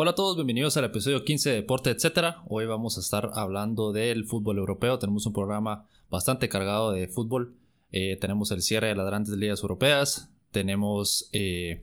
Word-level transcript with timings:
Hola 0.00 0.12
a 0.12 0.14
todos, 0.14 0.36
bienvenidos 0.36 0.76
al 0.76 0.84
episodio 0.84 1.24
15 1.24 1.50
de 1.50 1.56
Deporte, 1.56 1.90
etc. 1.90 2.36
Hoy 2.46 2.66
vamos 2.66 2.96
a 2.96 3.00
estar 3.00 3.30
hablando 3.34 3.90
del 3.92 4.24
fútbol 4.26 4.58
europeo. 4.58 5.00
Tenemos 5.00 5.26
un 5.26 5.32
programa 5.32 5.86
bastante 6.08 6.48
cargado 6.48 6.92
de 6.92 7.08
fútbol. 7.08 7.56
Eh, 7.90 8.16
tenemos 8.20 8.52
el 8.52 8.62
cierre 8.62 8.86
de 8.86 8.94
las 8.94 9.06
grandes 9.06 9.36
ligas 9.36 9.60
europeas. 9.60 10.30
Tenemos 10.52 11.28
eh, 11.32 11.82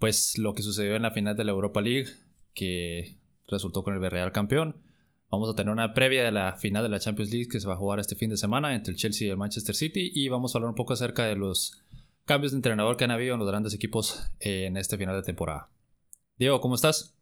pues 0.00 0.38
lo 0.38 0.54
que 0.54 0.64
sucedió 0.64 0.96
en 0.96 1.02
la 1.02 1.12
final 1.12 1.36
de 1.36 1.44
la 1.44 1.52
Europa 1.52 1.80
League, 1.80 2.08
que 2.54 3.16
resultó 3.48 3.82
con 3.82 3.94
el 3.94 4.10
Real 4.10 4.32
campeón. 4.32 4.82
Vamos 5.30 5.48
a 5.50 5.54
tener 5.54 5.72
una 5.72 5.94
previa 5.94 6.24
de 6.24 6.32
la 6.32 6.56
final 6.56 6.82
de 6.82 6.88
la 6.88 7.00
Champions 7.00 7.30
League 7.32 7.48
que 7.48 7.60
se 7.60 7.66
va 7.66 7.74
a 7.74 7.78
jugar 7.78 8.00
este 8.00 8.16
fin 8.16 8.30
de 8.30 8.36
semana 8.36 8.74
entre 8.74 8.92
el 8.92 8.98
Chelsea 8.98 9.28
y 9.28 9.30
el 9.30 9.36
Manchester 9.38 9.74
City. 9.74 10.10
Y 10.14 10.28
vamos 10.28 10.54
a 10.54 10.58
hablar 10.58 10.68
un 10.68 10.74
poco 10.74 10.92
acerca 10.92 11.24
de 11.24 11.36
los 11.36 11.82
cambios 12.24 12.52
de 12.52 12.56
entrenador 12.56 12.96
que 12.96 13.04
han 13.04 13.10
habido 13.10 13.34
en 13.34 13.40
los 13.40 13.48
grandes 13.48 13.74
equipos 13.74 14.30
en 14.40 14.76
este 14.76 14.98
final 14.98 15.16
de 15.16 15.22
temporada. 15.22 15.70
Diego, 16.36 16.60
¿cómo 16.60 16.74
estás? 16.74 17.14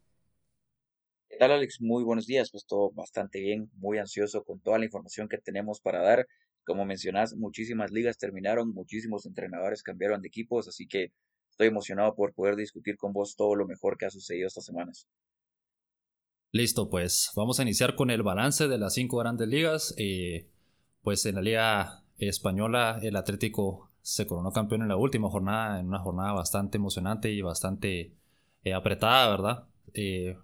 tal, 1.41 1.53
Alex? 1.53 1.81
Muy 1.81 2.03
buenos 2.03 2.27
días. 2.27 2.51
Pues 2.51 2.67
todo 2.67 2.91
bastante 2.91 3.39
bien, 3.39 3.71
muy 3.73 3.97
ansioso 3.97 4.43
con 4.43 4.59
toda 4.59 4.77
la 4.77 4.85
información 4.85 5.27
que 5.27 5.39
tenemos 5.39 5.81
para 5.81 5.99
dar. 5.99 6.27
Como 6.63 6.85
mencionas, 6.85 7.35
muchísimas 7.35 7.89
ligas 7.89 8.19
terminaron, 8.19 8.71
muchísimos 8.75 9.25
entrenadores 9.25 9.81
cambiaron 9.81 10.21
de 10.21 10.27
equipos, 10.27 10.67
así 10.67 10.85
que 10.85 11.11
estoy 11.61 11.69
emocionado 11.69 12.15
por 12.15 12.33
poder 12.33 12.55
discutir 12.55 12.97
con 12.97 13.13
vos 13.13 13.35
todo 13.35 13.55
lo 13.55 13.67
mejor 13.67 13.95
que 13.95 14.05
ha 14.05 14.09
sucedido 14.09 14.47
estas 14.47 14.65
semanas. 14.65 15.07
Listo, 16.51 16.89
pues 16.89 17.31
vamos 17.35 17.59
a 17.59 17.61
iniciar 17.61 17.95
con 17.95 18.09
el 18.09 18.23
balance 18.23 18.67
de 18.67 18.77
las 18.79 18.95
cinco 18.95 19.17
grandes 19.17 19.47
ligas. 19.47 19.93
Eh, 19.97 20.49
pues 21.03 21.23
en 21.27 21.35
la 21.35 21.41
liga 21.41 22.03
española 22.17 22.99
el 23.03 23.15
Atlético 23.15 23.91
se 24.01 24.25
coronó 24.25 24.51
campeón 24.51 24.81
en 24.81 24.87
la 24.87 24.97
última 24.97 25.29
jornada, 25.29 25.79
en 25.79 25.87
una 25.87 25.99
jornada 25.99 26.33
bastante 26.33 26.77
emocionante 26.77 27.31
y 27.31 27.41
bastante 27.41 28.15
eh, 28.63 28.73
apretada, 28.73 29.29
¿verdad? 29.29 29.67
Eh, 29.93 30.35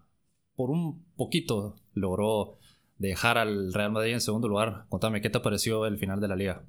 por 0.56 0.70
un 0.70 1.04
poquito 1.16 1.76
logró 1.94 2.60
dejar 3.00 3.40
al 3.40 3.74
Real 3.74 3.92
Madrid 3.92 4.14
en 4.14 4.22
segundo 4.22 4.48
lugar. 4.48 4.86
Contame, 4.90 5.22
¿qué 5.22 5.32
te 5.32 5.40
pareció 5.40 5.88
el 5.88 5.98
final 5.98 6.22
de 6.22 6.28
la 6.28 6.36
liga? 6.36 6.64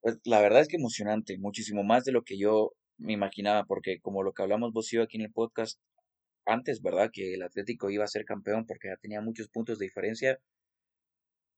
Pues 0.00 0.18
la 0.24 0.40
verdad 0.40 0.60
es 0.60 0.68
que 0.68 0.76
emocionante, 0.76 1.38
muchísimo 1.38 1.82
más 1.82 2.04
de 2.04 2.12
lo 2.12 2.22
que 2.22 2.38
yo 2.38 2.72
me 2.98 3.12
imaginaba, 3.12 3.64
porque 3.64 4.00
como 4.00 4.22
lo 4.22 4.32
que 4.32 4.42
hablamos 4.42 4.72
vos 4.72 4.92
y 4.92 4.96
yo 4.96 5.02
aquí 5.02 5.16
en 5.18 5.24
el 5.24 5.32
podcast 5.32 5.80
antes, 6.46 6.82
¿verdad? 6.82 7.10
Que 7.12 7.34
el 7.34 7.42
Atlético 7.42 7.90
iba 7.90 8.04
a 8.04 8.08
ser 8.08 8.24
campeón 8.24 8.66
porque 8.66 8.88
ya 8.88 8.96
tenía 8.96 9.20
muchos 9.20 9.48
puntos 9.48 9.78
de 9.78 9.86
diferencia. 9.86 10.38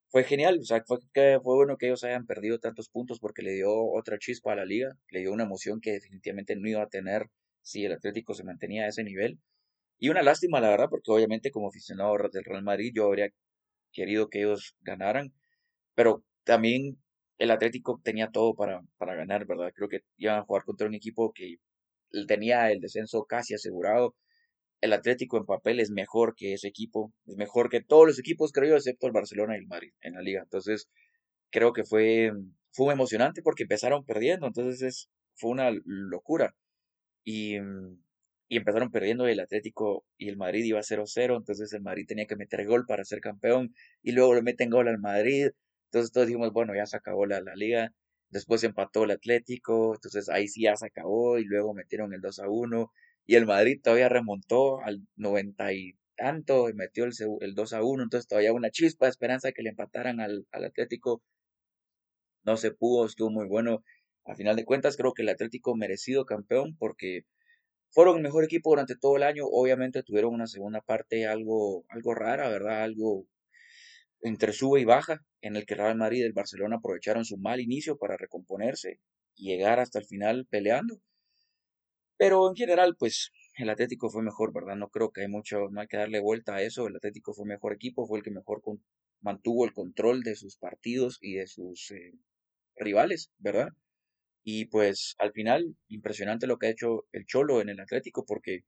Fue 0.09 0.25
genial, 0.25 0.59
o 0.61 0.65
sea, 0.65 0.83
fue, 0.87 0.99
fue 1.13 1.41
bueno 1.43 1.77
que 1.77 1.87
ellos 1.87 2.05
hayan 2.05 2.27
perdido 2.27 2.59
tantos 2.61 2.89
puntos 2.89 3.19
porque 3.19 3.43
le 3.43 3.53
dio 3.53 3.71
otra 3.73 4.19
chispa 4.19 4.53
a 4.53 4.57
la 4.57 4.65
liga, 4.65 4.97
le 5.11 5.21
dio 5.21 5.33
una 5.33 5.45
emoción 5.45 5.81
que 5.81 5.93
definitivamente 5.93 6.55
no 6.57 6.69
iba 6.69 6.83
a 6.83 6.89
tener 6.89 7.29
si 7.63 7.85
el 7.85 7.93
Atlético 7.93 8.35
se 8.35 8.45
mantenía 8.45 8.85
a 8.85 8.89
ese 8.89 9.03
nivel. 9.03 9.41
Y 9.99 10.11
una 10.11 10.23
lástima, 10.23 10.61
la 10.61 10.71
verdad, 10.71 10.89
porque 10.91 11.11
obviamente 11.11 11.51
como 11.51 11.69
aficionado 11.69 12.17
del 12.33 12.45
Real 12.45 12.63
Madrid 12.63 12.93
yo 12.95 13.07
habría 13.07 13.31
querido 13.93 14.29
que 14.29 14.41
ellos 14.41 14.77
ganaran, 14.83 15.33
pero 15.95 16.25
también 16.45 16.99
el 17.39 17.51
Atlético 17.51 18.01
tenía 18.03 18.31
todo 18.31 18.55
para, 18.55 18.83
para 18.99 19.15
ganar, 19.15 19.47
¿verdad? 19.47 19.73
Creo 19.75 19.89
que 19.89 20.01
iban 20.17 20.39
a 20.39 20.45
jugar 20.45 20.65
contra 20.65 20.87
un 20.87 20.95
equipo 20.95 21.33
que 21.33 21.57
tenía 22.29 22.71
el 22.71 22.81
descenso 22.81 23.25
casi 23.25 23.55
asegurado. 23.55 24.15
El 24.81 24.93
Atlético 24.93 25.39
en 25.39 25.47
papel 25.47 25.81
es 25.81 25.91
mejor 25.91 26.35
que 26.37 26.55
ese 26.55 26.69
equipo, 26.69 27.13
es 27.27 27.37
mejor 27.37 27.71
que 27.71 27.83
todos 27.83 28.07
los 28.07 28.19
equipos, 28.19 28.53
creo 28.53 28.71
yo, 28.71 28.77
excepto 28.77 29.07
el 29.07 29.13
Barcelona 29.13 29.57
y 29.57 29.61
el 29.61 29.67
Madrid 29.67 29.93
en 30.03 30.15
la 30.15 30.23
liga. 30.23 30.43
Entonces, 30.43 30.89
creo 31.51 31.73
que 31.73 31.85
fue, 31.85 32.33
fue 32.73 32.93
emocionante 32.93 33.43
porque 33.43 33.65
empezaron 33.65 34.05
perdiendo, 34.05 34.47
entonces 34.47 34.83
es, 34.83 35.11
fue 35.35 35.51
una 35.51 35.71
locura. 35.85 36.55
Y 37.25 37.59
y 38.49 38.57
empezaron 38.59 38.91
perdiendo 38.91 39.27
el 39.27 39.41
Atlético 39.41 40.05
y 40.17 40.29
el 40.29 40.37
Madrid 40.37 40.65
iba 40.65 40.81
0-0, 40.81 41.37
entonces 41.37 41.73
el 41.73 41.83
Madrid 41.83 42.07
tenía 42.07 42.27
que 42.27 42.37
meter 42.37 42.67
gol 42.67 42.85
para 42.87 43.05
ser 43.05 43.21
campeón 43.21 43.75
y 44.03 44.13
luego 44.13 44.35
le 44.35 44.43
meten 44.43 44.71
gol 44.71 44.89
al 44.89 44.99
Madrid, 44.99 45.49
entonces 45.95 46.11
todos 46.13 46.27
dijimos, 46.27 46.53
bueno, 46.53 46.75
ya 46.75 46.87
se 46.87 46.97
acabó 46.97 47.25
la, 47.25 47.41
la 47.41 47.55
liga, 47.55 47.93
después 48.31 48.65
empató 48.65 49.05
el 49.05 49.13
Atlético, 49.13 49.95
entonces 49.95 50.29
ahí 50.29 50.49
sí 50.49 50.63
ya 50.63 50.77
se 50.77 50.87
acabó 50.87 51.39
y 51.39 51.45
luego 51.45 51.73
metieron 51.73 52.13
el 52.13 52.21
2-1 52.21 52.91
y 53.27 53.37
el 53.37 53.47
Madrid 53.47 53.81
todavía 53.81 54.09
remontó 54.09 54.81
al 54.81 55.07
90 55.15 55.73
y 55.73 55.93
tanto 56.17 56.69
y 56.69 56.75
metió 56.75 57.05
el, 57.05 57.13
el 57.41 57.55
2-1, 57.55 58.03
entonces 58.03 58.27
todavía 58.27 58.53
una 58.53 58.71
chispa 58.71 59.07
de 59.07 59.11
esperanza 59.11 59.53
que 59.53 59.63
le 59.63 59.71
empataran 59.71 60.19
al, 60.19 60.47
al 60.51 60.65
Atlético, 60.65 61.23
no 62.45 62.57
se 62.57 62.73
pudo, 62.73 63.07
estuvo 63.07 63.31
muy 63.31 63.47
bueno. 63.47 63.85
A 64.27 64.35
final 64.35 64.57
de 64.57 64.65
cuentas, 64.65 64.97
creo 64.97 65.13
que 65.15 65.23
el 65.23 65.29
Atlético 65.29 65.77
merecido 65.77 66.25
campeón 66.27 66.77
porque 66.77 67.23
fueron 67.91 68.17
el 68.17 68.23
mejor 68.23 68.45
equipo 68.45 68.71
durante 68.71 68.97
todo 68.97 69.17
el 69.17 69.23
año. 69.23 69.45
Obviamente 69.47 70.03
tuvieron 70.03 70.35
una 70.35 70.47
segunda 70.47 70.81
parte 70.81 71.27
algo, 71.27 71.85
algo 71.89 72.15
rara, 72.15 72.49
¿verdad? 72.49 72.83
Algo 72.83 73.27
entre 74.25 74.53
sube 74.53 74.81
y 74.81 74.85
baja, 74.85 75.21
en 75.45 75.57
el 75.57 75.67
que 75.67 75.75
Real 75.75 75.97
Madrid 75.97 76.21
y 76.21 76.23
el 76.23 76.33
Barcelona 76.33 76.77
aprovecharon 76.77 77.27
su 77.27 77.37
mal 77.37 77.61
inicio 77.61 77.99
para 77.99 78.17
recomponerse 78.17 78.99
y 79.37 79.49
llegar 79.49 79.79
hasta 79.79 79.99
el 79.99 80.07
final 80.07 80.47
peleando. 80.49 81.01
Pero 82.17 82.49
en 82.49 82.57
general, 82.57 82.97
pues 82.99 83.31
el 83.59 83.69
Atlético 83.69 84.09
fue 84.09 84.23
mejor, 84.23 84.55
¿verdad? 84.55 84.77
No 84.77 84.89
creo 84.89 85.11
que 85.11 85.21
hay 85.21 85.29
mucho, 85.29 85.69
no 85.71 85.83
hay 85.83 85.87
que 85.87 85.99
darle 85.99 86.21
vuelta 86.21 86.55
a 86.55 86.63
eso. 86.63 86.87
El 86.87 86.97
Atlético 86.97 87.35
fue 87.35 87.45
mejor 87.45 87.75
equipo, 87.75 88.07
fue 88.07 88.19
el 88.19 88.25
que 88.25 88.31
mejor 88.31 88.63
mantuvo 89.21 89.67
el 89.67 89.75
control 89.75 90.23
de 90.23 90.35
sus 90.35 90.57
partidos 90.57 91.19
y 91.21 91.35
de 91.35 91.47
sus 91.47 91.91
eh, 91.91 92.13
rivales, 92.77 93.31
¿verdad? 93.39 93.69
Y 94.45 94.67
pues 94.67 95.15
al 95.19 95.33
final, 95.33 95.77
impresionante 95.89 96.47
lo 96.47 96.59
que 96.59 96.69
ha 96.69 96.71
hecho 96.71 97.05
el 97.13 97.27
Cholo 97.27 97.61
en 97.61 97.69
el 97.69 97.81
Atlético, 97.81 98.25
porque 98.27 98.61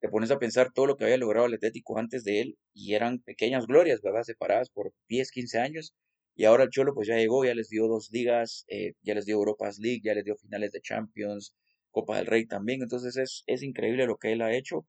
te 0.00 0.08
pones 0.08 0.30
a 0.30 0.38
pensar 0.38 0.72
todo 0.72 0.86
lo 0.86 0.96
que 0.96 1.04
había 1.04 1.18
logrado 1.18 1.46
el 1.46 1.54
Atlético 1.54 1.98
antes 1.98 2.24
de 2.24 2.40
él 2.40 2.58
y 2.74 2.94
eran 2.94 3.20
pequeñas 3.20 3.66
glorias, 3.66 4.00
¿verdad? 4.02 4.22
Separadas 4.22 4.70
por 4.70 4.92
10, 5.08 5.30
15 5.30 5.58
años. 5.58 5.94
Y 6.36 6.44
ahora 6.44 6.64
el 6.64 6.70
Cholo 6.70 6.94
pues 6.94 7.08
ya 7.08 7.16
llegó, 7.16 7.44
ya 7.44 7.54
les 7.54 7.68
dio 7.68 7.88
dos 7.88 8.10
ligas, 8.12 8.64
eh, 8.68 8.92
ya 9.02 9.14
les 9.14 9.26
dio 9.26 9.36
Europas 9.36 9.78
League, 9.78 10.02
ya 10.04 10.14
les 10.14 10.24
dio 10.24 10.36
finales 10.36 10.72
de 10.72 10.80
Champions, 10.82 11.54
Copa 11.90 12.16
del 12.18 12.26
Rey 12.26 12.46
también. 12.46 12.82
Entonces 12.82 13.16
es, 13.16 13.42
es 13.46 13.62
increíble 13.62 14.06
lo 14.06 14.18
que 14.18 14.32
él 14.32 14.42
ha 14.42 14.54
hecho. 14.54 14.86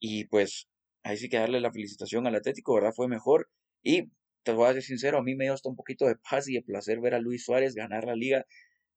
Y 0.00 0.26
pues 0.26 0.68
ahí 1.04 1.16
sí 1.16 1.28
que 1.28 1.38
darle 1.38 1.60
la 1.60 1.72
felicitación 1.72 2.26
al 2.26 2.34
Atlético, 2.34 2.74
¿verdad? 2.74 2.92
Fue 2.94 3.08
mejor. 3.08 3.48
Y 3.82 4.10
te 4.42 4.52
voy 4.52 4.68
a 4.68 4.72
ser 4.72 4.82
sincero, 4.82 5.18
a 5.18 5.22
mí 5.22 5.34
me 5.36 5.44
dio 5.44 5.54
hasta 5.54 5.68
un 5.68 5.76
poquito 5.76 6.06
de 6.06 6.16
paz 6.16 6.48
y 6.48 6.54
de 6.54 6.62
placer 6.62 7.00
ver 7.00 7.14
a 7.14 7.20
Luis 7.20 7.44
Suárez 7.44 7.74
ganar 7.74 8.04
la 8.04 8.16
liga 8.16 8.44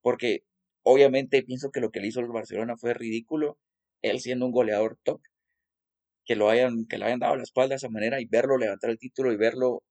porque 0.05 0.43
obviamente 0.83 1.41
pienso 1.41 1.71
que 1.71 1.79
lo 1.81 1.89
que 1.89 1.99
le 1.99 2.05
hizo 2.05 2.19
el 2.19 2.27
Barcelona 2.27 2.77
fue 2.77 2.93
ridículo, 2.93 3.57
él 4.03 4.19
siendo 4.19 4.45
un 4.45 4.51
goleador 4.51 4.99
top, 5.01 5.19
que 6.25 6.35
lo 6.35 6.47
hayan, 6.47 6.85
que 6.85 6.99
le 6.99 7.05
hayan 7.05 7.21
dado 7.21 7.35
la 7.37 7.41
espalda 7.41 7.69
de 7.69 7.77
esa 7.77 7.89
manera 7.89 8.21
y 8.21 8.25
verlo 8.25 8.59
levantar 8.59 8.91
el 8.91 8.99
título 8.99 9.31
y 9.33 9.37
verlo, 9.37 9.81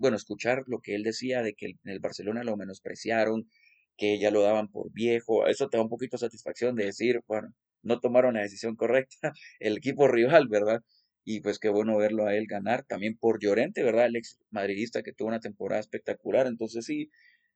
bueno, 0.00 0.16
escuchar 0.16 0.64
lo 0.66 0.80
que 0.80 0.94
él 0.94 1.02
decía 1.02 1.42
de 1.42 1.54
que 1.54 1.66
en 1.66 1.78
el 1.84 2.00
Barcelona 2.00 2.44
lo 2.44 2.56
menospreciaron, 2.56 3.48
que 3.96 4.18
ya 4.18 4.30
lo 4.30 4.42
daban 4.42 4.68
por 4.68 4.90
viejo, 4.92 5.46
eso 5.46 5.68
te 5.68 5.76
da 5.76 5.82
un 5.82 5.88
poquito 5.88 6.16
de 6.16 6.20
satisfacción 6.22 6.74
de 6.76 6.86
decir, 6.86 7.20
bueno, 7.26 7.48
no 7.82 8.00
tomaron 8.00 8.34
la 8.34 8.42
decisión 8.42 8.76
correcta, 8.76 9.32
el 9.60 9.76
equipo 9.78 10.08
rival, 10.08 10.48
¿verdad? 10.48 10.82
Y 11.24 11.40
pues 11.40 11.58
qué 11.58 11.68
bueno 11.70 11.96
verlo 11.96 12.26
a 12.26 12.34
él 12.36 12.46
ganar, 12.46 12.84
también 12.84 13.16
por 13.18 13.40
Llorente, 13.40 13.82
¿verdad? 13.82 14.06
El 14.06 14.16
ex 14.16 14.38
madridista 14.50 15.02
que 15.02 15.12
tuvo 15.12 15.28
una 15.28 15.40
temporada 15.40 15.80
espectacular, 15.80 16.46
entonces 16.46 16.84
sí, 16.84 17.10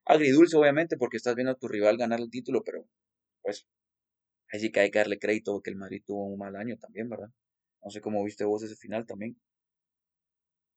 agridulce 0.06 0.56
obviamente 0.56 0.96
porque 0.96 1.18
estás 1.18 1.34
viendo 1.36 1.52
a 1.52 1.56
tu 1.56 1.68
rival 1.68 1.98
ganar 1.98 2.20
el 2.20 2.30
título, 2.30 2.62
pero 2.64 2.86
pues 3.42 3.66
ahí 4.52 4.60
sí 4.60 4.70
que 4.72 4.80
hay 4.80 4.90
que 4.90 4.98
darle 4.98 5.18
crédito 5.18 5.60
que 5.62 5.70
el 5.70 5.76
Madrid 5.76 6.02
tuvo 6.06 6.26
un 6.26 6.38
mal 6.38 6.56
año 6.56 6.76
también, 6.78 7.08
¿verdad? 7.08 7.30
No 7.82 7.90
sé 7.90 8.00
cómo 8.00 8.24
viste 8.24 8.44
vos 8.44 8.62
ese 8.62 8.76
final 8.76 9.06
también. 9.06 9.36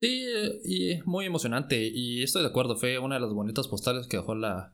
Sí, 0.01 0.25
y 0.65 0.99
muy 1.05 1.25
emocionante. 1.25 1.87
Y 1.87 2.23
estoy 2.23 2.41
de 2.41 2.49
acuerdo, 2.49 2.75
fue 2.75 2.97
una 2.97 3.15
de 3.15 3.21
las 3.21 3.33
bonitas 3.33 3.67
postales 3.67 4.07
que 4.07 4.17
dejó 4.17 4.33
la. 4.35 4.73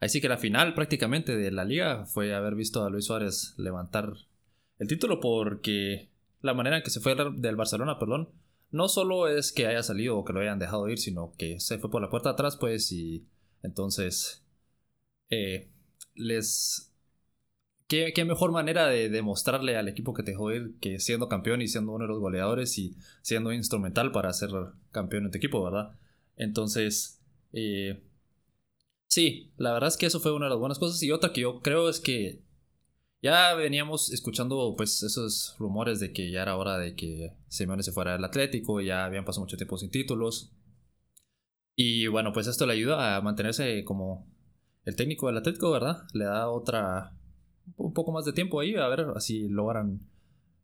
Ahí 0.00 0.10
sí 0.10 0.20
que 0.20 0.28
la 0.28 0.36
final 0.36 0.74
prácticamente 0.74 1.36
de 1.36 1.50
la 1.50 1.64
liga 1.64 2.04
fue 2.06 2.34
haber 2.34 2.54
visto 2.54 2.84
a 2.84 2.90
Luis 2.90 3.06
Suárez 3.06 3.54
levantar 3.56 4.12
el 4.78 4.86
título 4.86 5.20
porque 5.20 6.10
la 6.40 6.54
manera 6.54 6.76
en 6.76 6.82
que 6.82 6.90
se 6.90 7.00
fue 7.00 7.16
del 7.16 7.56
Barcelona, 7.56 7.98
perdón, 7.98 8.28
no 8.70 8.88
solo 8.88 9.26
es 9.28 9.52
que 9.52 9.66
haya 9.66 9.82
salido 9.82 10.16
o 10.18 10.24
que 10.24 10.32
lo 10.32 10.40
hayan 10.40 10.58
dejado 10.58 10.88
ir, 10.88 10.98
sino 10.98 11.32
que 11.36 11.58
se 11.60 11.78
fue 11.78 11.90
por 11.90 12.02
la 12.02 12.10
puerta 12.10 12.30
atrás, 12.30 12.56
pues, 12.56 12.92
y 12.92 13.26
entonces, 13.62 14.44
eh, 15.30 15.70
les... 16.14 16.87
¿Qué, 17.88 18.12
mejor 18.26 18.52
manera 18.52 18.86
de 18.86 19.08
demostrarle 19.08 19.78
al 19.78 19.88
equipo 19.88 20.12
que 20.12 20.22
te 20.22 20.32
ir 20.32 20.78
que 20.78 21.00
siendo 21.00 21.28
campeón 21.28 21.62
y 21.62 21.68
siendo 21.68 21.92
uno 21.92 22.04
de 22.04 22.08
los 22.08 22.20
goleadores 22.20 22.76
y 22.76 22.94
siendo 23.22 23.50
instrumental 23.50 24.12
para 24.12 24.30
ser 24.34 24.50
campeón 24.90 25.24
en 25.24 25.30
tu 25.30 25.38
equipo, 25.38 25.64
¿verdad? 25.64 25.98
Entonces, 26.36 27.22
eh, 27.54 28.02
sí, 29.06 29.54
la 29.56 29.72
verdad 29.72 29.88
es 29.88 29.96
que 29.96 30.04
eso 30.04 30.20
fue 30.20 30.34
una 30.34 30.46
de 30.46 30.50
las 30.50 30.58
buenas 30.58 30.78
cosas. 30.78 31.02
Y 31.02 31.12
otra 31.12 31.32
que 31.32 31.40
yo 31.40 31.60
creo 31.62 31.88
es 31.88 31.98
que 31.98 32.42
ya 33.22 33.54
veníamos 33.54 34.12
escuchando 34.12 34.74
pues 34.76 35.02
esos 35.02 35.56
rumores 35.58 35.98
de 35.98 36.12
que 36.12 36.30
ya 36.30 36.42
era 36.42 36.56
hora 36.56 36.76
de 36.76 36.94
que 36.94 37.32
Simeone 37.48 37.82
se 37.82 37.92
fuera 37.92 38.12
del 38.12 38.24
Atlético, 38.24 38.82
ya 38.82 39.06
habían 39.06 39.24
pasado 39.24 39.44
mucho 39.44 39.56
tiempo 39.56 39.78
sin 39.78 39.90
títulos. 39.90 40.52
Y 41.74 42.06
bueno, 42.08 42.32
pues 42.34 42.46
esto 42.48 42.66
le 42.66 42.74
ayuda 42.74 43.16
a 43.16 43.22
mantenerse 43.22 43.82
como 43.84 44.26
el 44.84 44.94
técnico 44.94 45.28
del 45.28 45.38
Atlético, 45.38 45.70
¿verdad? 45.70 46.02
Le 46.12 46.24
da 46.24 46.50
otra, 46.50 47.17
un 47.76 47.92
poco 47.92 48.12
más 48.12 48.24
de 48.24 48.32
tiempo 48.32 48.60
ahí, 48.60 48.74
a 48.74 48.88
ver 48.88 49.06
si 49.20 49.48
logran 49.48 50.00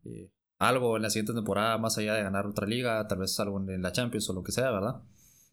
eh, 0.03 0.29
algo 0.57 0.95
en 0.95 1.03
la 1.03 1.09
siguiente 1.09 1.33
temporada, 1.33 1.77
más 1.77 1.97
allá 1.97 2.13
de 2.13 2.23
ganar 2.23 2.45
otra 2.45 2.67
liga, 2.67 3.07
tal 3.07 3.19
vez 3.19 3.39
algo 3.39 3.59
en 3.59 3.81
la 3.81 3.91
Champions 3.91 4.29
o 4.29 4.33
lo 4.33 4.43
que 4.43 4.51
sea, 4.51 4.71
¿verdad? 4.71 5.01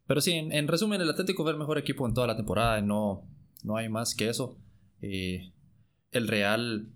Pero 0.06 0.20
sí, 0.20 0.32
en, 0.32 0.69
resumen, 0.69 1.00
el 1.00 1.10
Atlético 1.10 1.43
fue 1.43 1.52
el 1.52 1.58
mejor 1.58 1.78
equipo 1.78 2.06
en 2.06 2.14
toda 2.14 2.26
la 2.26 2.37
temporada, 2.37 2.81
no, 2.81 3.26
no 3.62 3.76
hay 3.76 3.88
más 3.88 4.14
que 4.14 4.28
eso. 4.28 4.58
Eh, 5.00 5.52
el 6.10 6.28
Real, 6.28 6.93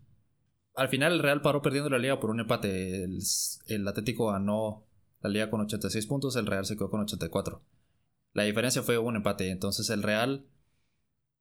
al 0.75 0.89
final 0.89 1.15
el 1.15 1.21
Real 1.21 1.41
paró 1.41 1.63
perdiendo 1.63 1.91
la 1.91 1.99
liga 1.99 2.21
por 2.21 2.31
un 2.31 2.41
empate. 2.41 3.05
El, 3.05 3.89
Atlético 3.89 4.33
ganó 4.33 4.85
la 5.21 5.31
liga 5.31 5.51
con 5.51 5.61
86 5.61 6.07
puntos, 6.07 6.37
el 6.37 6.47
Real 6.47 6.67
se 6.67 6.77
quedó 6.77 6.91
con 6.91 7.01
84. 7.01 7.63
La 8.33 8.43
diferencia 8.43 8.83
fue 8.83 8.99
un 8.99 9.17
empate, 9.17 9.51
entonces 9.51 9.89
el 9.91 10.03
Real 10.03 10.47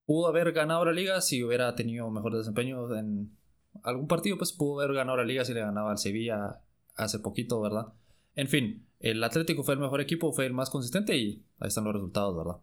pudo 0.06 0.28
haber 0.28 0.52
ganado 0.54 0.86
la 0.86 0.92
liga 0.94 1.22
si 1.22 1.44
hubiera 1.44 1.76
tenido 1.76 2.10
mejor 2.10 2.36
desempeño 2.38 2.96
en 2.98 3.36
algún 3.84 4.08
partido, 4.08 4.38
pues 4.38 4.54
pudo 4.54 4.82
haber 4.82 4.96
ganado 4.96 5.18
la 5.18 5.26
liga 5.26 5.46
si 5.46 5.54
le 5.54 5.62
ganaba 5.62 5.92
al 5.92 5.98
Sevilla 5.98 6.62
hace 6.96 7.20
poquito, 7.20 7.62
¿verdad? 7.62 7.94
En 8.36 8.48
fin, 8.48 8.88
el 9.00 9.24
Atlético 9.24 9.64
fue 9.64 9.76
el 9.76 9.80
mejor 9.80 10.02
equipo, 10.02 10.32
fue 10.34 10.46
el 10.46 10.54
más 10.54 10.70
consistente 10.70 11.18
y 11.18 11.46
ahí 11.60 11.68
están 11.68 11.86
los 11.86 11.94
resultados, 11.94 12.36
¿verdad? 12.38 12.62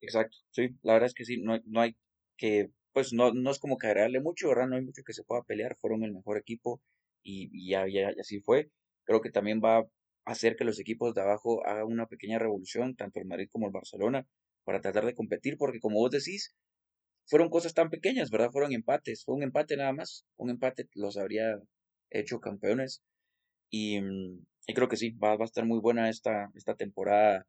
Exacto, 0.00 0.36
sí, 0.50 0.68
la 0.82 0.94
verdad 0.94 1.06
es 1.06 1.14
que 1.14 1.24
sí, 1.24 1.38
no, 1.42 1.58
no 1.66 1.80
hay 1.80 1.96
que, 2.36 2.70
pues 2.92 3.12
no, 3.12 3.32
no 3.32 3.50
es 3.50 3.58
como 3.58 3.78
que 3.78 3.86
agregarle 3.86 4.20
mucho, 4.20 4.48
¿verdad? 4.48 4.68
No 4.68 4.76
hay 4.76 4.82
mucho 4.84 5.02
que 5.04 5.14
se 5.14 5.24
pueda 5.24 5.42
pelear, 5.42 5.76
fueron 5.76 6.04
el 6.04 6.12
mejor 6.12 6.36
equipo 6.38 6.82
y, 7.22 7.68
ya, 7.68 7.86
ya, 7.88 8.10
así 8.20 8.40
fue. 8.40 8.70
Creo 9.04 9.20
que 9.22 9.30
también 9.30 9.60
va 9.64 9.78
a 9.78 9.86
hacer 10.26 10.56
que 10.56 10.64
los 10.64 10.78
equipos 10.78 11.14
de 11.14 11.22
abajo 11.22 11.66
hagan 11.66 11.86
una 11.86 12.06
pequeña 12.06 12.38
revolución, 12.38 12.96
tanto 12.96 13.18
el 13.20 13.26
Madrid 13.26 13.48
como 13.50 13.66
el 13.66 13.72
Barcelona, 13.72 14.26
para 14.64 14.80
tratar 14.80 15.06
de 15.06 15.14
competir, 15.14 15.56
porque 15.58 15.80
como 15.80 15.98
vos 15.98 16.10
decís, 16.10 16.54
fueron 17.26 17.50
cosas 17.50 17.74
tan 17.74 17.90
pequeñas, 17.90 18.30
¿verdad? 18.30 18.50
Fueron 18.52 18.72
empates, 18.72 19.24
fue 19.24 19.34
un 19.36 19.42
empate 19.42 19.76
nada 19.76 19.92
más, 19.92 20.26
un 20.36 20.50
empate 20.50 20.88
los 20.94 21.16
habría 21.16 21.60
hecho 22.10 22.40
campeones 22.40 23.02
y, 23.70 23.98
y 24.66 24.74
creo 24.74 24.88
que 24.88 24.96
sí, 24.96 25.10
va, 25.12 25.36
va 25.36 25.44
a 25.44 25.46
estar 25.46 25.64
muy 25.66 25.80
buena 25.80 26.10
esta, 26.10 26.50
esta 26.54 26.74
temporada 26.76 27.46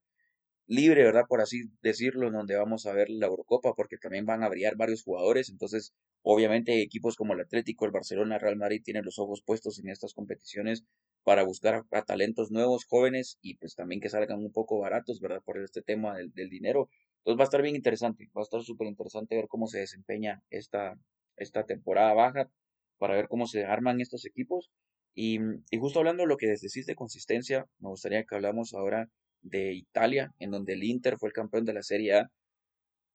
libre, 0.68 1.04
¿verdad? 1.04 1.26
Por 1.28 1.42
así 1.42 1.64
decirlo, 1.82 2.32
donde 2.32 2.56
vamos 2.56 2.86
a 2.86 2.94
ver 2.94 3.10
la 3.10 3.28
Eurocopa, 3.28 3.74
porque 3.76 3.98
también 3.98 4.26
van 4.26 4.44
a 4.44 4.50
brillar 4.50 4.76
varios 4.76 5.04
jugadores. 5.04 5.50
Entonces, 5.50 5.94
obviamente, 6.24 6.82
equipos 6.82 7.16
como 7.16 7.34
el 7.34 7.42
Atlético, 7.42 7.86
el 7.86 7.92
Barcelona, 7.92 8.36
el 8.36 8.42
Real 8.42 8.58
Madrid 8.58 8.82
tienen 8.84 9.06
los 9.06 9.20
ojos 9.20 9.42
puestos 9.46 9.80
en 9.80 9.90
estas 9.90 10.14
competiciones 10.14 10.84
para 11.24 11.44
buscar 11.44 11.86
a, 11.92 12.02
talentos 12.04 12.52
nuevos, 12.52 12.86
jóvenes 12.86 13.38
y 13.42 13.58
pues 13.58 13.76
también 13.76 14.02
que 14.02 14.10
salgan 14.10 14.40
un 14.40 14.52
poco 14.52 14.80
baratos, 14.80 15.20
¿verdad? 15.20 15.42
Por 15.44 15.62
este 15.62 15.82
tema 15.82 16.16
del 16.16 16.50
dinero. 16.50 16.90
Entonces, 17.26 17.40
va 17.40 17.44
a 17.44 17.46
estar 17.46 17.62
bien 17.64 17.76
interesante, 17.76 18.30
va 18.38 18.42
a 18.42 18.44
estar 18.44 18.62
súper 18.62 18.88
interesante 18.88 19.36
ver 19.36 19.48
cómo 19.48 19.66
se 19.66 19.80
desempeña 19.80 20.44
esta, 20.52 20.96
esta 21.38 21.66
temporada 21.66 22.14
baja, 22.14 22.52
para 23.00 23.16
ver 23.16 23.28
cómo 23.28 23.48
se 23.48 23.66
arman 23.66 24.00
estos 24.00 24.26
equipos. 24.26 24.70
Y, 25.16 25.40
justo 25.80 26.00
hablando 26.00 26.22
de 26.22 26.28
lo 26.28 26.38
que 26.38 26.46
decís 26.46 26.86
de 26.86 26.94
consistencia, 26.94 27.66
me 27.80 27.90
gustaría 27.90 28.26
que 28.26 28.36
hablamos 28.36 28.76
ahora 28.76 29.10
de 29.42 29.74
Italia, 29.74 30.36
en 30.38 30.52
donde 30.52 30.74
el 30.74 30.84
Inter 30.84 31.18
fue 31.18 31.30
el 31.30 31.34
campeón 31.34 31.66
de 31.66 31.74
la 31.74 31.82
Serie 31.82 32.14
A 32.14 32.32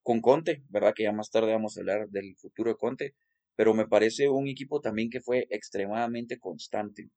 con 0.02 0.20
Conte, 0.20 0.64
¿verdad? 0.70 0.92
Que 0.92 1.04
ya 1.04 1.12
más 1.12 1.30
tarde 1.30 1.52
vamos 1.52 1.76
a 1.76 1.80
hablar 1.80 2.08
del 2.08 2.34
futuro 2.36 2.70
de 2.70 2.76
Conte, 2.76 3.14
pero 3.54 3.74
me 3.74 3.86
parece 3.86 4.28
un 4.28 4.48
equipo 4.48 4.80
también 4.80 5.08
que 5.10 5.20
fue 5.20 5.46
extremadamente 5.50 6.40
constante. 6.40 7.10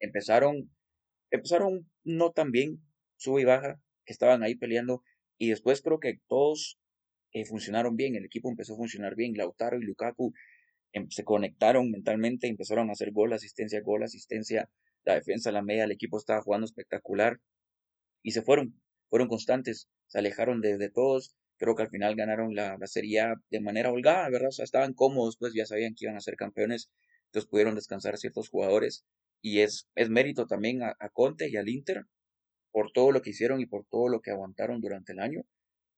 Empezaron, 0.00 0.68
empezaron 1.30 1.88
no 2.02 2.32
tan 2.32 2.50
bien, 2.50 2.82
sube 3.16 3.42
y 3.42 3.44
baja, 3.44 3.80
que 4.04 4.12
estaban 4.12 4.42
ahí 4.42 4.56
peleando, 4.56 5.04
y 5.40 5.48
después 5.48 5.80
creo 5.80 5.98
que 5.98 6.20
todos 6.28 6.78
eh, 7.32 7.46
funcionaron 7.46 7.96
bien, 7.96 8.14
el 8.14 8.26
equipo 8.26 8.50
empezó 8.50 8.74
a 8.74 8.76
funcionar 8.76 9.16
bien, 9.16 9.32
Lautaro 9.36 9.78
y 9.78 9.84
Lukaku 9.84 10.34
em, 10.92 11.08
se 11.08 11.24
conectaron 11.24 11.90
mentalmente, 11.90 12.46
empezaron 12.46 12.90
a 12.90 12.92
hacer 12.92 13.10
gol, 13.10 13.32
asistencia, 13.32 13.80
gol, 13.80 14.02
asistencia, 14.02 14.68
la 15.04 15.14
defensa, 15.14 15.50
la 15.50 15.62
media, 15.62 15.84
el 15.84 15.92
equipo 15.92 16.18
estaba 16.18 16.42
jugando 16.42 16.66
espectacular, 16.66 17.40
y 18.22 18.32
se 18.32 18.42
fueron, 18.42 18.78
fueron 19.08 19.28
constantes, 19.28 19.88
se 20.08 20.18
alejaron 20.18 20.60
de, 20.60 20.90
todos, 20.90 21.34
creo 21.56 21.74
que 21.74 21.84
al 21.84 21.90
final 21.90 22.16
ganaron 22.16 22.54
la, 22.54 22.76
la 22.78 22.86
Serie 22.86 23.20
A 23.20 23.34
de 23.50 23.60
manera 23.60 23.90
holgada, 23.90 24.28
¿verdad? 24.28 24.48
O 24.48 24.52
sea, 24.52 24.64
estaban 24.64 24.92
cómodos, 24.92 25.38
pues 25.38 25.54
ya 25.54 25.64
sabían 25.64 25.94
que 25.94 26.04
iban 26.04 26.16
a 26.16 26.20
ser 26.20 26.36
campeones, 26.36 26.90
entonces 27.26 27.48
pudieron 27.48 27.76
descansar 27.76 28.18
ciertos 28.18 28.50
jugadores 28.50 29.06
y 29.40 29.60
es, 29.60 29.88
es 29.94 30.10
mérito 30.10 30.46
también 30.46 30.82
a, 30.82 30.94
Conte 31.12 31.48
y 31.48 31.56
al 31.56 31.68
Inter 31.68 32.04
por 32.72 32.92
todo 32.92 33.12
lo 33.12 33.22
que 33.22 33.30
hicieron 33.30 33.60
y 33.60 33.66
por 33.66 33.84
todo 33.86 34.08
lo 34.08 34.20
que 34.20 34.30
aguantaron 34.30 34.80
durante 34.80 35.12
el 35.12 35.20
año. 35.20 35.42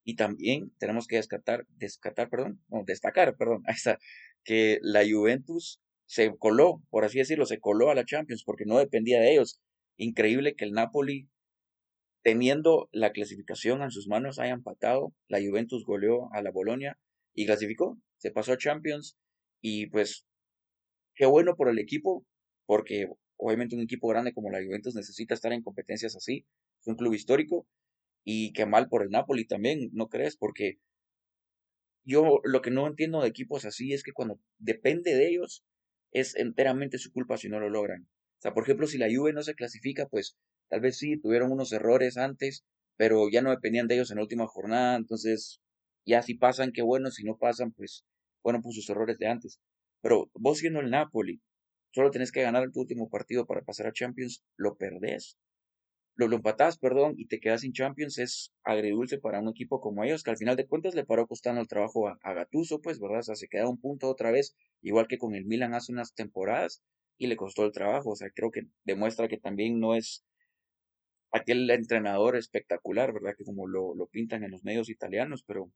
Y 0.05 0.17
también 0.17 0.73
tenemos 0.79 1.07
que 1.07 1.17
descartar, 1.17 1.67
descartar, 1.77 2.29
perdón, 2.29 2.61
no, 2.69 2.83
destacar, 2.85 3.37
perdón, 3.37 3.63
que 4.45 4.79
la 4.83 5.03
Juventus 5.09 5.81
se 6.07 6.37
coló, 6.37 6.83
por 6.91 7.05
así 7.05 7.19
decirlo, 7.19 7.47
se 7.47 7.61
coló 7.61 7.91
a 7.91 7.95
la 7.95 8.05
Champions 8.05 8.43
porque 8.45 8.65
no 8.67 8.79
dependía 8.79 9.21
de 9.21 9.33
ellos. 9.33 9.61
Increíble 9.97 10.55
que 10.55 10.65
el 10.65 10.73
Napoli 10.73 11.29
teniendo 12.23 12.89
la 12.93 13.13
clasificación 13.13 13.83
en 13.83 13.91
sus 13.91 14.09
manos, 14.09 14.39
haya 14.39 14.53
empatado. 14.53 15.13
La 15.29 15.41
Juventus 15.41 15.85
goleó 15.85 16.33
a 16.33 16.43
la 16.43 16.51
Bolonia 16.51 16.99
y 17.35 17.47
clasificó. 17.47 17.99
Se 18.17 18.31
pasó 18.31 18.53
a 18.53 18.59
Champions 18.59 19.17
y 19.61 19.87
pues 19.89 20.25
qué 21.15 21.27
bueno 21.27 21.57
por 21.57 21.69
el 21.69 21.79
equipo, 21.79 22.25
porque 22.67 23.09
obviamente 23.37 23.75
un 23.75 23.83
equipo 23.83 24.09
grande 24.09 24.33
como 24.33 24.51
la 24.51 24.63
Juventus 24.65 24.95
necesita 24.95 25.35
estar 25.35 25.53
en 25.53 25.63
competencias 25.63 26.17
así. 26.17 26.47
Es 26.83 26.87
un 26.87 26.97
club 26.97 27.15
histórico 27.15 27.67
y 28.25 28.53
qué 28.53 28.67
mal 28.67 28.89
por 28.89 29.03
el 29.03 29.11
Napoli 29.11 29.47
también, 29.47 29.89
¿no 29.93 30.09
crees? 30.09 30.37
Porque 30.37 30.79
yo 32.05 32.41
lo 32.45 32.61
que 32.61 32.71
no 32.71 32.87
entiendo 32.87 33.23
de 33.23 33.29
equipos 33.29 33.65
así 33.65 33.95
es 33.95 34.03
que 34.03 34.13
cuando 34.13 34.39
depende 34.59 35.15
de 35.15 35.29
ellos 35.29 35.65
es 36.11 36.37
enteramente 36.37 36.99
su 36.99 37.13
culpa 37.13 37.39
si 37.39 37.49
no 37.49 37.61
lo 37.61 37.71
logran. 37.71 38.03
O 38.03 38.43
sea, 38.43 38.53
por 38.53 38.65
ejemplo, 38.65 38.87
si 38.87 38.99
la 38.99 39.09
Juve 39.09 39.33
no 39.33 39.43
se 39.43 39.55
clasifica, 39.55 40.07
pues 40.07 40.37
Tal 40.73 40.81
vez 40.81 40.97
sí, 40.97 41.19
tuvieron 41.21 41.53
unos 41.53 41.71
errores 41.73 42.17
antes, 42.17 42.65
pero 42.97 43.29
ya 43.31 43.43
no 43.43 43.51
dependían 43.51 43.89
de 43.89 43.97
ellos 43.97 44.11
en 44.11 44.17
la 44.17 44.23
última 44.23 44.47
jornada, 44.47 44.97
entonces 44.97 45.61
ya 46.07 46.23
si 46.23 46.33
pasan, 46.33 46.73
qué 46.73 46.81
bueno, 46.81 47.11
si 47.11 47.25
no 47.25 47.37
pasan, 47.37 47.73
pues 47.73 48.07
bueno, 48.43 48.63
pues 48.63 48.77
sus 48.77 48.89
errores 48.89 49.19
de 49.19 49.27
antes. 49.27 49.61
Pero 50.01 50.31
vos 50.33 50.57
siendo 50.61 50.81
el 50.81 50.89
Napoli, 50.89 51.43
solo 51.91 52.11
tenés 52.11 52.33
que 52.33 52.41
ganar 52.41 52.71
tu 52.73 52.81
último 52.81 53.11
partido 53.11 53.45
para 53.45 53.61
pasar 53.61 53.87
a 53.87 53.93
Champions, 53.93 54.43
lo 54.57 54.77
perdés. 54.79 55.37
Lo, 56.15 56.29
lo 56.29 56.37
empatás, 56.37 56.79
perdón, 56.79 57.15
y 57.17 57.27
te 57.27 57.41
quedas 57.41 57.63
sin 57.63 57.73
Champions, 57.73 58.19
es 58.19 58.53
agridulce 58.65 59.19
para 59.19 59.41
un 59.41 59.49
equipo 59.49 59.81
como 59.81 60.05
ellos, 60.05 60.23
que 60.23 60.31
al 60.31 60.37
final 60.37 60.57
de 60.57 60.67
cuentas 60.67 60.95
le 60.95 61.05
paró 61.05 61.27
costando 61.27 61.61
el 61.61 61.69
trabajo 61.69 62.09
a, 62.09 62.19
a 62.23 62.35
Gattuso, 62.35 62.81
pues, 62.81 63.01
¿verdad? 63.01 63.21
O 63.21 63.23
sea, 63.23 63.35
se 63.37 63.49
queda 63.49 63.69
un 63.69 63.81
punto 63.81 64.09
otra 64.09 64.31
vez, 64.31 64.55
igual 64.83 65.07
que 65.09 65.19
con 65.19 65.35
el 65.35 65.47
Milan 65.47 65.75
hace 65.75 65.93
unas 65.93 66.15
temporadas, 66.15 66.83
y 67.19 67.29
le 67.29 67.37
costó 67.37 67.65
el 67.65 67.73
trabajo. 67.73 68.11
O 68.11 68.17
sea, 68.17 68.31
creo 68.35 68.51
que 68.51 68.63
demuestra 68.85 69.29
que 69.29 69.39
también 69.39 69.79
no 69.81 69.95
es 69.95 70.25
aquel 71.31 71.71
entrenador 71.71 72.37
espectacular, 72.37 73.13
¿verdad? 73.13 73.35
Que 73.37 73.45
como 73.45 73.67
lo, 73.67 73.95
lo 73.95 74.07
pintan 74.07 74.45
en 74.45 74.51
los 74.51 74.65
medios 74.65 74.91
italianos, 74.91 75.45
pero 75.47 75.71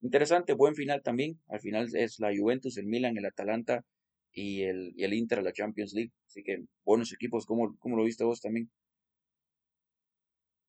interesante, 0.00 0.54
buen 0.54 0.74
final 0.74 1.02
también. 1.02 1.40
Al 1.48 1.60
final 1.60 1.94
es 1.94 2.18
la 2.18 2.30
Juventus, 2.36 2.78
el 2.78 2.86
Milan, 2.86 3.16
el 3.16 3.26
Atalanta 3.26 3.84
y 4.32 4.62
el, 4.62 4.92
y 4.96 5.04
el 5.04 5.14
Inter 5.14 5.42
la 5.42 5.52
Champions 5.52 5.92
League. 5.94 6.12
Así 6.26 6.42
que 6.42 6.64
buenos 6.84 7.12
equipos, 7.12 7.46
¿cómo, 7.46 7.76
cómo 7.78 7.96
lo 7.96 8.04
viste 8.04 8.24
vos 8.24 8.40
también? 8.40 8.70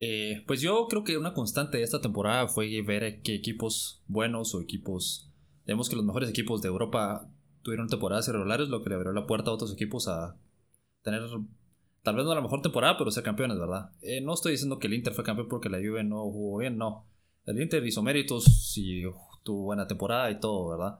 Eh, 0.01 0.43
pues 0.47 0.61
yo 0.61 0.87
creo 0.87 1.03
que 1.03 1.17
una 1.17 1.33
constante 1.33 1.77
de 1.77 1.83
esta 1.83 1.99
temporada 2.01 2.47
fue 2.47 2.81
ver 2.81 3.21
que 3.21 3.35
equipos 3.35 4.01
buenos 4.07 4.55
o 4.55 4.61
equipos, 4.61 5.29
vemos 5.65 5.89
que 5.89 5.95
los 5.95 6.05
mejores 6.05 6.29
equipos 6.29 6.61
de 6.61 6.69
Europa 6.69 7.29
tuvieron 7.61 7.89
temporadas 7.89 8.27
irregulares, 8.27 8.69
lo 8.69 8.81
que 8.81 8.89
le 8.89 8.95
abrió 8.95 9.11
la 9.11 9.27
puerta 9.27 9.51
a 9.51 9.53
otros 9.53 9.73
equipos 9.73 10.07
a 10.07 10.37
tener 11.01 11.21
tal 12.03 12.15
vez 12.15 12.25
no 12.25 12.33
la 12.33 12.41
mejor 12.41 12.61
temporada, 12.61 12.97
pero 12.97 13.11
ser 13.11 13.23
campeones, 13.23 13.59
¿verdad? 13.59 13.91
Eh, 14.01 14.21
no 14.21 14.33
estoy 14.33 14.53
diciendo 14.53 14.79
que 14.79 14.87
el 14.87 14.93
Inter 14.93 15.13
fue 15.13 15.23
campeón 15.23 15.49
porque 15.49 15.69
la 15.69 15.77
Juve 15.77 16.03
no 16.03 16.23
jugó 16.31 16.59
bien, 16.59 16.77
no. 16.77 17.05
El 17.45 17.61
Inter 17.61 17.85
hizo 17.85 18.01
méritos 18.01 18.73
y 18.77 19.03
tuvo 19.43 19.63
buena 19.63 19.87
temporada 19.87 20.31
y 20.31 20.39
todo, 20.39 20.69
¿verdad? 20.69 20.99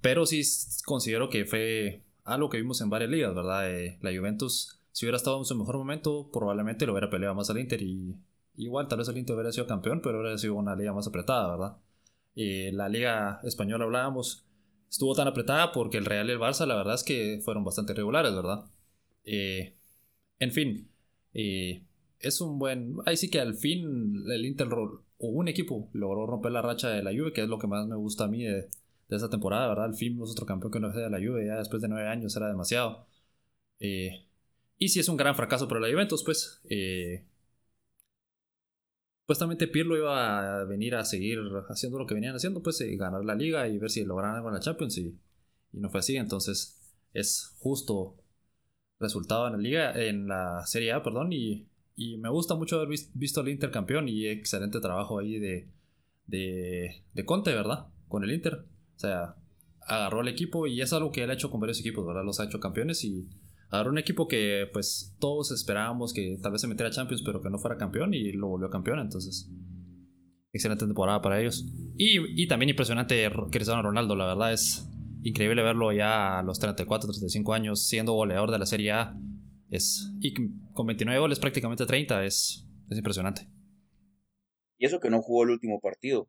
Pero 0.00 0.26
sí 0.26 0.42
considero 0.84 1.28
que 1.28 1.44
fue 1.44 2.04
algo 2.24 2.50
que 2.50 2.58
vimos 2.58 2.80
en 2.80 2.90
varias 2.90 3.10
ligas, 3.10 3.34
¿verdad? 3.34 3.70
Eh, 3.74 3.98
la 4.00 4.16
Juventus, 4.16 4.80
si 4.92 5.06
hubiera 5.06 5.16
estado 5.16 5.38
en 5.38 5.44
su 5.44 5.56
mejor 5.56 5.76
momento, 5.76 6.30
probablemente 6.32 6.86
lo 6.86 6.92
hubiera 6.92 7.10
peleado 7.10 7.34
más 7.34 7.50
al 7.50 7.58
Inter 7.58 7.82
y 7.82 8.16
igual 8.58 8.88
tal 8.88 8.98
vez 8.98 9.08
el 9.08 9.18
Inter 9.18 9.34
hubiera 9.34 9.52
sido 9.52 9.66
campeón, 9.66 10.00
pero 10.02 10.20
hubiera 10.20 10.38
sido 10.38 10.54
una 10.54 10.76
liga 10.76 10.92
más 10.92 11.06
apretada, 11.06 11.50
¿verdad? 11.50 11.76
Y 12.34 12.70
la 12.72 12.88
liga 12.88 13.40
española 13.44 13.84
hablábamos, 13.84 14.46
estuvo 14.90 15.14
tan 15.14 15.28
apretada 15.28 15.72
porque 15.72 15.98
el 15.98 16.04
Real 16.04 16.28
y 16.28 16.32
el 16.32 16.38
Barça 16.38 16.66
la 16.66 16.76
verdad 16.76 16.94
es 16.94 17.04
que 17.04 17.40
fueron 17.44 17.64
bastante 17.64 17.94
regulares, 17.94 18.34
¿verdad? 18.34 18.64
Eh, 19.24 19.76
en 20.38 20.52
fin, 20.52 20.90
es 21.32 22.40
un 22.40 22.58
buen. 22.58 22.96
Ahí 23.06 23.16
sí 23.16 23.30
que 23.30 23.40
al 23.40 23.54
fin 23.54 24.24
el 24.30 24.46
Inter 24.46 24.68
o 24.72 25.28
un 25.28 25.48
equipo 25.48 25.88
logró 25.92 26.26
romper 26.26 26.52
la 26.52 26.62
racha 26.62 26.90
de 26.90 27.02
la 27.02 27.10
Juve, 27.10 27.32
que 27.32 27.42
es 27.42 27.48
lo 27.48 27.58
que 27.58 27.66
más 27.66 27.86
me 27.86 27.96
gusta 27.96 28.24
a 28.24 28.28
mí 28.28 28.44
de, 28.44 28.68
de 29.08 29.16
esa 29.16 29.30
temporada, 29.30 29.68
¿verdad? 29.68 29.86
El 29.86 29.94
fin 29.94 30.20
es 30.22 30.30
otro 30.30 30.46
campeón 30.46 30.72
que 30.72 30.80
no 30.80 30.92
fue 30.92 31.02
de 31.02 31.10
la 31.10 31.18
Juve, 31.18 31.46
ya 31.46 31.56
después 31.56 31.82
de 31.82 31.88
nueve 31.88 32.08
años 32.08 32.36
era 32.36 32.48
demasiado. 32.48 33.06
Eh, 33.80 34.26
y 34.78 34.88
si 34.88 35.00
es 35.00 35.08
un 35.08 35.16
gran 35.16 35.34
fracaso 35.34 35.68
para 35.68 35.80
la 35.80 35.90
Juventus, 35.90 36.22
pues 36.24 36.60
eh, 36.70 37.24
supuestamente 39.28 39.68
Pirlo 39.68 39.94
iba 39.94 40.60
a 40.60 40.64
venir 40.64 40.94
a 40.94 41.04
seguir 41.04 41.38
haciendo 41.68 41.98
lo 41.98 42.06
que 42.06 42.14
venían 42.14 42.34
haciendo, 42.34 42.62
pues 42.62 42.80
eh, 42.80 42.96
ganar 42.96 43.22
la 43.26 43.34
liga 43.34 43.68
y 43.68 43.76
ver 43.76 43.90
si 43.90 44.02
lograban 44.02 44.36
algo 44.36 44.48
en 44.48 44.54
la 44.54 44.60
Champions 44.60 44.96
y, 44.96 45.18
y, 45.70 45.80
no 45.80 45.90
fue 45.90 46.00
así, 46.00 46.16
entonces 46.16 46.80
es 47.12 47.54
justo 47.58 48.16
resultado 48.98 49.46
en 49.48 49.52
la 49.52 49.58
liga, 49.58 50.02
en 50.02 50.28
la 50.28 50.64
Serie 50.64 50.92
A, 50.92 51.02
perdón, 51.02 51.34
y, 51.34 51.68
y 51.94 52.16
me 52.16 52.30
gusta 52.30 52.54
mucho 52.54 52.76
haber 52.76 52.88
visto 53.12 53.40
al 53.42 53.50
Inter 53.50 53.70
campeón 53.70 54.08
y 54.08 54.26
excelente 54.26 54.80
trabajo 54.80 55.18
ahí 55.18 55.38
de, 55.38 55.68
de, 56.26 57.02
de 57.12 57.24
Conte, 57.26 57.52
¿verdad? 57.52 57.88
Con 58.08 58.24
el 58.24 58.32
Inter, 58.32 58.64
o 58.96 58.98
sea, 58.98 59.36
agarró 59.82 60.20
al 60.20 60.28
equipo 60.28 60.66
y 60.66 60.80
es 60.80 60.94
algo 60.94 61.12
que 61.12 61.24
él 61.24 61.28
ha 61.28 61.34
hecho 61.34 61.50
con 61.50 61.60
varios 61.60 61.80
equipos, 61.80 62.06
¿verdad? 62.06 62.24
Los 62.24 62.40
ha 62.40 62.44
hecho 62.44 62.60
campeones 62.60 63.04
y 63.04 63.28
agarró 63.70 63.90
un 63.90 63.98
equipo 63.98 64.28
que 64.28 64.66
pues 64.72 65.16
todos 65.18 65.50
esperábamos 65.52 66.12
que 66.12 66.38
tal 66.42 66.52
vez 66.52 66.60
se 66.60 66.68
metiera 66.68 66.88
a 66.88 66.92
Champions 66.92 67.22
pero 67.24 67.42
que 67.42 67.50
no 67.50 67.58
fuera 67.58 67.76
campeón 67.76 68.14
y 68.14 68.32
lo 68.32 68.48
volvió 68.48 68.70
campeón, 68.70 69.00
entonces 69.00 69.50
excelente 70.52 70.86
temporada 70.86 71.20
para 71.20 71.40
ellos. 71.40 71.66
Y, 71.96 72.42
y 72.42 72.48
también 72.48 72.70
impresionante 72.70 73.30
Cristiano 73.50 73.82
Ronaldo, 73.82 74.16
la 74.16 74.26
verdad 74.26 74.52
es 74.52 74.88
increíble 75.22 75.62
verlo 75.62 75.92
ya 75.92 76.38
a 76.38 76.42
los 76.42 76.58
34, 76.58 77.10
35 77.10 77.54
años 77.54 77.86
siendo 77.86 78.12
goleador 78.12 78.50
de 78.50 78.58
la 78.58 78.66
Serie 78.66 78.92
A. 78.92 79.16
Es, 79.70 80.12
y 80.20 80.32
con 80.72 80.86
29 80.86 81.20
goles, 81.20 81.38
prácticamente 81.38 81.84
30, 81.84 82.24
es, 82.24 82.66
es 82.88 82.96
impresionante. 82.96 83.48
Y 84.78 84.86
eso 84.86 85.00
que 85.00 85.10
no 85.10 85.20
jugó 85.20 85.44
el 85.44 85.50
último 85.50 85.80
partido. 85.80 86.28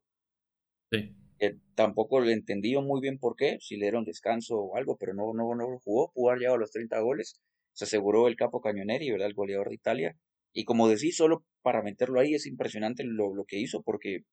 Sí. 0.92 1.16
Que 1.40 1.58
tampoco 1.76 2.20
le 2.20 2.34
entendí 2.34 2.76
muy 2.78 3.02
bien 3.02 3.18
por 3.18 3.36
qué, 3.36 3.58
si 3.62 3.78
le 3.78 3.86
dieron 3.86 4.04
descanso 4.06 4.58
o 4.60 4.76
algo, 4.78 4.98
pero 4.98 5.14
no, 5.14 5.34
no, 5.34 5.56
no 5.56 5.80
jugó, 5.80 6.12
pudo 6.14 6.30
haber 6.30 6.40
llegado 6.40 6.58
a 6.58 6.60
los 6.60 6.72
30 6.72 7.00
goles. 7.00 7.40
Se 7.74 7.86
aseguró 7.86 8.28
el 8.28 8.36
capo 8.36 8.62
Cañoneri, 8.62 9.12
¿verdad? 9.12 9.28
El 9.28 9.34
goleador 9.34 9.70
de 9.70 9.76
Italia. 9.76 10.18
Y 10.54 10.66
como 10.66 10.90
decís, 10.90 11.16
solo 11.16 11.46
para 11.62 11.82
meterlo 11.82 12.20
ahí 12.20 12.34
es 12.34 12.46
impresionante 12.46 13.04
lo, 13.06 13.34
lo 13.34 13.46
que 13.46 13.60
hizo, 13.60 13.82
porque 13.84 14.24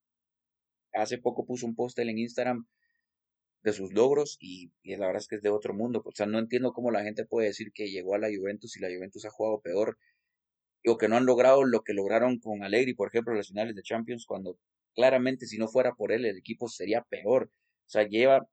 hace 0.92 1.18
poco 1.18 1.46
puso 1.46 1.66
un 1.66 1.74
post 1.74 1.98
en 1.98 2.18
Instagram 2.18 2.66
de 3.62 3.72
sus 3.72 3.92
logros 3.92 4.36
y, 4.40 4.72
y, 4.82 4.96
la 4.96 5.06
verdad 5.06 5.22
es 5.22 5.28
que 5.28 5.36
es 5.36 5.42
de 5.42 5.50
otro 5.50 5.74
mundo. 5.74 6.02
O 6.04 6.12
sea, 6.12 6.26
no 6.26 6.38
entiendo 6.38 6.72
cómo 6.72 6.90
la 6.90 7.02
gente 7.02 7.26
puede 7.26 7.48
decir 7.48 7.72
que 7.72 7.90
llegó 7.90 8.14
a 8.14 8.18
la 8.18 8.28
Juventus 8.28 8.76
y 8.76 8.80
la 8.80 8.88
Juventus 8.88 9.24
ha 9.24 9.30
jugado 9.30 9.60
peor 9.60 9.98
o 10.86 10.96
que 10.96 11.08
no 11.08 11.16
han 11.16 11.26
logrado 11.26 11.64
lo 11.64 11.82
que 11.82 11.92
lograron 11.92 12.38
con 12.38 12.62
Allegri, 12.62 12.94
por 12.94 13.08
ejemplo, 13.08 13.34
las 13.34 13.48
finales 13.48 13.74
de 13.74 13.82
Champions, 13.82 14.24
cuando 14.26 14.58
claramente 14.96 15.46
si 15.46 15.58
no 15.58 15.68
fuera 15.68 15.92
por 15.94 16.10
él 16.12 16.24
el 16.24 16.38
equipo 16.38 16.68
sería 16.68 17.02
peor. 17.02 17.50
O 17.86 17.88
sea, 17.88 18.08
lleva 18.08 18.48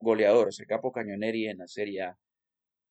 goleadores, 0.00 0.58
el 0.60 0.66
capo 0.66 0.92
Cañoneri 0.92 1.46
en 1.46 1.58
la 1.58 1.68
Serie 1.68 2.02
A, 2.02 2.18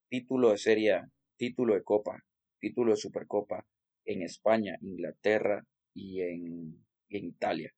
título 0.09 0.51
de 0.51 0.57
Serie 0.57 0.93
A, 0.93 1.09
título 1.37 1.73
de 1.73 1.83
Copa, 1.83 2.23
título 2.59 2.91
de 2.91 2.97
Supercopa 2.97 3.65
en 4.05 4.21
España, 4.21 4.77
Inglaterra 4.81 5.65
y 5.93 6.21
en, 6.21 6.85
en 7.09 7.25
Italia. 7.25 7.73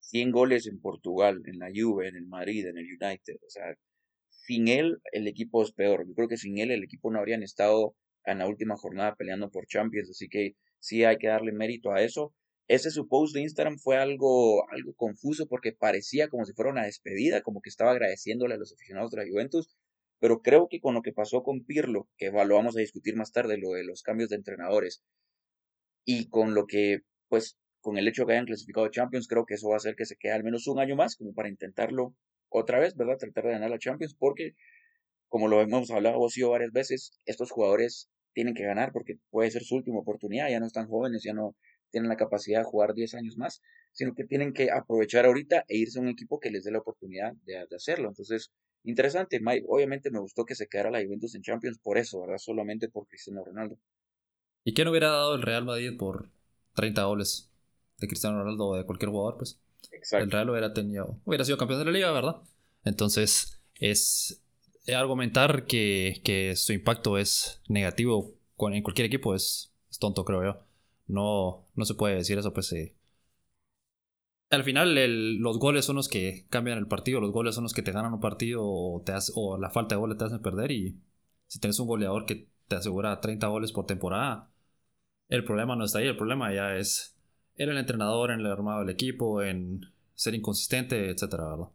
100 0.00 0.30
goles 0.30 0.66
en 0.68 0.80
Portugal, 0.80 1.42
en 1.46 1.58
la 1.58 1.68
Juve, 1.74 2.08
en 2.08 2.16
el 2.16 2.26
Madrid, 2.26 2.66
en 2.66 2.78
el 2.78 2.86
United. 2.86 3.36
O 3.44 3.50
sea, 3.50 3.74
sin 4.28 4.68
él 4.68 4.98
el 5.12 5.26
equipo 5.26 5.62
es 5.62 5.72
peor. 5.72 6.06
Yo 6.06 6.14
creo 6.14 6.28
que 6.28 6.36
sin 6.36 6.58
él 6.58 6.70
el 6.70 6.84
equipo 6.84 7.10
no 7.10 7.18
habrían 7.18 7.42
estado 7.42 7.94
en 8.24 8.38
la 8.38 8.46
última 8.46 8.76
jornada 8.76 9.16
peleando 9.16 9.50
por 9.50 9.66
Champions. 9.66 10.10
Así 10.10 10.28
que 10.28 10.52
sí 10.78 11.04
hay 11.04 11.18
que 11.18 11.28
darle 11.28 11.52
mérito 11.52 11.92
a 11.92 12.02
eso. 12.02 12.32
Ese 12.68 12.90
su 12.90 13.06
post 13.08 13.34
de 13.34 13.42
Instagram 13.42 13.78
fue 13.78 13.96
algo, 13.96 14.68
algo 14.70 14.94
confuso 14.94 15.46
porque 15.46 15.72
parecía 15.72 16.28
como 16.28 16.44
si 16.44 16.52
fuera 16.52 16.72
una 16.72 16.84
despedida, 16.84 17.42
como 17.42 17.60
que 17.60 17.68
estaba 17.68 17.92
agradeciéndole 17.92 18.54
a 18.54 18.58
los 18.58 18.72
aficionados 18.72 19.12
de 19.12 19.18
la 19.18 19.30
Juventus. 19.30 19.76
Pero 20.18 20.40
creo 20.40 20.66
que 20.68 20.80
con 20.80 20.94
lo 20.94 21.02
que 21.02 21.12
pasó 21.12 21.42
con 21.42 21.64
Pirlo, 21.64 22.08
que 22.16 22.30
lo 22.30 22.54
vamos 22.54 22.76
a 22.76 22.80
discutir 22.80 23.16
más 23.16 23.32
tarde, 23.32 23.58
lo 23.58 23.72
de 23.72 23.84
los 23.84 24.02
cambios 24.02 24.30
de 24.30 24.36
entrenadores, 24.36 25.02
y 26.04 26.28
con 26.28 26.54
lo 26.54 26.66
que, 26.66 27.00
pues, 27.28 27.58
con 27.80 27.98
el 27.98 28.08
hecho 28.08 28.22
de 28.22 28.26
que 28.26 28.32
hayan 28.32 28.46
clasificado 28.46 28.88
Champions, 28.88 29.28
creo 29.28 29.44
que 29.44 29.54
eso 29.54 29.68
va 29.68 29.74
a 29.74 29.76
hacer 29.76 29.94
que 29.94 30.06
se 30.06 30.16
quede 30.16 30.32
al 30.32 30.42
menos 30.42 30.66
un 30.68 30.78
año 30.80 30.96
más, 30.96 31.16
como 31.16 31.34
para 31.34 31.48
intentarlo 31.48 32.14
otra 32.48 32.80
vez, 32.80 32.96
¿verdad? 32.96 33.18
Tratar 33.18 33.44
de 33.44 33.50
ganar 33.52 33.70
la 33.70 33.78
Champions, 33.78 34.14
porque, 34.18 34.54
como 35.28 35.48
lo 35.48 35.60
hemos 35.60 35.90
hablado 35.90 36.18
vos 36.18 36.36
y 36.36 36.40
yo 36.40 36.50
varias 36.50 36.72
veces, 36.72 37.12
estos 37.26 37.50
jugadores 37.50 38.08
tienen 38.32 38.54
que 38.54 38.64
ganar 38.64 38.92
porque 38.92 39.16
puede 39.30 39.50
ser 39.50 39.64
su 39.64 39.76
última 39.76 39.98
oportunidad, 40.00 40.48
ya 40.50 40.60
no 40.60 40.66
están 40.66 40.88
jóvenes, 40.88 41.22
ya 41.24 41.34
no 41.34 41.56
tienen 41.96 42.10
la 42.10 42.18
capacidad 42.18 42.58
de 42.60 42.66
jugar 42.66 42.92
10 42.92 43.14
años 43.14 43.38
más, 43.38 43.62
sino 43.92 44.14
que 44.14 44.24
tienen 44.24 44.52
que 44.52 44.70
aprovechar 44.70 45.24
ahorita 45.24 45.64
e 45.66 45.78
irse 45.78 45.98
a 45.98 46.02
un 46.02 46.08
equipo 46.08 46.38
que 46.38 46.50
les 46.50 46.64
dé 46.64 46.70
la 46.70 46.80
oportunidad 46.80 47.32
de, 47.46 47.66
hacerlo. 47.74 48.08
Entonces, 48.08 48.52
interesante, 48.84 49.40
Mike. 49.40 49.64
Obviamente 49.66 50.10
me 50.10 50.18
gustó 50.18 50.44
que 50.44 50.54
se 50.54 50.66
quedara 50.66 50.90
la 50.90 51.02
Juventus 51.02 51.34
en 51.34 51.40
Champions 51.40 51.78
por 51.78 51.96
eso, 51.96 52.20
¿verdad? 52.20 52.36
Solamente 52.36 52.90
por 52.90 53.06
Cristiano 53.06 53.42
Ronaldo. 53.42 53.78
¿Y 54.62 54.74
quién 54.74 54.88
hubiera 54.88 55.08
dado 55.08 55.36
el 55.36 55.42
Real 55.42 55.64
Madrid 55.64 55.96
por 55.96 56.28
30 56.74 57.04
goles? 57.04 57.50
de 57.98 58.08
Cristiano 58.08 58.38
Ronaldo 58.38 58.66
o 58.66 58.76
de 58.76 58.84
cualquier 58.84 59.10
jugador, 59.10 59.38
pues 59.38 59.58
Exacto. 59.92 60.24
el 60.24 60.30
Real 60.30 60.50
hubiera 60.50 60.74
tenido, 60.74 61.18
hubiera 61.24 61.44
sido 61.44 61.56
campeón 61.56 61.78
de 61.78 61.86
la 61.86 61.92
liga, 61.92 62.12
¿verdad? 62.12 62.42
Entonces 62.84 63.60
es 63.76 64.42
argumentar 64.94 65.66
que, 65.66 66.20
que 66.24 66.56
su 66.56 66.72
impacto 66.72 67.18
es 67.18 67.62
negativo 67.68 68.34
en 68.58 68.82
cualquier 68.82 69.06
equipo 69.06 69.34
es, 69.34 69.72
tonto, 69.98 70.24
creo 70.24 70.44
yo. 70.44 70.65
No, 71.06 71.66
no 71.74 71.84
se 71.84 71.94
puede 71.94 72.16
decir 72.16 72.38
eso, 72.38 72.52
pues 72.52 72.72
eh. 72.72 72.94
al 74.50 74.64
final 74.64 74.94
los 75.40 75.58
goles 75.58 75.84
son 75.84 75.96
los 75.96 76.08
que 76.08 76.46
cambian 76.50 76.78
el 76.78 76.88
partido, 76.88 77.20
los 77.20 77.32
goles 77.32 77.54
son 77.54 77.64
los 77.64 77.72
que 77.74 77.82
te 77.82 77.92
ganan 77.92 78.14
un 78.14 78.20
partido 78.20 78.62
o, 78.64 79.02
te 79.04 79.12
o 79.34 79.58
la 79.58 79.70
falta 79.70 79.94
de 79.94 80.00
goles 80.00 80.18
te 80.18 80.24
hacen 80.24 80.42
perder 80.42 80.72
y 80.72 81.00
si 81.46 81.60
tienes 81.60 81.78
un 81.78 81.86
goleador 81.86 82.26
que 82.26 82.48
te 82.68 82.76
asegura 82.76 83.20
30 83.20 83.46
goles 83.48 83.72
por 83.72 83.86
temporada, 83.86 84.50
el 85.28 85.44
problema 85.44 85.76
no 85.76 85.84
está 85.84 85.98
ahí, 86.00 86.08
el 86.08 86.16
problema 86.16 86.52
ya 86.54 86.76
es 86.76 87.16
era 87.56 87.72
el 87.72 87.78
entrenador, 87.78 88.30
en 88.30 88.40
el 88.40 88.46
armado 88.46 88.80
del 88.80 88.90
equipo, 88.90 89.42
en 89.42 89.86
ser 90.14 90.34
inconsistente, 90.34 91.10
etcétera, 91.10 91.44
¿verdad? 91.48 91.68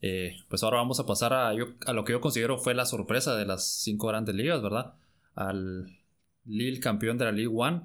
Eh, 0.00 0.36
pues 0.48 0.62
ahora 0.62 0.78
vamos 0.78 1.00
a 1.00 1.06
pasar 1.06 1.32
a, 1.32 1.48
a 1.50 1.92
lo 1.92 2.04
que 2.04 2.12
yo 2.12 2.20
considero 2.20 2.58
fue 2.58 2.74
la 2.74 2.86
sorpresa 2.86 3.36
de 3.36 3.46
las 3.46 3.66
cinco 3.82 4.08
grandes 4.08 4.34
ligas, 4.34 4.62
¿verdad? 4.62 4.94
Al 5.34 5.86
Lille 6.44 6.80
campeón 6.80 7.18
de 7.18 7.24
la 7.26 7.32
League 7.32 7.54
One 7.54 7.82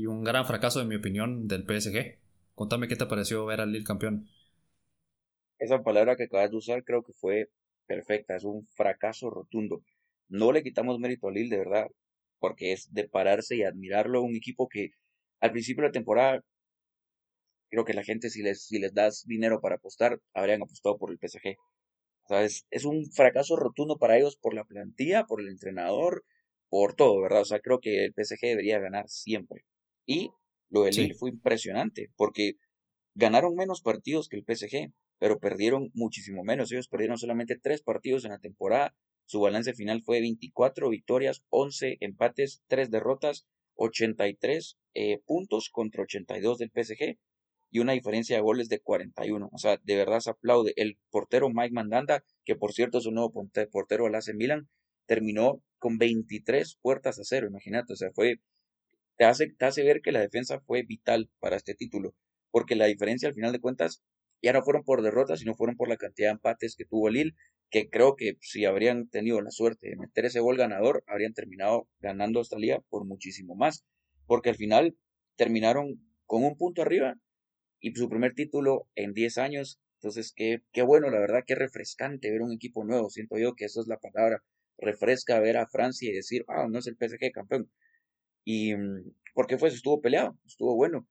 y 0.00 0.06
un 0.06 0.24
gran 0.24 0.46
fracaso, 0.46 0.80
en 0.80 0.88
mi 0.88 0.96
opinión, 0.96 1.46
del 1.46 1.64
PSG. 1.64 2.18
Contame 2.54 2.88
qué 2.88 2.96
te 2.96 3.06
pareció 3.06 3.44
ver 3.44 3.60
al 3.60 3.72
Lille 3.72 3.84
campeón. 3.84 4.28
Esa 5.58 5.82
palabra 5.82 6.16
que 6.16 6.24
acabas 6.24 6.50
de 6.50 6.56
usar 6.56 6.84
creo 6.84 7.02
que 7.02 7.12
fue 7.12 7.50
perfecta, 7.86 8.36
es 8.36 8.44
un 8.44 8.66
fracaso 8.66 9.28
rotundo. 9.28 9.82
No 10.28 10.52
le 10.52 10.62
quitamos 10.62 10.98
mérito 10.98 11.28
al 11.28 11.34
Lille, 11.34 11.50
de 11.50 11.58
verdad, 11.58 11.86
porque 12.38 12.72
es 12.72 12.92
de 12.94 13.08
pararse 13.08 13.56
y 13.56 13.62
admirarlo, 13.62 14.22
un 14.22 14.34
equipo 14.34 14.68
que 14.68 14.90
al 15.40 15.52
principio 15.52 15.82
de 15.82 15.88
la 15.88 15.92
temporada 15.92 16.40
creo 17.68 17.84
que 17.84 17.94
la 17.94 18.04
gente, 18.04 18.30
si 18.30 18.42
les, 18.42 18.66
si 18.66 18.78
les 18.78 18.94
das 18.94 19.24
dinero 19.26 19.60
para 19.60 19.76
apostar, 19.76 20.20
habrían 20.34 20.62
apostado 20.62 20.98
por 20.98 21.10
el 21.10 21.18
PSG. 21.18 21.56
O 22.24 22.28
sea, 22.28 22.44
es, 22.44 22.84
un 22.84 23.10
fracaso 23.12 23.56
rotundo 23.56 23.98
para 23.98 24.16
ellos 24.16 24.36
por 24.36 24.54
la 24.54 24.64
plantilla, 24.64 25.24
por 25.24 25.40
el 25.40 25.48
entrenador, 25.48 26.24
por 26.68 26.94
todo, 26.94 27.20
¿verdad? 27.20 27.42
O 27.42 27.44
sea, 27.44 27.60
creo 27.60 27.80
que 27.80 28.04
el 28.04 28.14
PSG 28.14 28.40
debería 28.42 28.78
ganar 28.78 29.08
siempre. 29.08 29.64
Y 30.10 30.32
lo 30.70 30.82
del 30.82 30.96
Lille 30.96 31.14
fue 31.14 31.30
impresionante, 31.30 32.10
porque 32.16 32.54
ganaron 33.14 33.54
menos 33.54 33.80
partidos 33.80 34.28
que 34.28 34.38
el 34.38 34.44
PSG, 34.44 34.92
pero 35.20 35.38
perdieron 35.38 35.92
muchísimo 35.94 36.42
menos. 36.42 36.72
Ellos 36.72 36.88
perdieron 36.88 37.16
solamente 37.16 37.56
tres 37.56 37.80
partidos 37.80 38.24
en 38.24 38.32
la 38.32 38.40
temporada. 38.40 38.92
Su 39.24 39.38
balance 39.38 39.72
final 39.72 40.02
fue 40.02 40.20
24 40.20 40.88
victorias, 40.88 41.44
11 41.50 41.98
empates, 42.00 42.64
3 42.66 42.90
derrotas, 42.90 43.46
83 43.76 44.78
eh, 44.94 45.20
puntos 45.24 45.70
contra 45.70 46.02
82 46.02 46.58
del 46.58 46.72
PSG 46.74 47.16
y 47.70 47.78
una 47.78 47.92
diferencia 47.92 48.34
de 48.34 48.42
goles 48.42 48.68
de 48.68 48.80
41. 48.80 49.48
O 49.52 49.58
sea, 49.58 49.78
de 49.80 49.94
verdad 49.94 50.18
se 50.18 50.30
aplaude. 50.30 50.72
El 50.74 50.98
portero 51.10 51.50
Mike 51.50 51.72
Mandanda, 51.72 52.24
que 52.44 52.56
por 52.56 52.72
cierto 52.72 52.98
es 52.98 53.06
un 53.06 53.14
nuevo 53.14 53.32
portero 53.70 54.06
del 54.06 54.16
AC 54.16 54.34
Milan, 54.34 54.68
terminó 55.06 55.62
con 55.78 55.98
23 55.98 56.78
puertas 56.82 57.20
a 57.20 57.22
cero, 57.22 57.46
imagínate. 57.48 57.92
O 57.92 57.96
sea, 57.96 58.10
fue. 58.12 58.40
Te 59.20 59.26
hace, 59.26 59.50
te 59.50 59.66
hace 59.66 59.82
ver 59.82 60.00
que 60.00 60.12
la 60.12 60.20
defensa 60.20 60.60
fue 60.60 60.82
vital 60.82 61.28
para 61.40 61.56
este 61.56 61.74
título, 61.74 62.14
porque 62.50 62.74
la 62.74 62.86
diferencia 62.86 63.28
al 63.28 63.34
final 63.34 63.52
de 63.52 63.60
cuentas 63.60 64.02
ya 64.40 64.54
no 64.54 64.62
fueron 64.62 64.82
por 64.82 65.02
derrotas, 65.02 65.40
sino 65.40 65.54
fueron 65.54 65.76
por 65.76 65.90
la 65.90 65.98
cantidad 65.98 66.28
de 66.28 66.32
empates 66.32 66.74
que 66.74 66.86
tuvo 66.86 67.10
Lille, 67.10 67.34
que 67.68 67.90
creo 67.90 68.16
que 68.16 68.38
si 68.40 68.64
habrían 68.64 69.10
tenido 69.10 69.42
la 69.42 69.50
suerte 69.50 69.90
de 69.90 69.96
meter 69.96 70.24
ese 70.24 70.40
gol 70.40 70.56
ganador, 70.56 71.04
habrían 71.06 71.34
terminado 71.34 71.86
ganando 71.98 72.40
esta 72.40 72.56
liga 72.56 72.80
por 72.88 73.04
muchísimo 73.04 73.54
más, 73.56 73.84
porque 74.26 74.48
al 74.48 74.56
final 74.56 74.96
terminaron 75.36 76.00
con 76.24 76.42
un 76.42 76.56
punto 76.56 76.80
arriba 76.80 77.16
y 77.80 77.94
su 77.94 78.08
primer 78.08 78.32
título 78.32 78.88
en 78.94 79.12
10 79.12 79.36
años. 79.36 79.80
Entonces, 79.96 80.32
qué, 80.34 80.62
qué 80.72 80.80
bueno, 80.80 81.10
la 81.10 81.20
verdad, 81.20 81.44
qué 81.46 81.56
refrescante 81.56 82.30
ver 82.30 82.40
un 82.40 82.52
equipo 82.52 82.84
nuevo. 82.84 83.10
Siento 83.10 83.36
yo 83.36 83.54
que 83.54 83.66
eso 83.66 83.82
es 83.82 83.86
la 83.86 83.98
palabra. 83.98 84.42
Refresca 84.78 85.40
ver 85.40 85.58
a 85.58 85.66
Francia 85.66 86.08
y 86.10 86.14
decir, 86.14 86.44
ah, 86.48 86.68
no 86.70 86.78
es 86.78 86.86
el 86.86 86.96
PSG 86.96 87.32
campeón. 87.32 87.70
Y, 88.44 88.74
mm, 88.74 89.12
¿por 89.34 89.46
qué 89.46 89.58
fue? 89.58 89.68
Estuvo 89.68 90.00
peleado, 90.00 90.38
estuvo 90.46 90.74
bueno. 90.76 91.06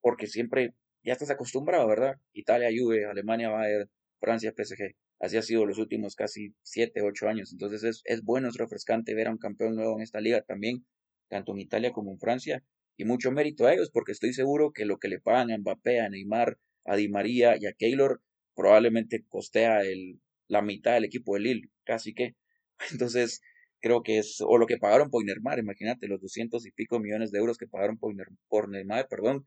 Porque 0.00 0.26
siempre 0.26 0.74
ya 1.04 1.12
estás 1.12 1.30
acostumbrado, 1.30 1.86
¿verdad? 1.88 2.16
Italia, 2.32 2.68
Juve, 2.76 3.06
Alemania, 3.06 3.50
Bayern, 3.50 3.90
Francia, 4.20 4.52
PSG. 4.56 4.94
Así 5.18 5.36
ha 5.36 5.42
sido 5.42 5.66
los 5.66 5.78
últimos 5.78 6.14
casi 6.14 6.54
7, 6.62 7.02
8 7.02 7.28
años. 7.28 7.52
Entonces 7.52 7.84
es, 7.84 8.02
es 8.04 8.22
bueno, 8.22 8.48
es 8.48 8.56
refrescante 8.56 9.14
ver 9.14 9.28
a 9.28 9.30
un 9.32 9.38
campeón 9.38 9.76
nuevo 9.76 9.96
en 9.96 10.02
esta 10.02 10.20
liga 10.20 10.42
también, 10.42 10.86
tanto 11.28 11.52
en 11.52 11.60
Italia 11.60 11.92
como 11.92 12.12
en 12.12 12.18
Francia. 12.18 12.64
Y 12.96 13.04
mucho 13.04 13.30
mérito 13.30 13.66
a 13.66 13.74
ellos, 13.74 13.90
porque 13.90 14.12
estoy 14.12 14.32
seguro 14.32 14.72
que 14.72 14.84
lo 14.84 14.98
que 14.98 15.08
le 15.08 15.20
pagan 15.20 15.50
a 15.50 15.58
Mbappé, 15.58 16.00
a 16.00 16.08
Neymar, 16.08 16.58
a 16.84 16.96
Di 16.96 17.08
María 17.08 17.56
y 17.58 17.66
a 17.66 17.72
Keylor 17.72 18.22
probablemente 18.54 19.24
costea 19.28 19.82
el, 19.82 20.20
la 20.48 20.62
mitad 20.62 20.94
del 20.94 21.04
equipo 21.04 21.34
de 21.34 21.40
Lille, 21.40 21.70
casi 21.84 22.14
que. 22.14 22.34
Entonces, 22.92 23.40
creo 23.80 24.02
que 24.02 24.18
es, 24.18 24.40
o 24.40 24.58
lo 24.58 24.66
que 24.66 24.78
pagaron 24.78 25.10
por 25.10 25.24
Neymar, 25.24 25.58
imagínate, 25.58 26.08
los 26.08 26.20
doscientos 26.20 26.66
y 26.66 26.72
pico 26.72 27.00
millones 27.00 27.30
de 27.30 27.38
euros 27.38 27.58
que 27.58 27.66
pagaron 27.66 27.98
por, 27.98 28.14
por 28.48 28.70
perdón, 29.08 29.46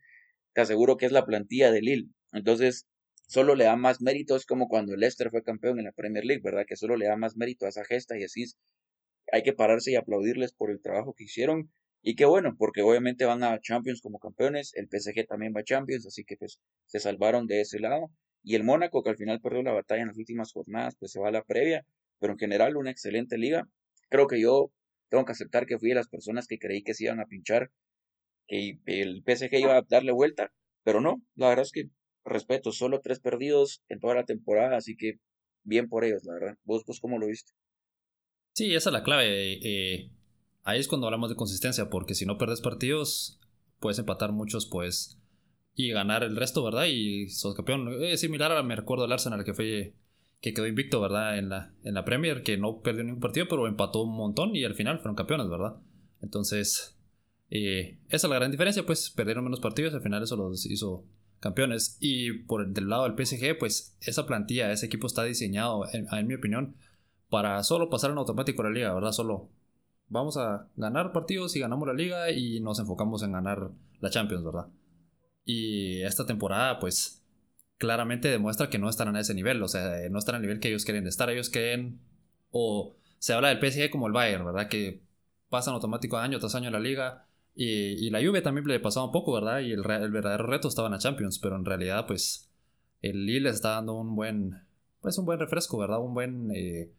te 0.54 0.62
aseguro 0.62 0.98
que 0.98 1.06
es 1.06 1.12
la 1.12 1.26
plantilla 1.26 1.72
de 1.72 1.82
Lille. 1.82 2.10
Entonces, 2.32 2.88
solo 3.28 3.56
le 3.56 3.66
da 3.66 3.76
más 3.76 4.02
mérito, 4.02 4.36
es 4.36 4.46
como 4.46 4.68
cuando 4.68 4.96
Leicester 4.96 5.30
fue 5.32 5.44
campeón 5.44 5.80
en 5.80 5.86
la 5.86 5.92
Premier 5.92 6.26
League, 6.26 6.42
¿verdad? 6.44 6.66
Que 6.68 6.76
solo 6.76 6.98
le 6.98 7.06
da 7.08 7.18
más 7.18 7.36
mérito 7.38 7.66
a 7.66 7.70
esa 7.70 7.86
gesta 7.86 8.18
y 8.18 8.24
así 8.24 8.46
hay 9.32 9.44
que 9.44 9.54
pararse 9.54 9.92
y 9.92 9.96
aplaudirles 9.96 10.54
por 10.54 10.72
el 10.72 10.82
trabajo 10.82 11.14
que 11.14 11.26
hicieron. 11.26 11.72
Y 12.02 12.16
qué 12.16 12.26
bueno, 12.26 12.56
porque 12.58 12.82
obviamente 12.82 13.26
van 13.26 13.44
a 13.44 13.60
Champions 13.62 14.02
como 14.02 14.20
campeones, 14.20 14.74
el 14.76 14.90
PSG 14.90 15.26
también 15.26 15.54
va 15.56 15.62
a 15.62 15.64
Champions, 15.64 16.06
así 16.06 16.26
que 16.26 16.36
pues 16.38 16.60
se 16.86 17.00
salvaron 17.00 17.48
de 17.48 17.62
ese 17.62 17.80
lado. 17.80 18.12
Y 18.44 18.56
el 18.56 18.64
Mónaco, 18.64 19.04
que 19.04 19.10
al 19.12 19.18
final 19.18 19.40
perdió 19.40 19.64
la 19.64 19.72
batalla 19.72 20.02
en 20.02 20.10
las 20.10 20.18
últimas 20.18 20.52
jornadas, 20.52 20.96
pues 21.00 21.14
se 21.14 21.20
va 21.20 21.30
a 21.30 21.32
la 21.32 21.44
previa, 21.44 21.86
pero 22.20 22.34
en 22.34 22.40
general 22.40 22.76
una 22.76 22.92
excelente 22.92 23.38
liga. 23.38 23.68
Creo 24.14 24.28
que 24.28 24.40
yo 24.40 24.72
tengo 25.10 25.26
que 25.26 25.32
aceptar 25.32 25.66
que 25.66 25.80
fui 25.80 25.90
de 25.90 25.96
las 25.96 26.08
personas 26.08 26.46
que 26.46 26.60
creí 26.60 26.84
que 26.84 26.94
se 26.94 27.06
iban 27.06 27.20
a 27.20 27.26
pinchar, 27.26 27.72
que 28.48 28.78
el 28.86 29.24
PSG 29.26 29.56
iba 29.60 29.76
a 29.76 29.82
darle 29.90 30.12
vuelta, 30.12 30.54
pero 30.84 31.02
no, 31.02 31.24
la 31.34 31.50
verdad 31.50 31.64
es 31.64 31.72
que 31.72 31.90
respeto, 32.24 32.72
solo 32.72 33.02
tres 33.02 33.20
perdidos 33.20 33.82
en 33.90 34.00
toda 34.00 34.14
la 34.14 34.26
temporada, 34.26 34.78
así 34.78 34.96
que 34.96 35.18
bien 35.64 35.90
por 35.90 36.06
ellos, 36.06 36.26
la 36.26 36.34
verdad. 36.36 36.58
¿Vos, 36.64 36.86
vos 36.86 37.00
cómo 37.00 37.18
lo 37.18 37.26
viste? 37.26 37.54
Sí, 38.52 38.76
esa 38.76 38.92
es 38.92 38.94
la 38.94 39.02
clave. 39.02 39.58
Eh, 39.64 40.12
ahí 40.62 40.80
es 40.80 40.88
cuando 40.88 41.08
hablamos 41.08 41.32
de 41.32 41.36
consistencia, 41.36 41.90
porque 41.90 42.14
si 42.14 42.28
no 42.28 42.38
perdes 42.38 42.62
partidos, 42.62 43.40
puedes 43.80 43.98
empatar 43.98 44.32
muchos, 44.32 44.68
pues, 44.68 45.18
y 45.74 45.90
ganar 45.90 46.24
el 46.24 46.36
resto, 46.36 46.64
¿verdad? 46.64 46.86
Y 46.86 47.30
sos 47.30 47.56
campeón. 47.56 48.04
Es 48.04 48.22
similar 48.22 48.52
a, 48.52 48.62
me 48.62 48.76
recuerdo, 48.76 49.06
el 49.06 49.12
Arsenal 49.12 49.44
que 49.44 49.56
fue 49.56 49.96
que 50.44 50.54
quedó 50.54 50.68
invicto, 50.68 51.00
¿verdad? 51.00 51.38
En 51.38 51.48
la, 51.48 51.74
en 51.86 51.94
la 51.94 52.04
Premier, 52.04 52.44
que 52.44 52.58
no 52.58 52.82
perdió 52.82 53.06
ningún 53.06 53.22
partido, 53.22 53.48
pero 53.50 53.66
empató 53.66 54.04
un 54.04 54.14
montón 54.14 54.54
y 54.58 54.66
al 54.66 54.76
final 54.76 55.00
fueron 55.00 55.16
campeones, 55.16 55.48
¿verdad? 55.48 55.78
Entonces, 56.22 57.00
eh, 57.50 57.98
esa 58.10 58.28
es 58.28 58.30
la 58.30 58.36
gran 58.36 58.52
diferencia, 58.52 58.86
pues 58.86 59.10
perdieron 59.10 59.46
menos 59.46 59.62
partidos, 59.62 59.94
al 59.94 60.02
final 60.02 60.22
eso 60.22 60.36
los 60.36 60.66
hizo 60.66 61.06
campeones. 61.40 61.96
Y 62.02 62.40
por 62.40 62.62
el 62.62 62.74
del 62.74 62.90
lado 62.90 63.04
del 63.04 63.26
PSG, 63.26 63.58
pues 63.58 63.98
esa 64.02 64.26
plantilla, 64.26 64.70
ese 64.74 64.88
equipo 64.88 65.08
está 65.08 65.24
diseñado, 65.24 65.86
en, 65.94 66.28
mi 66.28 66.34
opinión, 66.34 66.76
para 67.30 67.64
solo 67.64 67.90
pasar 67.90 68.12
en 68.12 68.18
automático 68.18 68.64
la 68.64 68.70
liga, 68.70 68.94
¿verdad? 68.94 69.14
Solo 69.14 69.50
vamos 70.10 70.36
a 70.36 70.68
ganar 70.76 71.14
partidos 71.14 71.56
y 71.56 71.62
ganamos 71.62 71.88
la 71.88 71.94
liga 71.94 72.32
y 72.32 72.60
nos 72.60 72.80
enfocamos 72.80 73.24
en 73.24 73.32
ganar 73.32 73.72
la 74.02 74.10
Champions, 74.10 74.44
¿verdad? 74.44 74.68
Y 75.46 76.02
esta 76.02 76.26
temporada, 76.26 76.80
pues 76.80 77.23
claramente 77.78 78.30
demuestra 78.30 78.70
que 78.70 78.80
no 78.80 78.90
están 78.90 79.16
a 79.16 79.20
ese 79.20 79.34
nivel, 79.34 79.62
o 79.62 79.68
sea, 79.68 80.10
no 80.10 80.20
están 80.20 80.36
al 80.36 80.42
nivel 80.42 80.60
que 80.60 80.70
ellos 80.70 80.86
quieren 80.86 81.08
estar, 81.08 81.30
ellos 81.30 81.50
quieren, 81.50 82.00
o 82.52 82.96
se 83.20 83.34
habla 83.34 83.50
del 83.50 83.60
PSG 83.60 83.90
como 83.90 84.08
el 84.08 84.14
Bayern, 84.14 84.46
¿verdad? 84.46 84.68
Que 84.70 85.02
pasan 85.50 85.74
automático 85.74 86.18
año 86.18 86.40
tras 86.40 86.56
año 86.56 86.70
la 86.72 86.80
liga 86.80 87.26
y, 87.56 88.10
la 88.10 88.22
lluvia 88.22 88.42
también 88.42 88.66
le 88.68 88.80
pasaba 88.80 89.06
un 89.06 89.12
poco, 89.12 89.34
¿verdad? 89.34 89.60
Y 89.60 89.72
el, 89.72 89.84
verdadero 89.84 90.46
reto 90.48 90.68
estaba 90.68 90.88
en 90.88 90.98
Champions, 90.98 91.40
pero 91.40 91.56
en 91.56 91.66
realidad, 91.66 92.08
pues, 92.08 92.50
el 93.02 93.26
Lille 93.26 93.50
está 93.50 93.72
dando 93.72 93.94
un 93.94 94.16
buen, 94.16 94.62
pues, 95.02 95.18
un 95.18 95.26
buen 95.26 95.40
refresco, 95.40 95.78
¿verdad? 95.78 96.00
Un 96.02 96.14
buen, 96.14 96.52
eh, 96.56 96.92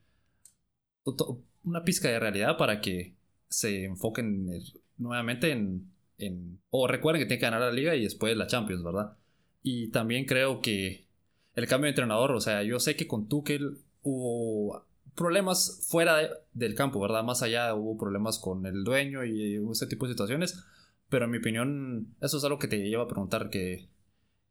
una 1.65 1.85
pizca 1.85 2.09
de 2.09 2.21
realidad 2.21 2.57
para 2.57 2.81
que 2.81 3.15
se 3.49 3.85
enfoquen 3.85 4.49
nuevamente 4.97 5.51
en, 5.51 5.91
en, 6.19 6.61
o 6.71 6.87
recuerden 6.87 7.21
que 7.21 7.27
tienen 7.27 7.41
que 7.41 7.47
ganar 7.47 7.61
la 7.61 7.73
liga 7.73 7.95
y 7.95 8.05
después 8.05 8.37
la 8.37 8.47
Champions, 8.47 8.83
¿verdad? 8.85 9.17
Y 9.65 9.89
también 9.89 10.27
creo 10.27 10.61
que 10.61 11.07
el 11.55 11.67
cambio 11.67 11.87
de 11.87 11.93
entrenador, 11.93 12.33
o 12.33 12.41
sea, 12.41 12.63
yo 12.63 12.79
sé 12.79 12.97
que 12.97 13.09
con 13.09 13.29
Tuchel 13.29 13.79
hubo 14.03 14.87
problemas 15.15 15.87
fuera 15.89 16.19
del 16.53 16.75
campo, 16.75 17.01
¿verdad? 17.01 17.25
Más 17.25 17.43
allá 17.43 17.75
hubo 17.75 17.97
problemas 17.97 18.39
con 18.39 18.67
el 18.67 18.85
dueño 18.85 19.25
y 19.25 19.59
ese 19.73 19.87
tipo 19.87 20.07
de 20.07 20.13
situaciones. 20.13 20.63
Pero 21.09 21.25
en 21.25 21.31
mi 21.31 21.39
opinión, 21.39 22.15
eso 22.21 22.37
es 22.37 22.45
algo 22.45 22.59
que 22.59 22.69
te 22.69 22.79
lleva 22.79 23.05
a 23.05 23.09
preguntar 23.09 23.49
que, 23.49 23.89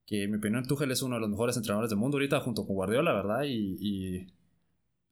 que 0.08 0.24
en 0.24 0.32
mi 0.32 0.38
opinión 0.38 0.66
Tuchel 0.66 0.92
es 0.92 1.04
uno 1.04 1.16
de 1.16 1.22
los 1.22 1.30
mejores 1.30 1.58
entrenadores 1.58 1.92
del 1.92 2.00
mundo 2.00 2.18
ahorita 2.18 2.40
junto 2.40 2.66
con 2.66 2.76
Guardiola, 2.76 3.14
¿verdad? 3.14 3.44
Y, 3.46 4.34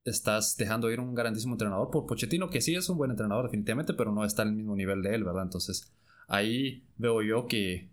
estás 0.04 0.58
dejando 0.58 0.90
ir 0.90 1.00
un 1.00 1.14
grandísimo 1.14 1.54
entrenador 1.54 1.92
por 1.92 2.08
Pochettino, 2.08 2.50
que 2.50 2.62
sí 2.62 2.74
es 2.74 2.90
un 2.90 2.98
buen 2.98 3.12
entrenador 3.12 3.46
definitivamente, 3.46 3.94
pero 3.94 4.12
no 4.12 4.26
está 4.26 4.42
al 4.42 4.52
mismo 4.52 4.76
nivel 4.76 5.04
de 5.04 5.14
él, 5.14 5.24
¿verdad? 5.24 5.44
Entonces 5.44 5.94
ahí 6.28 6.88
veo 6.98 7.22
yo 7.22 7.46
que, 7.46 7.91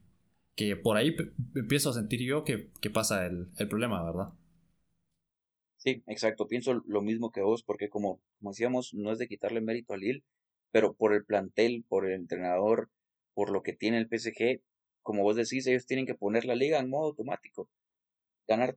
que 0.58 0.74
por 0.74 0.96
ahí 0.96 1.14
empiezo 1.54 1.90
a 1.90 1.92
sentir 1.92 2.20
yo 2.20 2.42
que, 2.42 2.72
que 2.80 2.90
pasa 2.90 3.24
el, 3.26 3.46
el 3.58 3.68
problema, 3.68 4.04
¿verdad? 4.04 4.30
Sí, 5.76 6.02
exacto. 6.06 6.48
Pienso 6.48 6.82
lo 6.86 7.00
mismo 7.00 7.30
que 7.30 7.42
vos, 7.42 7.62
porque 7.62 7.88
como, 7.88 8.20
decíamos, 8.40 8.92
no 8.94 9.12
es 9.12 9.18
de 9.18 9.28
quitarle 9.28 9.60
mérito 9.60 9.94
a 9.94 9.96
Lille, 9.96 10.24
pero 10.72 10.94
por 10.94 11.14
el 11.14 11.24
plantel, 11.24 11.84
por 11.88 12.06
el 12.06 12.12
entrenador, 12.14 12.90
por 13.34 13.50
lo 13.50 13.62
que 13.62 13.72
tiene 13.72 13.98
el 13.98 14.08
PSG, 14.08 14.60
como 15.02 15.22
vos 15.22 15.36
decís, 15.36 15.66
ellos 15.66 15.86
tienen 15.86 16.06
que 16.06 16.14
poner 16.16 16.44
la 16.44 16.56
liga 16.56 16.80
en 16.80 16.90
modo 16.90 17.06
automático. 17.06 17.68
Ganar, 18.48 18.76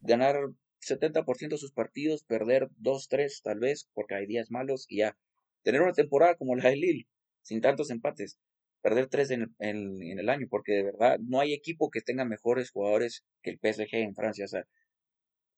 ganar 0.00 0.36
70% 0.80 1.56
de 1.56 1.58
sus 1.60 1.72
partidos, 1.72 2.24
perder 2.24 2.68
2, 2.78 3.08
3 3.08 3.42
tal 3.42 3.60
vez, 3.60 3.88
porque 3.94 4.16
hay 4.16 4.26
días 4.26 4.50
malos, 4.50 4.86
y 4.88 4.98
ya. 4.98 5.16
Tener 5.62 5.82
una 5.82 5.92
temporada 5.92 6.36
como 6.36 6.56
la 6.56 6.70
de 6.70 6.76
Lille, 6.76 7.08
sin 7.42 7.60
tantos 7.60 7.90
empates. 7.90 8.38
Perder 8.82 9.08
3 9.08 9.30
en 9.30 9.42
el, 9.42 9.48
en, 9.58 10.02
en 10.02 10.18
el 10.18 10.28
año, 10.28 10.46
porque 10.48 10.72
de 10.72 10.82
verdad 10.84 11.18
no 11.20 11.40
hay 11.40 11.52
equipo 11.52 11.90
que 11.90 12.00
tenga 12.00 12.24
mejores 12.24 12.70
jugadores 12.70 13.24
que 13.42 13.50
el 13.50 13.58
PSG 13.58 13.96
en 13.96 14.14
Francia. 14.14 14.44
O 14.44 14.48
sea, 14.48 14.64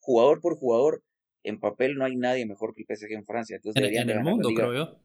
jugador 0.00 0.40
por 0.40 0.56
jugador, 0.56 1.02
en 1.44 1.60
papel 1.60 1.94
no 1.94 2.04
hay 2.04 2.16
nadie 2.16 2.46
mejor 2.46 2.74
que 2.74 2.82
el 2.82 2.96
PSG 2.96 3.12
en 3.12 3.24
Francia. 3.24 3.56
Entonces 3.56 3.82
en, 3.82 3.90
deberían 3.90 4.10
el 4.10 4.24
mundo, 4.24 4.50
creo 4.54 4.74
yo. 4.74 4.98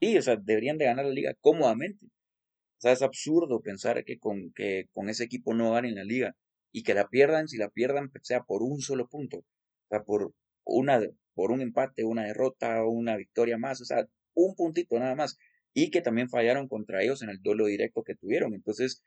Sí, 0.00 0.16
o 0.16 0.22
sea, 0.22 0.36
deberían 0.36 0.78
de 0.78 0.86
ganar 0.86 1.04
la 1.04 1.12
liga 1.12 1.34
cómodamente. 1.40 2.06
O 2.06 2.80
sea, 2.80 2.92
es 2.92 3.02
absurdo 3.02 3.60
pensar 3.60 4.04
que 4.04 4.18
con, 4.18 4.52
que 4.52 4.86
con 4.92 5.08
ese 5.08 5.24
equipo 5.24 5.52
no 5.54 5.72
ganen 5.72 5.96
la 5.96 6.04
liga 6.04 6.36
y 6.72 6.84
que 6.84 6.94
la 6.94 7.08
pierdan, 7.08 7.48
si 7.48 7.56
la 7.56 7.68
pierdan, 7.68 8.10
sea 8.22 8.42
por 8.42 8.62
un 8.62 8.80
solo 8.80 9.08
punto. 9.08 9.38
O 9.38 9.88
sea, 9.90 10.04
por, 10.04 10.32
una, 10.64 11.00
por 11.34 11.50
un 11.50 11.60
empate, 11.60 12.04
una 12.04 12.24
derrota, 12.24 12.84
una 12.84 13.16
victoria 13.16 13.58
más, 13.58 13.80
o 13.80 13.84
sea, 13.84 14.06
un 14.34 14.54
puntito 14.54 14.98
nada 14.98 15.16
más. 15.16 15.36
Y 15.74 15.90
que 15.90 16.00
también 16.00 16.28
fallaron 16.28 16.68
contra 16.68 17.02
ellos 17.02 17.22
en 17.22 17.30
el 17.30 17.40
duelo 17.40 17.66
directo 17.66 18.02
que 18.02 18.14
tuvieron. 18.14 18.54
Entonces, 18.54 19.04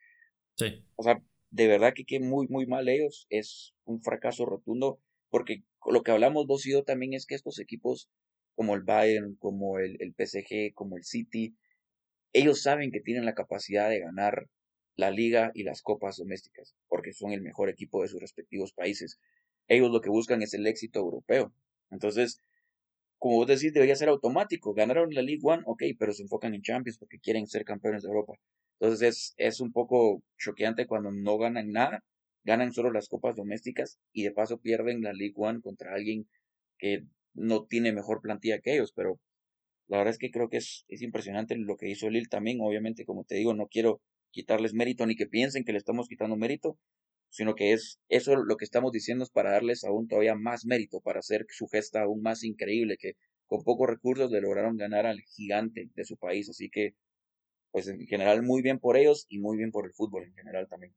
sí. 0.56 0.84
o 0.96 1.04
sea, 1.04 1.22
de 1.50 1.68
verdad 1.68 1.94
que, 1.94 2.06
que 2.06 2.20
muy, 2.20 2.48
muy 2.48 2.66
mal 2.66 2.88
ellos. 2.88 3.28
Es 3.30 3.74
un 3.86 4.02
fracaso 4.02 4.46
rotundo 4.46 5.00
porque 5.30 5.64
lo 5.86 6.04
que 6.04 6.12
hablamos 6.12 6.46
vos 6.48 6.66
y 6.66 6.72
yo 6.72 6.84
también 6.84 7.14
es 7.14 7.26
que 7.26 7.36
estos 7.36 7.60
equipos 7.60 8.10
como 8.56 8.76
el 8.76 8.84
Bayern, 8.84 9.36
como 9.36 9.80
el, 9.80 9.98
el 10.00 10.14
PSG, 10.14 10.74
como 10.74 10.98
el 10.98 11.04
City, 11.04 11.56
ellos 12.34 12.62
saben 12.62 12.92
que 12.92 13.02
tienen 13.02 13.26
la 13.26 13.34
capacidad 13.34 13.90
de 13.90 14.00
ganar 14.00 14.48
la 14.96 15.10
liga 15.10 15.52
y 15.54 15.64
las 15.64 15.82
copas 15.82 16.18
domésticas, 16.18 16.76
porque 16.88 17.14
son 17.14 17.32
el 17.32 17.42
mejor 17.42 17.70
equipo 17.70 18.02
de 18.02 18.10
sus 18.10 18.22
respectivos 18.22 18.74
países. 18.74 19.20
Ellos 19.68 19.92
lo 19.92 20.02
que 20.02 20.10
buscan 20.10 20.42
es 20.42 20.54
el 20.54 20.68
éxito 20.68 21.00
europeo. 21.00 21.54
Entonces, 21.90 22.42
como 23.22 23.36
vos 23.38 23.48
decís, 23.48 23.72
debería 23.72 23.96
ser 23.96 24.10
automático. 24.10 24.74
Ganaron 24.74 25.14
la 25.14 25.22
League 25.22 25.42
One, 25.44 25.62
ok, 25.66 25.84
pero 26.00 26.12
se 26.12 26.24
enfocan 26.24 26.56
en 26.56 26.64
Champions 26.64 26.98
porque 26.98 27.20
quieren 27.20 27.46
ser 27.46 27.64
campeones 27.66 28.02
de 28.02 28.08
Europa. 28.10 28.34
Entonces 28.80 29.10
es, 29.10 29.34
es 29.38 29.60
un 29.62 29.72
poco 29.72 30.24
choqueante 30.40 30.88
cuando 30.88 31.12
no 31.12 31.38
ganan 31.38 31.72
nada 31.72 32.04
ganan 32.44 32.74
solo 32.74 32.92
las 32.92 33.08
copas 33.08 33.36
domésticas 33.36 34.00
y 34.12 34.24
de 34.24 34.32
paso 34.32 34.60
pierden 34.60 35.02
la 35.02 35.14
League 35.14 35.36
One 35.36 35.62
contra 35.62 35.94
alguien 35.94 36.28
que 36.80 37.04
no 37.34 37.66
tiene 37.66 37.94
mejor 37.94 38.22
plantilla 38.22 38.60
que 38.60 38.74
ellos, 38.74 38.94
pero 38.96 39.20
la 39.88 39.98
verdad 39.98 40.14
es 40.14 40.18
que 40.18 40.32
creo 40.32 40.50
que 40.50 40.58
es, 40.58 40.86
es 40.88 41.02
impresionante 41.02 41.56
lo 41.56 41.78
que 41.78 41.90
hizo 41.90 42.10
Lille 42.10 42.28
también, 42.28 42.60
obviamente 42.62 43.06
como 43.06 43.24
te 43.24 43.36
digo, 43.36 43.54
no 43.54 43.68
quiero 43.68 44.02
quitarles 44.32 44.74
mérito 44.74 45.06
ni 45.06 45.16
que 45.16 45.28
piensen 45.28 45.64
que 45.64 45.74
le 45.74 45.78
estamos 45.78 46.08
quitando 46.08 46.36
mérito, 46.36 46.78
sino 47.32 47.56
que 47.56 47.74
es 47.74 48.00
eso 48.10 48.36
lo 48.36 48.58
que 48.58 48.66
estamos 48.66 48.92
diciendo 48.92 49.24
es 49.24 49.32
para 49.32 49.52
darles 49.52 49.84
aún 49.84 50.08
todavía 50.08 50.36
más 50.36 50.66
mérito, 50.66 51.02
para 51.02 51.20
hacer 51.20 51.48
su 51.50 51.68
gesta 51.68 52.04
aún 52.04 52.22
más 52.22 52.44
increíble, 52.44 52.98
que 53.00 53.14
con 53.48 53.64
pocos 53.64 53.90
recursos 53.90 54.30
le 54.32 54.42
lograron 54.42 54.78
ganar 54.78 55.06
al 55.08 55.22
gigante 55.22 55.90
de 55.96 56.06
su 56.06 56.18
país, 56.18 56.50
así 56.50 56.70
que 56.70 56.96
pues 57.72 57.88
en 57.88 58.06
general 58.06 58.44
muy 58.44 58.62
bien 58.62 58.80
por 58.80 58.98
ellos 58.98 59.26
y 59.30 59.40
muy 59.40 59.58
bien 59.58 59.72
por 59.72 59.86
el 59.86 59.94
fútbol 59.94 60.26
en 60.26 60.34
general 60.36 60.68
también. 60.70 60.94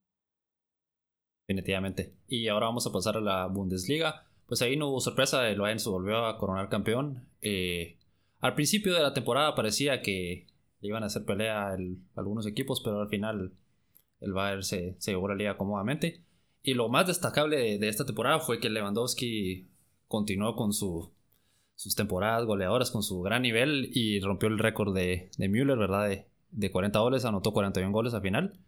Definitivamente. 1.47 2.13
Y 2.27 2.49
ahora 2.49 2.67
vamos 2.67 2.87
a 2.87 2.93
pasar 2.93 3.17
a 3.17 3.21
la 3.21 3.47
Bundesliga. 3.47 4.27
Pues 4.47 4.61
ahí 4.63 4.77
no 4.77 4.89
hubo 4.89 5.01
sorpresa, 5.01 5.49
el 5.49 5.61
Bayern 5.61 5.79
se 5.79 5.89
volvió 5.89 6.27
a 6.27 6.39
coronar 6.39 6.69
campeón. 6.69 7.29
Eh, 7.43 7.97
al 8.41 8.55
principio 8.55 8.93
de 8.95 9.03
la 9.03 9.15
temporada 9.15 9.55
parecía 9.55 10.03
que 10.03 10.47
iban 10.81 11.03
a 11.03 11.07
hacer 11.07 11.25
pelea 11.25 11.77
algunos 12.15 12.47
equipos, 12.47 12.83
pero 12.83 13.01
al 13.01 13.09
final 13.09 13.53
el 14.21 14.33
Bayern 14.33 14.63
se, 14.63 14.97
se 14.99 15.13
llevó 15.13 15.29
la 15.29 15.35
liga 15.35 15.57
cómodamente. 15.57 16.24
Y 16.65 16.75
lo 16.75 16.89
más 16.89 17.07
destacable 17.07 17.79
de, 17.79 17.89
esta 17.89 18.07
temporada 18.07 18.41
fue 18.41 18.59
que 18.59 18.71
Lewandowski 18.71 19.69
continuó 20.09 20.57
con 20.57 20.73
su, 20.73 21.13
sus 21.75 21.95
temporadas 21.95 22.47
goleadoras, 22.47 22.91
con 22.91 23.03
su 23.03 23.21
gran 23.21 23.43
nivel 23.43 23.91
y 23.93 24.19
rompió 24.21 24.49
el 24.49 24.59
récord 24.59 24.95
de, 24.95 25.31
de 25.37 25.49
Müller, 25.49 25.77
¿verdad? 25.79 26.09
De, 26.09 26.27
de 26.53 26.71
40 26.71 26.99
goles, 27.01 27.25
anotó 27.27 27.53
41 27.53 27.93
goles 27.93 28.15
al 28.15 28.23
final. 28.23 28.59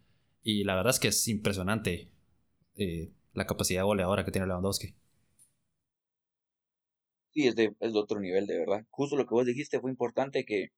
Y 0.43 0.63
la 0.63 0.75
verdad 0.75 0.91
es 0.91 0.99
que 0.99 1.07
es 1.09 1.27
impresionante 1.27 2.11
eh, 2.75 3.11
la 3.33 3.47
capacidad 3.47 3.83
goleadora 3.83 4.23
que 4.23 4.31
tiene 4.31 4.47
Lewandowski. 4.47 4.93
Sí, 7.33 7.47
es 7.47 7.55
de, 7.55 7.73
es 7.79 7.93
de 7.93 7.99
otro 7.99 8.19
nivel, 8.19 8.47
de 8.47 8.57
verdad. 8.59 8.85
Justo 8.89 9.15
lo 9.15 9.25
que 9.25 9.33
vos 9.35 9.45
dijiste 9.45 9.79
fue 9.79 9.91
importante 9.91 10.43
que 10.45 10.69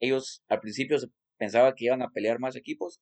ellos 0.00 0.42
al 0.48 0.60
principio 0.60 0.98
pensaba 1.38 1.74
que 1.74 1.86
iban 1.86 2.02
a 2.02 2.10
pelear 2.10 2.40
más 2.40 2.56
equipos. 2.56 3.00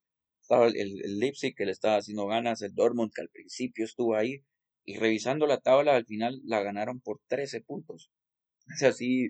Estaba 0.50 0.66
el, 0.66 0.76
el, 0.76 1.20
Leipzig 1.20 1.54
que 1.54 1.64
le 1.64 1.70
estaba 1.70 1.98
haciendo 1.98 2.26
ganas, 2.26 2.60
el 2.62 2.74
Dortmund 2.74 3.12
que 3.14 3.20
al 3.20 3.28
principio 3.28 3.84
estuvo 3.84 4.16
ahí. 4.16 4.42
Y 4.84 4.98
revisando 4.98 5.46
la 5.46 5.60
tabla, 5.60 5.94
al 5.94 6.06
final 6.06 6.40
la 6.44 6.60
ganaron 6.60 7.00
por 7.00 7.20
13 7.28 7.60
puntos. 7.60 8.10
O 8.66 8.76
sea, 8.76 8.92
sí, 8.92 9.28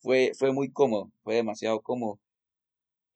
fue, 0.00 0.32
fue 0.34 0.54
muy 0.54 0.72
cómodo, 0.72 1.12
fue 1.24 1.34
demasiado 1.34 1.82
cómodo. 1.82 2.20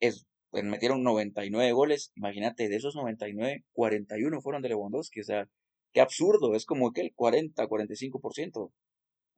Es, 0.01 0.27
pues 0.51 0.65
metieron 0.65 1.03
99 1.03 1.73
goles. 1.73 2.13
Imagínate, 2.15 2.69
de 2.69 2.77
esos 2.77 2.95
99, 2.95 3.65
41 3.73 4.43
fueron 4.43 4.61
de 4.61 4.69
Lewandowski. 4.69 5.21
O 5.21 5.25
sea, 5.25 5.49
qué 5.95 6.03
absurdo. 6.03 6.55
Es 6.55 6.67
como 6.67 6.93
que 6.93 7.01
el 7.01 7.15
40, 7.15 7.67
45%. 7.67 8.53
O 8.55 8.73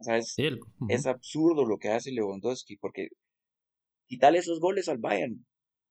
sea, 0.00 0.16
es, 0.16 0.34
es 0.88 1.06
absurdo 1.06 1.64
lo 1.64 1.78
que 1.78 1.90
hace 1.90 2.10
Lewandowski 2.10 2.78
porque 2.78 3.10
quitarle 4.08 4.40
esos 4.40 4.58
goles 4.58 4.88
al 4.88 4.98
Bayern. 4.98 5.46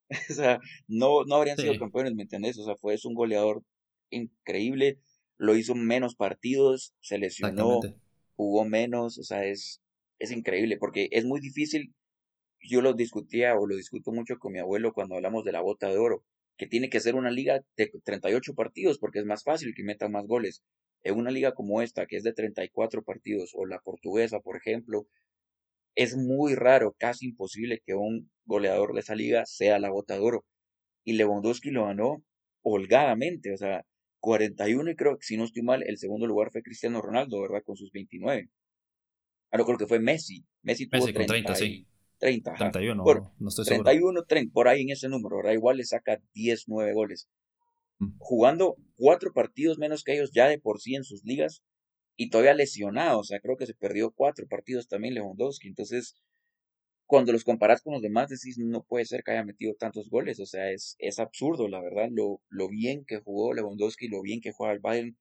o 0.30 0.34
sea, 0.34 0.60
no, 0.88 1.24
no 1.26 1.36
habrían 1.36 1.58
sido 1.58 1.78
campeones, 1.78 2.16
¿me 2.16 2.24
entendés? 2.24 2.58
O 2.58 2.64
sea, 2.64 2.76
fue 2.76 2.94
es 2.94 3.06
un 3.06 3.14
goleador 3.14 3.64
increíble. 4.10 5.00
Lo 5.38 5.56
hizo 5.56 5.76
menos 5.76 6.16
partidos, 6.16 6.94
se 7.02 7.18
lesionó, 7.18 7.80
jugó 8.36 8.66
menos. 8.66 9.18
O 9.20 9.24
sea, 9.24 9.46
es, 9.46 9.82
es 10.20 10.32
increíble 10.32 10.78
porque 10.78 11.10
es 11.12 11.26
muy 11.26 11.40
difícil 11.40 11.94
yo 12.62 12.82
lo 12.82 12.94
discutía 12.94 13.56
o 13.56 13.68
lo 13.68 13.76
discuto 13.76 14.12
mucho 14.12 14.38
con 14.40 14.54
mi 14.54 14.60
abuelo 14.60 14.94
cuando 14.94 15.16
hablamos 15.16 15.44
de 15.44 15.52
la 15.52 15.62
bota 15.62 15.90
de 15.90 15.98
oro, 15.98 16.24
que 16.58 16.68
tiene 16.68 16.90
que 16.90 17.00
ser 17.00 17.16
una 17.16 17.32
liga 17.32 17.62
de 17.76 17.92
38 18.04 18.54
partidos 18.56 18.98
porque 19.00 19.20
es 19.20 19.26
más 19.26 19.44
fácil 19.44 19.74
que 19.76 19.84
metan 19.84 20.12
más 20.12 20.26
goles. 20.26 20.64
En 21.04 21.16
una 21.16 21.32
liga 21.32 21.54
como 21.54 21.82
esta, 21.82 22.06
que 22.08 22.18
es 22.18 22.24
de 22.24 22.34
34 22.34 23.04
partidos, 23.04 23.52
o 23.54 23.66
la 23.66 23.80
portuguesa, 23.80 24.40
por 24.40 24.58
ejemplo, 24.58 25.08
es 25.98 26.16
muy 26.16 26.54
raro, 26.54 26.96
casi 26.98 27.26
imposible 27.26 27.82
que 27.84 27.96
un 27.96 28.30
goleador 28.46 28.94
de 28.94 29.00
esa 29.00 29.16
liga 29.16 29.46
sea 29.48 29.80
la 29.80 29.90
bota 29.90 30.14
de 30.14 30.20
oro. 30.20 30.46
Y 31.04 31.14
Lewandowski 31.14 31.72
lo 31.72 31.86
ganó 31.86 32.24
holgadamente, 32.62 33.52
o 33.52 33.58
sea, 33.58 33.84
41 34.20 34.92
y 34.92 34.96
creo 34.96 35.18
que 35.18 35.26
si 35.26 35.38
no 35.38 35.44
estoy 35.44 35.64
mal, 35.64 35.84
el 35.84 35.98
segundo 35.98 36.28
lugar 36.28 36.52
fue 36.52 36.62
Cristiano 36.62 37.02
Ronaldo, 37.02 37.42
¿verdad? 37.42 37.64
Con 37.66 37.76
sus 37.76 37.92
29. 37.92 38.48
Ahora 39.52 39.66
creo 39.66 39.78
que 39.80 39.88
fue 39.88 40.00
Messi. 40.00 40.46
Messi, 40.62 40.88
tuvo 40.88 41.08
30, 41.08 41.56
sí. 41.56 41.88
30. 42.20 42.54
31, 42.54 43.04
por, 43.04 43.32
no 43.40 43.50
estoy 43.50 43.66
31, 43.66 44.24
30, 44.24 44.54
por 44.54 44.68
ahí 44.68 44.84
en 44.84 44.92
ese 44.92 45.10
número, 45.10 45.38
¿verdad? 45.38 45.54
Igual 45.54 45.78
le 45.78 45.84
saca 45.84 46.22
10, 46.34 46.66
9 46.68 46.94
goles. 46.94 47.28
Mm. 47.98 48.18
Jugando 48.20 48.76
cuatro 48.96 49.34
partidos 49.34 49.80
menos 49.80 50.04
que 50.04 50.14
ellos 50.14 50.30
ya 50.32 50.48
de 50.48 50.60
por 50.60 50.80
sí 50.80 50.94
en 50.94 51.04
sus 51.04 51.24
ligas 51.24 51.64
y 52.18 52.30
todavía 52.30 52.54
lesionado, 52.56 53.20
o 53.20 53.24
sea, 53.24 53.40
creo 53.40 53.58
que 53.58 53.68
se 53.68 53.76
perdió 53.76 54.12
cuatro 54.12 54.48
partidos 54.48 54.88
también 54.88 55.14
Lewandowski. 55.16 55.68
Entonces, 55.70 56.16
cuando 57.06 57.32
los 57.32 57.44
comparas 57.44 57.82
con 57.82 57.94
los 57.94 58.02
demás, 58.02 58.30
decís, 58.30 58.58
no 58.60 58.84
puede 58.84 59.06
ser 59.06 59.24
que 59.24 59.32
haya 59.32 59.46
metido 59.46 59.74
tantos 59.76 60.10
goles, 60.10 60.40
o 60.40 60.46
sea, 60.46 60.72
es, 60.72 60.96
es 61.00 61.20
absurdo, 61.20 61.68
la 61.70 61.82
verdad, 61.82 62.10
lo, 62.12 62.42
lo 62.50 62.68
bien 62.70 63.06
que 63.06 63.20
jugó 63.20 63.54
Lewandowski, 63.54 64.08
lo 64.10 64.22
bien 64.22 64.42
que 64.42 64.52
juega 64.52 64.74
el 64.74 64.80
Bayern, 64.80 65.18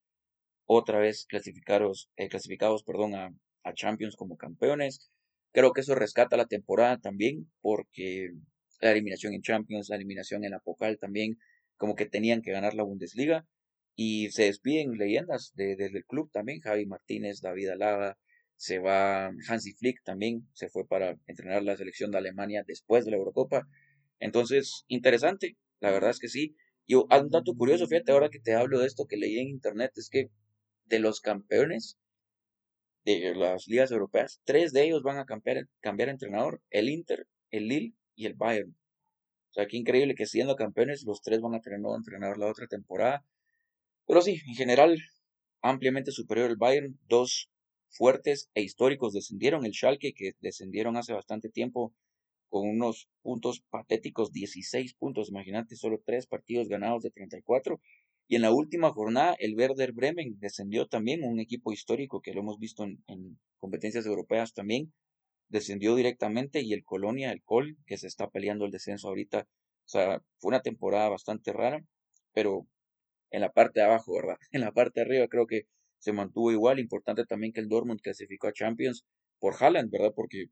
otra 0.67 0.99
vez 0.99 1.27
clasificados, 1.27 2.11
eh, 2.17 2.29
clasificados 2.29 2.85
perdón, 2.85 3.15
a, 3.15 3.31
a 3.65 3.75
Champions 3.75 4.17
como 4.17 4.37
campeones 4.37 5.11
Creo 5.57 5.73
que 5.73 5.81
eso 5.81 5.95
rescata 5.95 6.37
la 6.37 6.45
temporada 6.45 6.99
también, 6.99 7.51
porque 7.63 8.29
la 8.83 8.93
eliminación 8.93 9.33
en 9.33 9.41
Champions, 9.41 9.89
la 9.89 9.97
eliminación 9.97 10.45
en 10.45 10.51
la 10.51 10.59
Pokal 10.61 10.99
también, 10.99 11.39
como 11.79 11.95
que 11.95 12.05
tenían 12.05 12.43
que 12.43 12.53
ganar 12.53 12.75
la 12.75 12.83
Bundesliga. 12.83 13.47
Y 13.97 14.31
se 14.31 14.45
despiden 14.45 14.99
leyendas 14.99 15.53
de, 15.57 15.75
desde 15.75 15.99
el 15.99 16.05
club 16.05 16.31
también, 16.31 16.61
Javi 16.61 16.87
Martínez, 16.87 17.41
David 17.41 17.71
Alaba, 17.71 18.19
se 18.57 18.79
va 18.79 19.29
Hansi 19.49 19.73
Flick 19.73 20.03
también, 20.05 20.49
se 20.53 20.69
fue 20.69 20.87
para 20.87 21.19
entrenar 21.27 21.63
la 21.63 21.77
selección 21.77 22.11
de 22.11 22.19
Alemania 22.19 22.63
después 22.67 23.05
de 23.05 23.11
la 23.11 23.17
Eurocopa. 23.17 23.67
Entonces, 24.19 24.85
interesante, 24.89 25.57
la 25.81 25.91
verdad 25.91 26.11
es 26.11 26.19
que 26.19 26.29
sí. 26.29 26.57
Y 26.87 26.95
un 26.95 27.31
dato 27.31 27.55
curioso, 27.57 27.87
fíjate, 27.87 28.13
ahora 28.13 28.29
que 28.29 28.39
te 28.39 28.55
hablo 28.55 28.79
de 28.79 28.87
esto 28.87 29.07
que 29.07 29.17
leí 29.17 29.39
en 29.39 29.49
internet, 29.49 29.93
es 29.97 30.09
que 30.09 30.31
de 30.85 30.99
los 31.01 31.21
campeones, 31.21 31.99
de 33.05 33.35
las 33.35 33.67
ligas 33.67 33.91
europeas, 33.91 34.41
tres 34.45 34.73
de 34.73 34.85
ellos 34.85 35.03
van 35.03 35.19
a 35.19 35.27
cambiar, 35.27 35.69
cambiar 35.81 36.09
entrenador, 36.09 36.61
el 36.71 36.89
Inter, 36.89 37.27
el 37.51 37.69
Lille 37.69 37.95
y 38.15 38.27
el 38.27 38.35
Bayern. 38.35 38.71
O 38.71 39.53
sea, 39.53 39.67
qué 39.67 39.77
increíble 39.77 40.15
que 40.15 40.27
siendo 40.27 40.55
campeones 40.55 41.05
los 41.05 41.23
tres 41.23 41.41
van 41.41 41.55
a 41.55 41.61
tener 41.61 41.81
nuevo 41.81 41.97
entrenador 41.97 42.39
la 42.39 42.47
otra 42.47 42.67
temporada. 42.67 43.25
Pero 44.07 44.23
sí, 44.23 44.41
en 44.47 44.55
general, 44.55 44.99
ampliamente 45.63 46.13
superior 46.13 46.51
el 46.51 46.57
Bayern, 46.57 46.99
dos 47.09 47.51
fuertes 47.89 48.51
e 48.55 48.63
históricos 48.63 49.13
descendieron, 49.13 49.65
el 49.65 49.73
Schalke 49.73 50.13
que 50.15 50.33
descendieron 50.41 50.97
hace 50.97 51.13
bastante 51.13 51.49
tiempo 51.49 51.93
con 52.49 52.69
unos 52.69 53.09
puntos 53.23 53.63
patéticos, 53.71 54.33
16 54.33 54.95
puntos, 54.95 55.31
imagínate, 55.31 55.77
solo 55.77 56.01
tres 56.05 56.27
partidos 56.27 56.69
ganados 56.69 57.03
de 57.03 57.11
34 57.11 57.81
y 58.29 58.37
en 58.37 58.43
la 58.43 58.53
última 58.53 58.91
jornada, 58.91 59.37
el 59.39 59.57
Werder 59.57 59.93
Bremen 59.93 60.39
descendió 60.41 60.87
también, 60.87 61.23
un 61.23 61.39
equipo 61.39 61.73
histórico 61.73 62.21
que 62.21 62.33
lo 62.35 62.41
hemos 62.41 62.59
visto 62.59 62.85
en, 62.85 63.39
competencias 63.59 64.05
europeas 64.07 64.53
también, 64.53 64.93
descendió 65.49 65.95
directamente. 65.95 66.63
Y 66.63 66.73
el 66.73 66.85
Colonia, 66.85 67.31
el 67.31 67.43
Col, 67.43 67.77
que 67.87 67.99
se 67.99 68.09
está 68.09 68.29
peleando 68.29 68.65
el 68.65 68.73
descenso 68.73 69.09
ahorita, 69.09 69.47
o 69.47 69.89
sea, 69.89 70.21
fue 70.39 70.49
una 70.49 70.61
temporada 70.61 71.09
bastante 71.09 71.53
rara, 71.53 71.85
pero 72.33 72.67
en 73.31 73.41
la 73.41 73.53
parte 73.53 73.81
de 73.81 73.87
abajo, 73.87 74.15
¿verdad? 74.15 74.37
En 74.53 74.61
la 74.63 74.73
parte 74.73 75.01
de 75.01 75.07
arriba 75.07 75.29
creo 75.29 75.47
que 75.47 75.67
se 75.99 76.13
mantuvo 76.13 76.53
igual. 76.53 76.79
Importante 76.79 77.25
también 77.25 77.53
que 77.53 77.61
el 77.61 77.69
Dortmund 77.69 78.01
clasificó 78.01 78.49
a 78.49 78.53
Champions 78.53 79.05
por 79.39 79.55
Haaland, 79.59 79.91
¿verdad? 79.91 80.13
Porque 80.15 80.47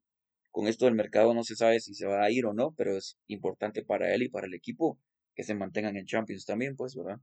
con 0.50 0.68
esto 0.68 0.86
del 0.86 0.94
mercado 0.94 1.34
no 1.34 1.44
se 1.44 1.56
sabe 1.56 1.80
si 1.80 1.94
se 1.94 2.06
va 2.06 2.22
a 2.22 2.30
ir 2.30 2.46
o 2.46 2.54
no, 2.54 2.72
pero 2.76 2.96
es 2.96 3.18
importante 3.26 3.84
para 3.84 4.14
él 4.14 4.22
y 4.22 4.28
para 4.28 4.46
el 4.46 4.54
equipo 4.54 4.98
que 5.34 5.42
se 5.42 5.54
mantengan 5.54 5.96
en 5.96 6.06
Champions 6.06 6.44
también, 6.46 6.76
pues, 6.76 6.94
¿verdad? 6.94 7.18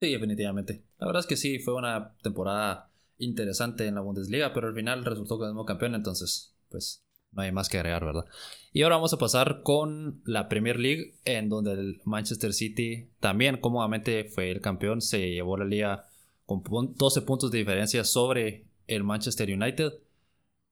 Sí, 0.00 0.12
definitivamente. 0.12 0.82
La 0.98 1.06
verdad 1.06 1.20
es 1.20 1.26
que 1.26 1.36
sí, 1.36 1.58
fue 1.58 1.74
una 1.74 2.16
temporada 2.22 2.90
interesante 3.18 3.86
en 3.86 3.94
la 3.94 4.02
Bundesliga, 4.02 4.52
pero 4.52 4.68
al 4.68 4.74
final 4.74 5.04
resultó 5.04 5.38
como 5.38 5.64
campeón, 5.64 5.94
entonces, 5.94 6.54
pues 6.68 7.05
no 7.36 7.42
hay 7.42 7.52
más 7.52 7.68
que 7.68 7.78
agregar, 7.78 8.04
¿verdad? 8.04 8.24
Y 8.72 8.82
ahora 8.82 8.96
vamos 8.96 9.12
a 9.12 9.18
pasar 9.18 9.62
con 9.62 10.22
la 10.24 10.48
Premier 10.48 10.78
League, 10.80 11.14
en 11.24 11.48
donde 11.48 11.72
el 11.72 12.00
Manchester 12.04 12.52
City 12.52 13.10
también 13.20 13.58
cómodamente 13.58 14.24
fue 14.24 14.50
el 14.50 14.60
campeón, 14.60 15.00
se 15.00 15.30
llevó 15.30 15.56
la 15.56 15.64
liga 15.64 16.06
con 16.44 16.62
12 16.94 17.22
puntos 17.22 17.50
de 17.50 17.58
diferencia 17.58 18.04
sobre 18.04 18.66
el 18.86 19.04
Manchester 19.04 19.50
United. 19.52 19.92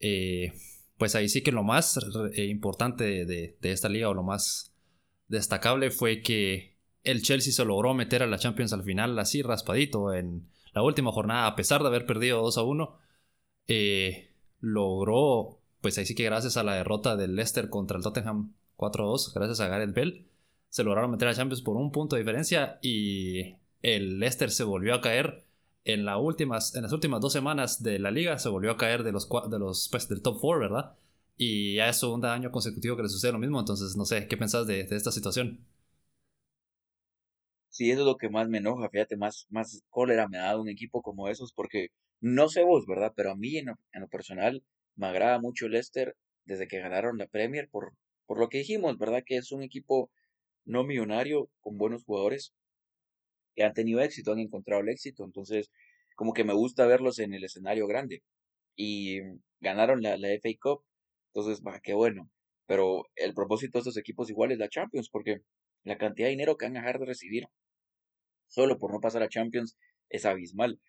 Eh, 0.01 0.53
pues 0.99 1.15
ahí 1.15 1.29
sí 1.29 1.43
que 1.43 1.53
lo 1.53 1.63
más 1.63 1.99
eh, 2.33 2.47
importante 2.47 3.25
de 3.25 3.57
esta 3.63 3.89
liga 3.89 4.09
o 4.09 4.15
lo 4.15 4.23
más 4.23 4.75
destacable 5.29 5.91
fue 5.91 6.23
que 6.23 6.75
el 7.05 7.23
Chelsea 7.23 7.53
se 7.53 7.65
logró 7.65 7.95
meter 7.95 8.23
a 8.23 8.27
la 8.27 8.39
Champions 8.39 8.73
al 8.73 8.83
final 8.83 9.19
así 9.19 9.43
raspadito 9.43 10.13
en 10.15 10.49
la 10.73 10.83
última 10.83 11.13
jornada, 11.13 11.47
a 11.47 11.55
pesar 11.55 11.83
de 11.83 11.89
haber 11.89 12.07
perdido 12.07 12.43
2 12.43 12.59
a 12.59 12.63
1. 12.63 12.99
Eh, 13.69 14.31
logró, 14.61 15.61
pues 15.85 15.99
ahí 15.99 16.07
sí 16.07 16.15
que 16.15 16.25
gracias 16.25 16.57
a 16.57 16.63
la 16.63 16.77
derrota 16.77 17.15
del 17.15 17.37
Leicester 17.37 17.69
contra 17.69 17.99
el 17.99 18.03
Tottenham 18.03 18.55
4 18.77 19.05
a 19.05 19.07
2, 19.07 19.35
gracias 19.35 19.61
a 19.61 19.69
Gareth 19.69 19.95
Bell, 19.95 20.27
se 20.71 20.83
lograron 20.83 21.11
meter 21.11 21.29
a 21.29 21.35
Champions 21.35 21.61
por 21.61 21.77
un 21.77 21.93
punto 21.93 22.17
de 22.17 22.23
diferencia 22.23 22.79
y 22.81 23.57
el 23.83 24.19
Leicester 24.19 24.51
se 24.51 24.65
volvió 24.65 24.95
a 24.95 25.03
caer 25.03 25.45
en, 25.85 26.07
las 26.07 26.17
últimas, 26.19 26.73
dos 26.73 27.33
semanas 27.35 27.83
de 27.83 27.99
la 27.99 28.11
liga, 28.11 28.39
se 28.39 28.49
volvió 28.49 28.71
a 28.71 28.79
caer 28.79 29.03
de 29.03 29.13
los, 29.13 29.29
pues, 29.91 30.09
del 30.09 30.23
top 30.23 30.39
4, 30.41 30.59
¿verdad? 30.59 30.95
Y 31.37 31.75
ya 31.75 31.91
es 31.91 32.01
segundo 32.01 32.31
año 32.31 32.51
consecutivo 32.51 32.97
que 32.97 33.03
le 33.03 33.11
sucede 33.11 33.33
lo 33.33 33.39
mismo, 33.39 33.61
entonces 33.61 33.95
no 33.95 34.07
sé, 34.07 34.27
¿qué 34.27 34.39
pensás 34.39 34.67
de 34.67 34.89
esta 34.91 35.13
situación? 35.13 35.67
Sí, 37.69 37.91
eso 37.91 38.01
es 38.01 38.07
lo 38.07 38.17
que 38.17 38.31
más 38.31 38.49
me 38.49 38.59
enoja, 38.59 38.89
fíjate, 38.89 39.17
más, 39.19 39.47
más 39.51 39.83
cólera 39.91 40.29
me 40.29 40.39
ha 40.39 40.45
dado 40.45 40.63
un 40.63 40.69
equipo 40.71 41.03
como 41.03 41.29
esos, 41.29 41.53
porque 41.53 41.89
no 42.21 42.49
sé 42.49 42.63
vos, 42.63 42.87
¿verdad? 42.87 43.13
Pero 43.15 43.33
a 43.33 43.35
mí 43.37 43.59
en 43.59 43.67
lo, 43.67 44.09
personal 44.09 44.63
me 44.97 45.07
agrada 45.09 45.41
mucho 45.41 45.69
Leicester 45.69 46.17
desde 46.45 46.69
que 46.69 46.81
ganaron 46.81 47.19
la 47.19 47.27
Premier, 47.27 47.69
por, 47.71 47.93
por 48.27 48.39
lo 48.39 48.49
que 48.49 48.59
dijimos, 48.59 48.99
¿verdad? 48.99 49.23
Que 49.25 49.37
es 49.37 49.53
un 49.53 49.63
equipo 49.63 50.11
no 50.65 50.85
millonario, 50.85 51.51
con 51.61 51.77
buenos 51.79 52.05
jugadores, 52.05 52.55
que 53.55 53.65
han 53.65 53.75
tenido 53.75 54.01
éxito, 54.01 54.33
han 54.33 54.41
encontrado 54.41 54.83
el 54.83 54.89
éxito, 54.89 55.25
entonces 55.25 55.71
como 56.17 56.33
que 56.33 56.45
me 56.45 56.55
gusta 56.55 56.87
verlos 56.87 57.19
en 57.19 57.35
el 57.35 57.45
escenario 57.45 57.87
grande. 57.87 58.23
Y 58.77 59.21
ganaron 59.61 60.03
la, 60.03 60.17
la 60.19 60.29
FA 60.35 60.51
Cup, 60.61 60.85
entonces, 61.35 61.63
va, 61.67 61.81
qué 61.83 61.95
bueno. 61.95 62.31
Pero 62.67 63.05
el 63.17 63.35
propósito 63.35 63.79
de 63.79 63.81
estos 63.81 63.97
equipos 63.99 64.31
igual 64.31 64.53
es 64.53 64.59
la 64.59 64.69
Champions, 64.69 65.09
porque 65.11 65.39
la 65.85 65.99
cantidad 65.99 66.29
de 66.29 66.33
dinero 66.33 66.57
que 66.57 66.67
van 66.67 66.77
a 66.77 66.81
dejar 66.81 67.01
de 67.01 67.07
recibir 67.07 67.47
solo 68.49 68.79
por 68.79 68.93
no 68.93 69.01
pasar 69.01 69.23
a 69.23 69.29
Champions 69.29 69.77
es 70.11 70.25
abismal. 70.25 70.81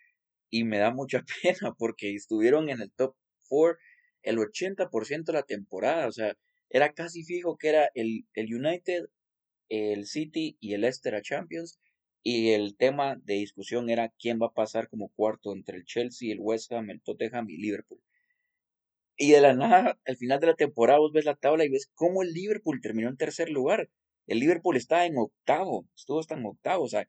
y 0.51 0.63
me 0.65 0.77
da 0.79 0.91
mucha 0.91 1.23
pena 1.43 1.73
porque 1.77 2.13
estuvieron 2.15 2.69
en 2.69 2.81
el 2.81 2.91
top 2.93 3.15
4 3.49 3.77
el 4.25 4.37
80% 4.37 5.31
de 5.31 5.33
la 5.33 5.43
temporada, 5.43 6.07
o 6.07 6.11
sea, 6.11 6.35
era 6.69 6.93
casi 6.93 7.23
fijo 7.23 7.57
que 7.57 7.69
era 7.69 7.89
el, 7.93 8.25
el 8.33 8.53
United, 8.53 9.05
el 9.69 10.05
City 10.05 10.57
y 10.59 10.73
el 10.73 10.81
Leicester 10.81 11.21
Champions 11.21 11.79
y 12.23 12.51
el 12.53 12.75
tema 12.75 13.17
de 13.23 13.35
discusión 13.35 13.89
era 13.89 14.11
quién 14.19 14.39
va 14.41 14.47
a 14.47 14.53
pasar 14.53 14.89
como 14.89 15.09
cuarto 15.09 15.53
entre 15.53 15.77
el 15.77 15.85
Chelsea, 15.85 16.33
el 16.33 16.39
West 16.39 16.71
Ham, 16.71 16.89
el 16.89 17.01
Tottenham 17.01 17.49
y 17.49 17.57
Liverpool. 17.57 18.01
Y 19.17 19.31
de 19.31 19.41
la 19.41 19.53
nada, 19.53 19.99
al 20.05 20.17
final 20.17 20.39
de 20.39 20.47
la 20.47 20.55
temporada, 20.55 20.99
vos 20.99 21.13
ves 21.13 21.25
la 21.25 21.35
tabla 21.35 21.65
y 21.65 21.69
ves 21.69 21.89
cómo 21.93 22.23
el 22.23 22.33
Liverpool 22.33 22.81
terminó 22.81 23.09
en 23.09 23.17
tercer 23.17 23.49
lugar. 23.49 23.89
El 24.27 24.39
Liverpool 24.39 24.75
está 24.75 25.05
en 25.05 25.17
octavo, 25.17 25.87
estuvo 25.95 26.19
hasta 26.19 26.35
en 26.35 26.45
octavo. 26.45 26.83
O 26.83 26.89
sea, 26.89 27.07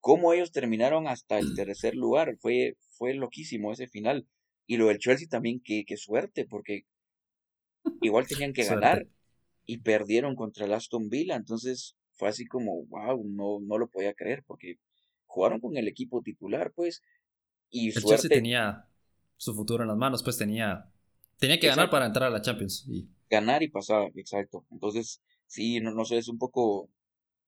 cómo 0.00 0.32
ellos 0.32 0.50
terminaron 0.50 1.08
hasta 1.08 1.38
el 1.38 1.54
tercer 1.54 1.94
lugar. 1.94 2.36
Fue, 2.40 2.76
fue 2.96 3.14
loquísimo 3.14 3.70
ese 3.70 3.86
final. 3.86 4.26
Y 4.66 4.76
lo 4.76 4.86
del 4.88 4.98
Chelsea 4.98 5.28
también, 5.28 5.60
qué, 5.62 5.84
qué 5.86 5.96
suerte, 5.96 6.46
porque 6.46 6.86
igual 8.00 8.26
tenían 8.26 8.52
que 8.54 8.64
ganar 8.64 9.06
y 9.66 9.78
perdieron 9.78 10.36
contra 10.36 10.66
el 10.66 10.72
Aston 10.72 11.08
Villa. 11.08 11.36
Entonces 11.36 11.96
fue 12.12 12.28
así 12.28 12.46
como, 12.46 12.84
wow, 12.86 13.22
no, 13.26 13.60
no 13.60 13.78
lo 13.78 13.88
podía 13.88 14.14
creer, 14.14 14.44
porque 14.46 14.78
jugaron 15.26 15.60
con 15.60 15.76
el 15.76 15.88
equipo 15.88 16.22
titular, 16.22 16.72
pues. 16.74 17.02
Y 17.70 17.88
el 17.88 18.02
Chelsea 18.02 18.28
tenía 18.28 18.86
su 19.36 19.54
futuro 19.54 19.82
en 19.82 19.88
las 19.88 19.96
manos, 19.96 20.22
pues 20.22 20.38
tenía 20.38 20.90
Tenía 21.38 21.58
que 21.58 21.66
ganar 21.66 21.90
para 21.90 22.06
entrar 22.06 22.28
a 22.28 22.30
la 22.30 22.40
Champions. 22.40 22.86
Y... 22.88 23.08
Ganar 23.28 23.62
y 23.62 23.68
pasar, 23.68 24.10
exacto. 24.14 24.64
Entonces, 24.70 25.20
sí, 25.46 25.80
no, 25.80 25.90
no 25.90 26.04
sé, 26.04 26.18
es 26.18 26.28
un 26.28 26.38
poco, 26.38 26.88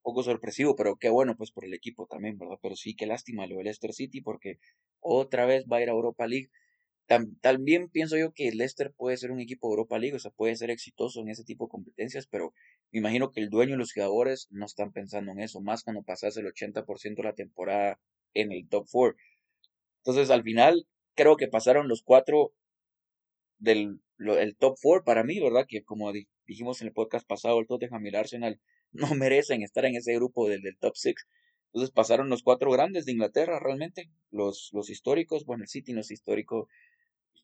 poco 0.02 0.22
sorpresivo, 0.22 0.74
pero 0.76 0.96
qué 0.96 1.08
bueno 1.08 1.36
pues 1.36 1.50
por 1.50 1.64
el 1.64 1.74
equipo 1.74 2.06
también, 2.06 2.38
¿verdad? 2.38 2.58
Pero 2.62 2.76
sí, 2.76 2.94
qué 2.94 3.06
lástima 3.06 3.46
lo 3.46 3.56
del 3.56 3.64
Leicester 3.64 3.92
City 3.92 4.20
porque 4.20 4.58
otra 5.00 5.46
vez 5.46 5.64
va 5.70 5.78
a 5.78 5.82
ir 5.82 5.88
a 5.88 5.92
Europa 5.92 6.26
League. 6.26 6.50
También 7.06 7.88
pienso 7.88 8.16
yo 8.16 8.32
que 8.32 8.50
Leicester 8.50 8.92
puede 8.92 9.16
ser 9.16 9.30
un 9.30 9.40
equipo 9.40 9.68
de 9.68 9.72
Europa 9.72 9.98
League, 9.98 10.16
o 10.16 10.18
sea, 10.18 10.30
puede 10.32 10.56
ser 10.56 10.70
exitoso 10.70 11.20
en 11.20 11.28
ese 11.28 11.44
tipo 11.44 11.66
de 11.66 11.70
competencias, 11.70 12.26
pero 12.26 12.52
me 12.90 12.98
imagino 12.98 13.30
que 13.30 13.40
el 13.40 13.50
dueño 13.50 13.74
y 13.74 13.78
los 13.78 13.92
jugadores 13.92 14.48
no 14.50 14.66
están 14.66 14.92
pensando 14.92 15.32
en 15.32 15.40
eso, 15.40 15.60
más 15.60 15.84
cuando 15.84 16.02
pasas 16.02 16.36
el 16.36 16.46
80% 16.46 17.22
de 17.22 17.28
la 17.28 17.34
temporada 17.34 18.00
en 18.34 18.52
el 18.52 18.68
top 18.68 18.86
4. 18.90 19.16
Entonces, 20.04 20.30
al 20.30 20.42
final, 20.42 20.86
creo 21.14 21.36
que 21.36 21.48
pasaron 21.48 21.88
los 21.88 22.02
cuatro 22.02 22.52
del 23.58 24.00
el 24.18 24.56
top 24.56 24.76
four 24.80 25.04
para 25.04 25.24
mí, 25.24 25.40
¿verdad? 25.40 25.66
Que 25.68 25.84
como 25.84 26.12
dijimos 26.46 26.80
en 26.80 26.88
el 26.88 26.94
podcast 26.94 27.26
pasado, 27.26 27.58
el 27.60 27.66
Tottenham 27.66 28.04
y 28.06 28.08
el 28.08 28.16
Arsenal 28.16 28.60
no 28.92 29.14
merecen 29.14 29.62
estar 29.62 29.84
en 29.84 29.96
ese 29.96 30.14
grupo 30.14 30.48
del, 30.48 30.62
del 30.62 30.78
top 30.78 30.96
six. 30.96 31.26
Entonces 31.72 31.92
pasaron 31.92 32.30
los 32.30 32.42
cuatro 32.42 32.70
grandes 32.70 33.04
de 33.04 33.12
Inglaterra 33.12 33.60
realmente, 33.60 34.10
los, 34.30 34.70
los 34.72 34.88
históricos, 34.88 35.44
bueno, 35.44 35.64
el 35.64 35.68
City 35.68 35.92
no 35.92 36.00
es 36.00 36.10
histórico, 36.10 36.68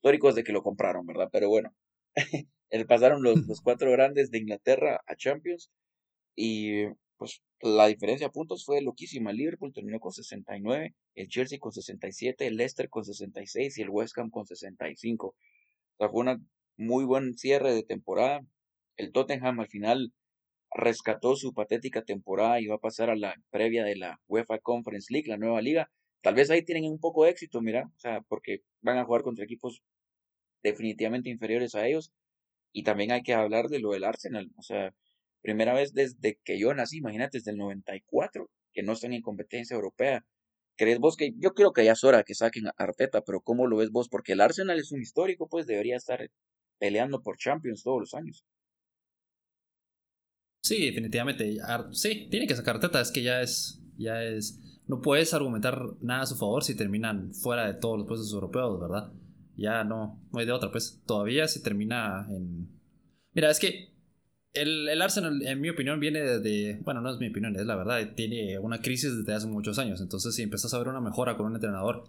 históricos 0.03 0.35
de 0.35 0.43
que 0.43 0.51
lo 0.51 0.63
compraron, 0.63 1.05
¿verdad? 1.05 1.29
Pero 1.31 1.47
bueno, 1.47 1.73
pasaron 2.89 3.23
los, 3.23 3.35
los 3.47 3.61
cuatro 3.61 3.89
grandes 3.89 4.31
de 4.31 4.39
Inglaterra 4.39 5.01
a 5.07 5.15
Champions 5.15 5.71
y 6.35 6.87
pues 7.17 7.41
la 7.61 7.87
diferencia 7.87 8.27
de 8.27 8.33
puntos 8.33 8.65
fue 8.65 8.81
loquísima. 8.81 9.31
El 9.31 9.37
Liverpool 9.37 9.71
terminó 9.71 10.01
con 10.01 10.11
69, 10.11 10.93
el 11.15 11.27
Chelsea 11.29 11.57
con 11.57 11.71
67, 11.71 12.45
el 12.45 12.57
Leicester 12.57 12.89
con 12.89 13.05
66 13.05 13.77
y 13.77 13.81
el 13.81 13.89
West 13.89 14.17
Ham 14.17 14.29
con 14.29 14.45
65 14.45 15.35
fue 15.97 16.09
un 16.11 16.49
muy 16.75 17.05
buen 17.05 17.37
cierre 17.37 17.73
de 17.73 17.83
temporada. 17.83 18.41
El 18.97 19.13
Tottenham 19.13 19.61
al 19.61 19.69
final 19.69 20.11
rescató 20.75 21.37
su 21.37 21.53
patética 21.53 22.03
temporada 22.03 22.59
y 22.59 22.67
va 22.67 22.75
a 22.75 22.79
pasar 22.79 23.09
a 23.09 23.15
la 23.15 23.35
previa 23.51 23.85
de 23.85 23.95
la 23.95 24.19
UEFA 24.27 24.59
Conference 24.59 25.13
League, 25.13 25.29
la 25.29 25.37
nueva 25.37 25.61
liga. 25.61 25.89
Tal 26.21 26.35
vez 26.35 26.49
ahí 26.49 26.65
tienen 26.65 26.91
un 26.91 26.99
poco 26.99 27.23
de 27.23 27.31
éxito, 27.31 27.61
mira, 27.61 27.85
o 27.95 27.99
sea, 27.99 28.19
porque 28.27 28.63
van 28.81 28.97
a 28.97 29.05
jugar 29.05 29.21
contra 29.21 29.45
equipos 29.45 29.81
definitivamente 30.63 31.29
inferiores 31.29 31.75
a 31.75 31.85
ellos. 31.87 32.11
Y 32.71 32.83
también 32.83 33.11
hay 33.11 33.21
que 33.21 33.33
hablar 33.33 33.67
de 33.69 33.79
lo 33.79 33.91
del 33.91 34.03
Arsenal, 34.03 34.51
o 34.57 34.63
sea, 34.63 34.95
primera 35.41 35.73
vez 35.73 35.93
desde 35.93 36.39
que 36.43 36.57
yo 36.57 36.73
nací, 36.73 36.97
imagínate, 36.97 37.37
desde 37.37 37.51
el 37.51 37.57
94, 37.57 38.49
que 38.73 38.81
no 38.81 38.93
están 38.93 39.13
en 39.13 39.21
competencia 39.21 39.75
europea. 39.75 40.25
¿Crees 40.75 40.97
vos 40.97 41.15
que 41.15 41.33
yo 41.37 41.53
creo 41.53 41.71
que 41.71 41.85
ya 41.85 41.91
es 41.91 42.03
hora 42.03 42.23
que 42.23 42.33
saquen 42.33 42.67
a 42.67 42.73
Arteta, 42.77 43.21
pero 43.21 43.41
cómo 43.41 43.67
lo 43.67 43.77
ves 43.77 43.91
vos? 43.91 44.09
Porque 44.09 44.31
el 44.31 44.41
Arsenal 44.41 44.79
es 44.79 44.91
un 44.91 45.01
histórico, 45.01 45.47
pues 45.47 45.67
debería 45.67 45.97
estar 45.97 46.27
peleando 46.79 47.21
por 47.21 47.37
Champions 47.37 47.83
todos 47.83 47.99
los 47.99 48.13
años. 48.15 48.43
Sí, 50.63 50.85
definitivamente. 50.85 51.57
Sí, 51.91 52.27
tiene 52.31 52.47
que 52.47 52.55
sacar 52.55 52.75
Arteta, 52.75 53.01
es 53.01 53.11
que 53.11 53.21
ya 53.21 53.41
es 53.41 53.79
ya 53.97 54.23
es 54.23 54.59
no 54.87 55.01
puedes 55.01 55.33
argumentar 55.33 55.81
nada 56.01 56.23
a 56.23 56.25
su 56.25 56.35
favor 56.35 56.63
si 56.63 56.75
terminan 56.75 57.33
fuera 57.33 57.67
de 57.67 57.73
todos 57.75 57.99
los 57.99 58.07
puestos 58.07 58.33
europeos, 58.33 58.79
¿verdad? 58.79 59.13
Ya 59.55 59.83
no, 59.83 60.19
no 60.31 60.39
hay 60.39 60.45
de 60.45 60.51
otra, 60.51 60.71
pues 60.71 61.01
todavía 61.05 61.47
si 61.47 61.61
termina 61.61 62.25
en 62.29 62.69
Mira, 63.33 63.49
es 63.49 63.59
que 63.59 63.93
el, 64.53 65.01
Arsenal, 65.01 65.41
en 65.41 65.59
mi 65.59 65.69
opinión, 65.69 65.99
viene 65.99 66.21
de, 66.21 66.79
Bueno, 66.83 67.01
no 67.01 67.11
es 67.11 67.19
mi 67.19 67.29
opinión, 67.29 67.55
es 67.55 67.65
la 67.65 67.75
verdad. 67.75 68.13
Tiene 68.15 68.59
una 68.59 68.79
crisis 68.81 69.17
desde 69.17 69.33
hace 69.33 69.47
muchos 69.47 69.79
años. 69.79 69.99
Entonces, 70.01 70.35
si 70.35 70.43
empiezas 70.43 70.73
a 70.73 70.77
ver 70.77 70.87
una 70.87 71.01
mejora 71.01 71.35
con 71.35 71.47
un 71.47 71.55
entrenador, 71.55 72.03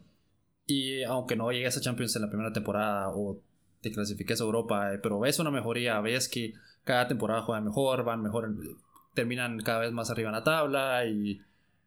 y 0.67 1.03
aunque 1.05 1.37
no 1.37 1.51
llegues 1.51 1.77
a 1.77 1.81
Champions 1.81 2.17
en 2.17 2.23
la 2.23 2.29
primera 2.29 2.53
temporada 2.53 3.09
o 3.11 3.41
te 3.81 3.93
clasifiques 3.93 4.41
a 4.41 4.45
Europa, 4.45 4.95
eh, 4.95 4.99
pero 5.03 5.21
ves 5.21 5.39
una 5.39 5.51
mejoría, 5.51 6.01
ves 6.01 6.29
que 6.29 6.55
cada 6.85 7.09
temporada 7.09 7.43
juegan 7.43 7.65
mejor, 7.65 8.05
van 8.05 8.23
mejor, 8.23 8.55
terminan 9.15 9.59
cada 9.61 9.81
vez 9.81 9.93
más 9.93 10.11
arriba 10.11 10.31
en 10.31 10.37
la 10.37 10.45
tabla 10.45 11.07
y, 11.07 11.41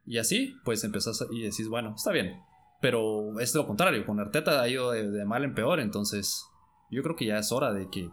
y 0.06 0.18
así, 0.20 0.56
pues 0.64 0.84
empezás 0.84 1.26
y 1.32 1.42
decís, 1.42 1.68
bueno, 1.70 1.96
está 1.96 2.12
bien. 2.12 2.36
Pero 2.82 3.40
es 3.40 3.56
lo 3.56 3.66
contrario, 3.66 4.06
con 4.06 4.20
Arteta 4.20 4.62
ha 4.62 4.70
ido 4.70 4.92
de 4.92 5.26
mal 5.26 5.44
en 5.44 5.56
peor, 5.56 5.80
entonces 5.80 6.46
yo 6.92 7.02
creo 7.04 7.16
que 7.16 7.26
ya 7.26 7.40
es 7.40 7.52
hora 7.52 7.74
de 7.74 7.90
que 7.90 8.10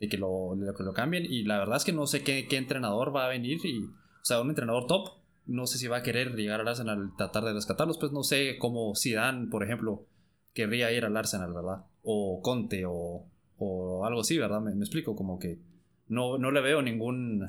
de 0.00 0.08
que 0.08 0.16
lo, 0.16 0.54
lo 0.54 0.92
cambien. 0.92 1.24
Y 1.24 1.44
la 1.44 1.58
verdad 1.58 1.76
es 1.76 1.84
que 1.84 1.92
no 1.92 2.06
sé 2.06 2.22
qué, 2.22 2.46
qué, 2.48 2.56
entrenador 2.56 3.14
va 3.14 3.26
a 3.26 3.28
venir. 3.28 3.58
Y, 3.64 3.84
o 3.84 4.24
sea, 4.24 4.40
un 4.40 4.48
entrenador 4.48 4.86
top. 4.86 5.08
No 5.46 5.66
sé 5.66 5.78
si 5.78 5.88
va 5.88 5.98
a 5.98 6.02
querer 6.02 6.34
llegar 6.34 6.60
al 6.60 6.68
Arsenal 6.68 7.12
tratar 7.16 7.44
de 7.44 7.52
rescatarlos. 7.52 7.98
Pues 7.98 8.12
no 8.12 8.22
sé 8.22 8.56
cómo 8.58 8.94
Zidane, 8.96 9.48
por 9.48 9.62
ejemplo, 9.62 10.06
querría 10.52 10.90
ir 10.92 11.04
al 11.04 11.16
Arsenal, 11.16 11.52
¿verdad? 11.52 11.84
O 12.02 12.40
Conte 12.42 12.84
o, 12.86 13.26
o 13.58 14.06
algo 14.06 14.20
así, 14.20 14.38
¿verdad? 14.38 14.60
Me, 14.60 14.72
explico, 14.72 15.14
como 15.14 15.38
que 15.38 15.58
no, 16.08 16.38
no 16.38 16.50
le 16.50 16.60
veo 16.60 16.82
ningún... 16.82 17.46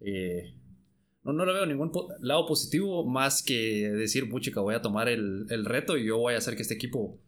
Eh, 0.00 0.54
no, 1.26 1.32
no 1.32 1.44
le 1.44 1.52
veo 1.52 1.66
ningún 1.66 1.90
lado 2.20 2.46
positivo 2.46 3.04
más 3.04 3.42
que 3.42 3.90
decir, 3.90 4.30
puchica, 4.30 4.60
voy 4.60 4.76
a 4.76 4.82
tomar 4.82 5.08
el, 5.08 5.46
el 5.50 5.64
reto 5.64 5.98
y 5.98 6.06
yo 6.06 6.18
voy 6.18 6.34
a 6.34 6.38
hacer 6.38 6.54
que 6.54 6.62
este 6.62 6.74
equipo 6.74 7.18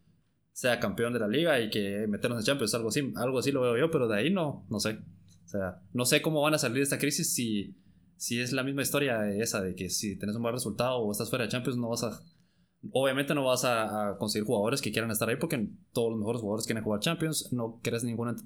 sea 0.53 0.79
campeón 0.79 1.13
de 1.13 1.19
la 1.19 1.27
liga 1.27 1.59
y 1.59 1.69
que 1.69 2.07
meternos 2.07 2.39
en 2.39 2.45
Champions, 2.45 2.73
algo 2.73 2.89
así, 2.89 3.11
algo 3.15 3.39
así 3.39 3.51
lo 3.51 3.61
veo 3.61 3.77
yo, 3.77 3.91
pero 3.91 4.07
de 4.07 4.17
ahí 4.17 4.29
no, 4.29 4.65
no 4.69 4.79
sé. 4.79 4.99
O 5.45 5.47
sea, 5.47 5.81
no 5.93 6.05
sé 6.05 6.21
cómo 6.21 6.41
van 6.41 6.53
a 6.53 6.57
salir 6.57 6.77
de 6.77 6.83
esta 6.83 6.97
crisis 6.97 7.33
si, 7.33 7.75
si 8.15 8.39
es 8.39 8.53
la 8.53 8.63
misma 8.63 8.81
historia 8.81 9.29
esa 9.29 9.61
de 9.61 9.75
que 9.75 9.89
si 9.89 10.17
tienes 10.17 10.35
un 10.35 10.43
buen 10.43 10.53
resultado 10.53 10.97
o 10.97 11.11
estás 11.11 11.29
fuera 11.29 11.45
de 11.45 11.51
Champions 11.51 11.77
no 11.77 11.89
vas 11.89 12.03
a... 12.03 12.21
Obviamente 12.91 13.35
no 13.35 13.43
vas 13.43 13.65
a, 13.65 14.15
conseguir 14.17 14.45
jugadores 14.45 14.81
que 14.81 14.91
quieran 14.91 15.11
estar 15.11 15.27
ahí 15.27 15.35
porque 15.35 15.67
todos 15.91 16.11
los 16.11 16.19
mejores 16.19 16.39
jugadores 16.39 16.65
quieren 16.65 16.83
jugar 16.83 17.01
Champions. 17.01 17.51
No, 17.51 17.81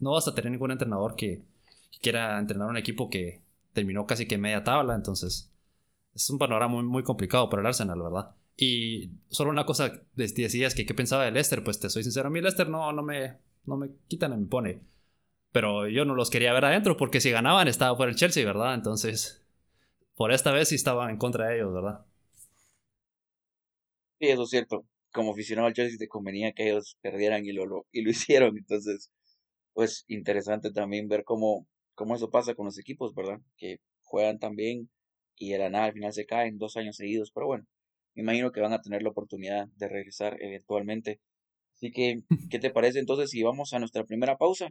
no 0.01 0.11
vas 0.11 0.27
a 0.27 0.33
tener 0.33 0.51
ningún 0.51 0.71
entrenador 0.71 1.15
que, 1.15 1.43
quiera 2.01 2.39
entrenar 2.39 2.69
un 2.69 2.77
equipo 2.77 3.09
que 3.09 3.43
terminó 3.73 4.05
casi 4.07 4.27
que 4.27 4.37
media 4.37 4.63
tabla. 4.63 4.95
Entonces 4.95 5.51
es 6.15 6.29
un 6.29 6.39
panorama 6.39 6.75
muy, 6.75 6.83
muy 6.83 7.03
complicado 7.03 7.49
para 7.49 7.61
el 7.61 7.67
Arsenal, 7.67 8.01
¿verdad? 8.01 8.35
Y 8.57 9.11
solo 9.29 9.51
una 9.51 9.65
cosa, 9.65 10.03
decías 10.15 10.75
que 10.75 10.85
qué 10.85 10.93
pensaba 10.93 11.25
de 11.25 11.31
Lester, 11.31 11.63
pues 11.63 11.79
te 11.79 11.89
soy 11.89 12.03
sincero, 12.03 12.27
a 12.27 12.31
mí 12.31 12.41
Lester 12.41 12.69
no, 12.69 12.91
no, 12.93 13.03
me, 13.03 13.37
no 13.65 13.77
me 13.77 13.89
quitan 14.07 14.31
ni 14.31 14.37
me 14.37 14.47
pone. 14.47 14.81
Pero 15.51 15.87
yo 15.89 16.05
no 16.05 16.15
los 16.15 16.29
quería 16.31 16.53
ver 16.53 16.65
adentro 16.65 16.97
porque 16.97 17.21
si 17.21 17.31
ganaban 17.31 17.67
estaba 17.67 17.97
por 17.97 18.09
el 18.09 18.15
Chelsea, 18.15 18.45
¿verdad? 18.45 18.75
Entonces, 18.75 19.45
por 20.15 20.31
esta 20.33 20.51
vez 20.53 20.69
sí 20.69 20.75
estaba 20.75 21.09
en 21.11 21.17
contra 21.17 21.47
de 21.49 21.57
ellos, 21.57 21.73
¿verdad? 21.73 22.05
Sí, 24.19 24.27
eso 24.29 24.43
es 24.43 24.49
cierto. 24.49 24.85
Como 25.11 25.31
aficionado 25.31 25.67
al 25.67 25.73
Chelsea 25.73 25.97
te 25.97 26.07
convenía 26.07 26.53
que 26.53 26.69
ellos 26.69 26.97
perdieran 27.01 27.45
y 27.45 27.51
lo, 27.51 27.85
y 27.91 28.01
lo 28.01 28.09
hicieron. 28.11 28.57
Entonces, 28.57 29.11
pues 29.73 30.05
interesante 30.07 30.71
también 30.71 31.07
ver 31.09 31.23
cómo, 31.23 31.67
cómo 31.95 32.15
eso 32.15 32.29
pasa 32.29 32.55
con 32.55 32.65
los 32.65 32.79
equipos, 32.79 33.13
¿verdad? 33.13 33.39
Que 33.57 33.77
juegan 34.01 34.39
tan 34.39 34.55
bien 34.55 34.89
y 35.37 35.51
de 35.51 35.59
la 35.59 35.69
nada 35.69 35.85
al 35.85 35.93
final 35.93 36.13
se 36.13 36.25
caen 36.25 36.57
dos 36.57 36.77
años 36.77 36.95
seguidos. 36.97 37.31
Pero 37.31 37.47
bueno, 37.47 37.65
me 38.15 38.23
imagino 38.23 38.51
que 38.51 38.61
van 38.61 38.73
a 38.73 38.81
tener 38.81 39.01
la 39.03 39.09
oportunidad 39.09 39.67
de 39.75 39.87
regresar 39.87 40.37
eventualmente. 40.41 41.19
Así 41.75 41.91
que, 41.91 42.21
¿qué 42.51 42.59
te 42.59 42.71
parece 42.71 42.99
entonces 42.99 43.31
si 43.31 43.43
vamos 43.43 43.73
a 43.73 43.79
nuestra 43.79 44.05
primera 44.05 44.37
pausa? 44.37 44.69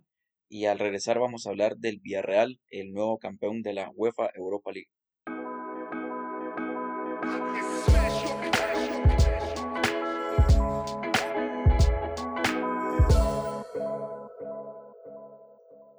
Y 0.48 0.66
al 0.66 0.78
regresar 0.78 1.18
vamos 1.18 1.46
a 1.46 1.50
hablar 1.50 1.76
del 1.78 2.00
Villarreal, 2.00 2.60
el 2.68 2.92
nuevo 2.92 3.18
campeón 3.18 3.62
de 3.62 3.72
la 3.72 3.90
UEFA 3.94 4.30
Europa 4.34 4.70
League. 4.72 4.90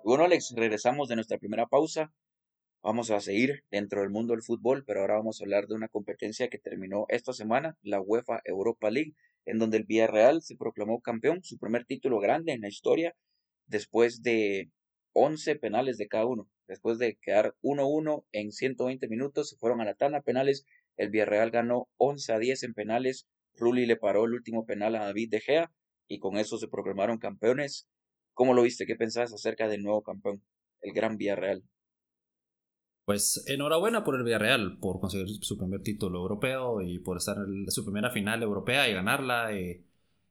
Bueno, 0.04 0.26
Alex, 0.26 0.54
regresamos 0.56 1.08
de 1.08 1.16
nuestra 1.16 1.38
primera 1.38 1.66
pausa 1.68 2.12
Vamos 2.84 3.12
a 3.12 3.22
seguir 3.22 3.64
dentro 3.72 4.02
del 4.02 4.10
mundo 4.10 4.34
del 4.34 4.44
fútbol, 4.44 4.84
pero 4.86 5.00
ahora 5.00 5.16
vamos 5.16 5.40
a 5.40 5.46
hablar 5.46 5.68
de 5.68 5.76
una 5.76 5.88
competencia 5.88 6.50
que 6.50 6.58
terminó 6.58 7.06
esta 7.08 7.32
semana, 7.32 7.78
la 7.82 8.02
UEFA 8.02 8.42
Europa 8.44 8.92
League, 8.92 9.14
en 9.46 9.58
donde 9.58 9.78
el 9.78 9.86
Villarreal 9.86 10.42
se 10.42 10.58
proclamó 10.58 11.00
campeón, 11.00 11.42
su 11.44 11.58
primer 11.58 11.86
título 11.86 12.20
grande 12.20 12.52
en 12.52 12.60
la 12.60 12.68
historia, 12.68 13.16
después 13.68 14.22
de 14.22 14.70
11 15.14 15.56
penales 15.56 15.98
de 15.98 16.10
cada 16.10 16.26
uno. 16.26 16.50
Después 16.68 16.98
de 16.98 17.18
quedar 17.22 17.56
1-1 17.62 18.26
en 18.34 18.52
120 18.52 19.08
minutos, 19.08 19.48
se 19.48 19.56
fueron 19.56 19.80
a 19.80 19.86
la 19.86 19.96
tanda 19.96 20.20
penales. 20.20 20.66
El 20.98 21.12
Villarreal 21.12 21.52
ganó 21.52 21.88
11 21.96 22.34
a 22.34 22.40
10 22.40 22.64
en 22.64 22.74
penales. 22.74 23.26
Rulli 23.54 23.86
le 23.86 23.96
paró 23.96 24.26
el 24.26 24.34
último 24.34 24.66
penal 24.66 24.98
a 24.98 25.06
David 25.06 25.30
De 25.30 25.40
Gea 25.40 25.72
y 26.10 26.20
con 26.20 26.36
eso 26.36 26.58
se 26.58 26.68
proclamaron 26.68 27.18
campeones. 27.18 27.88
¿Cómo 28.34 28.54
lo 28.54 28.64
viste? 28.64 28.86
¿Qué 28.86 28.96
pensabas 28.96 29.34
acerca 29.34 29.68
del 29.68 29.84
nuevo 29.84 30.02
campeón, 30.02 30.42
el 30.82 30.94
Gran 30.94 31.18
Villarreal? 31.18 31.64
Pues 33.06 33.44
enhorabuena 33.48 34.04
por 34.04 34.16
el 34.16 34.24
Villarreal, 34.24 34.78
por 34.80 35.00
conseguir 35.00 35.28
su 35.42 35.58
primer 35.58 35.82
título 35.82 36.20
europeo 36.20 36.82
y 36.82 37.00
por 37.00 37.18
estar 37.18 37.38
en 37.38 37.70
su 37.70 37.84
primera 37.84 38.12
final 38.12 38.42
europea 38.42 38.88
y 38.90 38.94
ganarla. 38.94 39.54
Eh, 39.54 39.84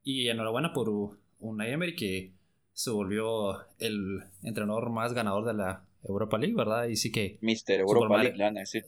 y 0.02 0.28
enhorabuena 0.28 0.72
por 0.72 0.88
un 0.88 1.62
Emery 1.62 1.94
que 1.94 2.32
se 2.72 2.90
volvió 2.90 3.60
el 3.78 4.20
entrenador 4.42 4.90
más 4.90 5.12
ganador 5.12 5.44
de 5.44 5.54
la 5.54 5.84
Europa 6.02 6.38
League, 6.38 6.54
¿verdad? 6.56 6.86
Y 6.86 6.96
sí 6.96 7.12
que... 7.12 7.38
Mister 7.42 7.80
Europa 7.80 8.22
League, 8.22 8.66
sí. 8.66 8.80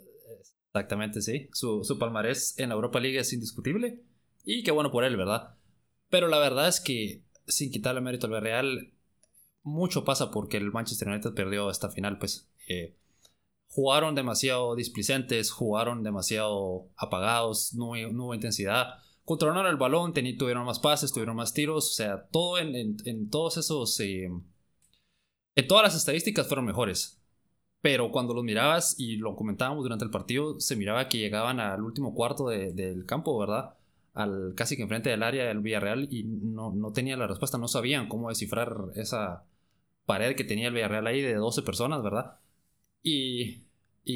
Exactamente, 0.69 1.21
sí. 1.21 1.49
Su, 1.53 1.85
su 1.85 1.99
palmarés 1.99 2.59
en 2.59 2.71
la 2.71 2.75
Europa 2.75 2.99
League 2.99 3.19
es 3.19 3.33
indiscutible. 3.33 4.01
Y 4.45 4.63
qué 4.63 4.73
bueno 4.73 4.91
por 4.91 5.05
él, 5.05 5.17
¿verdad? 5.17 5.55
Pero 6.09 6.29
la 6.29 6.39
verdad 6.39 6.69
es 6.69 6.81
que, 6.81 7.23
sin 7.47 7.71
quitarle 7.71 8.01
mérito 8.01 8.27
al 8.27 8.33
Villarreal, 8.33 8.93
mucho 9.65 10.05
pasa 10.05 10.31
porque 10.31 10.59
el 10.59 10.71
Manchester 10.71 11.09
United 11.09 11.35
perdió 11.35 11.71
esta 11.71 11.91
final, 11.91 12.19
pues. 12.19 12.49
Eh, 12.69 12.95
jugaron 13.69 14.15
demasiado 14.15 14.77
displicentes, 14.77 15.51
jugaron 15.51 16.05
demasiado 16.05 16.87
apagados, 16.97 17.75
no, 17.75 17.91
hubo 17.91 18.35
intensidad. 18.35 18.99
Controlaron 19.25 19.67
el 19.67 19.77
balón, 19.77 20.13
tuvieron 20.13 20.67
más 20.67 20.79
pases, 20.79 21.13
tuvieron 21.13 21.37
más 21.37 21.55
tiros, 21.55 21.91
o 21.91 21.95
sea, 21.95 22.27
todo 22.29 22.59
en, 22.59 23.31
todos 23.31 23.57
esos... 23.57 23.99
Eh, 24.01 24.31
en 25.57 25.69
todas 25.69 25.85
las 25.85 25.97
estadísticas 25.97 26.47
fueron 26.47 26.67
mejores. 26.67 27.21
Pero 27.81 28.11
cuando 28.11 28.35
los 28.35 28.45
mirabas, 28.45 28.97
y 28.99 29.17
lo 29.17 29.35
comentábamos 29.37 29.83
durante 29.85 30.05
el 30.05 30.11
partido, 30.11 30.61
se 30.61 30.77
miraba 30.77 31.09
que 31.09 31.19
llegaban 31.19 31.61
al 31.61 31.83
último 31.83 32.15
cuarto 32.15 32.49
del 32.49 33.07
campo, 33.07 33.39
¿verdad? 33.39 33.75
Al, 34.15 34.55
casi 34.57 34.77
que 34.77 34.83
enfrente 34.83 35.11
del 35.11 35.23
área 35.23 35.47
del 35.47 35.61
Villarreal 35.61 36.09
y 36.13 36.25
no, 36.25 36.73
no 36.73 36.93
tenían 36.93 37.19
la 37.19 37.27
respuesta, 37.27 37.59
no 37.59 37.69
sabían 37.69 38.09
cómo 38.09 38.29
descifrar 38.29 38.73
esa 38.95 39.45
pared 40.07 40.37
que 40.37 40.45
tenía 40.45 40.69
el 40.69 40.75
Villarreal 40.75 41.07
ahí 41.07 41.23
de 41.23 41.35
12 41.35 41.63
personas, 41.63 42.03
¿verdad? 42.03 42.39
Y, 43.03 43.65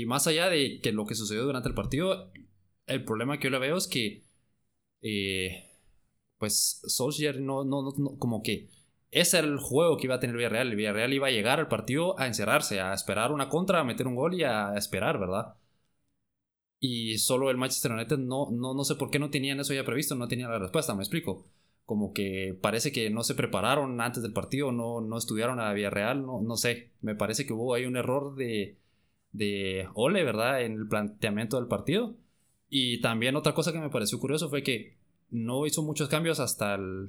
más 0.07 0.27
allá 0.27 0.49
de 0.49 0.81
que 0.81 0.93
lo 0.93 1.07
que 1.07 1.15
sucedió 1.15 1.45
durante 1.45 1.69
el 1.69 1.75
partido, 1.75 2.33
el 2.87 3.05
problema 3.05 3.39
que 3.39 3.45
yo 3.45 3.51
le 3.51 3.59
veo 3.59 3.77
es 3.77 3.87
que, 3.89 4.25
eh, 5.03 5.65
pues, 6.39 6.83
Solskjaer 6.87 7.41
no, 7.41 7.65
no, 7.65 7.83
no, 7.97 8.19
como 8.19 8.43
que 8.43 8.69
ese 9.11 9.39
el 9.39 9.59
juego 9.59 9.97
que 9.97 10.07
iba 10.07 10.17
a 10.17 10.21
tener 10.21 10.37
Villarreal. 10.37 10.69
El 10.69 10.77
Villarreal 10.77 11.13
iba 11.13 11.29
a 11.29 11.31
llegar 11.31 11.61
al 11.61 11.69
partido 11.69 12.19
a 12.21 12.27
encerrarse, 12.27 12.81
a 12.81 12.95
esperar 12.95 13.33
una 13.33 13.49
contra, 13.49 13.81
a 13.81 13.85
meter 13.85 14.07
un 14.07 14.17
gol 14.17 14.35
y 14.35 14.45
a 14.45 14.75
esperar, 14.77 15.19
¿verdad? 15.19 15.57
Y 16.81 17.19
solo 17.19 17.51
el 17.51 17.57
Manchester 17.57 17.93
United 17.93 18.19
no, 18.19 18.51
no, 18.51 18.75
no 18.75 18.85
sé 18.85 18.95
por 18.95 19.11
qué 19.11 19.19
no 19.19 19.31
tenían 19.31 19.59
eso 19.61 19.75
ya 19.75 19.85
previsto, 19.85 20.15
no 20.15 20.29
tenían 20.29 20.51
la 20.51 20.59
respuesta, 20.59 20.95
me 20.95 21.03
explico. 21.03 21.45
Como 21.89 22.13
que 22.13 22.55
parece 22.61 22.93
que 22.93 23.09
no 23.09 23.25
se 23.25 23.35
prepararon 23.35 23.99
antes 24.03 24.23
del 24.23 24.35
partido, 24.35 24.73
no, 24.73 25.01
no 25.01 25.17
estudiaron 25.17 25.59
a 25.59 25.73
Villarreal, 25.73 26.21
no, 26.21 26.43
no 26.43 26.57
sé. 26.59 26.91
Me 27.01 27.15
parece 27.15 27.47
que 27.47 27.55
hubo 27.55 27.73
ahí 27.73 27.87
un 27.87 27.97
error 27.97 28.35
de, 28.35 28.77
de 29.33 29.89
Ole, 29.95 30.23
¿verdad? 30.23 30.61
En 30.61 30.75
el 30.75 30.87
planteamiento 30.87 31.57
del 31.57 31.67
partido. 31.67 32.15
Y 32.69 33.01
también 33.01 33.37
otra 33.37 33.55
cosa 33.55 33.73
que 33.73 33.79
me 33.79 33.89
pareció 33.89 34.21
curioso 34.21 34.51
fue 34.51 34.63
que 34.63 34.99
no 35.31 35.65
hizo 35.65 35.83
muchos 35.83 36.11
cambios 36.11 36.41
hasta 36.41 36.75
el 36.75 37.09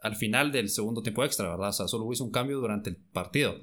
al 0.00 0.14
final 0.14 0.52
del 0.52 0.68
segundo 0.68 1.02
tiempo 1.02 1.24
extra, 1.24 1.48
¿verdad? 1.48 1.70
O 1.70 1.72
sea, 1.72 1.88
solo 1.88 2.12
hizo 2.12 2.22
un 2.22 2.30
cambio 2.30 2.60
durante 2.60 2.90
el 2.90 2.96
partido. 2.96 3.56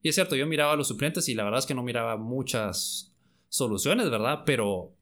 Y 0.00 0.08
es 0.08 0.16
cierto, 0.16 0.34
yo 0.34 0.48
miraba 0.48 0.72
a 0.72 0.76
los 0.76 0.88
suplentes 0.88 1.28
y 1.28 1.34
la 1.34 1.44
verdad 1.44 1.60
es 1.60 1.66
que 1.66 1.74
no 1.74 1.84
miraba 1.84 2.16
muchas 2.16 3.14
soluciones, 3.50 4.10
¿verdad? 4.10 4.40
Pero 4.44 4.94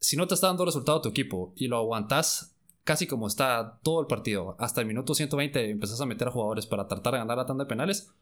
si 0.00 0.16
no 0.16 0.26
te 0.26 0.32
está 0.32 0.46
dando 0.46 0.64
resultado 0.64 1.02
tu 1.02 1.10
equipo 1.10 1.52
y 1.54 1.66
lo 1.66 1.76
aguantas 1.76 2.56
casi 2.88 3.06
como 3.06 3.28
está 3.28 3.80
todo 3.84 4.00
el 4.02 4.08
partido, 4.08 4.56
hasta 4.58 4.80
el 4.82 4.88
minuto 4.88 5.14
120 5.14 5.70
empezás 5.70 6.00
a 6.02 6.06
meter 6.06 6.28
a 6.28 6.32
jugadores 6.32 6.66
para 6.66 6.88
tratar 6.88 7.12
de 7.14 7.20
ganar 7.20 7.36
la 7.38 7.46
tanda 7.46 7.64
de 7.64 7.68
penales, 7.68 8.14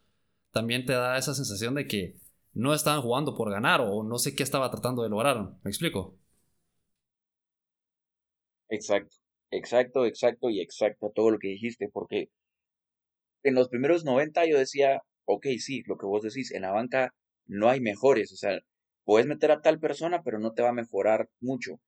también 0.51 0.85
te 0.85 0.93
da 0.93 1.17
esa 1.17 1.35
sensación 1.35 1.75
de 1.75 1.87
que 1.87 2.17
no 2.53 2.73
estaban 2.75 3.01
jugando 3.03 3.35
por 3.35 3.51
ganar 3.51 3.81
o 3.81 4.03
no 4.03 4.19
sé 4.19 4.35
qué 4.35 4.43
estaba 4.43 4.71
tratando 4.71 5.03
de 5.03 5.09
lograr. 5.09 5.37
¿Me 5.63 5.71
explico? 5.71 6.17
Exacto, 8.69 9.17
exacto, 9.51 10.05
exacto 10.05 10.49
y 10.49 10.61
exacto 10.61 11.11
todo 11.13 11.31
lo 11.31 11.37
que 11.39 11.49
dijiste, 11.49 11.89
porque 11.91 12.29
en 13.43 13.55
los 13.55 13.69
primeros 13.69 14.05
90 14.05 14.45
yo 14.45 14.57
decía, 14.59 15.01
ok, 15.25 15.47
sí, 15.59 15.83
lo 15.87 15.97
que 15.97 16.05
vos 16.05 16.21
decís, 16.21 16.51
en 16.51 16.61
la 16.63 16.71
banca 16.71 17.13
no 17.47 17.69
hay 17.69 17.79
mejores, 17.81 18.31
o 18.33 18.35
sea, 18.35 18.59
puedes 19.05 19.27
meter 19.27 19.51
a 19.51 19.61
tal 19.61 19.79
persona, 19.79 20.21
pero 20.23 20.39
no 20.39 20.53
te 20.53 20.61
va 20.63 20.69
a 20.69 20.73
mejorar 20.73 21.29
mucho. 21.39 21.79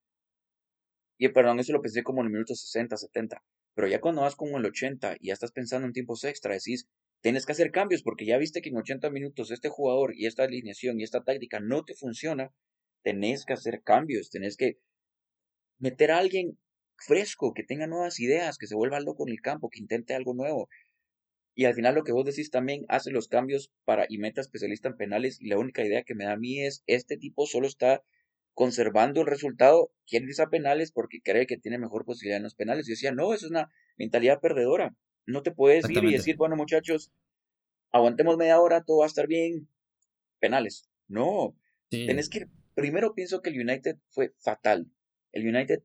Y 1.19 1.27
perdón, 1.29 1.59
eso 1.59 1.73
lo 1.73 1.81
pensé 1.81 2.01
como 2.01 2.21
en 2.21 2.27
el 2.27 2.31
minuto 2.31 2.55
60, 2.55 2.95
70. 2.95 3.43
Pero 3.75 3.87
ya 3.87 3.99
cuando 3.99 4.21
vas 4.21 4.35
como 4.35 4.51
en 4.51 4.59
el 4.59 4.67
80 4.67 5.17
y 5.19 5.27
ya 5.27 5.33
estás 5.33 5.51
pensando 5.51 5.85
en 5.85 5.93
tiempos 5.93 6.23
extra, 6.23 6.53
decís, 6.53 6.87
tienes 7.21 7.45
que 7.45 7.51
hacer 7.51 7.71
cambios 7.71 8.01
porque 8.03 8.25
ya 8.25 8.37
viste 8.37 8.61
que 8.61 8.69
en 8.69 8.77
80 8.77 9.09
minutos 9.09 9.51
este 9.51 9.67
jugador 9.67 10.15
y 10.15 10.25
esta 10.25 10.43
alineación 10.43 10.99
y 10.99 11.03
esta 11.03 11.23
táctica 11.23 11.59
no 11.59 11.83
te 11.83 11.93
funciona, 11.93 12.53
tenés 13.03 13.45
que 13.45 13.53
hacer 13.53 13.83
cambios, 13.83 14.29
tenés 14.29 14.55
que 14.55 14.79
meter 15.77 16.11
a 16.11 16.19
alguien 16.19 16.57
fresco, 16.95 17.53
que 17.53 17.63
tenga 17.63 17.85
nuevas 17.85 18.21
ideas, 18.21 18.57
que 18.57 18.67
se 18.67 18.75
vuelva 18.75 19.01
loco 19.01 19.27
en 19.27 19.33
el 19.33 19.41
campo, 19.41 19.69
que 19.69 19.79
intente 19.79 20.13
algo 20.13 20.33
nuevo. 20.33 20.69
Y 21.53 21.65
al 21.65 21.73
final 21.73 21.95
lo 21.95 22.05
que 22.05 22.13
vos 22.13 22.25
decís 22.25 22.49
también 22.49 22.85
hace 22.87 23.11
los 23.11 23.27
cambios 23.27 23.71
para 23.83 24.05
y 24.07 24.19
meta 24.19 24.39
especialista 24.39 24.87
en 24.87 24.95
penales 24.95 25.41
y 25.41 25.49
la 25.49 25.57
única 25.57 25.83
idea 25.83 26.03
que 26.03 26.15
me 26.15 26.23
da 26.23 26.33
a 26.33 26.37
mí 26.37 26.61
es 26.61 26.81
este 26.87 27.17
tipo 27.17 27.45
solo 27.45 27.67
está 27.67 28.01
conservando 28.59 29.21
el 29.21 29.27
resultado, 29.27 29.89
quiere 30.05 30.25
irse 30.25 30.41
a 30.41 30.49
penales 30.49 30.91
porque 30.91 31.21
cree 31.23 31.47
que 31.47 31.55
tiene 31.55 31.77
mejor 31.77 32.03
posibilidad 32.03 32.35
en 32.35 32.43
los 32.43 32.55
penales. 32.55 32.89
Y 32.89 32.91
decía, 32.91 33.13
no, 33.13 33.33
es 33.33 33.43
una 33.43 33.71
mentalidad 33.97 34.41
perdedora. 34.41 34.93
No 35.25 35.43
te 35.43 35.51
puedes 35.51 35.89
ir 35.89 36.03
y 36.03 36.11
decir, 36.11 36.35
bueno, 36.35 36.57
muchachos, 36.57 37.09
aguantemos 37.93 38.35
media 38.35 38.59
hora, 38.59 38.83
todo 38.83 38.97
va 38.97 39.05
a 39.05 39.07
estar 39.07 39.27
bien. 39.27 39.69
Penales. 40.41 40.89
No. 41.07 41.55
Tenés 41.89 42.27
que 42.27 42.47
Primero 42.75 43.13
pienso 43.13 43.41
que 43.41 43.49
el 43.49 43.61
United 43.61 43.95
fue 44.09 44.33
fatal. 44.39 44.91
El 45.31 45.47
United 45.47 45.81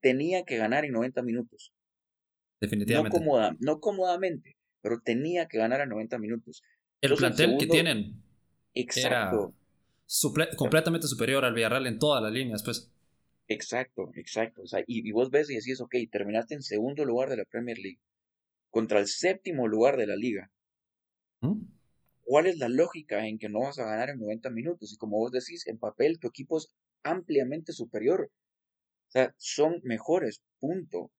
tenía 0.00 0.44
que 0.44 0.56
ganar 0.56 0.84
en 0.84 0.92
90 0.92 1.20
minutos. 1.22 1.72
Definitivamente. 2.60 3.18
No, 3.18 3.56
no 3.58 3.80
cómodamente, 3.80 4.56
pero 4.82 5.00
tenía 5.00 5.48
que 5.48 5.58
ganar 5.58 5.80
en 5.80 5.88
90 5.88 6.16
minutos. 6.18 6.62
El 7.00 7.16
plantel 7.16 7.56
que 7.58 7.66
tienen. 7.66 8.22
Exacto. 8.72 9.52
Completamente 10.56 11.06
superior 11.06 11.44
al 11.44 11.54
Villarreal 11.54 11.86
en 11.86 11.98
todas 11.98 12.22
las 12.22 12.32
líneas, 12.32 12.62
pues. 12.62 12.90
Exacto, 13.48 14.10
exacto. 14.14 14.62
O 14.62 14.66
sea, 14.66 14.80
y, 14.86 15.06
y, 15.08 15.12
vos 15.12 15.30
ves 15.30 15.50
y 15.50 15.56
decís, 15.56 15.80
ok, 15.80 15.94
terminaste 16.10 16.54
en 16.54 16.62
segundo 16.62 17.04
lugar 17.04 17.28
de 17.28 17.36
la 17.36 17.44
Premier 17.44 17.78
League 17.78 18.00
contra 18.70 18.98
el 18.98 19.06
séptimo 19.06 19.68
lugar 19.68 19.96
de 19.96 20.06
la 20.06 20.16
liga. 20.16 20.50
¿Mm? 21.40 21.62
¿Cuál 22.24 22.46
es 22.46 22.58
la 22.58 22.68
lógica 22.68 23.26
en 23.26 23.38
que 23.38 23.48
no 23.48 23.60
vas 23.60 23.78
a 23.78 23.84
ganar 23.84 24.10
en 24.10 24.18
90 24.18 24.50
minutos? 24.50 24.92
Y 24.92 24.96
como 24.96 25.18
vos 25.18 25.30
decís, 25.30 25.66
en 25.66 25.78
papel 25.78 26.18
tu 26.18 26.28
equipo 26.28 26.56
es 26.58 26.68
ampliamente 27.02 27.72
superior. 27.72 28.30
O 29.08 29.10
sea, 29.10 29.34
son 29.36 29.80
mejores, 29.84 30.42
punto. 30.58 31.12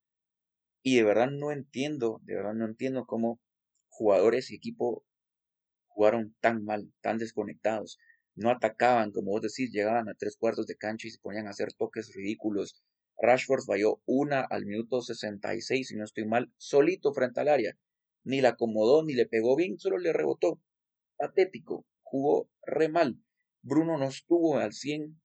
Y 0.81 0.97
de 0.97 1.03
verdad 1.03 1.29
no 1.29 1.51
entiendo, 1.51 2.19
de 2.23 2.35
verdad 2.35 2.53
no 2.55 2.65
entiendo 2.65 3.05
cómo 3.05 3.39
jugadores 3.87 4.51
y 4.51 4.55
equipo 4.55 5.05
jugaron 5.87 6.35
tan 6.41 6.65
mal, 6.65 6.91
tan 7.01 7.17
desconectados. 7.17 7.99
No 8.35 8.51
atacaban, 8.51 9.11
como 9.11 9.31
vos 9.31 9.41
decís, 9.41 9.71
llegaban 9.71 10.09
a 10.09 10.13
tres 10.13 10.35
cuartos 10.37 10.67
de 10.67 10.75
cancha 10.75 11.07
y 11.07 11.11
se 11.11 11.19
ponían 11.19 11.47
a 11.47 11.51
hacer 11.51 11.73
toques 11.73 12.13
ridículos. 12.13 12.83
Rashford 13.17 13.63
falló 13.65 14.01
una 14.05 14.41
al 14.41 14.65
minuto 14.65 15.01
66, 15.01 15.87
si 15.87 15.95
no 15.95 16.03
estoy 16.03 16.25
mal, 16.25 16.51
solito 16.57 17.13
frente 17.13 17.39
al 17.39 17.47
área. 17.47 17.77
Ni 18.23 18.41
la 18.41 18.49
acomodó, 18.49 19.03
ni 19.03 19.13
le 19.13 19.25
pegó 19.25 19.55
bien, 19.55 19.79
solo 19.79 19.97
le 19.97 20.11
rebotó. 20.11 20.59
Patético, 21.15 21.85
jugó 22.01 22.49
re 22.65 22.89
mal. 22.89 23.17
Bruno 23.61 23.97
no 23.97 24.05
estuvo 24.05 24.57
al 24.57 24.73
100, 24.73 25.21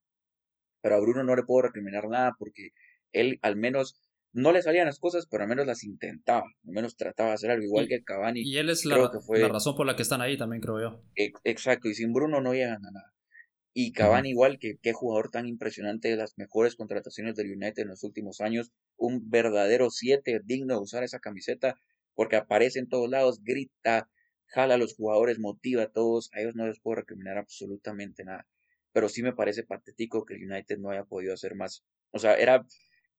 pero 0.80 0.94
a 0.94 1.00
Bruno 1.00 1.24
no 1.24 1.34
le 1.34 1.42
puedo 1.42 1.62
recriminar 1.62 2.08
nada 2.08 2.36
porque 2.38 2.70
él 3.12 3.38
al 3.42 3.56
menos 3.56 4.09
no 4.32 4.52
le 4.52 4.62
salían 4.62 4.86
las 4.86 4.98
cosas, 4.98 5.26
pero 5.26 5.42
al 5.42 5.48
menos 5.48 5.66
las 5.66 5.84
intentaba, 5.84 6.46
al 6.66 6.72
menos 6.72 6.96
trataba 6.96 7.30
de 7.30 7.34
hacer 7.34 7.50
algo 7.50 7.64
igual 7.64 7.88
que 7.88 8.02
Cavani. 8.02 8.42
Y 8.42 8.58
él 8.58 8.70
es 8.70 8.84
la, 8.84 9.10
la, 9.28 9.48
razón 9.48 9.74
por 9.76 9.86
la 9.86 9.96
que 9.96 10.02
están 10.02 10.20
ahí 10.20 10.36
también, 10.36 10.62
creo 10.62 10.80
yo. 10.80 11.02
Exacto, 11.44 11.88
y 11.88 11.94
sin 11.94 12.12
Bruno 12.12 12.40
no 12.40 12.52
llegan 12.52 12.84
a 12.86 12.90
nada. 12.90 13.12
Y 13.72 13.92
Cavani 13.92 14.30
igual, 14.30 14.58
que 14.58 14.78
qué 14.82 14.92
jugador 14.92 15.30
tan 15.30 15.46
impresionante 15.46 16.08
de 16.08 16.16
las 16.16 16.36
mejores 16.36 16.74
contrataciones 16.74 17.36
del 17.36 17.52
United 17.52 17.82
en 17.82 17.88
los 17.88 18.02
últimos 18.02 18.40
años, 18.40 18.72
un 18.96 19.30
verdadero 19.30 19.90
7 19.90 20.40
digno 20.44 20.74
de 20.74 20.80
usar 20.80 21.04
esa 21.04 21.20
camiseta, 21.20 21.76
porque 22.14 22.36
aparece 22.36 22.80
en 22.80 22.88
todos 22.88 23.08
lados, 23.08 23.40
grita, 23.42 24.10
jala 24.46 24.74
a 24.74 24.78
los 24.78 24.94
jugadores, 24.94 25.38
motiva 25.38 25.84
a 25.84 25.90
todos, 25.90 26.30
a 26.32 26.40
ellos 26.40 26.56
no 26.56 26.66
les 26.66 26.80
puedo 26.80 26.96
recriminar 26.96 27.38
absolutamente 27.38 28.24
nada. 28.24 28.46
Pero 28.92 29.08
sí 29.08 29.22
me 29.22 29.32
parece 29.32 29.62
patético 29.62 30.24
que 30.24 30.34
el 30.34 30.50
United 30.50 30.78
no 30.78 30.90
haya 30.90 31.04
podido 31.04 31.32
hacer 31.32 31.54
más. 31.54 31.84
O 32.10 32.18
sea, 32.18 32.34
era, 32.34 32.66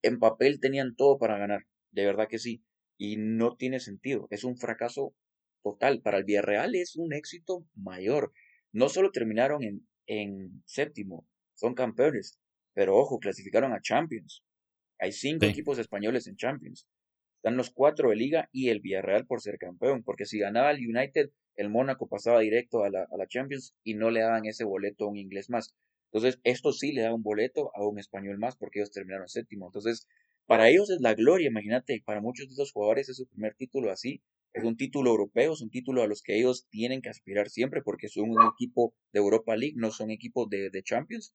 en 0.02 0.20
papel 0.20 0.60
tenían 0.60 0.96
todo 0.96 1.18
para 1.18 1.38
ganar, 1.38 1.66
de 1.92 2.06
verdad 2.06 2.28
que 2.28 2.40
sí. 2.40 2.64
Y 2.98 3.18
no 3.18 3.56
tiene 3.56 3.80
sentido, 3.80 4.28
es 4.30 4.44
un 4.44 4.58
fracaso 4.58 5.16
total. 5.64 6.02
Para 6.02 6.18
el 6.18 6.24
Villarreal 6.24 6.76
es 6.76 6.96
un 6.96 7.14
éxito 7.14 7.66
mayor. 7.76 8.32
No 8.72 8.90
solo 8.90 9.12
terminaron 9.12 9.64
en, 9.64 9.88
en 10.06 10.64
séptimo, 10.66 11.28
son 11.56 11.74
campeones, 11.74 12.40
pero 12.74 12.96
ojo, 12.96 13.20
clasificaron 13.20 13.74
a 13.74 13.82
Champions. 13.82 14.44
Hay 15.00 15.12
cinco 15.12 15.46
equipos 15.46 15.80
españoles 15.80 16.28
en 16.28 16.36
Champions. 16.36 16.88
Están 17.38 17.58
los 17.58 17.72
cuatro 17.72 18.10
de 18.10 18.16
liga 18.16 18.50
y 18.52 18.70
el 18.70 18.82
Villarreal 18.82 19.26
por 19.26 19.42
ser 19.42 19.58
campeón, 19.58 20.04
porque 20.04 20.26
si 20.26 20.38
ganaba 20.38 20.72
el 20.72 20.88
United, 20.88 21.32
el 21.56 21.70
Mónaco 21.70 22.08
pasaba 22.08 22.40
directo 22.40 22.84
a 22.84 22.90
la, 22.92 23.08
a 23.12 23.18
la 23.18 23.28
Champions 23.28 23.74
y 23.84 23.96
no 23.96 24.12
le 24.12 24.22
daban 24.22 24.46
ese 24.46 24.64
boleto 24.64 25.06
a 25.06 25.10
un 25.10 25.18
inglés 25.18 25.50
más. 25.50 25.74
Entonces, 26.12 26.40
esto 26.44 26.74
sí 26.74 26.92
le 26.92 27.04
da 27.04 27.14
un 27.14 27.24
boleto 27.24 27.72
a 27.76 27.88
un 27.88 27.98
español 27.98 28.38
más 28.38 28.58
porque 28.58 28.80
ellos 28.80 28.92
terminaron 28.92 29.30
séptimo. 29.30 29.68
Entonces, 29.68 30.08
para 30.46 30.70
ellos 30.70 30.90
es 30.90 31.00
la 31.00 31.14
gloria, 31.14 31.48
imagínate, 31.48 32.02
para 32.06 32.20
muchos 32.20 32.48
de 32.48 32.54
esos 32.54 32.74
jugadores 32.74 33.08
es 33.08 33.18
su 33.18 33.28
primer 33.28 33.56
título 33.56 33.92
así. 33.92 34.22
Es 34.54 34.66
un 34.66 34.76
título 34.76 35.12
europeo, 35.12 35.54
es 35.54 35.62
un 35.62 35.70
título 35.70 36.04
a 36.04 36.08
los 36.08 36.22
que 36.22 36.38
ellos 36.38 36.68
tienen 36.70 37.02
que 37.02 37.10
aspirar 37.10 37.50
siempre 37.50 37.82
porque 37.82 38.10
son 38.10 38.32
un 38.32 38.46
equipo 38.54 38.94
de 39.14 39.20
Europa 39.20 39.56
League, 39.56 39.76
no 39.78 39.92
son 39.92 40.12
equipos 40.12 40.50
de, 40.50 40.70
de 40.70 40.84
Champions. 40.84 41.34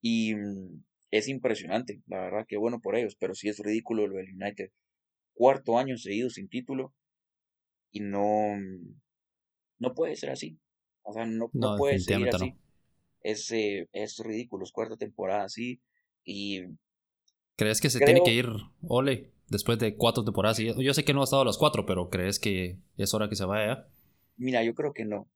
Y 0.00 0.36
mm, 0.36 0.84
es 1.10 1.28
impresionante, 1.28 2.02
la 2.06 2.20
verdad 2.20 2.46
que 2.46 2.56
bueno 2.56 2.80
por 2.80 2.96
ellos, 2.96 3.16
pero 3.18 3.34
sí 3.34 3.48
es 3.48 3.58
ridículo 3.58 4.06
lo 4.06 4.18
del 4.18 4.34
United. 4.34 4.70
Cuarto 5.34 5.76
año 5.78 5.96
seguido 5.96 6.30
sin 6.30 6.48
título 6.48 6.94
y 7.90 8.00
no, 8.00 8.56
mm, 8.56 9.00
no 9.80 9.94
puede 9.94 10.14
ser 10.14 10.30
así. 10.30 10.60
O 11.02 11.12
sea, 11.12 11.26
no, 11.26 11.50
no, 11.52 11.76
puede 11.76 11.98
ser 11.98 12.28
así. 12.28 12.54
Es, 13.24 13.50
es 13.50 14.18
ridículo, 14.18 14.62
es 14.62 14.70
cuarta 14.70 14.96
temporada 14.96 15.44
así 15.44 15.80
y... 16.24 16.62
¿Crees 17.56 17.80
que 17.80 17.90
se 17.90 18.00
tiene 18.00 18.22
que 18.22 18.32
ir 18.32 18.48
Ole 18.82 19.32
después 19.48 19.78
de 19.78 19.96
cuatro 19.96 20.24
temporadas? 20.24 20.58
Yo 20.58 20.94
sé 20.94 21.04
que 21.04 21.14
no 21.14 21.20
ha 21.20 21.24
estado 21.24 21.42
a 21.42 21.46
las 21.46 21.58
cuatro, 21.58 21.86
pero 21.86 22.10
¿crees 22.10 22.38
que 22.38 22.78
es 22.96 23.14
hora 23.14 23.28
que 23.28 23.36
se 23.36 23.44
vaya? 23.44 23.88
Mira, 24.36 24.62
yo 24.62 24.74
creo 24.74 24.92
que 24.92 25.04
no. 25.04 25.28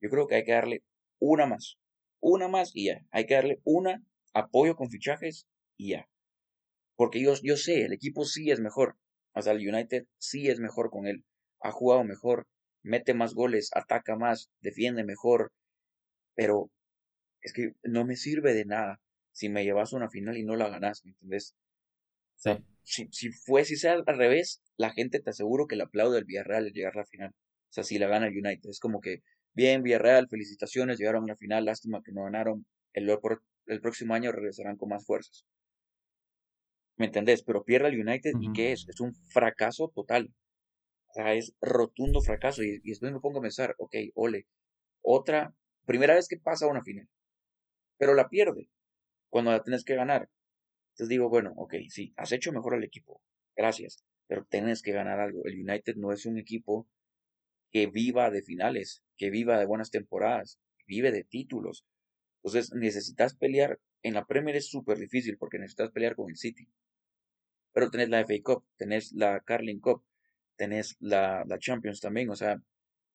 Yo 0.00 0.10
creo 0.10 0.26
que 0.26 0.36
hay 0.36 0.44
que 0.44 0.52
darle 0.52 0.82
una 1.18 1.46
más. 1.46 1.78
Una 2.20 2.48
más 2.48 2.70
y 2.74 2.86
ya. 2.86 3.06
Hay 3.10 3.26
que 3.26 3.34
darle 3.34 3.60
una 3.64 4.04
apoyo 4.34 4.76
con 4.76 4.90
fichajes 4.90 5.46
y 5.76 5.92
ya. 5.92 6.08
Porque 6.96 7.22
yo, 7.22 7.34
yo 7.42 7.56
sé, 7.56 7.84
el 7.84 7.92
equipo 7.92 8.24
sí 8.24 8.50
es 8.50 8.60
mejor. 8.60 8.96
O 9.34 9.42
sea, 9.42 9.54
el 9.54 9.66
United 9.66 10.06
sí 10.18 10.48
es 10.48 10.60
mejor 10.60 10.90
con 10.90 11.06
él. 11.06 11.24
Ha 11.60 11.72
jugado 11.72 12.04
mejor, 12.04 12.46
mete 12.82 13.14
más 13.14 13.34
goles, 13.34 13.70
ataca 13.74 14.16
más, 14.16 14.50
defiende 14.60 15.04
mejor. 15.04 15.52
Pero 16.34 16.70
es 17.44 17.52
que 17.52 17.74
no 17.84 18.04
me 18.04 18.16
sirve 18.16 18.54
de 18.54 18.64
nada 18.64 19.00
si 19.30 19.48
me 19.48 19.64
llevas 19.64 19.92
a 19.92 19.96
una 19.96 20.08
final 20.08 20.38
y 20.38 20.44
no 20.44 20.56
la 20.56 20.68
ganas, 20.70 21.04
¿me 21.04 21.10
entendés? 21.10 21.54
O 22.36 22.40
sea, 22.40 22.62
si, 22.82 23.06
si 23.12 23.30
fue, 23.30 23.64
si 23.64 23.76
sea 23.76 23.92
al 23.92 24.06
revés, 24.06 24.62
la 24.76 24.90
gente 24.90 25.20
te 25.20 25.30
aseguro 25.30 25.66
que 25.66 25.76
le 25.76 25.84
aplaude 25.84 26.18
al 26.18 26.24
Villarreal 26.24 26.64
al 26.64 26.72
llegar 26.72 26.94
a 26.94 27.00
la 27.00 27.06
final. 27.06 27.30
O 27.30 27.72
sea, 27.72 27.84
si 27.84 27.98
la 27.98 28.08
gana 28.08 28.28
el 28.28 28.32
United. 28.36 28.70
Es 28.70 28.80
como 28.80 29.00
que, 29.00 29.22
bien, 29.52 29.82
Villarreal, 29.82 30.28
felicitaciones, 30.28 30.98
llegaron 30.98 31.24
a 31.24 31.28
la 31.28 31.36
final, 31.36 31.66
lástima 31.66 32.02
que 32.02 32.12
no 32.12 32.24
ganaron. 32.24 32.64
El, 32.92 33.10
el 33.66 33.80
próximo 33.80 34.14
año 34.14 34.32
regresarán 34.32 34.76
con 34.76 34.88
más 34.88 35.04
fuerzas. 35.04 35.44
¿Me 36.96 37.06
entendés? 37.06 37.42
Pero 37.42 37.64
pierde 37.64 37.88
el 37.88 38.00
United 38.00 38.32
y 38.40 38.52
¿qué 38.52 38.72
es? 38.72 38.86
Es 38.88 39.00
un 39.00 39.14
fracaso 39.26 39.92
total. 39.94 40.32
O 41.08 41.14
sea, 41.14 41.34
es 41.34 41.54
rotundo 41.60 42.22
fracaso. 42.22 42.62
Y, 42.62 42.80
y 42.84 42.90
después 42.90 43.12
me 43.12 43.20
pongo 43.20 43.40
a 43.40 43.42
pensar, 43.42 43.74
ok, 43.78 43.94
ole, 44.14 44.46
otra, 45.02 45.54
primera 45.84 46.14
vez 46.14 46.28
que 46.28 46.38
pasa 46.38 46.66
a 46.66 46.68
una 46.68 46.82
final 46.82 47.08
pero 47.98 48.14
la 48.14 48.28
pierde 48.28 48.68
cuando 49.28 49.50
la 49.50 49.62
tienes 49.62 49.84
que 49.84 49.94
ganar. 49.94 50.28
Entonces 50.92 51.08
digo, 51.08 51.28
bueno, 51.28 51.52
ok, 51.56 51.74
sí, 51.88 52.12
has 52.16 52.32
hecho 52.32 52.52
mejor 52.52 52.74
al 52.74 52.84
equipo, 52.84 53.20
gracias, 53.56 54.04
pero 54.26 54.44
tienes 54.44 54.82
que 54.82 54.92
ganar 54.92 55.20
algo. 55.20 55.42
El 55.44 55.60
United 55.60 55.96
no 55.96 56.12
es 56.12 56.24
un 56.26 56.38
equipo 56.38 56.88
que 57.72 57.88
viva 57.88 58.30
de 58.30 58.42
finales, 58.42 59.02
que 59.16 59.30
viva 59.30 59.58
de 59.58 59.66
buenas 59.66 59.90
temporadas, 59.90 60.60
vive 60.86 61.10
de 61.10 61.24
títulos. 61.24 61.84
Entonces 62.42 62.72
necesitas 62.72 63.34
pelear, 63.34 63.80
en 64.02 64.14
la 64.14 64.24
Premier 64.26 64.54
es 64.54 64.68
súper 64.68 64.98
difícil 64.98 65.36
porque 65.38 65.58
necesitas 65.58 65.90
pelear 65.90 66.14
con 66.14 66.30
el 66.30 66.36
City. 66.36 66.68
Pero 67.72 67.90
tenés 67.90 68.08
la 68.10 68.20
FA 68.20 68.34
Cup, 68.44 68.64
tenés 68.76 69.12
la 69.12 69.40
Carling 69.40 69.80
Cup, 69.80 70.04
tenés 70.56 70.96
la, 71.00 71.42
la 71.46 71.58
Champions 71.58 72.00
también, 72.00 72.30
o 72.30 72.36
sea, 72.36 72.62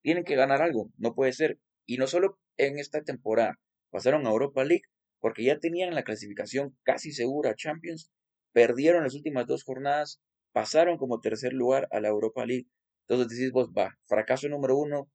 tienen 0.01 0.25
que 0.25 0.36
ganar 0.36 0.61
algo, 0.61 0.91
no 0.97 1.15
puede 1.15 1.32
ser. 1.32 1.59
Y 1.86 1.97
no 1.97 2.07
solo 2.07 2.39
en 2.57 2.80
esta 2.80 3.01
temporada, 3.03 3.57
pasaron 3.90 4.26
a 4.26 4.30
Europa 4.30 4.64
League 4.64 4.84
porque 5.20 5.44
ya 5.44 5.60
tenían 5.60 5.94
la 5.96 6.04
clasificación 6.04 6.78
casi 6.84 7.12
segura 7.12 7.52
a 7.52 7.56
Champions, 7.56 8.12
perdieron 8.54 9.04
las 9.04 9.16
últimas 9.16 9.46
dos 9.46 9.64
jornadas, 9.64 10.22
pasaron 10.54 10.98
como 10.98 11.20
tercer 11.20 11.54
lugar 11.54 11.88
a 11.92 12.00
la 12.00 12.08
Europa 12.08 12.46
League. 12.46 12.68
Entonces 13.08 13.38
decís 13.38 13.52
vos, 13.52 13.70
va, 13.78 13.98
fracaso 14.08 14.48
número 14.50 14.78
uno, 14.78 15.10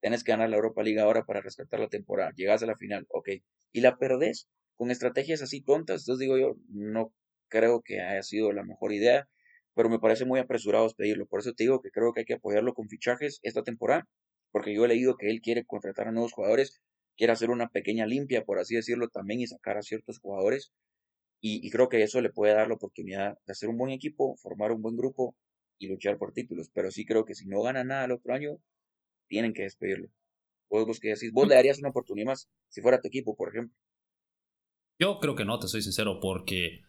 tenés 0.00 0.24
que 0.24 0.32
ganar 0.32 0.50
la 0.50 0.56
Europa 0.56 0.82
League 0.82 1.00
ahora 1.00 1.24
para 1.24 1.40
rescatar 1.40 1.80
la 1.80 1.88
temporada, 1.88 2.32
llegás 2.34 2.62
a 2.62 2.66
la 2.66 2.76
final, 2.76 3.06
ok, 3.08 3.28
y 3.72 3.80
la 3.80 3.96
perdés 3.98 4.48
con 4.76 4.90
estrategias 4.90 5.42
así 5.42 5.62
tontas, 5.62 6.02
entonces 6.02 6.20
digo 6.20 6.38
yo, 6.38 6.56
no 6.68 7.12
creo 7.48 7.82
que 7.82 8.00
haya 8.00 8.22
sido 8.22 8.52
la 8.52 8.64
mejor 8.64 8.92
idea, 8.92 9.28
pero 9.74 9.88
me 9.88 10.00
parece 10.00 10.24
muy 10.24 10.40
apresurado 10.40 10.88
pedirlo, 10.96 11.26
por 11.26 11.40
eso 11.40 11.52
te 11.54 11.64
digo 11.64 11.80
que 11.80 11.90
creo 11.90 12.12
que 12.12 12.20
hay 12.20 12.24
que 12.26 12.34
apoyarlo 12.34 12.74
con 12.74 12.88
fichajes 12.88 13.38
esta 13.42 13.62
temporada, 13.62 14.08
porque 14.50 14.74
yo 14.74 14.84
he 14.84 14.88
leído 14.88 15.16
que 15.16 15.30
él 15.30 15.40
quiere 15.40 15.64
contratar 15.64 16.08
a 16.08 16.12
nuevos 16.12 16.32
jugadores, 16.32 16.82
quiere 17.16 17.32
hacer 17.32 17.50
una 17.50 17.68
pequeña 17.68 18.06
limpia, 18.06 18.44
por 18.44 18.58
así 18.58 18.74
decirlo, 18.74 19.08
también 19.08 19.40
y 19.40 19.46
sacar 19.46 19.76
a 19.78 19.82
ciertos 19.82 20.18
jugadores. 20.18 20.72
Y, 21.44 21.68
creo 21.70 21.88
que 21.88 22.02
eso 22.02 22.20
le 22.20 22.30
puede 22.30 22.54
dar 22.54 22.68
la 22.68 22.74
oportunidad 22.74 23.36
de 23.46 23.52
hacer 23.52 23.68
un 23.68 23.76
buen 23.76 23.90
equipo, 23.90 24.36
formar 24.36 24.70
un 24.70 24.80
buen 24.80 24.96
grupo 24.96 25.34
y 25.78 25.88
luchar 25.88 26.16
por 26.16 26.32
títulos. 26.32 26.70
Pero 26.72 26.92
sí 26.92 27.04
creo 27.04 27.24
que 27.24 27.34
si 27.34 27.46
no 27.48 27.62
gana 27.62 27.82
nada 27.82 28.04
el 28.04 28.12
otro 28.12 28.32
año, 28.32 28.58
tienen 29.26 29.52
que 29.52 29.62
despedirlo. 29.62 30.08
Vos, 30.70 30.86
vos 30.86 31.00
que 31.00 31.08
decís, 31.08 31.32
vos 31.32 31.48
le 31.48 31.56
darías 31.56 31.80
una 31.80 31.88
oportunidad 31.88 32.26
más 32.26 32.48
si 32.68 32.80
fuera 32.80 33.00
tu 33.00 33.08
equipo, 33.08 33.34
por 33.34 33.48
ejemplo. 33.48 33.76
Yo 35.00 35.18
creo 35.18 35.34
que 35.34 35.44
no, 35.44 35.58
te 35.58 35.66
soy 35.66 35.82
sincero, 35.82 36.20
porque 36.20 36.82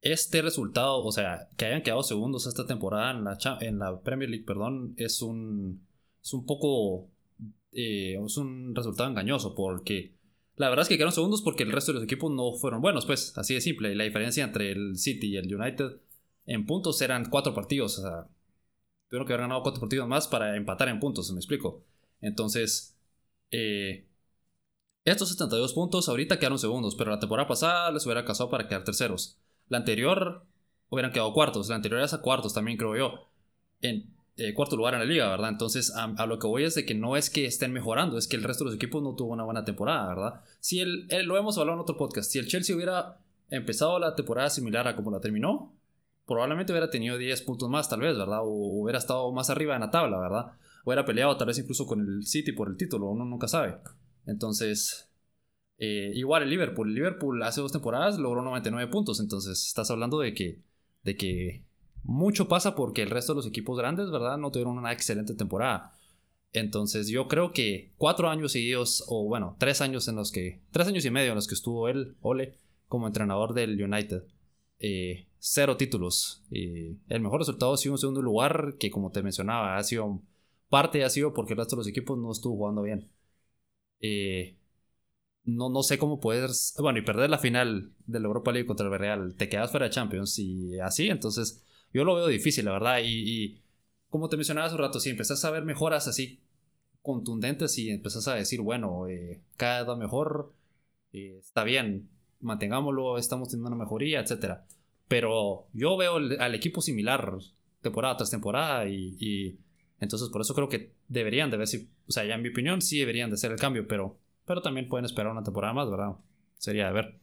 este 0.00 0.40
resultado, 0.40 1.04
o 1.04 1.12
sea, 1.12 1.48
que 1.58 1.66
hayan 1.66 1.82
quedado 1.82 2.02
segundos 2.02 2.46
esta 2.46 2.66
temporada 2.66 3.10
en 3.10 3.24
la, 3.24 3.38
en 3.60 3.78
la 3.78 4.00
Premier 4.00 4.30
League, 4.30 4.46
perdón, 4.46 4.94
es 4.96 5.20
un, 5.20 5.86
es 6.22 6.32
un 6.32 6.46
poco 6.46 7.10
eh, 7.72 8.18
es 8.24 8.36
un 8.36 8.74
resultado 8.74 9.08
engañoso 9.10 9.54
porque 9.54 10.14
la 10.56 10.68
verdad 10.68 10.82
es 10.84 10.88
que 10.88 10.96
quedaron 10.96 11.12
segundos 11.12 11.42
porque 11.42 11.64
el 11.64 11.72
resto 11.72 11.92
de 11.92 11.96
los 11.96 12.04
equipos 12.04 12.30
no 12.30 12.52
fueron 12.52 12.80
buenos, 12.80 13.06
pues 13.06 13.36
así 13.36 13.54
de 13.54 13.60
simple. 13.60 13.94
La 13.94 14.04
diferencia 14.04 14.44
entre 14.44 14.70
el 14.72 14.96
City 14.96 15.28
y 15.28 15.36
el 15.36 15.52
United 15.52 16.00
en 16.46 16.66
puntos 16.66 17.00
eran 17.02 17.28
cuatro 17.28 17.54
partidos. 17.54 17.98
O 17.98 18.02
sea, 18.02 18.28
tuvieron 19.08 19.26
que 19.26 19.32
haber 19.32 19.46
ganado 19.46 19.62
cuatro 19.62 19.80
partidos 19.80 20.08
más 20.08 20.28
para 20.28 20.56
empatar 20.56 20.88
en 20.88 21.00
puntos, 21.00 21.30
me 21.32 21.38
explico. 21.38 21.84
Entonces, 22.20 22.96
eh, 23.50 24.06
estos 25.04 25.28
72 25.30 25.74
puntos 25.74 26.08
ahorita 26.08 26.38
quedaron 26.38 26.58
segundos, 26.58 26.94
pero 26.94 27.10
la 27.10 27.18
temporada 27.18 27.48
pasada 27.48 27.90
les 27.90 28.06
hubiera 28.06 28.24
casado 28.24 28.48
para 28.48 28.68
quedar 28.68 28.84
terceros. 28.84 29.38
La 29.68 29.78
anterior 29.78 30.46
hubieran 30.88 31.12
quedado 31.12 31.32
cuartos, 31.34 31.68
la 31.68 31.76
anterior 31.76 32.00
es 32.00 32.14
a 32.14 32.22
cuartos 32.22 32.54
también 32.54 32.78
creo 32.78 32.96
yo. 32.96 33.28
En, 33.80 34.14
eh, 34.36 34.52
cuarto 34.52 34.76
lugar 34.76 34.94
en 34.94 35.00
la 35.00 35.06
liga, 35.06 35.28
¿verdad? 35.28 35.50
Entonces, 35.50 35.92
a, 35.94 36.26
lo 36.26 36.38
que 36.38 36.46
voy 36.46 36.64
es 36.64 36.74
de 36.74 36.84
que 36.84 36.94
no 36.94 37.16
es 37.16 37.30
que 37.30 37.46
estén 37.46 37.72
mejorando, 37.72 38.18
es 38.18 38.26
que 38.26 38.36
el 38.36 38.42
resto 38.42 38.64
de 38.64 38.70
los 38.70 38.76
equipos 38.76 39.02
no 39.02 39.14
tuvo 39.14 39.32
una 39.32 39.44
buena 39.44 39.64
temporada, 39.64 40.08
¿verdad? 40.08 40.40
Si 40.60 40.80
el, 40.80 41.06
lo 41.24 41.36
hemos 41.36 41.56
hablado 41.56 41.76
en 41.76 41.82
otro 41.82 41.96
podcast, 41.96 42.30
si 42.30 42.38
el 42.38 42.48
Chelsea 42.48 42.74
hubiera 42.74 43.18
empezado 43.50 43.98
la 43.98 44.14
temporada 44.14 44.50
similar 44.50 44.88
a 44.88 44.96
como 44.96 45.10
la 45.10 45.20
terminó, 45.20 45.72
probablemente 46.26 46.72
hubiera 46.72 46.90
tenido 46.90 47.16
10 47.16 47.42
puntos 47.42 47.68
más, 47.68 47.88
tal 47.88 48.00
vez, 48.00 48.16
¿verdad? 48.16 48.40
O 48.42 48.48
hubiera 48.82 48.98
estado 48.98 49.30
más 49.32 49.50
arriba 49.50 49.74
en 49.74 49.82
la 49.82 49.90
tabla, 49.90 50.18
¿verdad? 50.18 50.52
Hubiera 50.84 51.04
peleado 51.04 51.36
tal 51.36 51.46
vez 51.46 51.58
incluso 51.58 51.86
con 51.86 52.00
el 52.00 52.26
City 52.26 52.52
por 52.52 52.68
el 52.68 52.76
título, 52.76 53.06
uno 53.06 53.24
nunca 53.24 53.46
sabe. 53.46 53.76
Entonces, 54.26 55.08
eh, 55.78 56.12
igual 56.14 56.42
el 56.42 56.50
Liverpool. 56.50 56.88
El 56.88 56.94
Liverpool 56.94 57.42
hace 57.42 57.60
dos 57.60 57.72
temporadas 57.72 58.18
logró 58.18 58.42
99 58.42 58.90
puntos, 58.90 59.20
entonces 59.20 59.66
estás 59.66 59.90
hablando 59.90 60.18
de 60.18 60.34
que, 60.34 60.60
de 61.02 61.16
que 61.16 61.64
mucho 62.04 62.48
pasa 62.48 62.74
porque 62.74 63.02
el 63.02 63.10
resto 63.10 63.32
de 63.32 63.38
los 63.38 63.46
equipos 63.46 63.78
grandes, 63.78 64.10
¿verdad? 64.10 64.38
No 64.38 64.50
tuvieron 64.50 64.78
una 64.78 64.92
excelente 64.92 65.34
temporada. 65.34 65.94
Entonces 66.52 67.08
yo 67.08 67.26
creo 67.26 67.52
que 67.52 67.92
cuatro 67.98 68.28
años 68.28 68.52
seguidos, 68.52 69.04
o 69.08 69.24
bueno, 69.24 69.56
tres 69.58 69.80
años 69.80 70.06
en 70.06 70.16
los 70.16 70.30
que, 70.30 70.60
tres 70.70 70.86
años 70.86 71.04
y 71.04 71.10
medio 71.10 71.30
en 71.30 71.34
los 71.34 71.48
que 71.48 71.54
estuvo 71.54 71.88
él, 71.88 72.16
Ole, 72.20 72.54
como 72.86 73.08
entrenador 73.08 73.54
del 73.54 73.82
United, 73.82 74.22
eh, 74.78 75.26
cero 75.38 75.76
títulos. 75.76 76.44
Y 76.50 76.96
el 77.08 77.20
mejor 77.20 77.40
resultado 77.40 77.74
ha 77.74 77.76
sido 77.76 77.94
un 77.94 77.98
segundo 77.98 78.22
lugar 78.22 78.76
que 78.78 78.90
como 78.90 79.10
te 79.10 79.22
mencionaba, 79.22 79.76
ha 79.76 79.82
sido 79.82 80.22
parte 80.68 81.04
ha 81.04 81.10
sido 81.10 81.34
porque 81.34 81.54
el 81.54 81.58
resto 81.58 81.76
de 81.76 81.80
los 81.80 81.88
equipos 81.88 82.18
no 82.18 82.30
estuvo 82.30 82.56
jugando 82.56 82.82
bien. 82.82 83.10
Eh, 84.00 84.56
no, 85.44 85.68
no 85.70 85.82
sé 85.82 85.98
cómo 85.98 86.20
puedes, 86.20 86.74
bueno, 86.78 86.98
y 86.98 87.02
perder 87.02 87.30
la 87.30 87.38
final 87.38 87.92
de 88.06 88.20
la 88.20 88.26
Europa 88.26 88.52
League 88.52 88.66
contra 88.66 88.86
el 88.86 88.98
Real, 88.98 89.34
te 89.36 89.48
quedas 89.48 89.70
fuera 89.70 89.86
de 89.86 89.92
Champions 89.92 90.38
y 90.38 90.78
así, 90.80 91.08
entonces 91.08 91.64
yo 91.94 92.04
lo 92.04 92.16
veo 92.16 92.26
difícil, 92.26 92.64
la 92.66 92.72
verdad. 92.72 92.98
Y, 93.04 93.62
como 94.10 94.28
te 94.28 94.36
mencionaba 94.36 94.66
hace 94.66 94.76
un 94.76 94.80
rato, 94.80 95.00
si 95.00 95.10
empezás 95.10 95.44
a 95.44 95.50
ver 95.50 95.64
mejoras 95.64 96.06
así 96.06 96.40
contundentes 97.02 97.76
y 97.78 97.90
empezás 97.90 98.28
a 98.28 98.34
decir, 98.34 98.60
bueno, 98.60 99.08
eh, 99.08 99.40
cada 99.56 99.96
mejor, 99.96 100.52
eh, 101.12 101.38
está 101.38 101.64
bien, 101.64 102.08
mantengámoslo, 102.40 103.18
estamos 103.18 103.48
teniendo 103.48 103.68
una 103.68 103.84
mejoría, 103.84 104.20
etc. 104.20 104.60
Pero 105.08 105.66
yo 105.72 105.96
veo 105.96 106.16
al 106.16 106.54
equipo 106.54 106.80
similar 106.80 107.32
temporada 107.80 108.16
tras 108.16 108.30
temporada 108.30 108.88
y, 108.88 109.58
entonces 110.00 110.28
por 110.30 110.40
eso 110.40 110.54
creo 110.54 110.68
que 110.68 110.92
deberían 111.08 111.50
de 111.50 111.56
ver 111.56 111.66
si, 111.66 111.88
o 112.08 112.12
sea, 112.12 112.24
ya 112.24 112.34
en 112.34 112.42
mi 112.42 112.48
opinión 112.48 112.82
sí 112.82 112.98
deberían 112.98 113.30
de 113.30 113.34
hacer 113.34 113.52
el 113.52 113.58
cambio, 113.58 113.86
pero, 113.86 114.18
pero 114.46 114.62
también 114.62 114.88
pueden 114.88 115.04
esperar 115.04 115.32
una 115.32 115.42
temporada 115.42 115.74
más, 115.74 115.90
¿verdad? 115.90 116.16
Sería 116.56 116.86
de 116.86 116.92
ver. 116.92 117.18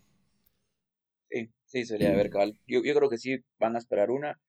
Sí, 1.30 1.50
sí, 1.66 1.86
sería 1.86 2.12
de 2.12 2.16
ver, 2.16 2.30
cabal. 2.30 2.58
Yo, 2.68 2.84
yo 2.84 2.94
creo 2.94 3.10
que 3.10 3.18
sí 3.18 3.44
van 3.60 3.76
a 3.76 3.80
esperar 3.80 4.12
una 4.12 4.40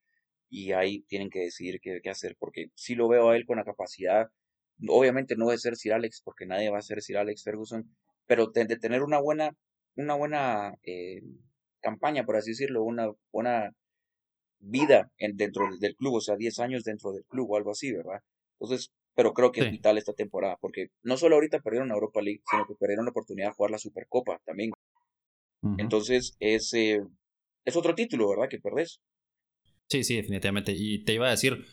y 0.53 0.73
ahí 0.73 1.03
tienen 1.09 1.31
que 1.31 1.41
decidir 1.41 1.81
qué, 1.81 2.01
qué 2.03 2.11
hacer, 2.11 2.37
porque 2.39 2.67
sí 2.75 2.95
lo 2.95 3.09
veo 3.09 3.31
a 3.31 3.37
él 3.37 3.47
con 3.47 3.57
la 3.57 3.65
capacidad, 3.65 4.29
obviamente 4.87 5.35
no 5.35 5.49
de 5.49 5.57
ser 5.57 5.77
Sir 5.77 5.95
Alex, 5.95 6.21
porque 6.23 6.45
nadie 6.45 6.71
va 6.71 6.79
a 6.79 6.83
ser 6.83 7.01
Sir 7.01 7.17
Alex 7.17 7.43
Ferguson, 7.43 7.91
pero 8.27 8.49
de, 8.49 8.67
tener 8.77 9.03
una 9.03 9.19
buena, 9.19 9.57
una 9.97 10.15
buena 10.15 10.75
eh, 10.83 11.23
campaña, 11.81 12.25
por 12.25 12.37
así 12.37 12.51
decirlo, 12.51 12.85
una 12.85 13.11
buena 13.33 13.71
vida 14.59 15.11
en, 15.17 15.39
dentro 15.39 15.65
del 15.81 15.97
club, 15.97 16.17
o 16.17 16.21
sea, 16.21 16.37
10 16.37 16.59
años 16.61 16.85
dentro 16.85 17.13
del 17.13 17.25
club 17.25 17.51
o 17.51 17.57
algo 17.57 17.71
así, 17.71 17.91
¿verdad? 17.91 18.21
Entonces, 18.61 18.93
pero 19.15 19.33
creo 19.33 19.53
que 19.53 19.63
es 19.63 19.71
vital 19.71 19.97
esta 19.97 20.13
temporada, 20.13 20.59
porque 20.61 20.89
no 21.03 21.17
solo 21.17 21.37
ahorita 21.37 21.61
perdieron 21.61 21.89
la 21.89 21.95
Europa 21.95 22.21
League, 22.21 22.43
sino 22.51 22.67
que 22.67 22.75
perdieron 22.75 23.07
la 23.07 23.11
oportunidad 23.11 23.49
de 23.49 23.55
jugar 23.55 23.71
la 23.71 23.79
Supercopa 23.79 24.39
también. 24.45 24.71
Entonces, 25.79 26.37
es, 26.41 26.75
eh, 26.75 27.01
es 27.65 27.77
otro 27.77 27.95
título, 27.95 28.29
¿verdad? 28.29 28.49
Que 28.51 28.59
perdés. 28.59 29.01
Sí, 29.93 30.05
sí, 30.05 30.17
definitivamente. 30.17 30.73
Y 30.75 31.05
te 31.05 31.13
iba 31.13 31.27
a 31.27 31.33
decir, 31.33 31.67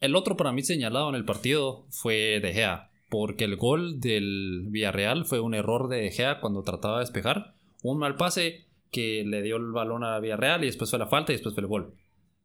el 0.00 0.14
otro 0.14 0.36
para 0.36 0.52
mí 0.52 0.62
señalado 0.62 1.08
en 1.08 1.14
el 1.14 1.24
partido 1.24 1.86
fue 1.88 2.38
De 2.42 2.52
Gea, 2.52 2.90
porque 3.08 3.44
el 3.44 3.56
gol 3.56 3.98
del 3.98 4.66
Villarreal 4.68 5.24
fue 5.24 5.40
un 5.40 5.54
error 5.54 5.88
de 5.88 6.02
De 6.02 6.10
Gea 6.10 6.40
cuando 6.40 6.62
trataba 6.64 6.98
de 6.98 7.04
despejar, 7.04 7.54
un 7.82 7.98
mal 7.98 8.16
pase 8.16 8.66
que 8.90 9.24
le 9.24 9.40
dio 9.40 9.56
el 9.56 9.72
balón 9.72 10.04
a 10.04 10.20
Villarreal 10.20 10.64
y 10.64 10.66
después 10.66 10.90
fue 10.90 10.98
la 10.98 11.06
falta 11.06 11.32
y 11.32 11.36
después 11.36 11.54
fue 11.54 11.62
el 11.62 11.68
gol. 11.68 11.94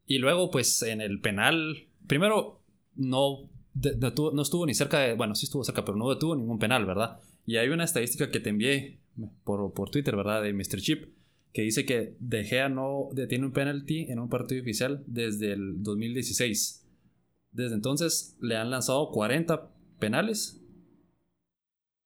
Y 0.05 0.19
luego, 0.19 0.49
pues 0.49 0.81
en 0.81 1.01
el 1.01 1.19
penal, 1.19 1.89
primero 2.07 2.63
no, 2.95 3.49
no 3.73 4.41
estuvo 4.41 4.65
ni 4.65 4.73
cerca 4.73 4.99
de, 4.99 5.15
bueno, 5.15 5.35
sí 5.35 5.45
estuvo 5.45 5.65
cerca, 5.65 5.83
pero 5.83 5.97
no 5.97 6.09
detuvo 6.09 6.37
ningún 6.37 6.57
penal, 6.57 6.85
¿verdad? 6.85 7.19
Y 7.45 7.57
hay 7.57 7.67
una 7.67 7.83
estadística 7.83 8.31
que 8.31 8.39
te 8.39 8.51
envié 8.51 9.01
por, 9.43 9.73
por 9.73 9.89
Twitter, 9.89 10.15
¿verdad? 10.15 10.41
De 10.41 10.53
Mr. 10.53 10.79
Chip, 10.79 11.13
que 11.53 11.63
dice 11.63 11.85
que 11.85 12.15
De 12.19 12.43
Gea 12.43 12.69
no 12.69 13.09
detiene 13.13 13.45
un 13.45 13.51
penalti 13.51 14.05
en 14.09 14.19
un 14.19 14.29
partido 14.29 14.61
oficial 14.61 15.03
desde 15.07 15.53
el 15.53 15.83
2016. 15.83 16.87
Desde 17.51 17.75
entonces 17.75 18.37
le 18.39 18.55
han 18.55 18.69
lanzado 18.69 19.11
40 19.11 19.69
penales 19.99 20.61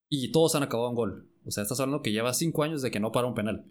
y 0.09 0.31
todos 0.31 0.55
han 0.55 0.63
acabado 0.63 0.89
en 0.89 0.95
gol. 0.95 1.29
O 1.45 1.51
sea, 1.51 1.63
estás 1.63 1.79
hablando 1.79 2.01
que 2.01 2.11
lleva 2.11 2.33
5 2.33 2.63
años 2.63 2.81
de 2.81 2.89
que 2.91 2.99
no 2.99 3.11
para 3.11 3.27
un 3.27 3.35
penal. 3.35 3.65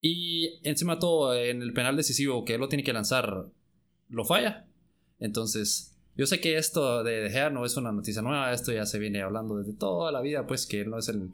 Y 0.00 0.60
encima 0.62 0.98
todo, 0.98 1.34
en 1.34 1.62
el 1.62 1.72
penal 1.72 1.96
decisivo 1.96 2.44
que 2.44 2.54
él 2.54 2.60
lo 2.60 2.68
tiene 2.68 2.84
que 2.84 2.92
lanzar, 2.92 3.46
lo 4.08 4.24
falla. 4.24 4.66
Entonces, 5.18 5.98
yo 6.16 6.26
sé 6.26 6.40
que 6.40 6.56
esto 6.56 7.02
de 7.02 7.20
De 7.20 7.30
Gea 7.30 7.50
no 7.50 7.64
es 7.64 7.76
una 7.76 7.92
noticia 7.92 8.22
nueva, 8.22 8.52
esto 8.52 8.72
ya 8.72 8.86
se 8.86 8.98
viene 8.98 9.22
hablando 9.22 9.58
desde 9.58 9.74
toda 9.74 10.12
la 10.12 10.20
vida, 10.20 10.46
pues 10.46 10.66
que 10.66 10.80
él 10.82 10.90
no 10.90 10.98
es 10.98 11.08
el... 11.08 11.30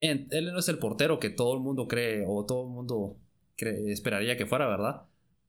Él 0.00 0.28
no 0.52 0.58
es 0.58 0.68
el 0.68 0.78
portero 0.78 1.18
que 1.18 1.30
todo 1.30 1.54
el 1.54 1.60
mundo 1.60 1.88
cree 1.88 2.24
o 2.26 2.44
todo 2.44 2.64
el 2.64 2.70
mundo 2.70 3.16
esperaría 3.58 4.36
que 4.36 4.46
fuera, 4.46 4.68
¿verdad? 4.68 5.02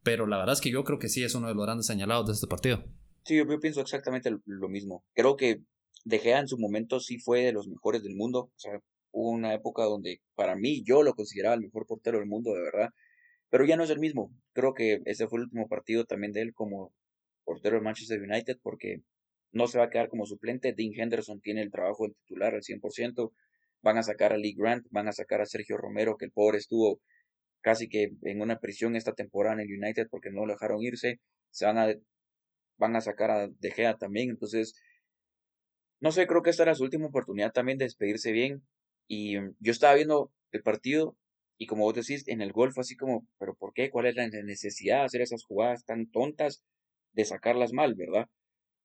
Pero 0.03 0.25
la 0.25 0.37
verdad 0.37 0.53
es 0.53 0.61
que 0.61 0.71
yo 0.71 0.83
creo 0.83 0.99
que 0.99 1.09
sí 1.09 1.23
es 1.23 1.35
uno 1.35 1.47
de 1.47 1.53
los 1.53 1.65
grandes 1.65 1.85
señalados 1.85 2.27
de 2.27 2.33
este 2.33 2.47
partido. 2.47 2.85
Sí, 3.23 3.35
yo, 3.35 3.59
pienso 3.59 3.81
exactamente 3.81 4.31
lo 4.45 4.69
mismo. 4.69 5.03
Creo 5.13 5.35
que 5.35 5.61
De 6.05 6.19
Gea 6.19 6.39
en 6.39 6.47
su 6.47 6.57
momento 6.57 7.01
sí 7.01 7.19
fue 7.19 7.41
de 7.41 7.51
los 7.51 7.67
mejores 7.67 8.03
del 8.03 8.15
mundo. 8.15 8.51
O 8.55 8.59
sea, 8.59 8.79
Hubo 9.19 9.31
una 9.31 9.55
época 9.55 9.83
donde 9.83 10.21
para 10.35 10.55
mí 10.55 10.83
yo 10.83 11.01
lo 11.01 11.15
consideraba 11.15 11.55
el 11.55 11.61
mejor 11.61 11.87
portero 11.87 12.19
del 12.19 12.27
mundo, 12.27 12.53
de 12.53 12.61
verdad. 12.61 12.89
Pero 13.49 13.65
ya 13.65 13.75
no 13.75 13.83
es 13.83 13.89
el 13.89 13.97
mismo. 13.97 14.31
Creo 14.53 14.75
que 14.75 14.99
ese 15.05 15.27
fue 15.27 15.39
el 15.39 15.45
último 15.45 15.67
partido 15.67 16.05
también 16.05 16.33
de 16.33 16.41
él 16.41 16.53
como 16.53 16.93
portero 17.43 17.77
de 17.77 17.81
Manchester 17.81 18.21
United 18.21 18.57
porque 18.61 19.01
no 19.51 19.67
se 19.67 19.79
va 19.79 19.85
a 19.85 19.89
quedar 19.89 20.09
como 20.09 20.27
suplente. 20.27 20.73
Dean 20.73 20.91
Henderson 20.93 21.41
tiene 21.41 21.61
el 21.63 21.71
trabajo 21.71 22.03
del 22.03 22.15
titular 22.15 22.53
al 22.53 22.61
100%. 22.61 23.31
Van 23.81 23.97
a 23.97 24.03
sacar 24.03 24.33
a 24.33 24.37
Lee 24.37 24.55
Grant, 24.57 24.85
van 24.91 25.07
a 25.07 25.13
sacar 25.13 25.41
a 25.41 25.45
Sergio 25.45 25.77
Romero, 25.77 26.17
que 26.17 26.25
el 26.25 26.31
pobre 26.31 26.57
estuvo 26.57 26.99
casi 27.61 27.89
que 27.89 28.11
en 28.23 28.41
una 28.41 28.59
prisión 28.59 28.95
esta 28.95 29.13
temporada 29.13 29.55
en 29.55 29.69
el 29.69 29.77
United 29.77 30.07
porque 30.09 30.31
no 30.31 30.45
lo 30.45 30.53
dejaron 30.53 30.81
irse. 30.81 31.19
Se 31.51 31.65
van 31.65 31.77
a, 31.77 31.93
van 32.77 32.95
a 32.95 33.01
sacar 33.01 33.31
a 33.31 33.47
De 33.47 33.71
Gea 33.71 33.95
también. 33.97 34.29
Entonces, 34.29 34.73
no 35.99 36.11
sé, 36.11 36.27
creo 36.27 36.43
que 36.43 36.49
esta 36.51 36.63
era 36.63 36.75
su 36.75 36.83
última 36.83 37.07
oportunidad 37.07 37.51
también 37.51 37.77
de 37.77 37.85
despedirse 37.85 38.31
bien. 38.31 38.63
Y 39.07 39.39
mm, 39.39 39.55
yo 39.59 39.71
estaba 39.71 39.95
viendo 39.95 40.31
el 40.51 40.61
partido 40.63 41.15
y 41.57 41.65
como 41.65 41.83
vos 41.83 41.95
decís, 41.95 42.27
en 42.27 42.41
el 42.41 42.51
gol 42.53 42.71
fue 42.71 42.81
así 42.81 42.95
como, 42.95 43.27
pero 43.39 43.55
¿por 43.55 43.73
qué? 43.73 43.89
¿Cuál 43.89 44.07
es 44.07 44.15
la 44.15 44.27
necesidad 44.27 44.99
de 44.99 45.05
hacer 45.05 45.21
esas 45.21 45.43
jugadas 45.43 45.85
tan 45.85 46.09
tontas 46.11 46.63
de 47.13 47.25
sacarlas 47.25 47.73
mal, 47.73 47.95
verdad? 47.95 48.27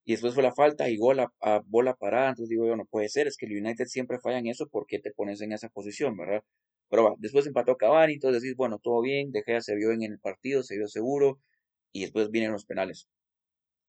Y 0.05 0.13
después 0.13 0.35
fue 0.35 0.43
la 0.43 0.53
falta 0.53 0.89
y 0.89 0.97
gol 0.97 1.21
a, 1.21 1.63
bola 1.67 1.95
parada, 1.95 2.31
entonces 2.31 2.49
digo 2.49 2.67
yo, 2.67 2.77
no 2.77 2.85
puede 2.87 3.09
ser, 3.09 3.27
es 3.29 3.37
que 3.37 3.47
el 3.47 3.57
United 3.57 3.87
siempre 3.87 4.19
falla 4.19 4.39
en 4.39 4.49
eso, 4.49 4.69
¿por 4.69 4.87
qué 4.87 4.99
te 4.99 5.13
pones 5.13 5.41
en 5.41 5.53
esa 5.53 5.69
posición, 5.69 6.17
verdad? 6.17 6.43
Pero 6.89 7.05
va, 7.05 7.15
después 7.19 7.47
empató 7.47 7.77
Cavani, 7.77 8.15
entonces 8.15 8.43
decís, 8.43 8.57
bueno, 8.57 8.79
todo 8.79 9.01
bien, 9.01 9.31
De 9.31 9.43
Gea 9.43 9.61
se 9.61 9.77
vio 9.77 9.93
en 9.93 10.03
el 10.03 10.19
partido, 10.19 10.63
se 10.63 10.77
vio 10.77 10.89
seguro, 10.89 11.39
y 11.93 12.03
después 12.03 12.31
vienen 12.31 12.53
los 12.53 12.65
penales. 12.65 13.09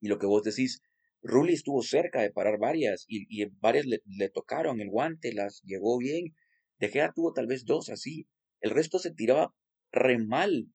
Y 0.01 0.07
lo 0.07 0.20
que 0.20 0.28
vos 0.28 0.43
decís, 0.43 0.82
Rulli 1.24 1.53
estuvo 1.53 1.82
cerca 1.82 2.22
de 2.22 2.32
parar 2.32 2.59
varias 2.59 3.05
y, 3.07 3.26
y 3.30 3.45
varias 3.59 3.86
le, 3.86 4.01
le, 4.05 4.30
tocaron 4.30 4.82
el 4.82 4.89
guante, 4.89 5.34
las 5.34 5.61
llegó 5.64 5.97
bien. 5.97 6.36
De 6.80 6.89
Gea 6.89 7.14
tuvo 7.14 7.34
tal 7.34 7.47
vez 7.47 7.66
dos 7.66 7.89
así. 7.89 8.28
El 8.59 8.72
resto 8.72 8.99
se 8.99 9.11
tiraba 9.11 9.53
re 9.91 10.18
mal. 10.18 10.68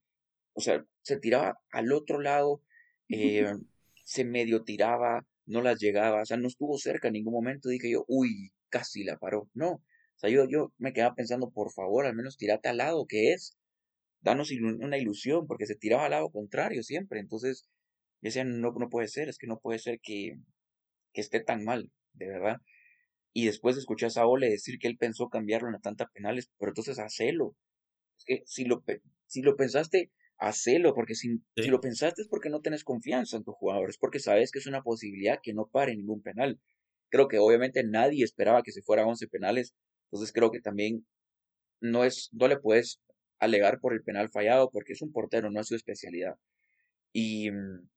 O 0.54 0.60
sea, 0.60 0.84
se 1.02 1.18
tiraba 1.18 1.58
al 1.70 1.92
otro 1.92 2.20
lado, 2.20 2.62
eh, 3.10 3.52
se 4.04 4.24
medio 4.24 4.64
tiraba, 4.64 5.26
no 5.48 5.62
las 5.62 5.80
llegaba. 5.80 6.22
O 6.22 6.26
sea, 6.26 6.36
no 6.36 6.48
estuvo 6.48 6.78
cerca 6.78 7.08
en 7.08 7.14
ningún 7.14 7.32
momento. 7.34 7.68
Dije 7.68 7.90
yo, 7.90 8.04
uy, 8.08 8.52
casi 8.68 9.04
la 9.04 9.16
paró. 9.18 9.48
No. 9.54 9.70
O 9.72 9.82
sea, 10.20 10.30
yo, 10.30 10.46
yo 10.48 10.72
me 10.78 10.92
quedaba 10.92 11.14
pensando, 11.14 11.50
por 11.50 11.72
favor, 11.72 12.06
al 12.06 12.14
menos 12.14 12.36
tirate 12.36 12.68
al 12.68 12.78
lado 12.78 13.06
que 13.06 13.32
es. 13.32 13.56
Danos 14.20 14.50
una 14.80 14.98
ilusión, 14.98 15.46
porque 15.46 15.66
se 15.66 15.76
tiraba 15.76 16.04
al 16.06 16.10
lado 16.12 16.30
contrario 16.30 16.82
siempre. 16.82 17.20
Entonces, 17.20 17.68
decían, 18.20 18.60
no, 18.60 18.72
no 18.72 18.88
puede 18.90 19.08
ser, 19.08 19.28
es 19.28 19.38
que 19.38 19.46
no 19.46 19.58
puede 19.60 19.78
ser 19.78 20.00
que, 20.02 20.34
que 21.12 21.20
esté 21.20 21.40
tan 21.40 21.64
mal, 21.64 21.90
de 22.14 22.28
verdad. 22.28 22.56
Y 23.32 23.46
después 23.46 23.76
escuché 23.76 24.06
a 24.06 24.10
Saole 24.10 24.48
decir 24.50 24.78
que 24.80 24.88
él 24.88 24.96
pensó 24.98 25.28
cambiarlo 25.28 25.68
en 25.68 25.80
tantas 25.80 26.10
penales, 26.12 26.50
pero 26.58 26.70
entonces 26.70 26.98
hacelo. 26.98 27.54
Es 28.18 28.24
que 28.24 28.42
si 28.46 28.64
lo, 28.64 28.82
si 29.26 29.42
lo 29.42 29.56
pensaste, 29.56 30.10
hacelo, 30.38 30.94
porque 30.94 31.14
si, 31.14 31.40
si 31.56 31.68
lo 31.68 31.80
pensaste 31.80 32.22
es 32.22 32.28
porque 32.28 32.50
no 32.50 32.60
tenés 32.60 32.84
confianza 32.84 33.36
en 33.36 33.44
tu 33.44 33.52
jugador, 33.52 33.90
es 33.90 33.98
porque 33.98 34.20
sabes 34.20 34.50
que 34.50 34.60
es 34.60 34.66
una 34.66 34.82
posibilidad 34.82 35.40
que 35.42 35.52
no 35.52 35.66
pare 35.66 35.96
ningún 35.96 36.22
penal. 36.22 36.60
Creo 37.10 37.28
que 37.28 37.38
obviamente 37.38 37.82
nadie 37.84 38.24
esperaba 38.24 38.62
que 38.62 38.72
se 38.72 38.82
fuera 38.82 39.02
a 39.02 39.06
11 39.06 39.28
penales, 39.28 39.74
entonces 40.10 40.32
creo 40.32 40.50
que 40.50 40.60
también 40.60 41.06
no, 41.80 42.04
es, 42.04 42.28
no 42.32 42.48
le 42.48 42.58
puedes 42.58 43.00
alegar 43.40 43.80
por 43.80 43.92
el 43.92 44.02
penal 44.02 44.30
fallado, 44.30 44.70
porque 44.70 44.92
es 44.92 45.02
un 45.02 45.12
portero, 45.12 45.50
no 45.50 45.60
es 45.60 45.68
su 45.68 45.74
especialidad. 45.74 46.36
Y 47.12 47.50
mm, 47.50 47.88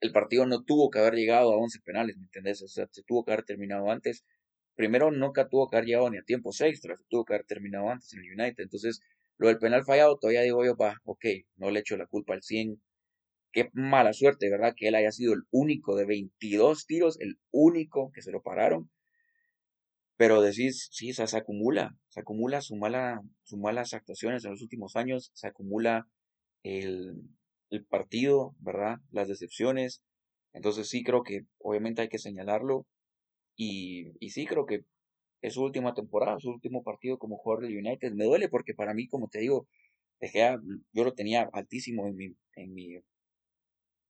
el 0.00 0.12
partido 0.12 0.46
no 0.46 0.64
tuvo 0.64 0.90
que 0.90 0.98
haber 0.98 1.14
llegado 1.14 1.52
a 1.52 1.56
11 1.56 1.80
penales, 1.84 2.16
¿me 2.16 2.24
entendés? 2.24 2.62
O 2.62 2.68
sea, 2.68 2.86
se 2.90 3.02
tuvo 3.02 3.24
que 3.24 3.32
haber 3.32 3.44
terminado 3.44 3.90
antes. 3.90 4.24
Primero, 4.76 5.10
nunca 5.10 5.48
tuvo 5.48 5.68
que 5.68 5.76
haber 5.76 5.86
llegado 5.86 6.10
ni 6.10 6.18
a 6.18 6.22
tiempos 6.22 6.60
extras, 6.60 6.98
se 7.00 7.06
tuvo 7.08 7.24
que 7.24 7.34
haber 7.34 7.46
terminado 7.46 7.90
antes 7.90 8.12
en 8.12 8.20
el 8.20 8.40
United. 8.40 8.64
Entonces, 8.64 9.00
lo 9.40 9.48
del 9.48 9.58
penal 9.58 9.84
fallado, 9.86 10.18
todavía 10.18 10.42
digo 10.42 10.66
yo, 10.66 10.76
va, 10.76 10.96
ok, 11.04 11.24
no 11.56 11.70
le 11.70 11.80
echo 11.80 11.96
la 11.96 12.06
culpa 12.06 12.34
al 12.34 12.42
100. 12.42 12.82
Qué 13.52 13.70
mala 13.72 14.12
suerte, 14.12 14.50
¿verdad? 14.50 14.74
Que 14.76 14.88
él 14.88 14.94
haya 14.94 15.12
sido 15.12 15.32
el 15.32 15.44
único 15.50 15.96
de 15.96 16.04
22 16.04 16.84
tiros, 16.84 17.18
el 17.20 17.36
único 17.50 18.12
que 18.12 18.20
se 18.20 18.32
lo 18.32 18.42
pararon. 18.42 18.90
Pero 20.18 20.42
decís, 20.42 20.90
sí, 20.92 21.14
se 21.14 21.24
acumula, 21.38 21.96
se 22.10 22.20
acumula 22.20 22.60
su 22.60 22.76
mala, 22.76 23.22
sus 23.42 23.58
malas 23.58 23.94
actuaciones 23.94 24.44
en 24.44 24.50
los 24.50 24.60
últimos 24.60 24.94
años, 24.94 25.30
se 25.32 25.46
acumula 25.46 26.06
el, 26.62 27.14
el 27.70 27.86
partido, 27.86 28.54
¿verdad? 28.58 28.98
Las 29.10 29.28
decepciones. 29.28 30.02
Entonces 30.52 30.90
sí 30.90 31.02
creo 31.02 31.22
que 31.22 31.46
obviamente 31.58 32.02
hay 32.02 32.10
que 32.10 32.18
señalarlo. 32.18 32.86
Y, 33.56 34.12
y 34.20 34.30
sí 34.32 34.44
creo 34.44 34.66
que 34.66 34.80
es 35.42 35.54
su 35.54 35.62
última 35.62 35.94
temporada, 35.94 36.38
su 36.38 36.50
último 36.50 36.82
partido 36.82 37.18
como 37.18 37.36
jugador 37.38 37.64
del 37.64 37.78
United. 37.78 38.12
Me 38.12 38.24
duele 38.24 38.48
porque 38.48 38.74
para 38.74 38.94
mí, 38.94 39.08
como 39.08 39.28
te 39.28 39.40
digo, 39.40 39.66
yo 40.92 41.04
lo 41.04 41.14
tenía 41.14 41.48
altísimo 41.52 42.06
en 42.06 42.16
mi, 42.16 42.36
en 42.56 42.74
mi 42.74 42.98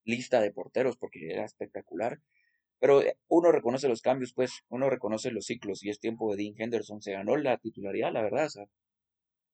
lista 0.05 0.41
de 0.41 0.53
porteros 0.53 0.97
porque 0.97 1.31
era 1.31 1.45
espectacular. 1.45 2.18
Pero 2.81 3.03
eh, 3.03 3.16
uno 3.28 3.53
reconoce 3.53 3.89
los 3.89 4.01
cambios, 4.01 4.33
pues, 4.35 4.62
uno 4.68 4.89
reconoce 4.91 5.31
los 5.31 5.45
ciclos 5.47 5.85
y 5.85 5.91
es 5.91 6.01
tiempo 6.01 6.35
de 6.35 6.43
Dean 6.43 6.55
Henderson. 6.57 7.03
Se 7.03 7.12
ganó 7.12 7.37
la 7.37 7.59
titularidad, 7.59 8.12
la 8.12 8.22
verdad. 8.22 8.49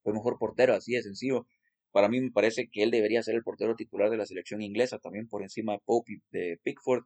Fue 0.01 0.13
mejor 0.13 0.37
portero, 0.39 0.73
así 0.73 0.93
de 0.93 1.03
sencillo. 1.03 1.45
Para 1.91 2.09
mí 2.09 2.21
me 2.21 2.31
parece 2.31 2.69
que 2.69 2.83
él 2.83 2.91
debería 2.91 3.23
ser 3.23 3.35
el 3.35 3.43
portero 3.43 3.75
titular 3.75 4.09
de 4.09 4.17
la 4.17 4.25
selección 4.25 4.61
inglesa, 4.61 4.99
también 4.99 5.27
por 5.27 5.41
encima 5.43 5.73
de 5.73 5.79
Pope 5.85 6.21
de 6.31 6.59
Pickford. 6.63 7.03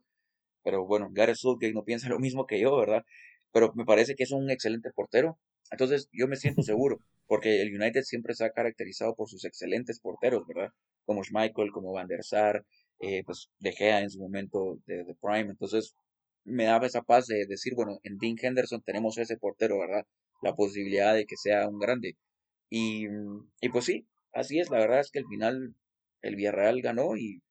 Pero 0.62 0.86
bueno, 0.86 1.08
Gareth 1.12 1.36
Southgate 1.36 1.74
no 1.74 1.84
piensa 1.84 2.08
lo 2.08 2.20
mismo 2.20 2.46
que 2.46 2.60
yo, 2.60 2.76
¿verdad? 2.76 3.04
Pero 3.52 3.72
me 3.74 3.84
parece 3.84 4.14
que 4.14 4.24
es 4.24 4.32
un 4.32 4.50
excelente 4.50 4.90
portero. 4.94 5.38
Entonces 5.70 6.08
yo 6.12 6.28
me 6.28 6.36
siento 6.36 6.62
seguro. 6.62 7.00
porque 7.26 7.62
el 7.62 7.74
United 7.74 8.02
siempre 8.02 8.34
se 8.34 8.44
ha 8.44 8.50
caracterizado 8.50 9.14
por 9.14 9.28
sus 9.28 9.44
excelentes 9.44 10.00
porteros, 10.00 10.46
¿verdad? 10.46 10.70
Como 11.06 11.24
Schmeichel, 11.24 11.72
como 11.72 11.92
Van 11.92 12.08
der 12.08 12.24
Sar, 12.24 12.64
eh, 13.00 13.22
pues 13.24 13.48
De 13.58 13.72
Gea 13.72 14.00
en 14.00 14.10
su 14.10 14.20
momento 14.20 14.78
de, 14.86 15.04
de, 15.04 15.14
Prime. 15.20 15.50
Entonces, 15.50 15.94
me 16.44 16.64
daba 16.64 16.86
esa 16.86 17.02
paz 17.02 17.26
de 17.26 17.46
decir, 17.46 17.74
bueno, 17.74 17.98
en 18.02 18.18
Dean 18.18 18.36
Henderson 18.40 18.82
tenemos 18.82 19.18
ese 19.18 19.36
portero, 19.38 19.78
¿verdad? 19.78 20.04
La 20.42 20.54
posibilidad 20.54 21.14
de 21.14 21.24
que 21.26 21.36
sea 21.36 21.68
un 21.68 21.78
grande. 21.78 22.16
Y, 22.70 23.06
y 23.60 23.68
pues 23.70 23.84
sí, 23.86 24.06
así 24.32 24.58
es. 24.58 24.70
La 24.70 24.78
verdad 24.78 25.00
es 25.00 25.10
que 25.10 25.20
al 25.20 25.26
final 25.26 25.74
el 26.22 26.36
Villarreal 26.36 26.80
ganó 26.82 27.16
y 27.16 27.42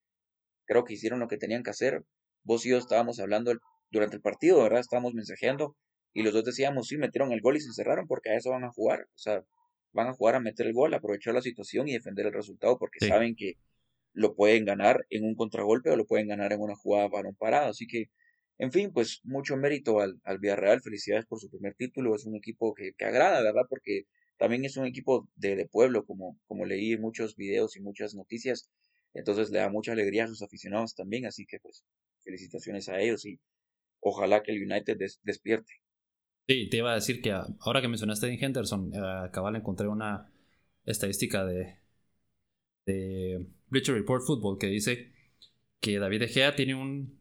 creo 0.65 0.83
que 0.83 0.93
hicieron 0.93 1.19
lo 1.19 1.27
que 1.27 1.37
tenían 1.37 1.63
que 1.63 1.71
hacer. 1.71 2.03
Vos 2.43 2.65
y 2.65 2.69
yo 2.69 2.77
estábamos 2.77 3.19
hablando 3.19 3.53
durante 3.91 4.15
el 4.15 4.21
partido, 4.21 4.63
¿verdad? 4.63 4.79
Estábamos 4.79 5.13
mensajeando 5.13 5.75
y 6.13 6.23
los 6.23 6.33
dos 6.33 6.43
decíamos, 6.43 6.87
sí, 6.87 6.97
metieron 6.97 7.31
el 7.31 7.41
gol 7.41 7.57
y 7.57 7.61
se 7.61 7.67
encerraron 7.67 8.07
porque 8.07 8.29
a 8.31 8.35
eso 8.37 8.51
van 8.51 8.63
a 8.63 8.71
jugar. 8.71 9.01
O 9.01 9.17
sea, 9.17 9.43
van 9.93 10.07
a 10.07 10.13
jugar 10.13 10.35
a 10.35 10.39
meter 10.39 10.67
el 10.67 10.73
gol, 10.73 10.93
aprovechar 10.93 11.33
la 11.33 11.41
situación 11.41 11.87
y 11.87 11.93
defender 11.93 12.25
el 12.25 12.33
resultado 12.33 12.77
porque 12.77 13.05
saben 13.05 13.35
que 13.35 13.55
lo 14.13 14.35
pueden 14.35 14.65
ganar 14.65 15.05
en 15.09 15.23
un 15.23 15.35
contragolpe 15.35 15.89
o 15.89 15.95
lo 15.95 16.05
pueden 16.05 16.27
ganar 16.27 16.53
en 16.53 16.61
una 16.61 16.75
jugada 16.75 17.09
un 17.27 17.35
parado. 17.35 17.69
Así 17.69 17.87
que, 17.87 18.05
en 18.57 18.71
fin, 18.71 18.91
pues 18.91 19.21
mucho 19.23 19.55
mérito 19.57 19.99
al, 20.01 20.19
al 20.23 20.39
Villarreal. 20.39 20.81
Felicidades 20.81 21.25
por 21.25 21.39
su 21.39 21.49
primer 21.49 21.75
título. 21.75 22.15
Es 22.15 22.25
un 22.25 22.35
equipo 22.35 22.73
que, 22.73 22.93
que 22.97 23.05
agrada, 23.05 23.41
¿verdad? 23.41 23.63
Porque 23.69 24.03
también 24.37 24.65
es 24.65 24.77
un 24.77 24.85
equipo 24.85 25.29
de, 25.35 25.55
de 25.55 25.65
pueblo, 25.67 26.05
como, 26.05 26.37
como 26.47 26.65
leí 26.65 26.93
en 26.93 27.01
muchos 27.01 27.35
videos 27.35 27.77
y 27.77 27.81
muchas 27.81 28.15
noticias. 28.15 28.69
Entonces 29.13 29.49
le 29.51 29.59
da 29.59 29.69
mucha 29.69 29.93
alegría 29.93 30.25
a 30.25 30.27
sus 30.27 30.41
aficionados 30.41 30.95
también. 30.95 31.25
Así 31.25 31.45
que, 31.45 31.59
pues, 31.59 31.85
felicitaciones 32.23 32.89
a 32.89 32.99
ellos 32.99 33.25
y 33.25 33.39
ojalá 33.99 34.43
que 34.43 34.51
el 34.51 34.63
United 34.63 34.97
despierte. 35.23 35.80
Sí, 36.47 36.67
te 36.69 36.77
iba 36.77 36.91
a 36.91 36.95
decir 36.95 37.21
que 37.21 37.31
ahora 37.31 37.81
que 37.81 37.87
mencionaste 37.87 38.25
a 38.27 38.33
Henderson, 38.33 38.91
uh, 38.93 39.31
cabal 39.31 39.55
encontré 39.55 39.87
una 39.87 40.29
estadística 40.85 41.45
de, 41.45 41.77
de 42.85 43.47
Bleacher 43.67 43.95
Report 43.95 44.23
Football 44.25 44.57
que 44.57 44.67
dice 44.67 45.13
que 45.79 45.99
David 45.99 46.21
De 46.21 46.27
Gea 46.27 46.55
tiene 46.55 46.75
un 46.75 47.19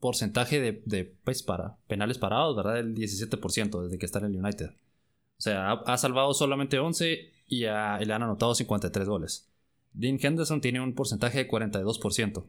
porcentaje 0.00 0.60
de, 0.60 0.82
de 0.86 1.04
pues, 1.04 1.42
para, 1.42 1.76
penales 1.86 2.18
parados, 2.18 2.56
¿verdad? 2.56 2.74
Del 2.74 2.94
17% 2.94 3.82
desde 3.82 3.98
que 3.98 4.06
está 4.06 4.18
en 4.20 4.26
el 4.26 4.36
United. 4.36 4.70
O 4.70 5.42
sea, 5.42 5.72
ha, 5.72 5.96
salvado 5.98 6.34
solamente 6.34 6.78
11 6.78 7.32
y, 7.46 7.60
le 7.60 7.68
han 7.68 8.22
anotado 8.22 8.54
53 8.54 9.08
goles. 9.08 9.48
Dean 9.92 10.18
Henderson 10.20 10.60
tiene 10.60 10.80
un 10.80 10.94
porcentaje 10.94 11.38
de 11.38 11.48
42%. 11.48 12.44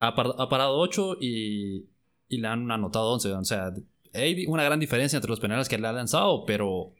Ha, 0.00 0.08
ha 0.08 0.48
parado 0.48 0.78
8 0.78 1.18
y, 1.20 1.88
y, 2.28 2.38
le 2.38 2.48
han 2.48 2.70
anotado 2.70 3.12
11. 3.12 3.32
O 3.32 3.44
sea, 3.44 3.74
hay 4.14 4.46
una 4.46 4.64
gran 4.64 4.80
diferencia 4.80 5.16
entre 5.16 5.30
los 5.30 5.40
penales 5.40 5.68
que 5.68 5.78
le 5.78 5.86
ha 5.86 5.92
lanzado, 5.92 6.44
pero 6.44 6.92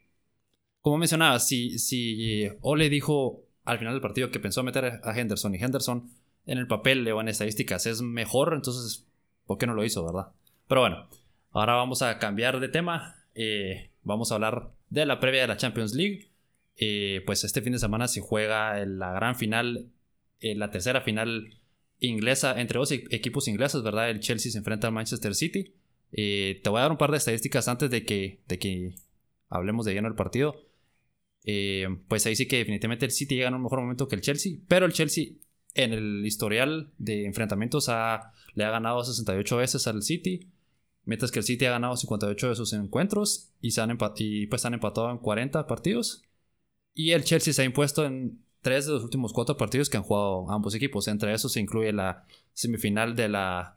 como 0.81 0.97
mencionaba, 0.97 1.39
si, 1.39 1.77
si 1.79 2.47
Ole 2.61 2.89
dijo 2.89 3.43
al 3.65 3.77
final 3.77 3.93
del 3.93 4.01
partido 4.01 4.31
que 4.31 4.39
pensó 4.39 4.63
meter 4.63 5.01
a 5.03 5.19
Henderson 5.19 5.53
y 5.53 5.57
Henderson 5.57 6.09
en 6.45 6.57
el 6.57 6.67
papel 6.67 7.07
o 7.11 7.21
en 7.21 7.27
estadísticas 7.27 7.85
es 7.85 8.01
mejor, 8.01 8.53
entonces, 8.53 9.07
¿por 9.45 9.57
qué 9.57 9.67
no 9.67 9.73
lo 9.73 9.83
hizo, 9.83 10.03
verdad? 10.05 10.31
Pero 10.67 10.81
bueno, 10.81 11.07
ahora 11.51 11.75
vamos 11.75 12.01
a 12.01 12.17
cambiar 12.17 12.59
de 12.59 12.69
tema. 12.69 13.15
Eh, 13.35 13.91
vamos 14.03 14.31
a 14.31 14.35
hablar 14.35 14.71
de 14.89 15.05
la 15.05 15.19
previa 15.19 15.41
de 15.41 15.47
la 15.47 15.57
Champions 15.57 15.93
League. 15.93 16.31
Eh, 16.77 17.21
pues 17.25 17.43
este 17.43 17.61
fin 17.61 17.73
de 17.73 17.79
semana 17.79 18.07
se 18.07 18.21
juega 18.21 18.83
la 18.85 19.11
gran 19.11 19.35
final, 19.35 19.91
eh, 20.39 20.55
la 20.55 20.71
tercera 20.71 21.01
final 21.01 21.59
inglesa 21.99 22.59
entre 22.59 22.79
dos 22.79 22.91
equipos 22.91 23.47
ingleses, 23.47 23.83
¿verdad? 23.83 24.09
El 24.09 24.21
Chelsea 24.21 24.51
se 24.51 24.57
enfrenta 24.57 24.87
al 24.87 24.93
Manchester 24.93 25.35
City. 25.35 25.75
Te 26.11 26.69
voy 26.69 26.79
a 26.79 26.83
dar 26.83 26.91
un 26.91 26.97
par 26.97 27.11
de 27.11 27.17
estadísticas 27.17 27.67
antes 27.67 27.89
de 27.89 28.05
que, 28.05 28.41
de 28.47 28.59
que 28.59 28.95
hablemos 29.49 29.85
de 29.85 29.93
lleno 29.93 30.07
el 30.07 30.15
partido. 30.15 30.55
Eh, 31.43 31.87
pues 32.07 32.25
ahí 32.25 32.35
sí 32.35 32.47
que 32.47 32.57
definitivamente 32.57 33.05
el 33.05 33.11
City 33.11 33.35
llega 33.35 33.47
en 33.47 33.55
un 33.55 33.63
mejor 33.63 33.81
momento 33.81 34.07
que 34.07 34.15
el 34.15 34.21
Chelsea. 34.21 34.57
Pero 34.67 34.85
el 34.85 34.93
Chelsea 34.93 35.33
en 35.73 35.93
el 35.93 36.25
historial 36.25 36.91
de 36.97 37.25
enfrentamientos 37.25 37.87
le 37.87 38.63
ha 38.63 38.69
ganado 38.71 39.03
68 39.03 39.57
veces 39.57 39.87
al 39.87 40.03
City. 40.03 40.51
Mientras 41.05 41.31
que 41.31 41.39
el 41.39 41.45
City 41.45 41.65
ha 41.65 41.71
ganado 41.71 41.97
58 41.97 42.49
de 42.49 42.55
sus 42.55 42.73
encuentros 42.73 43.51
y, 43.61 43.71
se 43.71 43.81
han 43.81 43.97
y 44.17 44.47
pues 44.47 44.65
han 44.65 44.73
empatado 44.75 45.09
en 45.11 45.17
40 45.17 45.65
partidos. 45.65 46.23
Y 46.93 47.11
el 47.11 47.23
Chelsea 47.23 47.53
se 47.53 47.61
ha 47.61 47.65
impuesto 47.65 48.05
en 48.05 48.43
3 48.61 48.85
de 48.87 48.91
los 48.93 49.03
últimos 49.03 49.33
4 49.33 49.57
partidos 49.57 49.89
que 49.89 49.97
han 49.97 50.03
jugado 50.03 50.51
ambos 50.51 50.75
equipos. 50.75 51.07
Entre 51.07 51.33
esos 51.33 51.53
se 51.53 51.61
incluye 51.61 51.93
la 51.93 52.25
semifinal 52.53 53.15
de 53.15 53.29
la 53.29 53.75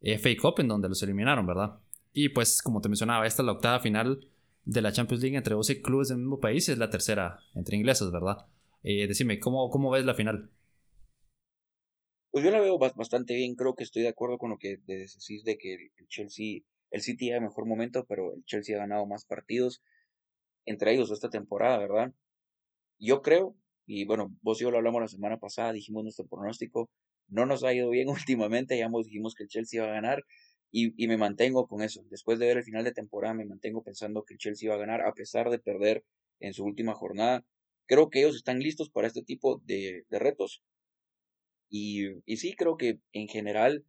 FA 0.00 0.30
Cup 0.40 0.60
en 0.60 0.68
donde 0.68 0.88
los 0.88 1.02
eliminaron, 1.02 1.46
¿verdad? 1.46 1.80
Y 2.12 2.30
pues 2.30 2.62
como 2.62 2.80
te 2.80 2.88
mencionaba, 2.88 3.26
esta 3.26 3.42
es 3.42 3.46
la 3.46 3.52
octava 3.52 3.80
final 3.80 4.28
de 4.64 4.82
la 4.82 4.92
Champions 4.92 5.22
League 5.22 5.36
entre 5.36 5.54
12 5.54 5.80
clubes 5.80 6.08
del 6.08 6.18
mismo 6.18 6.40
país 6.40 6.68
es 6.68 6.78
la 6.78 6.90
tercera 6.90 7.38
entre 7.54 7.76
ingleses, 7.76 8.10
¿verdad? 8.10 8.46
Eh, 8.82 9.06
decime, 9.06 9.38
¿cómo, 9.38 9.70
¿cómo 9.70 9.90
ves 9.90 10.04
la 10.04 10.14
final? 10.14 10.50
Pues 12.30 12.44
yo 12.44 12.50
la 12.50 12.60
veo 12.60 12.78
bastante 12.78 13.34
bien, 13.34 13.54
creo 13.54 13.74
que 13.74 13.84
estoy 13.84 14.02
de 14.02 14.08
acuerdo 14.08 14.38
con 14.38 14.50
lo 14.50 14.58
que 14.58 14.76
decís 14.86 15.44
de 15.44 15.56
que 15.56 15.74
el 15.74 16.08
Chelsea, 16.08 16.60
el 16.90 17.00
City 17.00 17.32
ha 17.32 17.40
mejor 17.40 17.66
momento, 17.66 18.04
pero 18.06 18.34
el 18.34 18.44
Chelsea 18.44 18.76
ha 18.76 18.80
ganado 18.80 19.06
más 19.06 19.24
partidos, 19.24 19.80
entre 20.66 20.92
ellos 20.92 21.10
esta 21.10 21.30
temporada, 21.30 21.78
¿verdad? 21.78 22.12
Yo 22.98 23.22
creo, 23.22 23.56
y 23.86 24.04
bueno, 24.04 24.34
vos 24.42 24.60
y 24.60 24.64
yo 24.64 24.70
lo 24.70 24.76
hablamos 24.78 25.00
la 25.00 25.08
semana 25.08 25.38
pasada, 25.38 25.72
dijimos 25.72 26.02
nuestro 26.02 26.26
pronóstico, 26.26 26.90
no 27.28 27.46
nos 27.46 27.64
ha 27.64 27.72
ido 27.72 27.90
bien 27.90 28.08
últimamente, 28.30 28.78
ya 28.78 28.88
dijimos 29.04 29.34
que 29.34 29.44
el 29.44 29.48
Chelsea 29.48 29.82
va 29.82 29.88
a 29.90 29.94
ganar, 29.94 30.24
y, 30.72 31.06
me 31.06 31.16
mantengo 31.16 31.66
con 31.66 31.80
eso. 31.82 32.04
Después 32.10 32.38
de 32.38 32.46
ver 32.46 32.58
el 32.58 32.64
final 32.64 32.84
de 32.84 32.92
temporada, 32.92 33.32
me 33.32 33.46
mantengo 33.46 33.82
pensando 33.82 34.24
que 34.24 34.34
el 34.34 34.38
Chelsea 34.38 34.68
va 34.68 34.76
a 34.76 34.78
ganar 34.78 35.00
a 35.00 35.14
pesar 35.14 35.48
de 35.48 35.58
perder 35.58 36.04
en 36.40 36.52
su 36.52 36.64
última 36.64 36.94
jornada. 36.94 37.46
Creo 37.86 38.10
que 38.10 38.20
ellos 38.20 38.36
están 38.36 38.58
listos 38.58 38.90
para 38.90 39.06
este 39.06 39.22
tipo 39.22 39.62
de, 39.64 40.04
retos. 40.10 40.62
Y, 41.70 42.08
y 42.26 42.36
sí, 42.36 42.54
creo 42.54 42.76
que 42.76 42.98
en 43.12 43.28
general 43.28 43.86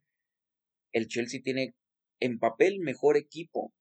el 0.93 1.07
Chelsea 1.07 1.41
tiene 1.43 1.75
en 2.21 2.39
papel 2.39 2.79
mejor 2.79 3.17
equipo, 3.17 3.73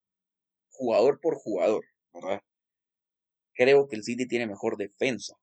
jugador 0.70 1.20
por 1.20 1.36
jugador, 1.36 1.84
¿verdad? 2.12 2.40
Creo 3.54 3.88
que 3.88 3.96
el 3.96 4.02
City 4.02 4.26
tiene 4.26 4.46
mejor 4.46 4.76
defensa. 4.76 5.36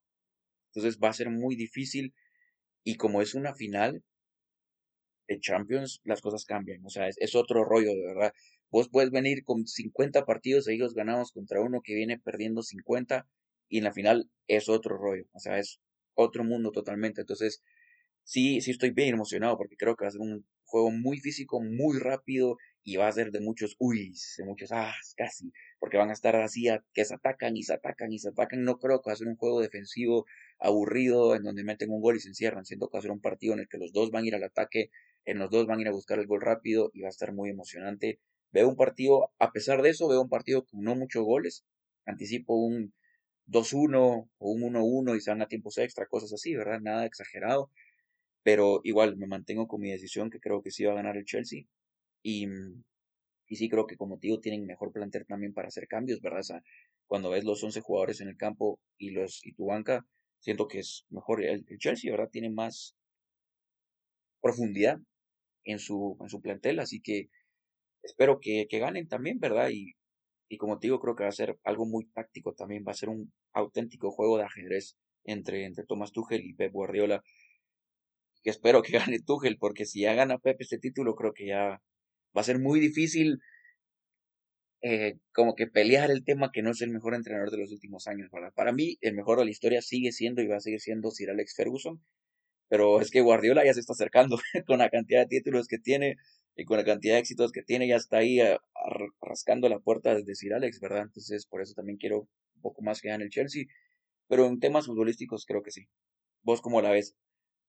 Entonces 0.67 0.99
va 1.01 1.09
a 1.09 1.13
ser 1.13 1.29
muy 1.29 1.55
difícil. 1.55 2.13
Y 2.83 2.95
como 2.95 3.21
es 3.21 3.33
una 3.35 3.53
final, 3.53 4.03
de 5.27 5.39
Champions 5.39 6.01
las 6.03 6.21
cosas 6.21 6.45
cambian, 6.45 6.83
o 6.85 6.89
sea, 6.89 7.07
es, 7.07 7.35
otro 7.35 7.63
rollo, 7.63 7.89
de 7.89 8.05
verdad. 8.05 8.33
Vos 8.69 8.89
puedes 8.89 9.11
venir 9.11 9.43
con 9.43 9.67
50 9.67 10.25
partidos 10.25 10.65
seguidos 10.65 10.93
ganados 10.95 11.31
contra 11.31 11.61
uno 11.61 11.81
que 11.83 11.93
viene 11.93 12.19
perdiendo 12.19 12.63
50 12.63 13.27
y 13.69 13.77
en 13.79 13.83
la 13.85 13.93
final 13.93 14.29
es 14.47 14.69
otro 14.69 14.97
rollo, 14.97 15.25
o 15.33 15.39
sea, 15.39 15.59
es 15.59 15.79
otro 16.15 16.43
mundo 16.43 16.71
totalmente. 16.71 17.21
Entonces, 17.21 17.63
sí, 18.23 18.61
sí 18.61 18.71
estoy 18.71 18.91
bien 18.91 19.13
emocionado 19.13 19.57
porque 19.57 19.77
creo 19.77 19.95
que 19.95 20.05
va 20.05 20.09
a 20.09 20.11
ser 20.11 20.21
un 20.21 20.45
juego 20.65 20.91
muy 20.91 21.19
físico, 21.19 21.61
muy 21.61 21.99
rápido 21.99 22.57
y 22.83 22.97
va 22.97 23.07
a 23.07 23.11
ser 23.11 23.31
de 23.31 23.39
muchos 23.39 23.75
uy, 23.79 24.13
de 24.37 24.45
muchos 24.45 24.71
ah, 24.71 24.93
casi, 25.15 25.51
porque 25.79 25.97
van 25.97 26.09
a 26.09 26.13
estar 26.13 26.35
así 26.35 26.67
a, 26.69 26.83
que 26.93 27.05
se 27.05 27.15
atacan 27.15 27.55
y 27.57 27.63
se 27.63 27.73
atacan 27.73 28.11
y 28.11 28.19
se 28.19 28.29
atacan. 28.29 28.63
No 28.63 28.77
creo 28.79 29.01
que 29.01 29.09
va 29.09 29.13
a 29.13 29.17
ser 29.17 29.27
un 29.27 29.37
juego 29.37 29.61
defensivo 29.61 30.25
aburrido 30.59 31.35
en 31.35 31.43
donde 31.43 31.63
meten 31.63 31.91
un 31.91 32.01
gol 32.01 32.17
y 32.17 32.19
se 32.19 32.29
encierran. 32.29 32.65
Siento 32.65 32.89
que 32.89 32.97
va 32.97 32.99
a 32.99 33.03
ser 33.03 33.11
un 33.11 33.21
partido 33.21 33.53
en 33.53 33.61
el 33.61 33.67
que 33.67 33.77
los 33.77 33.93
dos 33.93 34.11
van 34.11 34.23
a 34.25 34.27
ir 34.27 34.35
al 34.35 34.43
ataque 34.43 34.89
en 35.25 35.39
los 35.39 35.49
dos 35.49 35.65
van 35.65 35.79
a 35.79 35.81
ir 35.81 35.87
a 35.87 35.91
buscar 35.91 36.19
el 36.19 36.27
gol 36.27 36.41
rápido 36.41 36.91
y 36.93 37.01
va 37.01 37.07
a 37.07 37.09
estar 37.09 37.33
muy 37.33 37.49
emocionante. 37.49 38.19
Veo 38.51 38.67
un 38.67 38.75
partido, 38.75 39.31
a 39.39 39.51
pesar 39.51 39.81
de 39.81 39.89
eso, 39.89 40.07
veo 40.07 40.21
un 40.21 40.29
partido 40.29 40.65
con 40.65 40.81
no 40.81 40.95
muchos 40.95 41.23
goles. 41.23 41.65
Anticipo 42.05 42.55
un 42.55 42.93
2-1 43.47 44.29
o 44.37 44.51
un 44.51 44.61
1-1 44.61 45.15
y 45.15 45.21
se 45.21 45.31
van 45.31 45.41
a 45.41 45.47
tiempos 45.47 45.77
extra, 45.77 46.07
cosas 46.07 46.33
así, 46.33 46.55
¿verdad? 46.55 46.79
Nada 46.81 47.05
exagerado. 47.05 47.71
Pero 48.43 48.81
igual 48.83 49.17
me 49.17 49.27
mantengo 49.27 49.67
con 49.67 49.81
mi 49.81 49.91
decisión 49.91 50.29
que 50.29 50.39
creo 50.39 50.61
que 50.61 50.71
sí 50.71 50.83
va 50.83 50.91
a 50.93 50.95
ganar 50.95 51.17
el 51.17 51.25
Chelsea. 51.25 51.63
Y, 52.23 52.47
y 53.47 53.55
sí 53.55 53.69
creo 53.69 53.85
que 53.87 53.97
como 53.97 54.17
tío 54.19 54.39
tienen 54.39 54.65
mejor 54.65 54.91
plantel 54.91 55.25
también 55.25 55.53
para 55.53 55.67
hacer 55.67 55.87
cambios, 55.87 56.21
¿verdad? 56.21 56.39
O 56.41 56.43
sea, 56.43 56.63
cuando 57.07 57.29
ves 57.29 57.43
los 57.43 57.63
11 57.63 57.81
jugadores 57.81 58.21
en 58.21 58.29
el 58.29 58.37
campo 58.37 58.79
y, 58.97 59.11
los, 59.11 59.45
y 59.45 59.53
tu 59.53 59.67
banca, 59.67 60.05
siento 60.39 60.67
que 60.67 60.79
es 60.79 61.05
mejor 61.09 61.43
el, 61.43 61.65
el 61.67 61.77
Chelsea, 61.77 62.11
¿verdad? 62.11 62.29
Tiene 62.31 62.49
más 62.49 62.95
profundidad 64.41 64.99
en 65.65 65.79
su, 65.79 66.17
en 66.21 66.29
su 66.29 66.41
plantel, 66.41 66.79
así 66.79 67.01
que 67.01 67.29
espero 68.03 68.39
que, 68.39 68.67
que 68.69 68.79
ganen 68.79 69.07
también, 69.07 69.39
¿verdad? 69.39 69.69
Y, 69.71 69.93
y 70.49 70.57
como 70.57 70.79
te 70.79 70.87
digo, 70.87 70.99
creo 70.99 71.15
que 71.15 71.23
va 71.23 71.29
a 71.29 71.33
ser 71.33 71.57
algo 71.63 71.85
muy 71.85 72.05
táctico 72.07 72.53
también, 72.53 72.85
va 72.87 72.91
a 72.91 72.95
ser 72.95 73.09
un 73.09 73.33
auténtico 73.53 74.11
juego 74.11 74.37
de 74.37 74.45
ajedrez 74.45 74.97
entre, 75.25 75.65
entre 75.65 75.85
Thomas 75.85 76.11
Tuchel 76.11 76.45
y 76.45 76.53
Pep 76.53 76.71
Guardiola. 76.73 77.23
Espero 78.43 78.81
que 78.81 78.93
gane 78.99 79.19
Tuchel, 79.19 79.57
porque 79.57 79.85
si 79.85 80.01
ya 80.01 80.13
gana 80.13 80.37
Pep 80.37 80.57
este 80.61 80.77
título, 80.77 81.15
creo 81.15 81.33
que 81.33 81.47
ya 81.47 81.81
va 82.35 82.41
a 82.41 82.45
ser 82.45 82.59
muy 82.59 82.79
difícil 82.79 83.39
eh, 84.81 85.17
como 85.31 85.55
que 85.55 85.67
pelear 85.67 86.11
el 86.11 86.25
tema 86.25 86.51
que 86.51 86.61
no 86.61 86.71
es 86.71 86.81
el 86.81 86.89
mejor 86.89 87.15
entrenador 87.15 87.51
de 87.51 87.57
los 87.57 87.71
últimos 87.71 88.07
años, 88.07 88.29
¿verdad? 88.31 88.51
Para 88.53 88.73
mí, 88.73 88.97
el 89.01 89.13
mejor 89.13 89.39
de 89.39 89.45
la 89.45 89.51
historia 89.51 89.81
sigue 89.81 90.11
siendo 90.11 90.41
y 90.41 90.47
va 90.47 90.57
a 90.57 90.59
seguir 90.59 90.81
siendo 90.81 91.09
Sir 91.11 91.29
Alex 91.29 91.55
Ferguson, 91.55 92.03
pero 92.67 92.99
es 92.99 93.09
que 93.11 93.21
Guardiola 93.21 93.65
ya 93.65 93.73
se 93.73 93.79
está 93.79 93.93
acercando 93.93 94.37
con 94.67 94.79
la 94.79 94.89
cantidad 94.89 95.21
de 95.21 95.27
títulos 95.27 95.67
que 95.67 95.77
tiene 95.77 96.17
y 96.55 96.65
con 96.65 96.77
la 96.77 96.83
cantidad 96.83 97.15
de 97.15 97.19
éxitos 97.21 97.51
que 97.51 97.63
tiene, 97.63 97.87
ya 97.87 97.95
está 97.95 98.17
ahí 98.17 98.39
rascando 99.21 99.69
la 99.69 99.79
puerta 99.79 100.13
de 100.13 100.23
decir 100.23 100.53
Alex, 100.53 100.79
¿verdad? 100.79 101.03
Entonces, 101.03 101.45
por 101.47 101.61
eso 101.61 101.73
también 101.73 101.97
quiero 101.97 102.27
poco 102.61 102.81
más 102.81 103.01
que 103.01 103.09
gane 103.09 103.23
el 103.23 103.29
Chelsea, 103.29 103.65
pero 104.27 104.45
en 104.47 104.59
temas 104.59 104.85
futbolísticos 104.85 105.45
creo 105.45 105.63
que 105.63 105.71
sí. 105.71 105.87
¿Vos 106.43 106.61
cómo 106.61 106.81
la 106.81 106.91
ves? 106.91 107.15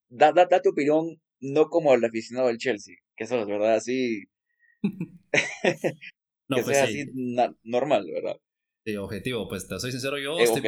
Da, 0.08 0.32
da, 0.32 0.62
tu 0.62 0.70
opinión, 0.70 1.20
no 1.40 1.68
como 1.68 1.94
el 1.94 2.04
aficionado 2.04 2.48
del 2.48 2.58
Chelsea, 2.58 2.96
que 3.16 3.24
eso 3.24 3.40
es 3.40 3.46
verdad, 3.46 3.74
así. 3.74 4.24
no, 6.48 6.56
que 6.56 6.62
pues 6.62 6.76
sea 6.76 6.84
así 6.84 7.06
normal, 7.62 8.06
¿verdad? 8.12 8.36
Sí, 8.84 8.96
objetivo, 8.96 9.48
pues 9.48 9.66
te 9.66 9.78
soy 9.80 9.92
sincero, 9.92 10.18
yo 10.18 10.38
estoy, 10.38 10.62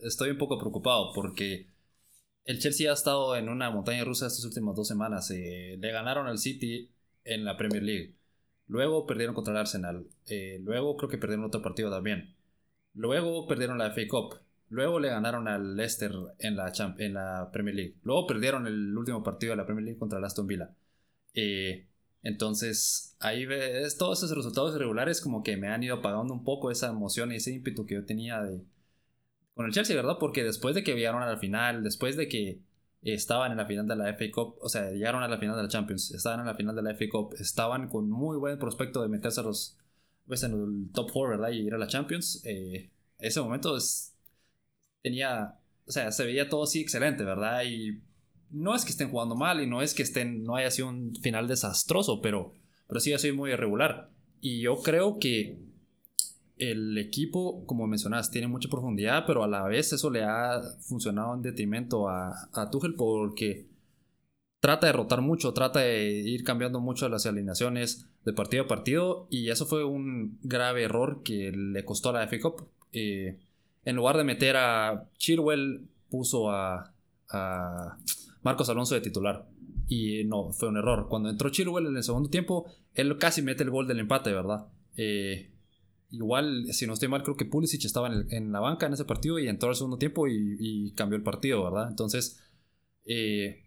estoy 0.00 0.30
un 0.30 0.38
poco 0.38 0.58
preocupado 0.58 1.12
porque 1.14 1.68
el 2.44 2.58
Chelsea 2.58 2.90
ha 2.90 2.94
estado 2.94 3.36
en 3.36 3.48
una 3.48 3.70
montaña 3.70 4.04
rusa 4.04 4.26
estas 4.26 4.44
últimas 4.44 4.76
dos 4.76 4.86
semanas. 4.86 5.30
Eh, 5.30 5.76
le 5.78 5.92
ganaron 5.92 6.26
al 6.26 6.38
City 6.38 6.90
en 7.24 7.44
la 7.44 7.56
Premier 7.56 7.82
League. 7.82 8.14
Luego 8.66 9.06
perdieron 9.06 9.34
contra 9.34 9.52
el 9.52 9.60
Arsenal. 9.60 10.06
Eh, 10.26 10.58
luego 10.62 10.96
creo 10.96 11.08
que 11.08 11.18
perdieron 11.18 11.46
otro 11.46 11.62
partido 11.62 11.90
también. 11.90 12.34
Luego 12.94 13.46
perdieron 13.46 13.78
la 13.78 13.88
FA 13.88 14.02
Cup. 14.08 14.40
Luego 14.68 15.00
le 15.00 15.08
ganaron 15.08 15.48
al 15.48 15.76
Leicester 15.76 16.12
en 16.38 16.56
la, 16.56 16.72
en 16.98 17.14
la 17.14 17.50
Premier 17.52 17.74
League. 17.74 17.94
Luego 18.02 18.26
perdieron 18.26 18.66
el 18.66 18.96
último 18.96 19.22
partido 19.22 19.52
de 19.52 19.56
la 19.56 19.66
Premier 19.66 19.84
League 19.84 19.98
contra 19.98 20.18
el 20.18 20.24
Aston 20.24 20.46
Villa. 20.46 20.70
Eh, 21.34 21.86
entonces, 22.24 23.14
ahí 23.20 23.44
ves 23.44 23.98
todos 23.98 24.22
esos 24.22 24.36
resultados 24.36 24.74
irregulares 24.74 25.20
como 25.20 25.42
que 25.42 25.58
me 25.58 25.68
han 25.68 25.82
ido 25.82 25.96
apagando 25.96 26.32
un 26.32 26.42
poco 26.42 26.70
esa 26.70 26.88
emoción 26.88 27.30
y 27.32 27.36
ese 27.36 27.52
ímpetu 27.52 27.84
que 27.84 27.94
yo 27.96 28.06
tenía 28.06 28.42
de, 28.42 28.64
con 29.54 29.66
el 29.66 29.72
Chelsea, 29.72 29.94
¿verdad? 29.94 30.16
Porque 30.18 30.42
después 30.42 30.74
de 30.74 30.82
que 30.82 30.94
llegaron 30.94 31.22
a 31.22 31.26
la 31.26 31.36
final, 31.36 31.84
después 31.84 32.16
de 32.16 32.26
que 32.28 32.60
estaban 33.02 33.52
en 33.52 33.58
la 33.58 33.66
final 33.66 33.86
de 33.86 33.96
la 33.96 34.08
FA 34.10 34.24
Cup, 34.32 34.56
o 34.60 34.68
sea, 34.70 34.90
llegaron 34.90 35.22
a 35.22 35.28
la 35.28 35.38
final 35.38 35.54
de 35.56 35.64
la 35.64 35.68
Champions, 35.68 36.12
estaban 36.12 36.40
en 36.40 36.46
la 36.46 36.54
final 36.54 36.74
de 36.74 36.82
la 36.82 36.92
FA 36.92 37.04
Cup, 37.10 37.34
estaban 37.38 37.88
con 37.88 38.08
muy 38.10 38.38
buen 38.38 38.58
prospecto 38.58 39.02
de 39.02 39.08
meterse 39.08 39.40
a 39.40 39.44
los, 39.44 39.76
pues, 40.26 40.42
en 40.44 40.52
el 40.52 40.92
top 40.92 41.10
4, 41.12 41.30
¿verdad? 41.30 41.50
Y 41.50 41.66
ir 41.66 41.74
a 41.74 41.78
la 41.78 41.88
Champions. 41.88 42.42
Eh, 42.46 42.90
ese 43.18 43.40
momento 43.42 43.76
es, 43.76 44.14
tenía, 45.02 45.58
o 45.86 45.92
sea, 45.92 46.10
se 46.10 46.24
veía 46.24 46.48
todo 46.48 46.64
así 46.64 46.80
excelente, 46.80 47.22
¿verdad? 47.24 47.64
Y 47.64 48.00
no 48.54 48.74
es 48.74 48.84
que 48.84 48.92
estén 48.92 49.10
jugando 49.10 49.34
mal 49.34 49.60
y 49.60 49.66
no 49.66 49.82
es 49.82 49.94
que 49.94 50.02
estén, 50.02 50.44
no 50.44 50.56
haya 50.56 50.70
sido 50.70 50.88
un 50.88 51.14
final 51.16 51.48
desastroso, 51.48 52.20
pero, 52.22 52.52
pero 52.86 53.00
sí 53.00 53.12
ha 53.12 53.18
sido 53.18 53.34
muy 53.34 53.50
irregular. 53.50 54.10
Y 54.40 54.60
yo 54.60 54.76
creo 54.82 55.18
que 55.18 55.58
el 56.56 56.96
equipo, 56.98 57.66
como 57.66 57.86
mencionas, 57.86 58.30
tiene 58.30 58.46
mucha 58.46 58.68
profundidad, 58.68 59.24
pero 59.26 59.42
a 59.42 59.48
la 59.48 59.64
vez 59.64 59.92
eso 59.92 60.08
le 60.08 60.22
ha 60.22 60.60
funcionado 60.80 61.34
en 61.34 61.42
detrimento 61.42 62.08
a, 62.08 62.48
a 62.52 62.70
Tuchel 62.70 62.94
porque 62.94 63.66
trata 64.60 64.86
de 64.86 64.92
rotar 64.92 65.20
mucho, 65.20 65.52
trata 65.52 65.80
de 65.80 66.10
ir 66.10 66.44
cambiando 66.44 66.80
mucho 66.80 67.08
las 67.08 67.26
alineaciones 67.26 68.06
de 68.24 68.32
partido 68.32 68.64
a 68.64 68.68
partido 68.68 69.26
y 69.30 69.50
eso 69.50 69.66
fue 69.66 69.84
un 69.84 70.38
grave 70.42 70.84
error 70.84 71.22
que 71.22 71.52
le 71.52 71.84
costó 71.84 72.10
a 72.10 72.12
la 72.12 72.28
FA 72.28 72.40
Cup. 72.40 72.68
Eh, 72.92 73.38
en 73.84 73.96
lugar 73.96 74.16
de 74.16 74.24
meter 74.24 74.56
a 74.56 75.08
Chilwell, 75.18 75.86
puso 76.08 76.50
a, 76.50 76.92
Marcos 78.44 78.68
Alonso 78.68 78.94
de 78.94 79.00
titular. 79.00 79.48
Y 79.88 80.22
no, 80.24 80.52
fue 80.52 80.68
un 80.68 80.76
error. 80.76 81.08
Cuando 81.08 81.28
entró 81.28 81.50
Chilwell 81.50 81.86
en 81.86 81.96
el 81.96 82.04
segundo 82.04 82.30
tiempo, 82.30 82.66
él 82.94 83.18
casi 83.18 83.42
mete 83.42 83.64
el 83.64 83.70
gol 83.70 83.88
del 83.88 83.98
empate, 83.98 84.32
¿verdad? 84.32 84.68
Eh, 84.96 85.50
Igual, 86.14 86.72
si 86.72 86.86
no 86.86 86.92
estoy 86.92 87.08
mal, 87.08 87.24
creo 87.24 87.36
que 87.36 87.44
Pulisic 87.44 87.84
estaba 87.84 88.08
en, 88.08 88.52
la 88.52 88.60
banca 88.60 88.86
en 88.86 88.92
ese 88.92 89.04
partido 89.04 89.40
y 89.40 89.48
entró 89.48 89.68
al 89.68 89.74
segundo 89.74 89.98
tiempo 89.98 90.28
y, 90.28 90.92
cambió 90.92 91.16
el 91.16 91.24
partido, 91.24 91.64
¿verdad? 91.64 91.88
Entonces, 91.90 92.40
eh, 93.04 93.64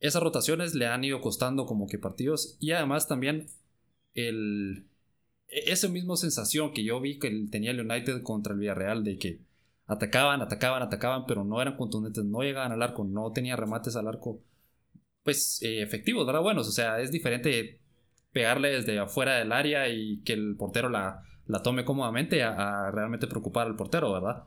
esas 0.00 0.22
rotaciones 0.22 0.74
le 0.74 0.86
han 0.86 1.04
ido 1.04 1.20
costando 1.20 1.66
como 1.66 1.86
que 1.86 1.98
partidos 1.98 2.56
y 2.60 2.70
además 2.70 3.08
también 3.08 3.48
el, 4.14 4.86
e, 5.48 5.70
esa 5.70 5.88
misma 5.88 6.16
sensación 6.16 6.72
que 6.72 6.82
yo 6.82 6.98
vi 6.98 7.18
que 7.18 7.30
tenía 7.50 7.72
el 7.72 7.80
United 7.80 8.22
contra 8.22 8.54
el 8.54 8.60
Villarreal 8.60 9.04
de 9.04 9.18
que 9.18 9.40
atacaban, 9.86 10.42
atacaban, 10.42 10.82
atacaban, 10.82 11.26
pero 11.26 11.44
no 11.44 11.60
eran 11.62 11.76
contundentes, 11.76 12.24
no 12.24 12.40
llegaban 12.40 12.72
al 12.72 12.82
arco, 12.82 13.04
no 13.04 13.32
tenían 13.32 13.58
remates 13.58 13.96
al 13.96 14.08
arco, 14.08 14.42
pues 15.22 15.60
eh, 15.62 15.82
efectivos, 15.82 16.26
¿verdad? 16.26 16.42
Buenos, 16.42 16.68
o 16.68 16.72
sea, 16.72 17.00
es 17.00 17.10
diferente 17.12 17.80
pegarle 18.32 18.70
desde 18.70 18.98
afuera 18.98 19.36
del 19.36 19.52
área 19.52 19.88
y 19.88 20.22
que 20.22 20.34
el 20.34 20.56
portero 20.56 20.88
la 20.88 21.22
la 21.46 21.62
tome 21.62 21.84
cómodamente 21.84 22.42
a, 22.42 22.90
realmente 22.90 23.26
preocupar 23.26 23.66
al 23.66 23.76
portero, 23.76 24.12
¿verdad? 24.12 24.44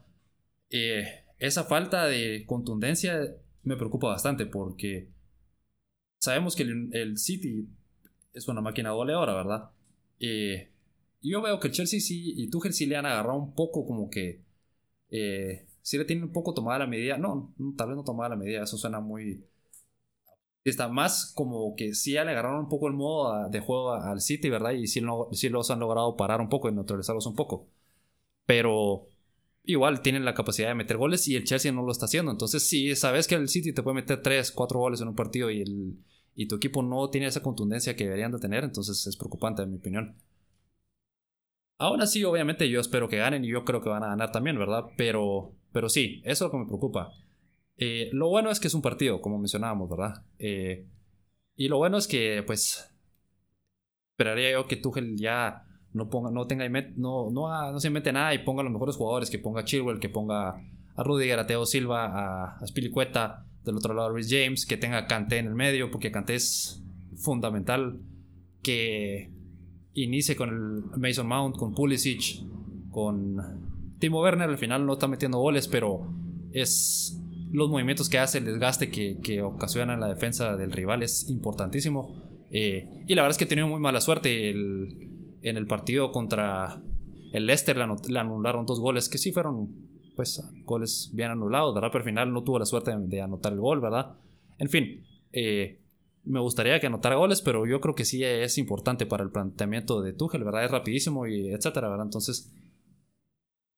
Eh, 0.69 1.05
esa 1.39 1.63
falta 1.63 2.05
de 2.05 2.43
contundencia 2.45 3.19
me 3.63 3.77
preocupa 3.77 4.09
bastante 4.09 4.45
porque 4.45 5.09
sabemos 6.17 6.55
que 6.55 6.63
el, 6.63 7.17
City 7.17 7.67
es 8.33 8.47
una 8.47 8.61
máquina 8.61 8.91
goleadora, 8.91 9.33
¿verdad? 9.33 9.69
Eh, 10.19 10.71
yo 11.21 11.41
veo 11.41 11.59
que 11.59 11.69
el 11.69 11.73
Chelsea 11.73 11.99
sí 11.99 12.33
y 12.35 12.49
Tuchel 12.49 12.73
sí 12.73 12.85
le 12.85 12.97
han 12.97 13.05
agarrado 13.05 13.37
un 13.37 13.55
poco 13.55 13.85
como 13.85 14.09
que 14.09 14.41
eh, 15.11 15.67
sí 15.81 15.97
le 15.97 16.05
tienen 16.05 16.25
un 16.25 16.33
poco 16.33 16.53
tomada 16.53 16.79
la 16.79 16.87
medida. 16.87 17.17
No, 17.17 17.53
tal 17.77 17.89
vez 17.89 17.97
no 17.97 18.03
tomada 18.03 18.29
la 18.29 18.35
medida, 18.35 18.63
eso 18.63 18.77
suena 18.77 18.99
muy 18.99 19.43
está 20.69 20.87
más 20.87 21.31
como 21.35 21.75
que 21.75 21.93
sí 21.93 22.13
ya 22.13 22.23
le 22.23 22.31
agarraron 22.31 22.61
un 22.61 22.69
poco 22.69 22.87
el 22.87 22.93
modo 22.93 23.49
de 23.49 23.59
juego 23.59 23.93
al 23.93 24.21
City, 24.21 24.49
¿verdad? 24.49 24.71
Y 24.71 24.87
sí, 24.87 25.01
los 25.01 25.71
han 25.71 25.79
logrado 25.79 26.15
parar 26.15 26.41
un 26.41 26.49
poco 26.49 26.69
y 26.69 26.73
neutralizarlos 26.73 27.25
un 27.25 27.35
poco. 27.35 27.67
Pero 28.45 29.07
igual 29.65 30.01
tienen 30.01 30.25
la 30.25 30.33
capacidad 30.33 30.69
de 30.69 30.75
meter 30.75 30.97
goles 30.97 31.27
y 31.27 31.35
el 31.35 31.45
Chelsea 31.45 31.71
no 31.71 31.83
lo 31.83 31.91
está 31.91 32.05
haciendo. 32.05 32.31
Entonces, 32.31 32.67
si 32.67 32.95
sabes 32.95 33.27
que 33.27 33.35
el 33.35 33.49
City 33.49 33.73
te 33.73 33.83
puede 33.83 33.95
meter 33.95 34.21
3, 34.21 34.51
4 34.51 34.79
goles 34.79 35.01
en 35.01 35.09
un 35.09 35.15
partido 35.15 35.51
y, 35.51 35.61
el, 35.61 35.97
y 36.35 36.47
tu 36.47 36.55
equipo 36.55 36.83
no 36.83 37.09
tiene 37.09 37.27
esa 37.27 37.41
contundencia 37.41 37.95
que 37.95 38.05
deberían 38.05 38.31
de 38.31 38.39
tener, 38.39 38.63
entonces 38.63 39.05
es 39.07 39.17
preocupante 39.17 39.61
en 39.63 39.71
mi 39.71 39.77
opinión. 39.77 40.15
Aún 41.79 42.01
así, 42.01 42.23
obviamente 42.25 42.69
yo 42.69 42.81
espero 42.81 43.07
que 43.07 43.17
ganen 43.17 43.45
y 43.45 43.47
yo 43.47 43.63
creo 43.63 43.81
que 43.81 43.87
van 43.87 44.03
a 44.03 44.09
ganar 44.09 44.33
también, 44.33 44.59
¿verdad? 44.59 44.83
Pero, 44.97 45.53
pero 45.71 45.87
sí, 45.87 46.21
eso 46.25 46.45
es 46.45 46.47
lo 46.47 46.51
que 46.51 46.57
me 46.57 46.65
preocupa. 46.65 47.13
Eh, 47.77 48.09
lo 48.11 48.27
bueno 48.27 48.51
es 48.51 48.59
que 48.59 48.67
es 48.67 48.73
un 48.73 48.81
partido, 48.81 49.21
como 49.21 49.37
mencionábamos, 49.37 49.89
¿verdad? 49.89 50.25
Eh, 50.37 50.85
y 51.55 51.69
lo 51.69 51.77
bueno 51.77 51.97
es 51.97 52.07
que, 52.07 52.43
pues, 52.45 52.93
esperaría 54.11 54.51
yo 54.51 54.67
que 54.67 54.75
Tuchel 54.75 55.15
ya 55.15 55.63
no 55.93 56.09
ponga, 56.09 56.31
no 56.31 56.47
tenga, 56.47 56.67
no, 56.97 57.31
no, 57.31 57.71
no 57.71 57.79
se 57.79 57.87
invente 57.87 58.11
nada 58.11 58.33
y 58.33 58.39
ponga 58.39 58.59
a 58.59 58.65
los 58.65 58.73
mejores 58.73 58.97
jugadores, 58.97 59.29
que 59.29 59.39
ponga 59.39 59.61
a 59.61 59.65
Chilwell, 59.65 60.01
que 60.01 60.09
ponga 60.09 60.61
a 60.95 61.03
Rudiger, 61.03 61.39
a 61.39 61.47
Teo 61.47 61.65
Silva, 61.65 62.07
a, 62.07 62.57
a 62.57 62.67
Spilicueta, 62.67 63.45
del 63.63 63.77
otro 63.77 63.93
lado 63.93 64.09
a 64.09 64.11
Rhys 64.11 64.27
James, 64.29 64.65
que 64.65 64.75
tenga 64.75 64.97
a 64.97 65.07
Kanté 65.07 65.37
en 65.37 65.47
el 65.47 65.55
medio, 65.55 65.91
porque 65.91 66.11
Kanté 66.11 66.35
es 66.35 66.83
fundamental 67.15 68.01
que 68.61 69.31
inicie 69.93 70.35
con 70.35 70.49
el 70.49 70.99
Mason 70.99 71.27
Mount, 71.27 71.57
con 71.57 71.73
Pulisic, 71.73 72.43
con 72.91 73.95
Timo 73.99 74.21
Werner, 74.21 74.49
al 74.49 74.57
final 74.57 74.85
no 74.85 74.93
está 74.93 75.07
metiendo 75.07 75.39
goles, 75.39 75.67
pero 75.67 76.11
es 76.51 77.19
los 77.51 77.69
movimientos 77.69 78.09
que 78.09 78.19
hace, 78.19 78.37
el 78.37 78.45
desgaste 78.45 78.89
que, 78.89 79.17
que 79.21 79.41
ocasiona 79.41 79.97
la 79.97 80.07
defensa 80.07 80.55
del 80.55 80.71
rival 80.71 81.03
es 81.03 81.29
importantísimo. 81.29 82.29
Eh, 82.51 83.03
y 83.07 83.15
la 83.15 83.21
verdad 83.21 83.31
es 83.31 83.37
que 83.37 83.45
tenido 83.45 83.67
muy 83.67 83.79
mala 83.79 84.01
suerte 84.01 84.49
en 84.49 85.57
el 85.57 85.67
partido 85.67 86.11
contra 86.11 86.81
el 87.33 87.45
Leicester. 87.45 87.77
Le, 87.77 88.19
anularon 88.19 88.65
dos 88.65 88.79
goles 88.79 89.09
que 89.09 89.17
sí 89.17 89.31
fueron 89.31 89.69
pues 90.15 90.43
goles 90.65 91.11
bien 91.13 91.31
anulados. 91.31 91.73
Pero 91.73 91.91
al 91.91 92.03
final 92.03 92.33
no 92.33 92.43
tuvo 92.43 92.59
la 92.59 92.65
suerte 92.65 92.91
de, 92.95 93.21
anotar 93.21 93.53
el 93.53 93.59
gol, 93.59 93.79
¿verdad? 93.81 94.15
En 94.57 94.69
fin, 94.69 95.03
eh, 95.31 95.79
me 96.23 96.39
gustaría 96.39 96.79
que 96.79 96.87
anotara 96.87 97.15
goles, 97.15 97.41
pero 97.41 97.65
yo 97.65 97.81
creo 97.81 97.95
que 97.95 98.05
sí 98.05 98.23
es 98.23 98.57
importante 98.57 99.05
para 99.05 99.23
el 99.23 99.31
planteamiento 99.31 100.01
de 100.01 100.13
Tuchel, 100.13 100.43
¿verdad? 100.43 100.65
Es 100.65 100.71
rapidísimo 100.71 101.27
y 101.27 101.49
etcétera, 101.49 101.89
¿verdad? 101.89 102.05
Entonces, 102.05 102.53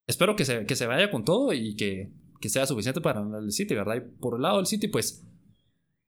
espero 0.06 0.36
que 0.36 0.44
se, 0.44 0.66
que 0.66 0.76
se 0.76 0.86
vaya 0.86 1.10
con 1.10 1.24
todo 1.24 1.52
y 1.52 1.76
que 1.76 2.12
que 2.42 2.50
sea 2.50 2.66
suficiente 2.66 3.00
para 3.00 3.22
el 3.38 3.52
City, 3.52 3.74
¿verdad? 3.74 3.96
Y 3.96 4.00
por 4.00 4.34
el 4.34 4.42
lado 4.42 4.58
del 4.58 4.66
City, 4.66 4.88
pues 4.88 5.24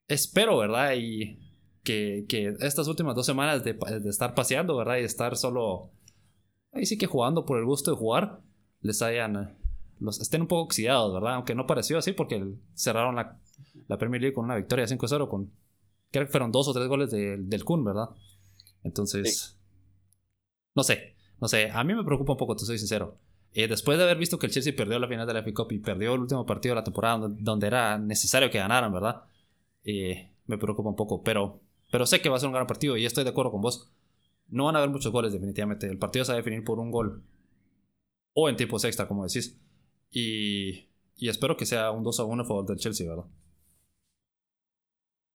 espero, 0.09 0.59
¿verdad? 0.59 0.93
Y 0.99 1.39
que, 1.83 2.27
que 2.29 2.57
estas 2.61 2.89
últimas 2.89 3.15
dos 3.15 3.25
semanas 3.25 3.63
de, 3.63 3.73
de, 3.73 4.11
estar 4.11 4.35
paseando, 4.35 4.77
¿verdad? 4.77 4.99
Y 4.99 5.05
estar 5.05 5.37
solo, 5.37 5.93
ahí 6.73 6.85
sí 6.85 6.99
que 6.99 7.07
jugando 7.07 7.47
por 7.47 7.59
el 7.59 7.65
gusto 7.65 7.93
de 7.93 7.97
jugar, 7.97 8.43
les 8.81 9.01
hayan, 9.01 9.57
los, 10.01 10.21
estén 10.21 10.43
un 10.43 10.49
poco 10.49 10.65
oxidados, 10.65 11.15
¿verdad? 11.15 11.37
Aunque 11.37 11.55
no 11.55 11.67
pareció 11.67 11.99
así 11.99 12.13
porque 12.13 12.45
cerraron 12.75 13.15
la, 13.15 13.39
la 13.87 13.97
Premier 13.97 14.21
League 14.21 14.35
con 14.35 14.45
una 14.45 14.57
victoria 14.57 14.87
5-0 14.87 15.29
con, 15.29 15.53
creo 16.15 16.27
que 16.27 16.31
fueron 16.31 16.53
dos 16.53 16.69
o 16.69 16.73
tres 16.73 16.87
goles 16.87 17.11
del 17.11 17.65
Kun, 17.65 17.85
¿verdad? 17.85 18.11
Entonces, 18.85 19.59
no 20.77 20.85
sé, 20.85 21.17
no 21.41 21.49
sé, 21.49 21.71
a 21.73 21.83
mí 21.83 21.93
me 21.93 22.05
preocupa 22.05 22.33
un 22.33 22.39
poco, 22.39 22.55
te 22.55 22.65
soy 22.65 22.79
sincero. 22.79 23.19
Eh, 23.53 23.67
después 23.67 23.99
de 23.99 24.05
haber 24.05 24.17
visto 24.17 24.39
que 24.39 24.47
el 24.47 24.53
Chelsea 24.53 24.77
perdió 24.77 24.97
la 25.01 25.09
final 25.09 25.27
de 25.27 25.35
la 25.35 25.41
FA 25.41 25.53
Cup 25.53 25.73
y 25.73 25.79
perdió 25.81 26.15
el 26.15 26.21
último 26.21 26.47
partido 26.47 26.75
de 26.75 26.81
la 26.81 26.85
temporada 26.85 27.29
donde, 27.29 27.67
era 27.67 27.99
necesario 27.99 28.49
que 28.49 28.59
ganaran, 28.59 28.93
¿verdad? 28.93 29.25
Eh, 29.83 30.31
me 30.47 30.57
preocupa 30.57 30.89
un 30.89 30.95
poco, 30.95 31.25
pero, 31.25 31.61
pero 31.91 32.07
sé 32.07 32.23
que 32.23 32.29
va 32.29 32.37
a 32.37 32.41
ser 32.41 32.47
un 32.47 32.55
gran 32.55 32.69
partido 32.69 32.97
y 32.97 33.07
estoy 33.07 33.25
de 33.25 33.31
acuerdo 33.31 33.51
con 33.51 33.61
vos. 33.61 33.91
No 34.49 34.67
van 34.67 34.77
a 34.77 34.79
haber 34.79 34.91
muchos 34.91 35.11
goles, 35.11 35.33
definitivamente. 35.33 35.89
El 35.89 35.99
partido 35.99 36.25
se 36.25 36.31
va 36.31 36.37
a 36.37 36.43
definir 36.43 36.63
por 36.63 36.79
un 36.79 36.93
gol 36.93 37.25
o 38.35 38.49
en 38.49 38.57
tiempo 38.57 38.77
extra, 38.77 39.09
como 39.09 39.27
decís. 39.27 39.59
Y, 40.13 40.91
y 41.17 41.29
espero 41.29 41.57
que 41.57 41.67
sea 41.67 41.91
un 41.91 42.05
2 42.05 42.21
a 42.21 42.25
1 42.25 42.43
a 42.43 42.47
favor 42.47 42.67
del 42.67 42.79
Chelsea, 42.79 43.09
¿verdad? 43.09 43.25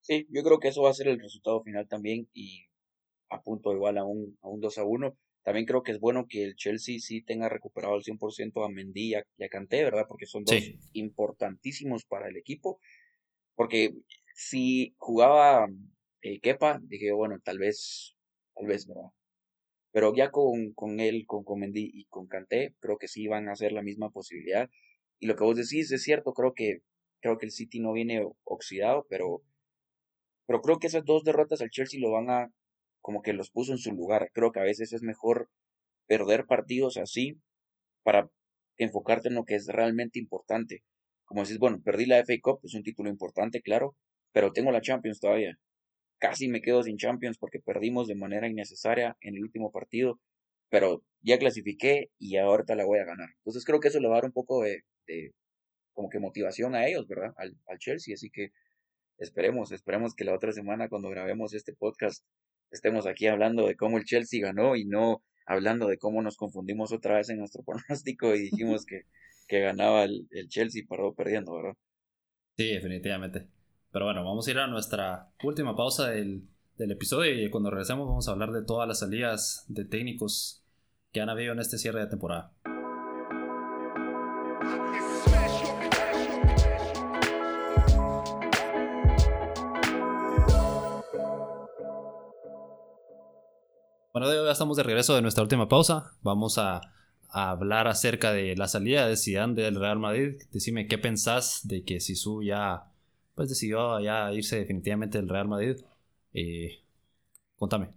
Sí, 0.10 0.26
yo 0.32 0.42
creo 0.42 0.60
que 0.60 0.70
eso 0.70 0.82
va 0.82 0.90
a 0.90 0.94
ser 0.96 1.08
el 1.08 1.20
resultado 1.20 1.62
final 1.62 1.88
también 1.88 2.28
y 2.34 2.66
a 3.30 3.44
punto 3.44 3.72
igual 3.74 4.00
a 4.00 4.06
un, 4.06 4.40
a 4.42 4.50
un 4.50 4.60
2 4.60 4.80
a 4.80 4.84
1. 4.84 5.16
También 5.44 5.68
creo 5.68 5.84
que 5.84 5.92
es 5.92 6.00
bueno 6.00 6.26
que 6.28 6.44
el 6.44 6.56
Chelsea 6.56 6.98
sí 6.98 7.22
tenga 7.22 7.48
recuperado 7.48 7.94
al 7.94 8.02
100% 8.02 8.66
a 8.66 8.70
Mendy 8.70 9.12
y 9.12 9.14
a, 9.14 9.50
Kanté, 9.52 9.84
¿verdad? 9.84 10.06
Porque 10.08 10.26
son 10.26 10.46
dos 10.46 10.58
importantísimos 10.94 12.06
para 12.06 12.28
el 12.28 12.38
equipo. 12.38 12.80
Porque 13.54 13.94
si 14.34 14.96
jugaba 14.98 15.68
eh, 16.24 16.40
Kepa, 16.40 16.80
dije, 16.82 17.12
bueno, 17.12 17.38
tal 17.44 17.60
vez, 17.60 18.16
tal 18.56 18.66
vez, 18.66 18.88
¿verdad? 18.88 19.12
Pero 19.92 20.16
ya 20.16 20.32
con, 20.32 20.74
con 20.74 21.00
él, 21.00 21.26
con, 21.28 21.44
con 21.44 21.60
Mendy 21.60 21.88
y 21.94 22.06
con 22.06 22.26
Kanté, 22.26 22.74
creo 22.80 22.98
que 22.98 23.08
sí 23.08 23.28
van 23.28 23.48
a 23.48 23.56
ser 23.56 23.74
la 23.74 23.84
misma 23.84 24.10
posibilidad. 24.10 24.72
Y 25.20 25.28
lo 25.28 25.36
que 25.36 25.44
vos 25.44 25.56
decís 25.56 25.92
es 25.92 26.02
cierto, 26.02 26.34
creo 26.34 26.56
que, 26.56 26.80
creo 27.22 27.38
que 27.38 27.46
el 27.46 27.52
City 27.52 27.80
no 27.80 27.94
viene 27.94 28.28
oxidado, 28.44 29.06
pero, 29.08 29.44
pero 30.50 30.64
creo 30.64 30.80
que 30.80 30.88
esas 30.88 31.06
dos 31.06 31.24
derrotas 31.24 31.62
al 31.62 31.70
Chelsea 31.70 32.00
lo 32.02 32.10
van 32.10 32.32
a, 32.32 32.52
como 33.02 33.22
que 33.22 33.34
los 33.34 33.52
puso 33.52 33.72
en 33.72 33.78
su 33.78 33.92
lugar. 33.92 34.32
Creo 34.34 34.52
que 34.52 34.60
a 34.60 34.64
veces 34.64 34.94
es 34.94 35.04
mejor 35.04 35.48
perder 36.08 36.48
partidos 36.48 36.98
así 36.98 37.40
para 38.02 38.32
enfocarte 38.80 39.28
en 39.28 39.36
lo 39.36 39.46
que 39.46 39.54
es 39.54 39.68
realmente 39.68 40.18
importante. 40.18 40.82
Como 41.26 41.44
decís, 41.44 41.60
bueno, 41.60 41.80
perdí 41.86 42.08
la 42.08 42.18
FA 42.18 42.34
Cup, 42.42 42.62
es 42.64 42.74
un 42.74 42.82
título 42.82 43.12
importante, 43.12 43.62
claro, 43.62 43.96
pero 44.32 44.52
tengo 44.52 44.72
la 44.72 44.82
Champions 44.82 45.20
todavía. 45.20 45.60
Casi 46.18 46.48
me 46.48 46.62
quedo 46.62 46.82
sin 46.82 46.98
Champions 46.98 47.38
porque 47.38 47.60
perdimos 47.60 48.08
de 48.08 48.16
manera 48.16 48.48
innecesaria 48.48 49.18
en 49.22 49.36
el 49.36 49.44
último 49.44 49.72
partido, 49.72 50.20
pero 50.72 51.04
ya 51.22 51.38
clasifiqué 51.38 52.10
y 52.18 52.38
ahorita 52.38 52.74
la 52.74 52.86
voy 52.86 52.98
a 52.98 53.06
ganar. 53.06 53.30
Entonces 53.38 53.64
creo 53.66 53.80
que 53.80 53.90
eso 53.90 54.00
le 54.00 54.08
va 54.08 54.16
a 54.16 54.22
dar 54.22 54.26
un 54.26 54.34
poco 54.34 54.64
de, 54.64 54.82
de 55.06 55.32
como 55.94 56.10
que 56.10 56.18
motivación 56.18 56.74
a 56.74 56.88
ellos, 56.88 57.08
¿verdad? 57.08 57.36
Al, 57.38 57.56
al 57.68 57.78
Chelsea, 57.78 58.16
así 58.16 58.32
que 58.32 58.50
esperemos, 59.20 59.72
esperemos 59.72 60.16
que 60.16 60.24
la 60.24 60.34
otra 60.34 60.52
semana 60.52 60.90
cuando 60.90 61.10
grabemos 61.10 61.54
este 61.54 61.74
podcast 61.74 62.26
estemos 62.72 63.06
aquí 63.06 63.28
hablando 63.28 63.68
de 63.68 63.76
cómo 63.76 63.98
el 63.98 64.06
Chelsea 64.06 64.42
ganó 64.42 64.76
y 64.76 64.86
no 64.86 65.24
hablando 65.46 65.88
de 65.88 65.98
cómo 65.98 66.22
nos 66.22 66.38
confundimos 66.38 66.92
otra 66.94 67.16
vez 67.16 67.30
en 67.30 67.40
nuestro 67.40 67.64
pronóstico 67.66 68.36
y 68.36 68.50
dijimos 68.50 68.86
que, 68.86 69.04
que 69.48 69.60
ganaba 69.60 70.04
el, 70.04 70.28
el 70.32 70.48
Chelsea 70.48 70.82
y 70.82 70.86
paró 70.86 71.14
perdiendo, 71.14 71.54
¿verdad? 71.56 71.74
Sí, 72.58 72.74
definitivamente. 72.74 73.48
Pero 73.92 74.06
bueno, 74.06 74.24
vamos 74.24 74.48
a 74.48 74.52
ir 74.52 74.60
a 74.60 74.68
nuestra 74.68 75.32
última 75.44 75.76
pausa 75.76 76.10
del, 76.10 76.44
del 76.78 76.92
episodio 76.92 77.44
y 77.44 77.50
cuando 77.50 77.72
regresemos 77.72 78.08
vamos 78.08 78.28
a 78.28 78.32
hablar 78.32 78.52
de 78.52 78.64
todas 78.64 78.88
las 78.88 79.00
salidas 79.00 79.66
de 79.68 79.86
técnicos 79.86 80.64
que 81.12 81.22
han 81.22 81.30
habido 81.30 81.54
en 81.54 81.60
este 81.60 81.78
cierre 81.78 82.02
de 82.02 82.08
temporada. 82.08 82.54
Bueno, 94.12 94.28
ya 94.44 94.52
estamos 94.52 94.76
de 94.76 94.82
regreso 94.82 95.14
de 95.14 95.22
nuestra 95.22 95.44
última 95.44 95.70
pausa. 95.70 96.18
Vamos 96.24 96.58
a, 96.58 96.82
hablar 97.32 97.88
acerca 97.88 98.34
de 98.34 98.56
la 98.56 98.68
salida 98.68 99.08
de 99.08 99.16
Zidane 99.16 99.54
del 99.54 99.80
Real 99.80 100.00
Madrid. 100.00 100.42
Decime 100.52 100.88
qué 100.88 100.98
pensás 100.98 101.60
de 101.68 101.84
que 101.84 102.00
Sisu 102.00 102.42
ya 102.42 102.92
pues 103.36 103.50
decidió 103.50 104.00
ya 104.00 104.34
irse 104.34 104.58
definitivamente 104.58 105.20
del 105.20 105.30
Real 105.30 105.48
Madrid. 105.48 105.76
Eh, 106.34 106.82
contame. 107.56 107.92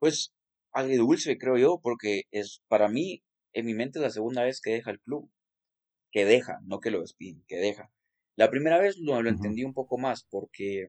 Pues 0.00 0.32
dulce 0.74 1.38
creo 1.38 1.56
yo, 1.56 1.78
porque 1.80 2.22
es 2.32 2.62
para 2.66 2.88
mí, 2.88 3.22
en 3.52 3.66
mi 3.66 3.74
mente, 3.74 4.00
es 4.00 4.02
la 4.02 4.10
segunda 4.10 4.42
vez 4.42 4.60
que 4.60 4.72
deja 4.72 4.90
el 4.90 5.00
club. 5.00 5.30
Que 6.10 6.24
deja, 6.24 6.58
no 6.64 6.80
que 6.80 6.90
lo 6.90 7.00
despiden, 7.00 7.44
que 7.46 7.56
deja. 7.58 7.92
La 8.34 8.50
primera 8.50 8.80
vez 8.80 8.98
lo, 8.98 9.22
lo 9.22 9.28
entendí 9.28 9.62
un 9.62 9.72
poco 9.72 9.98
más, 9.98 10.26
porque 10.28 10.88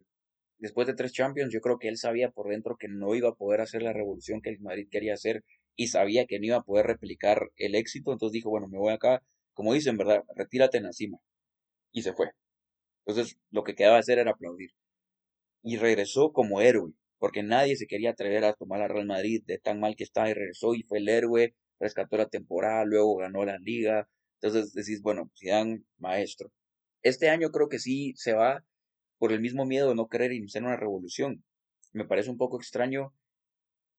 después 0.60 0.88
de 0.88 0.94
tres 0.94 1.14
Champions, 1.14 1.54
yo 1.54 1.62
creo 1.62 1.80
que 1.80 1.88
él 1.88 1.98
sabía 1.98 2.30
por 2.32 2.50
dentro 2.50 2.78
que 2.78 2.88
no 2.88 3.16
iba 3.16 3.30
a 3.30 3.36
poder 3.36 3.62
hacer 3.62 3.82
la 3.84 3.94
revolución 3.94 4.42
que 4.42 4.50
el 4.50 4.60
Madrid 4.60 4.88
quería 4.90 5.14
hacer 5.14 5.44
y 5.76 5.88
sabía 5.88 6.26
que 6.26 6.40
no 6.40 6.46
iba 6.46 6.58
a 6.58 6.64
poder 6.64 6.88
replicar 6.88 7.52
el 7.58 7.76
éxito, 7.76 8.12
entonces 8.12 8.34
dijo, 8.34 8.50
bueno, 8.50 8.68
me 8.68 8.78
voy 8.78 8.94
acá, 8.94 9.24
como 9.54 9.74
dicen, 9.74 9.98
¿verdad? 9.98 10.24
Retírate 10.36 10.78
en 10.78 10.84
la 10.84 10.94
cima. 10.94 11.20
Y 11.92 12.02
se 12.02 12.14
fue. 12.14 12.32
Entonces, 13.06 13.38
lo 13.52 13.64
que 13.64 13.76
quedaba 13.76 13.98
hacer 13.98 14.20
era 14.20 14.32
aplaudir. 14.32 14.72
Y 15.64 15.78
regresó 15.78 16.32
como 16.34 16.62
héroe, 16.62 16.94
porque 17.20 17.44
nadie 17.44 17.76
se 17.76 17.88
quería 17.88 18.12
atrever 18.12 18.44
a 18.46 18.54
tomar 18.54 18.82
a 18.82 18.88
Real 18.88 19.06
Madrid 19.06 19.44
de 19.46 19.60
tan 19.60 19.80
mal 19.80 19.96
que 19.96 20.04
estaba 20.04 20.30
y 20.30 20.34
regresó 20.34 20.76
y 20.76 20.84
fue 20.84 21.00
el 21.00 21.10
héroe, 21.10 21.56
rescató 21.80 22.18
la 22.18 22.28
temporada, 22.28 22.86
luego 22.86 23.18
ganó 23.18 23.46
la 23.46 23.58
liga. 23.60 24.08
Entonces 24.42 24.74
decís, 24.74 25.02
bueno, 25.02 25.32
Zidane, 25.38 25.84
maestro. 25.98 26.52
Este 27.02 27.30
año 27.30 27.50
creo 27.52 27.70
que 27.70 27.80
sí 27.80 28.14
se 28.16 28.34
va 28.34 28.64
por 29.18 29.32
el 29.32 29.42
mismo 29.42 29.66
miedo 29.66 29.90
de 29.90 29.96
no 29.96 30.08
querer 30.08 30.32
iniciar 30.32 30.64
una 30.64 30.78
revolución. 30.78 31.44
Me 31.94 32.06
parece 32.06 32.30
un 32.30 32.38
poco 32.38 32.58
extraño. 32.58 33.14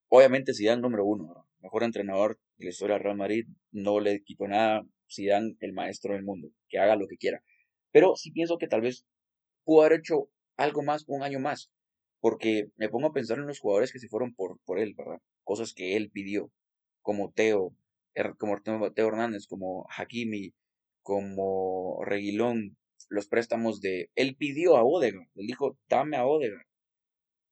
Obviamente 0.09 0.55
Zidane 0.55 0.83
número 0.83 1.05
uno, 1.05 1.47
mejor 1.61 1.83
entrenador 1.83 2.39
de 2.57 2.67
la 2.67 2.71
historia 2.71 2.95
del 2.95 3.05
Real 3.05 3.17
Madrid, 3.17 3.47
no 3.73 4.01
le 4.01 4.23
quito 4.23 4.47
nada, 4.49 4.87
Zidane 5.11 5.57
el 5.61 5.73
maestro 5.73 6.15
del 6.15 6.25
mundo, 6.25 6.49
que 6.69 6.79
haga 6.79 6.97
lo 6.97 7.07
que 7.07 7.17
quiera. 7.17 7.43
Pero 7.91 8.17
sí 8.17 8.31
pienso 8.31 8.59
que 8.59 8.69
tal 8.69 8.81
vez 8.81 9.05
pudo 9.65 9.83
haber 9.83 10.01
hecho 10.01 10.31
algo 10.57 10.83
más, 10.83 11.05
un 11.09 11.23
año 11.23 11.41
más, 11.41 11.71
porque 12.21 12.69
me 12.77 12.89
pongo 12.89 13.09
a 13.09 13.13
pensar 13.13 13.39
en 13.39 13.47
los 13.47 13.61
jugadores 13.61 13.93
que 13.93 13.99
se 13.99 14.09
fueron 14.09 14.35
por, 14.35 14.59
por 14.65 14.79
él, 14.79 14.95
¿verdad? 14.97 15.19
Cosas 15.45 15.75
que 15.75 15.97
él 15.97 16.11
pidió, 16.11 16.51
como 17.03 17.31
Teo, 17.33 17.75
como 18.39 18.61
Teo 18.61 19.09
Hernández, 19.09 19.47
como 19.47 19.87
Hakimi, 19.97 20.55
como 21.03 22.05
Reguilón, 22.05 22.77
los 23.09 23.29
préstamos 23.29 23.81
de... 23.81 24.11
Él 24.15 24.37
pidió 24.37 24.77
a 24.77 24.85
Odegaard, 24.85 25.29
él 25.35 25.47
dijo, 25.47 25.79
dame 25.89 26.17
a 26.17 26.27
Odegaard. 26.27 26.67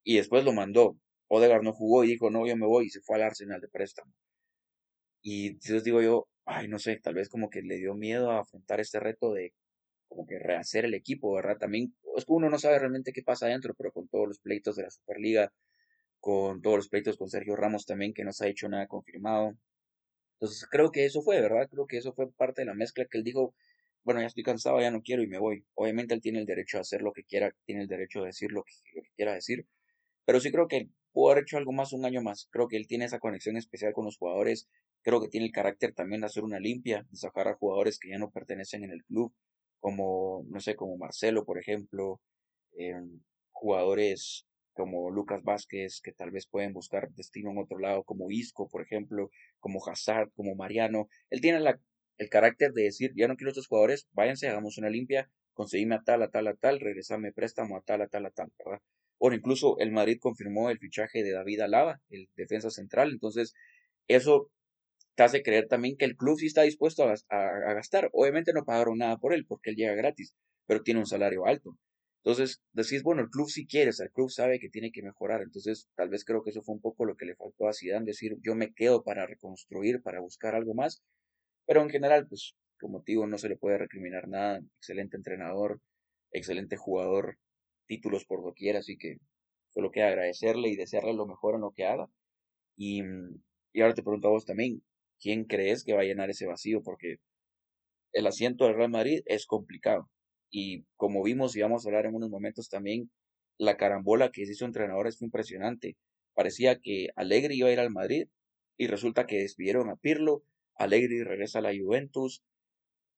Y 0.05 0.17
después 0.17 0.45
lo 0.45 0.53
mandó. 0.53 0.99
Odegaard 1.29 1.63
no 1.63 1.73
jugó 1.73 2.05
y 2.05 2.09
dijo, 2.09 2.31
no, 2.31 2.47
yo 2.47 2.57
me 2.57 2.67
voy 2.67 2.87
y 2.87 2.91
se 2.91 3.01
fue 3.01 3.17
al 3.17 3.23
Arsenal 3.23 3.61
de 3.61 3.69
préstamo. 3.69 4.13
Y 5.23 5.49
entonces 5.49 5.85
digo 5.85 6.01
yo, 6.03 6.29
ay, 6.45 6.69
no 6.69 6.79
sé, 6.79 7.01
tal 7.03 7.15
vez 7.15 7.29
como 7.29 7.51
que 7.51 7.63
le 7.63 7.77
dio 7.77 7.95
miedo 7.95 8.31
a 8.31 8.41
afrontar 8.41 8.81
este 8.81 9.01
reto 9.01 9.33
de 9.33 9.53
como 10.09 10.27
que 10.27 10.39
rehacer 10.39 10.85
el 10.85 10.95
equipo, 10.95 11.35
¿verdad? 11.35 11.59
También 11.59 11.95
es 12.17 12.25
que 12.25 12.33
uno 12.33 12.49
no 12.49 12.59
sabe 12.59 12.79
realmente 12.79 13.13
qué 13.13 13.23
pasa 13.23 13.47
adentro, 13.47 13.75
pero 13.77 13.91
con 13.93 14.09
todos 14.09 14.29
los 14.29 14.39
pleitos 14.39 14.77
de 14.77 14.85
la 14.85 14.91
Superliga, 14.91 15.53
con 16.21 16.63
todos 16.63 16.77
los 16.77 16.89
pleitos 16.89 17.17
con 17.17 17.29
Sergio 17.29 17.57
Ramos 17.57 17.87
también, 17.87 18.15
que 18.15 18.25
no 18.25 18.33
se 18.33 18.47
ha 18.47 18.49
hecho 18.49 18.69
nada 18.69 18.87
confirmado. 18.87 19.57
Entonces 20.35 20.67
creo 20.71 20.91
que 20.93 21.07
eso 21.07 21.23
fue, 21.23 21.41
¿verdad? 21.41 21.69
Creo 21.71 21.87
que 21.87 21.99
eso 21.99 22.13
fue 22.13 22.31
parte 22.33 22.63
de 22.63 22.67
la 22.67 22.75
mezcla 22.75 23.07
que 23.11 23.19
él 23.19 23.25
dijo, 23.25 23.55
bueno, 24.07 24.21
ya 24.21 24.29
estoy 24.29 24.45
cansado, 24.45 24.81
ya 24.81 24.93
no 24.93 25.03
quiero 25.03 25.25
y 25.25 25.27
me 25.27 25.41
voy. 25.41 25.65
Obviamente 25.75 26.15
él 26.15 26.21
tiene 26.21 26.39
el 26.39 26.47
derecho 26.47 26.79
a 26.79 26.83
hacer 26.83 27.03
lo 27.03 27.13
que 27.13 27.25
quiera, 27.25 27.53
tiene 27.65 27.83
el 27.83 27.89
derecho 27.89 28.23
a 28.23 28.27
decir 28.27 28.53
lo 28.53 28.63
que, 28.63 28.73
quiera 29.17 29.35
decir, 29.35 29.67
pero 30.25 30.39
sí 30.39 30.53
creo 30.53 30.69
que 30.69 30.89
pudo 31.13 31.33
haber 31.33 31.43
hecho 31.43 31.57
algo 31.57 31.73
más 31.73 31.93
un 31.93 32.05
año 32.05 32.23
más. 32.23 32.49
Creo 32.53 32.69
que 32.69 32.77
él 32.77 32.87
tiene 32.87 33.07
esa 33.07 33.19
conexión 33.19 33.57
especial 33.57 33.93
con 33.93 34.05
los 34.05 34.17
jugadores, 34.17 34.69
creo 35.03 35.21
que 35.21 35.27
tiene 35.27 35.47
el 35.47 35.53
carácter 35.53 35.93
también 35.93 36.21
de 36.21 36.29
hacer 36.29 36.45
una 36.45 36.61
limpia, 36.61 37.05
de 37.11 37.17
sacar 37.17 37.49
a 37.49 37.57
jugadores 37.57 37.99
que 37.99 38.11
ya 38.11 38.19
no 38.19 38.31
pertenecen 38.31 38.85
en 38.85 38.93
el 38.93 39.03
club, 39.07 39.35
como, 39.81 40.45
no 40.51 40.61
sé, 40.61 40.77
como 40.77 40.97
Marcelo, 40.97 41.45
por 41.45 41.59
ejemplo, 41.59 42.21
em, 42.79 43.21
jugadores 43.51 44.47
como 44.73 45.11
Lucas 45.11 45.43
Vázquez, 45.43 46.01
que 46.01 46.13
tal 46.13 46.31
vez 46.31 46.47
pueden 46.47 46.73
buscar 46.75 47.11
destino 47.11 47.51
en 47.51 47.59
otro 47.59 47.79
lado, 47.81 48.05
como 48.05 48.31
Isco, 48.31 48.69
por 48.69 48.83
ejemplo, 48.83 49.31
como 49.59 49.85
Hazard, 49.85 50.31
como 50.37 50.55
Mariano. 50.55 51.09
Él 51.31 51.41
tiene 51.41 51.59
la 51.59 51.81
el 52.19 52.29
carácter 52.29 52.73
de 52.73 52.85
decir, 52.85 53.13
ya 53.17 53.29
no 53.29 53.37
quiero 53.37 53.51
estos 53.51 53.67
jugadores, 53.67 54.09
váyanse, 54.13 54.49
hagamos 54.49 54.79
una 54.79 54.91
limpia, 54.91 55.31
conseguime 55.55 55.97
a 55.97 56.03
tal, 56.03 56.23
a 56.23 56.31
tal, 56.31 56.49
a 56.49 56.55
tal, 56.55 56.81
regresame 56.81 57.33
préstamo 57.33 57.77
a 57.77 57.83
tal, 57.83 58.03
a 58.03 58.09
tal, 58.09 58.27
a 58.27 58.31
tal, 58.31 58.53
¿verdad? 58.65 58.81
O 59.19 59.33
incluso 59.33 59.79
el 59.79 59.93
Madrid 59.93 60.19
confirmó 60.21 60.71
el 60.71 60.79
fichaje 60.79 61.23
de 61.23 61.33
David 61.33 61.61
Alaba, 61.61 62.01
el 62.11 62.29
defensa 62.37 62.71
central, 62.71 63.13
entonces 63.13 63.55
eso 64.09 64.51
te 65.17 65.23
hace 65.23 65.43
creer 65.43 65.67
también 65.69 65.97
que 65.97 66.05
el 66.05 66.17
club 66.17 66.39
sí 66.39 66.47
está 66.47 66.63
dispuesto 66.63 67.05
a, 67.05 67.15
a, 67.31 67.75
gastar. 67.75 68.11
Obviamente 68.13 68.53
no 68.53 68.65
pagaron 68.65 68.99
nada 68.99 69.17
por 69.17 69.33
él 69.33 69.47
porque 69.47 69.71
él 69.71 69.77
llega 69.77 69.95
gratis, 69.95 70.35
pero 70.67 70.83
tiene 70.83 71.01
un 71.01 71.07
salario 71.07 71.47
alto. 71.47 71.77
Entonces, 72.23 72.61
decís, 72.73 73.03
bueno, 73.03 73.23
el 73.23 73.31
club 73.31 73.49
sí 73.49 73.67
quiere, 73.67 73.93
el 73.99 74.11
club 74.11 74.31
sabe 74.31 74.59
que 74.59 74.69
tiene 74.69 74.91
que 74.93 75.03
mejorar. 75.03 75.43
Entonces, 75.43 75.89
tal 75.95 76.11
vez 76.11 76.25
creo 76.25 76.43
que 76.43 76.51
eso 76.51 76.63
fue 76.63 76.75
un 76.75 76.81
poco 76.81 77.05
lo 77.05 77.17
que 77.17 77.25
le 77.25 77.37
faltó 77.37 77.69
a 77.69 77.73
Zidane, 77.73 78.05
decir, 78.05 78.37
yo 78.43 78.55
me 78.55 78.75
quedo 78.75 79.05
para 79.05 79.27
reconstruir, 79.27 80.03
para 80.03 80.21
buscar 80.21 80.55
algo 80.55 80.75
más, 80.75 81.03
pero 81.67 81.83
en 81.83 81.91
general, 81.91 82.27
pues, 82.29 82.55
como 82.81 83.03
digo, 83.07 83.27
no 83.27 83.39
se 83.39 83.49
le 83.49 83.57
puede 83.57 83.79
recriminar 83.79 84.29
nada. 84.29 84.61
Excelente 84.79 85.17
entrenador, 85.17 85.81
excelente 86.33 86.77
jugador, 86.77 87.39
títulos 87.87 88.25
por 88.27 88.43
doquier, 88.43 88.77
así 88.77 88.97
que 88.97 89.19
solo 89.71 89.91
queda 89.91 90.09
agradecerle 90.09 90.69
y 90.69 90.77
desearle 90.77 91.15
lo 91.15 91.27
mejor 91.27 91.55
en 91.55 91.63
lo 91.63 91.73
que 91.73 91.85
haga. 91.85 92.09
Y, 92.77 93.03
y 93.73 93.81
ahora 93.81 93.95
te 93.95 94.03
pregunto 94.03 94.29
a 94.29 94.33
vos 94.33 94.45
también, 94.45 94.83
¿quién 95.21 95.45
crees 95.45 95.85
que 95.85 95.95
va 95.95 96.01
a 96.03 96.05
llenar 96.05 96.31
ese 96.31 96.47
vacío? 96.47 96.83
Porque 96.83 97.17
el 98.13 98.27
asiento 98.27 98.65
del 98.65 98.77
Real 98.77 98.91
Madrid 98.91 99.21
es 99.27 99.47
complicado. 99.47 100.09
Y 100.51 100.85
como 100.97 101.23
vimos 101.23 101.57
y 101.57 101.61
vamos 101.63 101.85
a 101.85 101.89
hablar 101.89 102.07
en 102.07 102.15
unos 102.15 102.31
momentos 102.31 102.69
también, 102.69 103.11
la 103.59 103.77
carambola 103.77 104.31
que 104.31 104.47
se 104.47 104.53
hizo 104.53 104.65
entrenador 104.65 105.07
es 105.07 105.21
impresionante. 105.23 105.97
Parecía 106.35 106.79
que 106.81 107.09
Alegre 107.17 107.55
iba 107.55 107.69
a 107.69 107.73
ir 107.73 107.81
al 107.81 107.91
Madrid 107.91 108.29
y 108.77 108.87
resulta 108.87 109.27
que 109.27 109.39
despidieron 109.39 109.91
a 109.91 109.97
Pirlo, 109.97 110.43
Alegri 110.77 111.23
regresa 111.25 111.59
a 111.59 111.63
la 111.63 111.73
Juventus, 111.77 112.43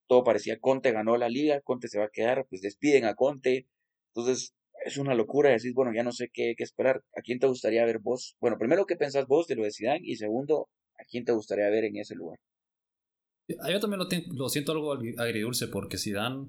todo 0.09 0.23
parecía 0.23 0.59
Conte 0.59 0.91
ganó 0.91 1.17
la 1.17 1.29
liga, 1.29 1.61
Conte 1.61 1.87
se 1.87 1.99
va 1.99 2.05
a 2.05 2.11
quedar, 2.11 2.47
pues 2.49 2.61
despiden 2.61 3.05
a 3.05 3.13
Conte. 3.13 3.67
Entonces, 4.07 4.55
es 4.83 4.97
una 4.97 5.13
locura. 5.13 5.51
Decís, 5.51 5.73
bueno, 5.75 5.93
ya 5.93 6.03
no 6.03 6.11
sé 6.11 6.29
qué, 6.33 6.55
qué, 6.57 6.63
esperar. 6.63 7.03
¿A 7.15 7.21
quién 7.21 7.39
te 7.39 7.45
gustaría 7.45 7.85
ver 7.85 7.99
vos? 7.99 8.35
Bueno, 8.41 8.57
primero, 8.57 8.87
¿qué 8.87 8.95
pensás 8.95 9.27
vos 9.27 9.45
de 9.47 9.55
lo 9.55 9.63
de 9.63 9.71
Zidane? 9.71 10.01
Y 10.03 10.15
segundo, 10.15 10.67
¿a 10.97 11.03
quién 11.03 11.25
te 11.25 11.31
gustaría 11.31 11.69
ver 11.69 11.83
en 11.85 11.97
ese 11.97 12.15
lugar? 12.15 12.39
Ah, 13.61 13.71
yo 13.71 13.79
también 13.79 14.01
lo, 14.31 14.49
siento 14.49 14.71
algo 14.71 14.93
agridulce 14.93 15.67
porque 15.67 15.99
Zidane, 15.99 16.47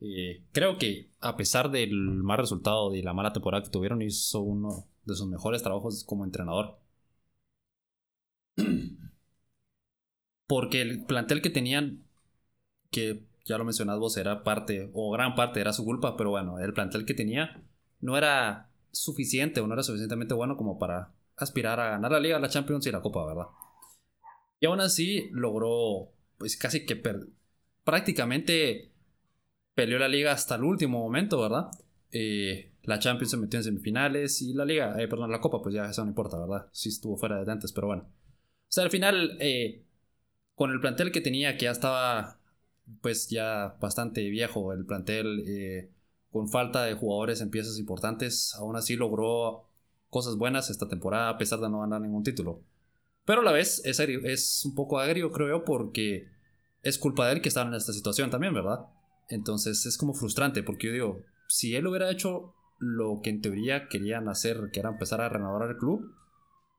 eh, 0.00 0.44
creo 0.52 0.78
que 0.78 1.10
a 1.18 1.36
pesar 1.36 1.72
del 1.72 1.92
mal 1.92 2.38
resultado 2.38 2.94
y 2.94 3.02
la 3.02 3.12
mala 3.12 3.32
temporada 3.32 3.64
que 3.64 3.70
tuvieron, 3.70 4.02
hizo 4.02 4.40
uno 4.40 4.86
de 5.04 5.16
sus 5.16 5.28
mejores 5.28 5.64
trabajos 5.64 6.04
como 6.04 6.24
entrenador. 6.24 6.78
Porque 10.50 10.82
el 10.82 11.04
plantel 11.04 11.42
que 11.42 11.50
tenían, 11.50 12.02
que 12.90 13.22
ya 13.44 13.56
lo 13.56 13.64
mencionas 13.64 14.00
vos, 14.00 14.16
era 14.16 14.42
parte, 14.42 14.90
o 14.94 15.12
gran 15.12 15.36
parte 15.36 15.60
era 15.60 15.72
su 15.72 15.84
culpa, 15.84 16.16
pero 16.16 16.30
bueno, 16.30 16.58
el 16.58 16.72
plantel 16.72 17.06
que 17.06 17.14
tenía 17.14 17.62
no 18.00 18.16
era 18.16 18.68
suficiente 18.90 19.60
o 19.60 19.68
no 19.68 19.74
era 19.74 19.84
suficientemente 19.84 20.34
bueno 20.34 20.56
como 20.56 20.76
para 20.76 21.12
aspirar 21.36 21.78
a 21.78 21.90
ganar 21.90 22.10
la 22.10 22.18
Liga, 22.18 22.40
la 22.40 22.48
Champions 22.48 22.84
y 22.84 22.90
la 22.90 23.00
Copa, 23.00 23.24
¿verdad? 23.26 23.44
Y 24.58 24.66
aún 24.66 24.80
así 24.80 25.28
logró, 25.30 26.10
pues 26.36 26.56
casi 26.56 26.84
que 26.84 27.00
prácticamente 27.84 28.90
peleó 29.76 30.00
la 30.00 30.08
Liga 30.08 30.32
hasta 30.32 30.56
el 30.56 30.64
último 30.64 30.98
momento, 30.98 31.40
¿verdad? 31.40 31.70
Eh, 32.10 32.72
la 32.82 32.98
Champions 32.98 33.30
se 33.30 33.36
metió 33.36 33.60
en 33.60 33.64
semifinales 33.64 34.42
y 34.42 34.52
la 34.52 34.64
Liga, 34.64 35.00
eh, 35.00 35.06
perdón, 35.06 35.30
la 35.30 35.40
Copa, 35.40 35.62
pues 35.62 35.76
ya 35.76 35.88
eso 35.88 36.02
no 36.02 36.10
importa, 36.10 36.40
¿verdad? 36.40 36.68
Sí 36.72 36.88
estuvo 36.88 37.16
fuera 37.16 37.40
de 37.40 37.52
antes, 37.52 37.70
pero 37.70 37.86
bueno. 37.86 38.02
O 38.02 38.72
sea, 38.72 38.82
al 38.82 38.90
final, 38.90 39.36
eh, 39.38 39.84
con 40.60 40.72
el 40.72 40.80
plantel 40.80 41.10
que 41.10 41.22
tenía, 41.22 41.56
que 41.56 41.64
ya 41.64 41.70
estaba 41.70 42.38
pues 43.00 43.30
ya 43.30 43.78
bastante 43.80 44.28
viejo 44.28 44.74
el 44.74 44.84
plantel, 44.84 45.42
eh, 45.48 45.90
con 46.30 46.50
falta 46.50 46.84
de 46.84 46.92
jugadores 46.92 47.40
en 47.40 47.48
piezas 47.48 47.78
importantes, 47.78 48.54
aún 48.56 48.76
así 48.76 48.94
logró 48.94 49.70
cosas 50.10 50.36
buenas 50.36 50.68
esta 50.68 50.86
temporada 50.86 51.30
a 51.30 51.38
pesar 51.38 51.60
de 51.60 51.70
no 51.70 51.80
ganar 51.80 52.02
ningún 52.02 52.24
título. 52.24 52.60
Pero 53.24 53.40
a 53.40 53.44
la 53.44 53.52
vez 53.52 53.80
es, 53.86 54.00
es 54.00 54.62
un 54.66 54.74
poco 54.74 54.98
agrio, 54.98 55.32
creo 55.32 55.48
yo, 55.48 55.64
porque 55.64 56.28
es 56.82 56.98
culpa 56.98 57.26
de 57.26 57.36
él 57.36 57.40
que 57.40 57.48
estaba 57.48 57.70
en 57.70 57.76
esta 57.76 57.94
situación 57.94 58.28
también, 58.28 58.52
¿verdad? 58.52 58.80
Entonces 59.30 59.86
es 59.86 59.96
como 59.96 60.12
frustrante, 60.12 60.62
porque 60.62 60.88
yo 60.88 60.92
digo, 60.92 61.22
si 61.48 61.74
él 61.74 61.86
hubiera 61.86 62.10
hecho 62.10 62.52
lo 62.78 63.22
que 63.22 63.30
en 63.30 63.40
teoría 63.40 63.88
querían 63.88 64.28
hacer, 64.28 64.68
que 64.70 64.80
era 64.80 64.90
empezar 64.90 65.22
a 65.22 65.30
renovar 65.30 65.70
el 65.70 65.78
club, 65.78 66.14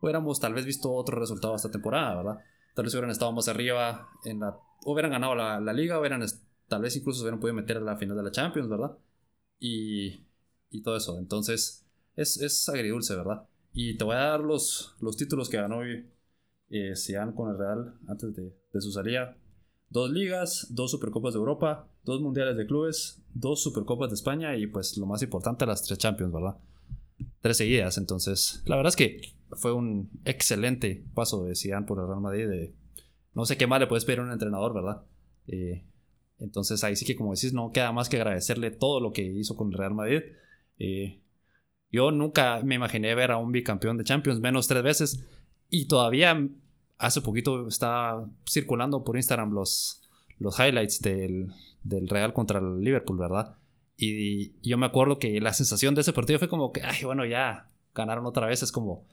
hubiéramos 0.01 0.39
tal 0.39 0.53
vez 0.53 0.67
visto 0.67 0.91
otro 0.91 1.19
resultado 1.19 1.55
esta 1.55 1.71
temporada, 1.71 2.15
¿verdad? 2.15 2.38
Tal 2.74 2.86
vez 2.86 2.93
hubieran 2.93 3.11
estado 3.11 3.32
más 3.32 3.47
arriba 3.47 4.09
en 4.26 4.39
la. 4.39 4.57
Hubieran 4.86 5.11
ganado 5.11 5.36
la, 5.36 5.59
la 5.59 5.74
liga, 5.74 5.99
hubieran. 5.99 6.24
Tal 6.67 6.82
vez 6.82 6.95
incluso 6.95 7.19
se 7.19 7.24
hubieran 7.24 7.39
podido 7.39 7.55
meter 7.55 7.78
a 7.78 7.82
la 7.82 7.97
final 7.97 8.17
de 8.17 8.24
la 8.24 8.32
Champions, 8.32 8.69
¿verdad? 8.69 8.97
Y. 9.59 10.26
Y 10.69 10.82
todo 10.82 10.95
eso. 10.95 11.17
Entonces. 11.17 11.86
Es, 12.15 12.38
es 12.41 12.67
agridulce, 12.67 13.15
¿verdad? 13.15 13.47
Y 13.74 13.97
te 13.97 14.03
voy 14.03 14.15
a 14.15 14.19
dar 14.19 14.41
los, 14.41 14.95
los 14.99 15.15
títulos 15.15 15.49
que 15.49 15.57
ganó 15.57 15.82
eh, 15.84 16.93
con 17.36 17.49
el 17.49 17.57
Real 17.57 17.93
antes 18.07 18.36
de, 18.36 18.53
de 18.74 18.82
su 18.82 18.91
salida. 18.91 19.38
Dos 19.89 20.11
ligas, 20.11 20.67
dos 20.72 20.91
Supercopas 20.91 21.34
de 21.34 21.39
Europa, 21.39 21.89
dos 22.03 22.22
Mundiales 22.22 22.57
de 22.57 22.65
Clubes, 22.65 23.22
dos 23.34 23.63
Supercopas 23.63 24.09
de 24.09 24.15
España 24.15 24.55
y 24.57 24.67
pues 24.67 24.97
lo 24.97 25.05
más 25.05 25.22
importante, 25.22 25.65
las 25.65 25.84
tres 25.84 25.99
Champions, 25.99 26.34
¿verdad? 26.34 26.57
Tres 27.41 27.57
seguidas. 27.57 27.97
Entonces, 27.97 28.61
la 28.65 28.76
verdad 28.76 28.89
es 28.89 28.95
que 28.95 29.22
fue 29.56 29.74
un 29.74 30.10
excelente 30.26 31.04
paso 31.14 31.43
de 31.43 31.56
Zidane 31.56 31.86
por 31.86 31.99
el 31.99 32.08
Real 32.08 32.22
Madrid. 32.22 32.47
De, 32.47 32.76
no 33.34 33.45
sé 33.45 33.58
qué 33.58 33.68
más 33.68 33.80
le 33.80 33.88
puedes 33.88 34.06
pedir 34.06 34.20
a 34.20 34.24
un 34.24 34.32
entrenador, 34.32 34.74
¿verdad? 34.74 35.04
Eh, 35.47 35.86
entonces 36.39 36.84
ahí 36.84 36.95
sí 36.95 37.06
que 37.06 37.16
como 37.16 37.34
decís, 37.34 37.54
no 37.54 37.72
queda 37.72 37.91
más 37.91 38.10
que 38.10 38.18
agradecerle 38.18 38.72
todo 38.72 38.99
lo 38.99 39.14
que 39.14 39.24
hizo 39.24 39.56
con 39.56 39.72
el 39.72 39.78
Real 39.78 39.93
Madrid. 39.93 40.22
Eh, 40.80 41.22
yo 41.91 42.12
nunca 42.12 42.62
me 42.64 42.76
imaginé 42.76 43.14
ver 43.16 43.32
a 43.32 43.38
un 43.38 43.52
bicampeón 43.52 43.97
de 43.97 44.04
Champions 44.04 44.39
menos 44.39 44.68
tres 44.68 44.84
veces. 44.84 45.26
Y 45.70 45.88
todavía 45.88 46.47
hace 46.97 47.22
poquito 47.22 47.68
estaba 47.68 48.30
circulando 48.49 49.04
por 49.04 49.18
Instagram 49.18 49.52
los, 49.52 50.02
los 50.39 50.60
highlights 50.60 51.02
del, 51.02 51.52
del 51.84 52.08
Real 52.08 52.34
contra 52.34 52.60
el 52.60 52.82
Liverpool, 52.82 53.18
¿verdad? 53.18 53.58
Y 53.97 54.54
yo 54.68 54.78
me 54.78 54.88
acuerdo 54.88 55.20
que 55.20 55.39
la 55.41 55.54
sensación 55.54 55.93
de 55.93 56.02
ese 56.02 56.14
partido 56.14 56.39
fue 56.39 56.49
como 56.49 56.72
que, 56.72 56.82
ay, 56.82 57.04
bueno, 57.04 57.26
ya 57.26 57.70
ganaron 57.93 58.26
otra 58.26 58.47
vez. 58.47 58.64
Es 58.64 58.72
como, 58.72 59.06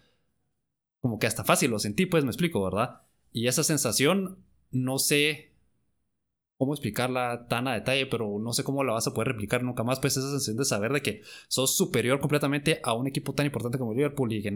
como 1.01 1.18
que 1.18 1.26
hasta 1.26 1.44
fácil 1.44 1.70
lo 1.70 1.78
sentí, 1.78 2.07
pues 2.07 2.24
me 2.24 2.30
explico, 2.30 2.62
¿verdad? 2.62 3.03
Y 3.32 3.46
esa 3.46 3.62
sensación, 3.62 4.38
no 4.70 4.99
sé 4.99 5.53
cómo 6.57 6.74
explicarla 6.74 7.46
tan 7.49 7.68
a 7.68 7.74
detalle, 7.74 8.07
pero 8.07 8.38
no 8.40 8.53
sé 8.53 8.64
cómo 8.64 8.82
la 8.82 8.92
vas 8.92 9.07
a 9.07 9.14
poder 9.14 9.28
replicar 9.28 9.62
nunca 9.62 9.84
más, 9.84 10.01
pues 10.01 10.16
esa 10.16 10.28
sensación 10.28 10.57
de 10.57 10.64
saber 10.64 10.92
de 10.92 11.03
que 11.03 11.22
sos 11.46 11.76
superior 11.76 12.18
completamente 12.20 12.80
a 12.82 12.94
un 12.94 13.07
equipo 13.07 13.32
tan 13.32 13.46
importante 13.46 13.78
como 13.78 13.94
Liverpool 13.94 14.32
y 14.32 14.42
que 14.42 14.49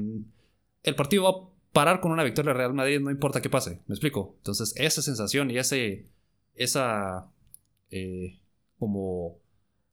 el 0.82 0.94
partido 0.96 1.22
va 1.22 1.30
a 1.30 1.48
parar 1.72 2.00
con 2.00 2.10
una 2.10 2.24
victoria 2.24 2.52
Real 2.52 2.74
Madrid, 2.74 3.00
no 3.00 3.10
importa 3.10 3.40
qué 3.40 3.48
pase, 3.48 3.80
me 3.86 3.94
explico. 3.94 4.34
Entonces, 4.38 4.74
esa 4.76 5.00
sensación 5.00 5.50
y 5.50 5.58
ese, 5.58 6.06
esa, 6.54 7.30
eh, 7.90 8.40
como, 8.80 9.38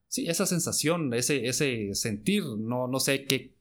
sí, 0.07 0.27
esa 0.27 0.47
sensación, 0.47 1.13
ese, 1.13 1.47
ese 1.47 1.93
sentir, 1.93 2.43
no, 2.43 2.87
no 2.87 2.99
sé 2.99 3.25
qué 3.25 3.53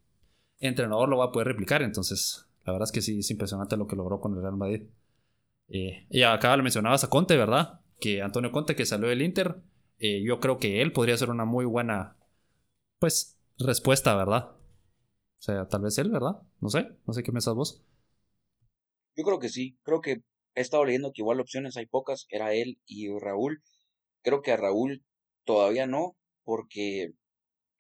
entrenador 0.59 1.11
lo 1.11 1.19
va 1.19 1.27
a 1.27 1.33
poder 1.33 1.49
replicar, 1.49 1.83
entonces 1.83 2.48
la 2.69 2.73
verdad 2.73 2.87
es 2.87 2.93
que 2.93 3.01
sí, 3.01 3.21
es 3.21 3.31
impresionante 3.31 3.79
lo 3.79 3.87
que 3.87 3.97
logró 3.97 4.21
con 4.21 4.35
el 4.35 4.43
Real 4.43 4.59
Madrid. 4.59 4.83
Eh, 5.69 6.07
y 6.11 6.23
acá 6.23 6.55
le 6.55 6.63
mencionabas 6.63 7.03
a 7.03 7.09
Conte, 7.09 7.35
¿verdad? 7.39 7.81
Que 7.99 8.21
Antonio 8.21 8.53
Conte, 8.53 8.77
que 8.77 8.85
salió 8.85 9.09
del 9.09 9.23
Inter, 9.23 9.57
eh, 9.99 10.23
yo 10.23 10.39
creo 10.39 10.59
que 10.59 10.83
él 10.83 10.93
podría 10.93 11.17
ser 11.17 11.31
una 11.31 11.47
muy 11.47 11.65
buena, 11.65 12.19
pues, 12.99 13.39
respuesta, 13.59 14.15
¿verdad? 14.17 14.51
O 14.51 15.41
sea, 15.41 15.67
tal 15.67 15.81
vez 15.81 15.97
él, 15.97 16.11
¿verdad? 16.11 16.43
No 16.61 16.69
sé, 16.69 16.91
no 17.07 17.15
sé 17.15 17.23
qué 17.23 17.33
pensás 17.33 17.55
vos. 17.55 17.83
Yo 19.17 19.25
creo 19.25 19.39
que 19.39 19.49
sí, 19.49 19.79
creo 19.83 20.03
que 20.03 20.23
he 20.55 20.61
estado 20.61 20.85
leyendo 20.85 21.13
que 21.13 21.23
igual 21.23 21.41
opciones 21.41 21.79
hay 21.79 21.87
pocas, 21.87 22.27
era 22.29 22.53
él 22.53 22.81
y 22.85 23.09
Raúl. 23.19 23.63
Creo 24.23 24.43
que 24.43 24.53
a 24.53 24.59
Raúl 24.59 25.07
todavía 25.45 25.87
no, 25.87 26.19
porque 26.45 27.13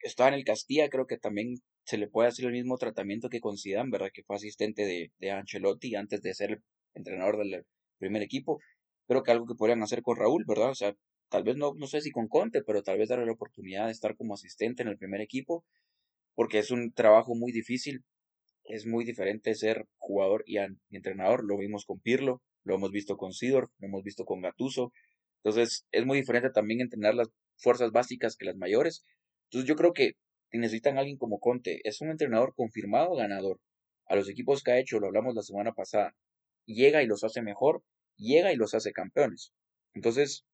estaba 0.00 0.30
en 0.30 0.36
el 0.36 0.44
Castilla, 0.44 0.88
creo 0.88 1.06
que 1.06 1.18
también 1.18 1.56
se 1.88 1.96
le 1.96 2.06
puede 2.06 2.28
hacer 2.28 2.44
el 2.44 2.52
mismo 2.52 2.76
tratamiento 2.76 3.30
que 3.30 3.40
con 3.40 3.56
Zidane, 3.56 3.88
¿verdad? 3.90 4.10
Que 4.12 4.22
fue 4.22 4.36
asistente 4.36 4.84
de, 4.84 5.10
de 5.20 5.30
Ancelotti 5.30 5.94
antes 5.94 6.20
de 6.20 6.34
ser 6.34 6.60
entrenador 6.92 7.38
del 7.38 7.64
primer 7.96 8.20
equipo. 8.20 8.60
Creo 9.06 9.22
que 9.22 9.30
algo 9.30 9.46
que 9.46 9.54
podrían 9.54 9.82
hacer 9.82 10.02
con 10.02 10.18
Raúl, 10.18 10.44
¿verdad? 10.46 10.68
O 10.68 10.74
sea, 10.74 10.94
tal 11.30 11.44
vez 11.44 11.56
no, 11.56 11.72
no 11.74 11.86
sé 11.86 12.02
si 12.02 12.10
con 12.10 12.28
Conte, 12.28 12.62
pero 12.62 12.82
tal 12.82 12.98
vez 12.98 13.08
darle 13.08 13.24
la 13.24 13.32
oportunidad 13.32 13.86
de 13.86 13.92
estar 13.92 14.16
como 14.16 14.34
asistente 14.34 14.82
en 14.82 14.88
el 14.88 14.98
primer 14.98 15.22
equipo, 15.22 15.64
porque 16.34 16.58
es 16.58 16.70
un 16.70 16.92
trabajo 16.92 17.34
muy 17.34 17.52
difícil. 17.52 18.04
Es 18.64 18.84
muy 18.84 19.06
diferente 19.06 19.54
ser 19.54 19.86
jugador 19.96 20.44
y, 20.44 20.58
entrenador. 20.90 21.42
Lo 21.42 21.56
vimos 21.56 21.86
con 21.86 22.00
Pirlo, 22.00 22.42
lo 22.64 22.74
hemos 22.74 22.90
visto 22.90 23.16
con 23.16 23.32
Sidor, 23.32 23.70
lo 23.78 23.88
hemos 23.88 24.02
visto 24.02 24.26
con 24.26 24.42
Gatuso. 24.42 24.92
Entonces, 25.42 25.86
es 25.90 26.04
muy 26.04 26.18
diferente 26.18 26.50
también 26.50 26.82
entrenar 26.82 27.14
las 27.14 27.30
fuerzas 27.56 27.92
básicas 27.92 28.36
que 28.36 28.44
las 28.44 28.56
mayores. 28.56 29.06
Entonces, 29.46 29.66
yo 29.66 29.74
creo 29.74 29.94
que 29.94 30.16
y 30.50 30.58
necesitan 30.58 30.96
a 30.96 31.00
alguien 31.00 31.18
como 31.18 31.38
Conte. 31.38 31.80
Es 31.84 32.00
un 32.00 32.10
entrenador 32.10 32.54
confirmado 32.54 33.14
ganador. 33.14 33.60
A 34.06 34.16
los 34.16 34.28
equipos 34.28 34.62
que 34.62 34.72
ha 34.72 34.78
hecho, 34.78 35.00
lo 35.00 35.08
hablamos 35.08 35.34
la 35.34 35.42
semana 35.42 35.72
pasada, 35.72 36.14
llega 36.64 37.02
y 37.02 37.06
los 37.06 37.24
hace 37.24 37.42
mejor, 37.42 37.82
llega 38.16 38.52
y 38.52 38.56
los 38.56 38.74
hace 38.74 38.92
campeones. 38.92 39.52
Entonces, 39.94 40.44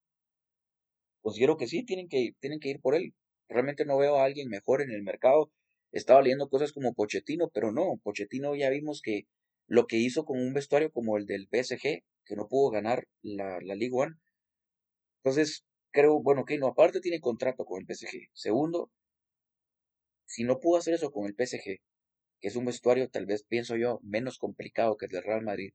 considero 1.22 1.56
que 1.56 1.66
sí, 1.66 1.84
tienen 1.84 2.08
que, 2.08 2.32
tienen 2.40 2.60
que 2.60 2.70
ir 2.70 2.80
por 2.80 2.94
él. 2.94 3.14
Realmente 3.48 3.84
no 3.84 3.98
veo 3.98 4.16
a 4.16 4.24
alguien 4.24 4.48
mejor 4.48 4.82
en 4.82 4.90
el 4.90 5.02
mercado. 5.02 5.50
Estaba 5.92 6.22
leyendo 6.22 6.48
cosas 6.48 6.72
como 6.72 6.94
Pochettino, 6.94 7.50
pero 7.52 7.72
no, 7.72 8.00
Pochettino 8.02 8.56
ya 8.56 8.70
vimos 8.70 9.00
que 9.00 9.26
lo 9.66 9.86
que 9.86 9.96
hizo 9.96 10.24
con 10.24 10.40
un 10.40 10.52
vestuario 10.52 10.90
como 10.90 11.16
el 11.16 11.26
del 11.26 11.48
PSG, 11.48 12.02
que 12.24 12.36
no 12.36 12.48
pudo 12.48 12.70
ganar 12.70 13.06
la, 13.22 13.58
la 13.62 13.74
League 13.74 13.94
One. 13.94 14.16
Entonces, 15.22 15.64
creo, 15.92 16.20
bueno, 16.22 16.44
que 16.44 16.58
no, 16.58 16.66
aparte 16.68 17.00
tiene 17.00 17.20
contrato 17.20 17.64
con 17.64 17.80
el 17.80 17.86
PSG. 17.86 18.28
Segundo, 18.32 18.90
si 20.34 20.42
no 20.42 20.58
pudo 20.58 20.78
hacer 20.78 20.94
eso 20.94 21.12
con 21.12 21.26
el 21.26 21.36
PSG, 21.36 21.78
que 22.40 22.48
es 22.48 22.56
un 22.56 22.64
vestuario 22.64 23.08
tal 23.08 23.24
vez 23.24 23.44
pienso 23.44 23.76
yo 23.76 24.00
menos 24.02 24.38
complicado 24.38 24.96
que 24.96 25.06
el 25.06 25.12
del 25.12 25.22
Real 25.22 25.42
Madrid, 25.42 25.74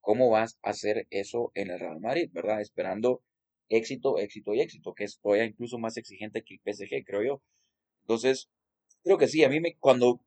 ¿cómo 0.00 0.28
vas 0.28 0.58
a 0.64 0.70
hacer 0.70 1.06
eso 1.10 1.52
en 1.54 1.70
el 1.70 1.78
Real 1.78 2.00
Madrid, 2.00 2.28
verdad? 2.32 2.60
Esperando 2.60 3.22
éxito, 3.68 4.18
éxito 4.18 4.54
y 4.54 4.60
éxito, 4.60 4.92
que 4.92 5.04
es 5.04 5.20
todavía 5.20 5.44
incluso 5.44 5.78
más 5.78 5.96
exigente 5.96 6.42
que 6.42 6.54
el 6.54 6.60
PSG, 6.64 7.04
creo 7.06 7.22
yo. 7.22 7.42
Entonces, 8.00 8.50
creo 9.04 9.18
que 9.18 9.28
sí, 9.28 9.44
a 9.44 9.48
mí 9.48 9.60
me, 9.60 9.76
cuando 9.76 10.20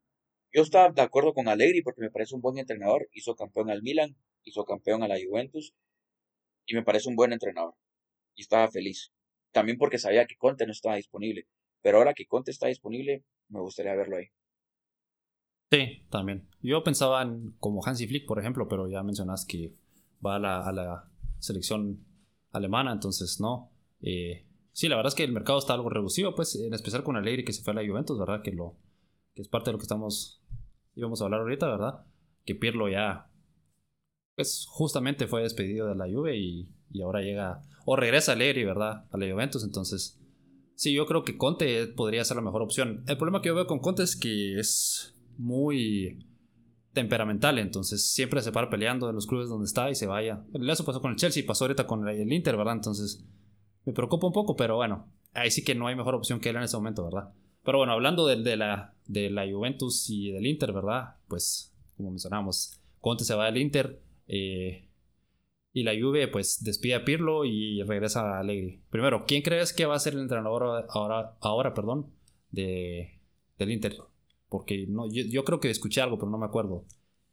yo 0.54 0.62
estaba 0.62 0.90
de 0.90 1.02
acuerdo 1.02 1.34
con 1.34 1.46
Allegri 1.46 1.82
porque 1.82 2.00
me 2.00 2.10
parece 2.10 2.34
un 2.34 2.40
buen 2.40 2.56
entrenador, 2.56 3.10
hizo 3.12 3.36
campeón 3.36 3.68
al 3.68 3.82
Milan, 3.82 4.16
hizo 4.42 4.64
campeón 4.64 5.02
a 5.02 5.08
la 5.08 5.18
Juventus 5.22 5.74
y 6.64 6.74
me 6.74 6.82
parece 6.82 7.10
un 7.10 7.16
buen 7.16 7.34
entrenador 7.34 7.74
y 8.34 8.40
estaba 8.40 8.70
feliz. 8.70 9.12
También 9.52 9.76
porque 9.76 9.98
sabía 9.98 10.24
que 10.24 10.36
Conte 10.36 10.64
no 10.64 10.72
estaba 10.72 10.96
disponible, 10.96 11.46
pero 11.82 11.98
ahora 11.98 12.14
que 12.14 12.24
Conte 12.24 12.52
está 12.52 12.68
disponible, 12.68 13.22
me 13.48 13.60
gustaría 13.60 13.94
verlo 13.94 14.16
ahí. 14.16 14.26
Sí, 15.70 16.06
también. 16.10 16.48
Yo 16.62 16.84
pensaba 16.84 17.22
en 17.22 17.52
como 17.58 17.84
Hansi 17.84 18.06
Flick, 18.06 18.26
por 18.26 18.38
ejemplo, 18.38 18.68
pero 18.68 18.88
ya 18.88 19.02
mencionas 19.02 19.44
que 19.44 19.74
va 20.24 20.36
a 20.36 20.72
la, 20.72 21.10
selección 21.38 22.04
alemana, 22.52 22.92
entonces 22.92 23.40
no. 23.40 23.70
Eh, 24.00 24.46
sí, 24.72 24.88
la 24.88 24.96
verdad 24.96 25.10
es 25.10 25.14
que 25.14 25.24
el 25.24 25.32
mercado 25.32 25.58
está 25.58 25.74
algo 25.74 25.90
reducido, 25.90 26.34
pues, 26.34 26.54
en 26.56 26.72
especial 26.72 27.02
con 27.02 27.16
Alegre 27.16 27.44
que 27.44 27.52
se 27.52 27.62
fue 27.62 27.72
a 27.72 27.76
la 27.76 27.86
Juventus, 27.86 28.18
¿verdad? 28.18 28.42
Que, 28.42 28.52
lo, 28.52 28.76
que 29.34 29.42
es 29.42 29.48
parte 29.48 29.66
de 29.66 29.72
lo 29.72 29.78
que 29.78 29.84
estamos, 29.84 30.42
íbamos 30.94 31.20
a 31.20 31.24
hablar 31.24 31.40
ahorita, 31.40 31.68
¿verdad? 31.68 32.06
Que 32.44 32.54
Pirlo 32.54 32.88
ya, 32.88 33.28
pues, 34.34 34.66
justamente 34.68 35.26
fue 35.26 35.42
despedido 35.42 35.88
de 35.88 35.96
la 35.96 36.06
Juve 36.06 36.36
y, 36.36 36.68
y 36.90 37.02
ahora 37.02 37.20
llega, 37.20 37.62
o 37.84 37.96
regresa 37.96 38.32
Alegre, 38.32 38.64
¿verdad? 38.64 39.04
A 39.10 39.18
la 39.18 39.30
Juventus, 39.30 39.62
entonces, 39.64 40.18
sí, 40.76 40.92
yo 40.94 41.06
creo 41.06 41.24
que 41.24 41.36
Conte 41.36 41.88
podría 41.88 42.24
ser 42.24 42.36
la 42.36 42.42
mejor 42.42 42.62
opción. 42.62 43.02
El 43.08 43.16
problema 43.16 43.42
que 43.42 43.48
yo 43.48 43.54
veo 43.54 43.66
con 43.66 43.80
Conte 43.80 44.04
es 44.04 44.14
que 44.14 44.60
es 44.60 45.16
muy 45.36 46.24
temperamental, 46.92 47.58
entonces 47.58 48.10
siempre 48.10 48.40
se 48.40 48.52
para 48.52 48.70
peleando 48.70 49.08
en 49.10 49.16
los 49.16 49.26
clubes 49.26 49.48
donde 49.48 49.66
está 49.66 49.90
y 49.90 49.94
se 49.94 50.06
vaya. 50.06 50.44
Eso 50.54 50.84
pasó 50.84 51.02
con 51.02 51.10
el 51.10 51.16
Chelsea, 51.18 51.44
pasó 51.46 51.64
ahorita 51.64 51.86
con 51.86 52.08
el 52.08 52.32
Inter, 52.32 52.56
¿verdad? 52.56 52.74
Entonces 52.74 53.22
me 53.84 53.92
preocupa 53.92 54.28
un 54.28 54.32
poco, 54.32 54.56
pero 54.56 54.76
bueno, 54.76 55.08
ahí 55.34 55.50
sí 55.50 55.62
que 55.62 55.74
no 55.74 55.88
hay 55.88 55.96
mejor 55.96 56.14
opción 56.14 56.40
que 56.40 56.50
él 56.50 56.56
en 56.56 56.62
ese 56.62 56.76
momento, 56.76 57.04
¿verdad? 57.04 57.32
Pero 57.64 57.78
bueno, 57.78 57.92
hablando 57.92 58.26
de, 58.26 58.36
de, 58.36 58.56
la, 58.56 58.94
de 59.06 59.28
la 59.28 59.44
Juventus 59.50 60.08
y 60.08 60.30
del 60.30 60.46
Inter, 60.46 60.72
¿verdad? 60.72 61.16
Pues 61.28 61.74
como 61.96 62.10
mencionamos, 62.10 62.80
Conte 63.00 63.24
se 63.24 63.34
va 63.34 63.46
del 63.46 63.58
Inter 63.58 64.00
eh, 64.28 64.85
y 65.76 65.82
la 65.82 65.92
Juve 65.92 66.26
pues 66.26 66.64
despide 66.64 66.94
a 66.94 67.04
Pirlo 67.04 67.44
y 67.44 67.82
regresa 67.82 68.22
a 68.22 68.40
Allegri. 68.40 68.80
Primero, 68.88 69.26
¿quién 69.26 69.42
crees 69.42 69.74
que 69.74 69.84
va 69.84 69.94
a 69.94 69.98
ser 69.98 70.14
el 70.14 70.20
entrenador 70.20 70.86
ahora, 70.88 71.36
ahora 71.42 71.74
perdón, 71.74 72.14
de, 72.50 73.20
del 73.58 73.72
Inter? 73.72 73.94
Porque 74.48 74.86
no, 74.88 75.06
yo, 75.12 75.44
creo 75.44 75.60
que 75.60 75.68
escuché 75.68 76.00
algo, 76.00 76.16
pero 76.16 76.30
no 76.30 76.38
me 76.38 76.46
acuerdo. 76.46 76.86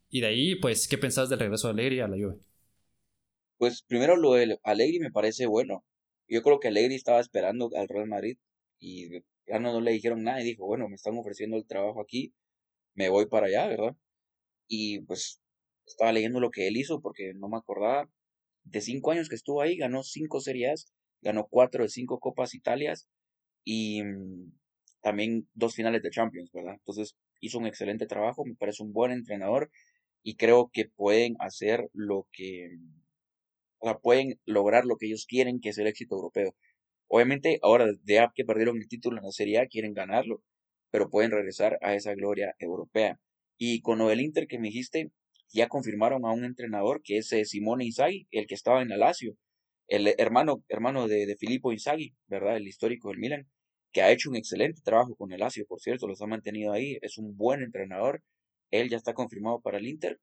Y 0.09 0.19
de 0.19 0.27
ahí, 0.27 0.55
pues, 0.55 0.89
¿qué 0.89 0.97
pensás 0.97 1.29
del 1.29 1.39
regreso 1.39 1.69
de 1.69 1.71
Allegri 1.71 2.01
a 2.01 2.09
la 2.09 2.17
Juve? 2.17 2.37
Pues 3.59 3.81
primero 3.81 4.17
lo 4.17 4.33
de 4.33 4.59
Allegri 4.63 4.99
me 4.99 5.11
parece 5.11 5.45
bueno. 5.45 5.85
Yo 6.27 6.41
creo 6.41 6.59
que 6.59 6.67
Allegri 6.67 6.95
estaba 6.95 7.21
esperando 7.21 7.69
al 7.77 7.87
Real 7.87 8.09
Madrid 8.09 8.35
y 8.77 9.21
ya 9.47 9.59
no, 9.59 9.79
le 9.79 9.91
dijeron 9.91 10.21
nada 10.21 10.41
y 10.41 10.43
dijo, 10.43 10.65
bueno, 10.65 10.89
me 10.89 10.95
están 10.95 11.17
ofreciendo 11.17 11.55
el 11.55 11.65
trabajo 11.65 12.01
aquí, 12.01 12.33
me 12.93 13.07
voy 13.07 13.25
para 13.25 13.47
allá, 13.47 13.67
¿verdad? 13.67 13.95
Y 14.67 14.99
pues 15.03 15.39
estaba 15.85 16.11
leyendo 16.11 16.41
lo 16.41 16.51
que 16.51 16.67
él 16.67 16.75
hizo 16.75 16.99
porque 16.99 17.31
no 17.35 17.47
me 17.47 17.55
acordaba. 17.55 18.09
De 18.63 18.81
cinco 18.81 19.11
años 19.11 19.29
que 19.29 19.35
estuvo 19.35 19.61
ahí, 19.61 19.77
ganó 19.77 20.03
cinco 20.03 20.39
series, 20.39 20.93
ganó 21.21 21.47
cuatro 21.49 21.83
de 21.83 21.89
cinco 21.89 22.19
Copas 22.19 22.53
Italias 22.53 23.07
y 23.63 24.03
mm, 24.03 24.51
también 25.01 25.47
dos 25.53 25.75
finales 25.75 26.01
de 26.01 26.09
Champions, 26.09 26.51
¿verdad? 26.51 26.75
Entonces 26.75 27.15
hizo 27.39 27.59
un 27.59 27.67
excelente 27.67 28.07
trabajo, 28.07 28.45
me 28.45 28.55
parece 28.55 28.83
un 28.83 28.93
buen 28.93 29.11
entrenador 29.11 29.69
y 30.23 30.35
creo 30.35 30.69
que 30.71 30.85
pueden 30.85 31.35
hacer 31.39 31.89
lo 31.93 32.27
que, 32.31 32.69
o 33.79 33.87
sea, 33.87 33.99
pueden 33.99 34.39
lograr 34.45 34.85
lo 34.85 34.95
que 34.97 35.07
ellos 35.07 35.25
quieren, 35.27 35.59
que 35.59 35.69
es 35.69 35.77
el 35.77 35.87
éxito 35.87 36.15
europeo. 36.15 36.55
Obviamente, 37.07 37.59
ahora 37.61 37.87
ya 38.05 38.31
que 38.33 38.45
perdieron 38.45 38.77
el 38.77 38.87
título 38.87 39.17
en 39.17 39.25
la 39.25 39.31
Serie 39.31 39.59
A, 39.59 39.67
quieren 39.67 39.93
ganarlo, 39.93 40.41
pero 40.89 41.09
pueden 41.09 41.31
regresar 41.31 41.77
a 41.81 41.93
esa 41.95 42.13
gloria 42.15 42.55
europea. 42.59 43.19
Y 43.57 43.81
con 43.81 43.99
lo 43.99 44.11
Inter 44.13 44.47
que 44.47 44.59
me 44.59 44.67
dijiste, 44.69 45.11
ya 45.53 45.67
confirmaron 45.69 46.25
a 46.25 46.31
un 46.31 46.45
entrenador 46.45 47.01
que 47.03 47.17
es 47.17 47.31
eh, 47.31 47.45
Simone 47.45 47.85
Inzaghi, 47.85 48.27
el 48.31 48.47
que 48.47 48.55
estaba 48.55 48.81
en 48.81 48.89
la 48.89 48.97
Lazio, 48.97 49.37
el 49.87 50.13
hermano, 50.17 50.63
hermano 50.69 51.07
de, 51.07 51.25
de 51.25 51.35
Filippo 51.37 51.71
Inzaghi, 51.71 52.15
¿verdad? 52.27 52.57
El 52.57 52.67
histórico 52.67 53.09
del 53.09 53.19
Milan 53.19 53.47
que 53.93 54.01
ha 54.01 54.11
hecho 54.11 54.29
un 54.29 54.35
excelente 54.35 54.81
trabajo 54.83 55.15
con 55.15 55.31
el 55.31 55.39
Lazio, 55.39 55.65
por 55.67 55.79
cierto, 55.79 56.07
los 56.07 56.21
ha 56.21 56.27
mantenido 56.27 56.73
ahí, 56.73 56.97
es 57.01 57.17
un 57.17 57.37
buen 57.37 57.61
entrenador, 57.61 58.23
él 58.71 58.89
ya 58.89 58.97
está 58.97 59.13
confirmado 59.13 59.61
para 59.61 59.77
el 59.77 59.87
Inter 59.87 60.19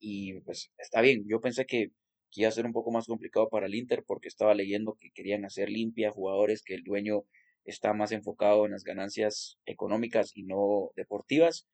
y 0.00 0.40
pues 0.40 0.72
está 0.78 1.00
bien, 1.00 1.24
yo 1.28 1.40
pensé 1.40 1.66
que, 1.66 1.90
iba 2.38 2.48
a 2.48 2.52
ser 2.52 2.66
un 2.66 2.74
poco 2.74 2.90
más 2.90 3.06
complicado 3.06 3.48
para 3.48 3.64
el 3.64 3.74
Inter 3.74 4.04
porque 4.06 4.28
estaba 4.28 4.54
leyendo 4.54 4.98
que 5.00 5.10
querían 5.14 5.46
hacer 5.46 5.70
limpia 5.70 6.10
jugadores, 6.10 6.62
que 6.62 6.74
el 6.74 6.82
dueño 6.82 7.22
está 7.64 7.94
más 7.94 8.12
enfocado 8.12 8.66
en 8.66 8.72
las 8.72 8.84
ganancias 8.84 9.58
económicas 9.64 10.32
y 10.36 10.42
no 10.42 10.90
deportivas, 10.96 11.66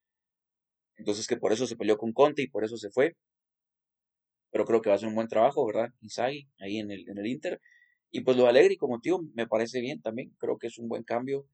entonces 0.97 1.27
que 1.27 1.37
por 1.37 1.53
eso 1.53 1.67
se 1.67 1.77
peleó 1.77 1.97
con 1.99 2.13
Conte 2.13 2.43
y 2.43 2.49
por 2.49 2.65
eso 2.65 2.77
se 2.77 2.91
fue, 2.91 3.17
pero 4.51 4.67
creo 4.67 4.83
que 4.83 4.91
va 4.91 4.97
a 4.97 4.99
ser 4.99 5.09
un 5.09 5.15
buen 5.15 5.29
trabajo, 5.29 5.67
¿verdad? 5.67 5.89
Inzaghi 6.01 6.49
ahí 6.59 6.79
en 6.79 6.91
el, 6.91 7.09
en 7.09 7.19
el 7.19 7.27
Inter. 7.27 7.61
Y 8.11 8.21
pues 8.23 8.37
lo 8.37 8.47
alegre 8.47 8.77
como 8.77 9.01
tío 9.01 9.21
me 9.35 9.47
parece 9.49 9.81
bien 9.81 10.03
también, 10.03 10.31
creo 10.39 10.59
que 10.59 10.67
es 10.69 10.79
un 10.79 10.89
buen 10.89 11.03
cambio. 11.05 11.47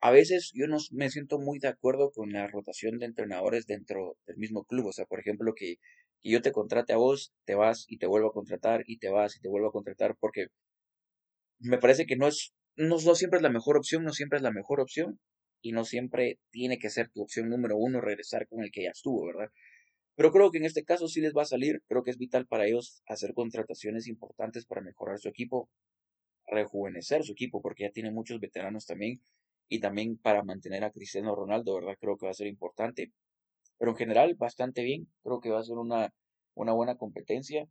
A 0.00 0.10
veces 0.12 0.52
yo 0.54 0.66
no 0.68 0.78
me 0.92 1.10
siento 1.10 1.38
muy 1.38 1.58
de 1.58 1.68
acuerdo 1.68 2.10
con 2.12 2.32
la 2.32 2.46
rotación 2.46 2.98
de 2.98 3.06
entrenadores 3.06 3.66
dentro 3.66 4.16
del 4.26 4.36
mismo 4.38 4.64
club. 4.64 4.86
O 4.86 4.92
sea, 4.92 5.04
por 5.06 5.20
ejemplo, 5.20 5.54
que, 5.54 5.76
que 6.22 6.30
yo 6.30 6.40
te 6.42 6.52
contrate 6.52 6.92
a 6.92 6.96
vos, 6.96 7.32
te 7.44 7.54
vas 7.54 7.84
y 7.88 7.98
te 7.98 8.06
vuelvo 8.06 8.28
a 8.28 8.32
contratar 8.32 8.84
y 8.86 8.98
te 8.98 9.10
vas 9.10 9.36
y 9.36 9.40
te 9.40 9.48
vuelvo 9.48 9.68
a 9.68 9.72
contratar 9.72 10.16
porque 10.20 10.46
me 11.58 11.78
parece 11.78 12.06
que 12.06 12.16
no 12.16 12.28
es, 12.28 12.52
no, 12.76 12.96
no 13.04 13.14
siempre 13.14 13.38
es 13.38 13.42
la 13.42 13.50
mejor 13.50 13.76
opción, 13.76 14.04
no 14.04 14.12
siempre 14.12 14.38
es 14.38 14.42
la 14.42 14.52
mejor 14.52 14.80
opción 14.80 15.18
y 15.62 15.72
no 15.72 15.84
siempre 15.84 16.38
tiene 16.50 16.78
que 16.78 16.90
ser 16.90 17.10
tu 17.10 17.22
opción 17.22 17.48
número 17.48 17.76
uno 17.76 18.00
regresar 18.00 18.48
con 18.48 18.62
el 18.62 18.70
que 18.70 18.84
ya 18.84 18.90
estuvo, 18.90 19.26
¿verdad? 19.26 19.50
Pero 20.16 20.32
creo 20.32 20.50
que 20.50 20.58
en 20.58 20.64
este 20.64 20.84
caso 20.84 21.08
sí 21.08 21.20
les 21.20 21.34
va 21.34 21.42
a 21.42 21.46
salir, 21.46 21.82
creo 21.88 22.02
que 22.02 22.10
es 22.10 22.18
vital 22.18 22.46
para 22.46 22.66
ellos 22.66 23.02
hacer 23.06 23.32
contrataciones 23.34 24.06
importantes 24.06 24.66
para 24.66 24.82
mejorar 24.82 25.18
su 25.18 25.28
equipo, 25.28 25.70
rejuvenecer 26.46 27.24
su 27.24 27.32
equipo, 27.32 27.62
porque 27.62 27.84
ya 27.84 27.90
tiene 27.90 28.10
muchos 28.10 28.40
veteranos 28.40 28.86
también, 28.86 29.20
y 29.70 29.80
también 29.80 30.18
para 30.18 30.42
mantener 30.42 30.84
a 30.84 30.90
Cristiano 30.90 31.34
Ronaldo, 31.34 31.76
¿verdad? 31.76 31.96
Creo 32.00 32.18
que 32.18 32.26
va 32.26 32.32
a 32.32 32.34
ser 32.34 32.48
importante. 32.48 33.12
Pero 33.78 33.92
en 33.92 33.96
general, 33.96 34.34
bastante 34.34 34.82
bien, 34.82 35.08
creo 35.22 35.40
que 35.40 35.50
va 35.50 35.60
a 35.60 35.64
ser 35.64 35.78
una, 35.78 36.12
una 36.54 36.72
buena 36.72 36.96
competencia. 36.96 37.66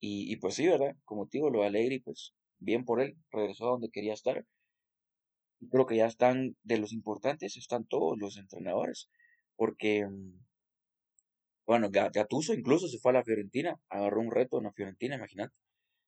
Y, 0.00 0.30
y 0.32 0.36
pues 0.36 0.56
sí, 0.56 0.66
¿verdad? 0.66 0.96
Como 1.04 1.26
te 1.26 1.38
digo, 1.38 1.50
lo 1.50 1.62
alegre 1.62 1.94
y 1.94 2.00
pues 2.00 2.34
bien 2.58 2.84
por 2.84 3.00
él, 3.00 3.16
regresó 3.30 3.68
a 3.68 3.70
donde 3.70 3.90
quería 3.90 4.12
estar. 4.14 4.44
Creo 5.70 5.86
que 5.86 5.96
ya 5.96 6.06
están, 6.06 6.56
de 6.62 6.78
los 6.78 6.92
importantes, 6.92 7.56
están 7.56 7.86
todos 7.86 8.18
los 8.18 8.36
entrenadores, 8.36 9.08
porque 9.56 10.06
mm, 10.06 10.44
bueno, 11.66 11.88
Gattuso 11.90 12.52
incluso 12.52 12.88
se 12.88 12.98
fue 12.98 13.12
a 13.12 13.14
la 13.14 13.24
Fiorentina, 13.24 13.80
agarró 13.88 14.20
un 14.20 14.30
reto 14.30 14.58
en 14.58 14.64
la 14.64 14.72
Fiorentina, 14.72 15.16
imagínate. 15.16 15.54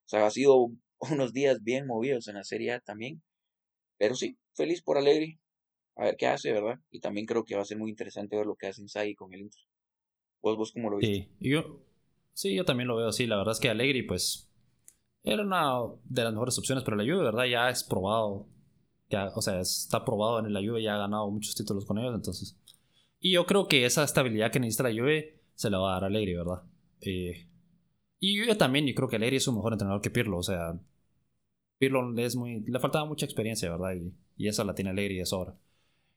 O 0.05 0.09
sea, 0.09 0.27
ha 0.27 0.31
sido 0.31 0.69
unos 1.01 1.33
días 1.33 1.63
bien 1.63 1.87
movidos 1.87 2.29
en 2.29 2.35
la 2.35 2.45
Serie 2.45 2.73
A 2.73 2.81
también. 2.81 3.23
Pero 3.99 4.15
sí, 4.15 4.37
feliz 4.55 4.83
por 4.83 4.99
Alegri. 4.99 5.39
A 5.97 6.05
ver 6.05 6.17
qué 6.19 6.27
hace, 6.27 6.53
¿verdad? 6.53 6.79
Y 6.91 7.01
también 7.01 7.25
creo 7.25 7.45
que 7.45 7.57
va 7.57 7.63
a 7.63 7.65
ser 7.65 7.79
muy 7.79 7.89
interesante 7.89 8.37
ver 8.37 8.45
lo 8.45 8.55
que 8.55 8.67
hace 8.67 8.83
Inzaghi 8.83 9.15
con 9.15 9.33
el 9.33 9.41
Inter. 9.41 9.63
¿Vos, 10.43 10.59
vos 10.59 10.73
cómo 10.73 10.91
lo 10.91 10.99
viste? 10.99 11.31
Sí, 11.41 11.49
yo, 11.49 11.83
sí, 12.35 12.55
yo 12.55 12.67
también 12.67 12.87
lo 12.87 12.97
veo 12.97 13.09
así. 13.09 13.27
La 13.27 13.39
verdad 13.39 13.53
es 13.53 13.61
que 13.61 13.71
Alegri, 13.71 14.03
pues, 14.03 14.53
era 15.23 15.43
una 15.43 15.73
de 16.05 16.23
las 16.23 16.35
mejores 16.35 16.59
opciones, 16.59 16.85
pero 16.85 16.99
la 16.99 17.05
Juve, 17.05 17.25
¿verdad? 17.25 17.47
Ya 17.47 17.71
es 17.71 17.83
probado. 17.83 18.47
Ya, 19.09 19.29
o 19.35 19.43
sea, 19.43 19.61
está 19.61 20.05
probado 20.05 20.41
en 20.41 20.53
la 20.53 20.61
Juve, 20.61 20.83
ya 20.83 20.97
ha 20.97 20.99
ganado 20.99 21.31
muchos 21.31 21.55
títulos 21.55 21.85
con 21.85 21.99
ellos, 21.99 22.15
entonces. 22.15 22.57
Y 23.21 23.33
yo 23.33 23.47
creo 23.47 23.69
que 23.69 23.87
esa 23.87 24.05
estabilidad 24.05 24.51
que 24.51 24.61
necesita 24.61 24.89
la 24.89 24.95
Juve 25.01 25.41
se 25.55 25.71
la 25.71 25.79
va 25.79 25.91
a 25.91 25.95
dar 25.95 26.05
a 26.05 26.07
Alegri, 26.09 26.35
¿verdad? 26.35 26.63
Eh, 27.01 27.47
y 28.19 28.47
yo 28.47 28.57
también, 28.57 28.87
yo 28.87 28.95
creo 28.95 29.09
que 29.09 29.17
Alegri 29.17 29.37
es 29.37 29.49
un 29.49 29.57
mejor 29.57 29.73
entrenador 29.75 30.01
que 30.03 30.11
Pirlo, 30.11 30.39
o 30.39 30.43
sea, 30.43 30.79
Pirlo 31.79 32.19
es 32.19 32.35
le 32.37 32.81
faltaba 32.81 33.05
mucha 33.05 33.27
experiencia, 33.27 33.71
¿verdad? 33.71 33.95
Y, 33.95 34.13
y 34.37 34.49
esa 34.49 34.65
la 34.65 34.75
tiene 34.75 34.91
Alegri 34.91 35.19
de 35.19 35.27
sobra. 35.27 35.55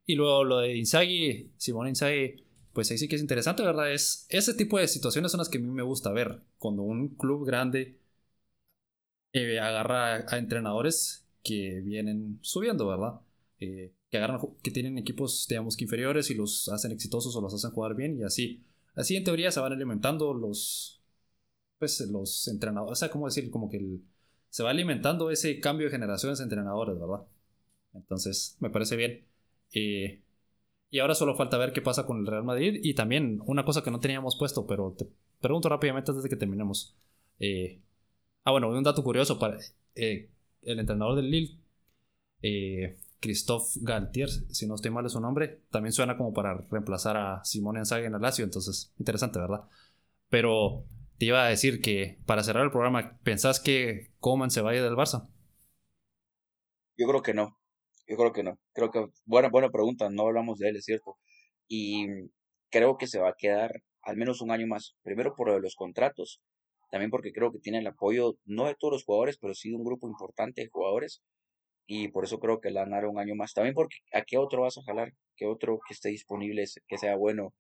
Y 0.05 0.15
luego 0.15 0.43
lo 0.43 0.59
de 0.59 0.76
Inzaghi, 0.77 1.51
Simón 1.57 1.88
Inzaghi, 1.89 2.43
pues 2.73 2.89
ahí 2.91 2.97
sí 2.97 3.07
que 3.07 3.15
es 3.15 3.22
interesante, 3.22 3.63
¿verdad? 3.63 3.91
Es, 3.93 4.26
ese 4.30 4.53
tipo 4.53 4.80
de 4.80 4.88
situaciones 4.88 5.31
son 5.31 5.39
las 5.39 5.49
que 5.49 5.57
a 5.59 5.61
mí 5.61 5.68
me 5.68 5.84
gusta 5.84 6.11
ver, 6.11 6.41
cuando 6.57 6.84
un 6.84 7.09
club 7.09 7.45
grande 7.45 7.99
eh, 9.34 9.59
agarra 9.59 10.26
a 10.27 10.38
entrenadores 10.38 11.28
que 11.49 11.81
vienen 11.81 12.38
subiendo, 12.41 12.88
¿verdad? 12.88 13.19
Eh, 13.59 13.91
que 14.09 14.17
agarran, 14.17 14.39
que 14.61 14.69
tienen 14.69 14.97
equipos, 14.99 15.47
digamos 15.49 15.76
que 15.76 15.85
inferiores 15.85 16.30
y 16.30 16.35
los 16.35 16.69
hacen 16.69 16.91
exitosos 16.91 17.35
o 17.35 17.41
los 17.41 17.53
hacen 17.53 17.71
jugar 17.71 17.95
bien 17.95 18.19
y 18.19 18.23
así. 18.23 18.63
Así 18.95 19.15
en 19.15 19.23
teoría 19.23 19.51
se 19.51 19.59
van 19.59 19.73
alimentando 19.73 20.34
los, 20.34 21.01
pues, 21.80 21.99
los 22.01 22.47
entrenadores, 22.47 22.91
o 22.91 22.95
sea, 22.95 23.09
¿cómo 23.09 23.26
decir? 23.26 23.49
Como 23.49 23.69
que 23.69 23.99
se 24.49 24.63
va 24.63 24.69
alimentando 24.69 25.31
ese 25.31 25.59
cambio 25.59 25.88
de 25.88 25.91
generaciones 25.91 26.38
de 26.38 26.43
entrenadores, 26.43 26.99
¿verdad? 26.99 27.26
Entonces, 27.93 28.55
me 28.59 28.69
parece 28.69 28.95
bien. 28.95 29.26
Eh, 29.73 30.21
y 30.91 30.99
ahora 30.99 31.15
solo 31.15 31.35
falta 31.35 31.57
ver 31.57 31.73
qué 31.73 31.81
pasa 31.81 32.05
con 32.05 32.19
el 32.19 32.27
Real 32.27 32.43
Madrid. 32.43 32.80
Y 32.84 32.93
también 32.93 33.41
una 33.45 33.65
cosa 33.65 33.84
que 33.84 33.91
no 33.91 33.99
teníamos 33.99 34.38
puesto, 34.38 34.67
pero 34.67 34.95
te 34.97 35.07
pregunto 35.41 35.69
rápidamente 35.69 36.11
antes 36.11 36.23
de 36.23 36.30
que 36.30 36.35
terminemos. 36.35 36.95
Eh, 37.39 37.81
ah, 38.43 38.51
bueno, 38.51 38.69
un 38.69 38.84
dato 38.84 39.03
curioso 39.03 39.39
para 39.39 39.57
el 40.61 40.80
entrenador 40.80 41.15
del 41.15 41.30
Lille. 41.31 41.60
Christophe 43.19 43.80
Galtier, 43.81 44.30
si 44.30 44.65
no 44.65 44.76
estoy 44.76 44.91
mal 44.91 45.06
es 45.06 45.11
su 45.11 45.19
nombre, 45.19 45.61
también 45.72 45.91
suena 45.91 46.15
como 46.15 46.34
para 46.34 46.56
reemplazar 46.72 47.18
a 47.18 47.44
Simone 47.44 47.80
Inzaghi 47.80 48.06
en 48.06 48.15
el 48.15 48.22
Lazio, 48.22 48.45
entonces 48.45 48.94
interesante, 48.98 49.40
¿verdad? 49.40 49.64
Pero 50.30 50.86
te 51.18 51.26
iba 51.26 51.45
a 51.45 51.49
decir 51.49 51.81
que 51.81 52.19
para 52.26 52.44
cerrar 52.44 52.64
el 52.64 52.72
programa, 52.72 53.19
¿pensás 53.23 53.60
que 53.60 54.11
Coman 54.19 54.52
se 54.52 54.61
vaya 54.61 54.81
del 54.81 54.94
Barça? 54.94 55.27
Yo 56.98 57.07
creo 57.07 57.22
que 57.22 57.34
no, 57.34 57.57
yo 58.07 58.18
creo 58.18 58.31
que 58.34 58.44
no. 58.44 58.60
Creo 58.73 58.91
que, 58.91 59.07
buena, 59.26 59.49
buena 59.49 59.69
pregunta, 59.69 60.10
no 60.10 60.27
hablamos 60.27 60.60
de 60.60 60.69
él, 60.69 60.76
es 60.77 60.86
cierto. 60.86 61.18
Y 61.68 62.07
creo 62.69 62.98
que 62.98 63.07
se 63.07 63.19
va 63.19 63.30
a 63.30 63.36
quedar 63.38 63.84
al 64.02 64.18
menos 64.18 64.41
un 64.41 64.52
año 64.52 64.68
más. 64.68 64.95
Primero 65.03 65.36
por 65.36 65.61
los 65.61 65.76
contratos, 65.76 66.41
también 66.89 67.11
porque 67.11 67.31
creo 67.31 67.51
que 67.51 67.59
tiene 67.59 67.79
el 67.79 67.87
apoyo, 67.87 68.37
no 68.45 68.65
de 68.67 68.75
todos 68.75 68.93
los 68.93 69.03
jugadores, 69.03 69.37
pero 69.37 69.53
sí 69.53 69.69
de 69.69 69.75
un 69.75 69.83
grupo 69.83 70.07
importante 70.07 70.61
de 70.61 70.69
jugadores 70.69 71.21
y 71.87 72.09
por 72.09 72.23
eso 72.25 72.39
creo 72.39 72.59
que 72.61 72.71
le 72.71 72.79
van 72.79 72.93
a 72.93 72.97
dar 72.97 73.07
un 73.07 73.19
año 73.19 73.35
más. 73.35 73.53
También 73.53 73.75
porque 73.75 73.97
¿a 74.13 74.23
qué 74.23 74.37
otro 74.37 74.61
vas 74.63 74.77
a 74.77 74.83
jalar? 74.83 75.13
¿Qué 75.35 75.45
otro 75.45 75.79
que 75.87 75.93
esté 75.93 76.09
disponible, 76.09 76.65
que 76.87 76.97
sea 76.97 77.15
bueno? 77.15 77.53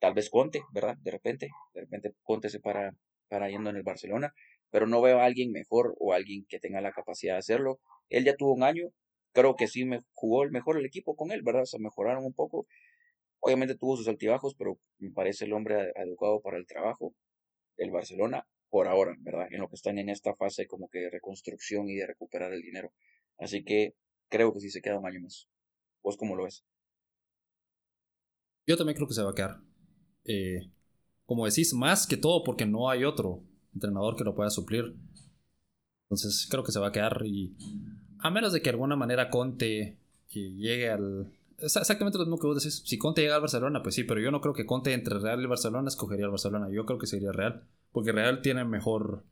Tal 0.00 0.14
vez 0.14 0.30
Conte, 0.30 0.62
¿verdad? 0.72 0.96
De 0.98 1.10
repente, 1.10 1.48
de 1.74 1.80
repente 1.82 2.12
Conte 2.22 2.50
se 2.50 2.60
para, 2.60 2.92
para 3.28 3.48
yendo 3.50 3.70
en 3.70 3.76
el 3.76 3.82
Barcelona, 3.82 4.34
pero 4.70 4.86
no 4.86 5.00
veo 5.00 5.20
a 5.20 5.24
alguien 5.24 5.52
mejor 5.52 5.94
o 5.98 6.12
alguien 6.12 6.44
que 6.48 6.58
tenga 6.60 6.80
la 6.80 6.92
capacidad 6.92 7.34
de 7.34 7.38
hacerlo. 7.38 7.78
Él 8.10 8.24
ya 8.24 8.36
tuvo 8.36 8.54
un 8.54 8.62
año, 8.62 8.88
creo 9.32 9.56
que 9.56 9.68
sí 9.68 9.84
me 9.84 10.00
jugó 10.12 10.44
el 10.44 10.50
mejor 10.50 10.78
el 10.78 10.86
equipo 10.86 11.16
con 11.16 11.30
él, 11.32 11.42
¿verdad? 11.42 11.64
Se 11.64 11.78
mejoraron 11.78 12.24
un 12.24 12.34
poco. 12.34 12.66
Obviamente 13.40 13.76
tuvo 13.76 13.96
sus 13.96 14.08
altibajos, 14.08 14.54
pero 14.56 14.78
me 14.98 15.10
parece 15.12 15.46
el 15.46 15.52
hombre 15.54 15.92
adecuado 15.96 16.40
para 16.40 16.58
el 16.58 16.66
trabajo 16.66 17.14
del 17.76 17.90
Barcelona 17.90 18.46
por 18.68 18.88
ahora, 18.88 19.14
¿verdad? 19.20 19.46
En 19.50 19.60
lo 19.60 19.68
que 19.68 19.76
están 19.76 19.98
en 19.98 20.08
esta 20.08 20.34
fase 20.34 20.66
como 20.66 20.88
que 20.88 20.98
de 21.00 21.10
reconstrucción 21.10 21.88
y 21.88 21.96
de 21.96 22.06
recuperar 22.06 22.52
el 22.52 22.62
dinero. 22.62 22.92
Así 23.38 23.64
que 23.64 23.94
creo 24.28 24.52
que 24.52 24.60
sí 24.60 24.70
se 24.70 24.82
queda 24.82 24.98
un 24.98 25.06
año 25.06 25.20
más. 25.20 25.48
¿Vos 26.02 26.16
cómo 26.16 26.36
lo 26.36 26.44
ves? 26.44 26.64
Yo 28.66 28.76
también 28.76 28.96
creo 28.96 29.08
que 29.08 29.14
se 29.14 29.22
va 29.22 29.30
a 29.30 29.34
quedar. 29.34 29.60
Eh, 30.24 30.70
como 31.24 31.46
decís, 31.46 31.72
más 31.74 32.06
que 32.06 32.16
todo 32.16 32.42
porque 32.44 32.66
no 32.66 32.90
hay 32.90 33.04
otro 33.04 33.42
entrenador 33.74 34.16
que 34.16 34.24
lo 34.24 34.34
pueda 34.34 34.50
suplir. 34.50 34.96
Entonces 36.04 36.46
creo 36.50 36.64
que 36.64 36.72
se 36.72 36.80
va 36.80 36.88
a 36.88 36.92
quedar 36.92 37.22
y 37.24 37.56
a 38.20 38.30
menos 38.30 38.52
de 38.52 38.60
que 38.60 38.64
de 38.64 38.70
alguna 38.70 38.96
manera 38.96 39.30
Conte 39.30 39.98
llegue 40.28 40.90
al... 40.90 41.32
exactamente 41.58 42.18
lo 42.18 42.24
mismo 42.24 42.38
que 42.38 42.46
vos 42.46 42.62
decís. 42.62 42.82
Si 42.84 42.98
Conte 42.98 43.22
llega 43.22 43.36
al 43.36 43.40
Barcelona, 43.40 43.82
pues 43.82 43.94
sí, 43.94 44.04
pero 44.04 44.20
yo 44.20 44.30
no 44.30 44.40
creo 44.40 44.54
que 44.54 44.66
Conte 44.66 44.92
entre 44.92 45.18
Real 45.18 45.42
y 45.42 45.46
Barcelona 45.46 45.88
escogería 45.88 46.26
al 46.26 46.30
Barcelona. 46.30 46.68
Yo 46.70 46.84
creo 46.84 46.98
que 46.98 47.06
sería 47.06 47.32
Real. 47.32 47.64
Porque 47.92 48.12
Real 48.12 48.42
tiene 48.42 48.64
mejor... 48.64 49.24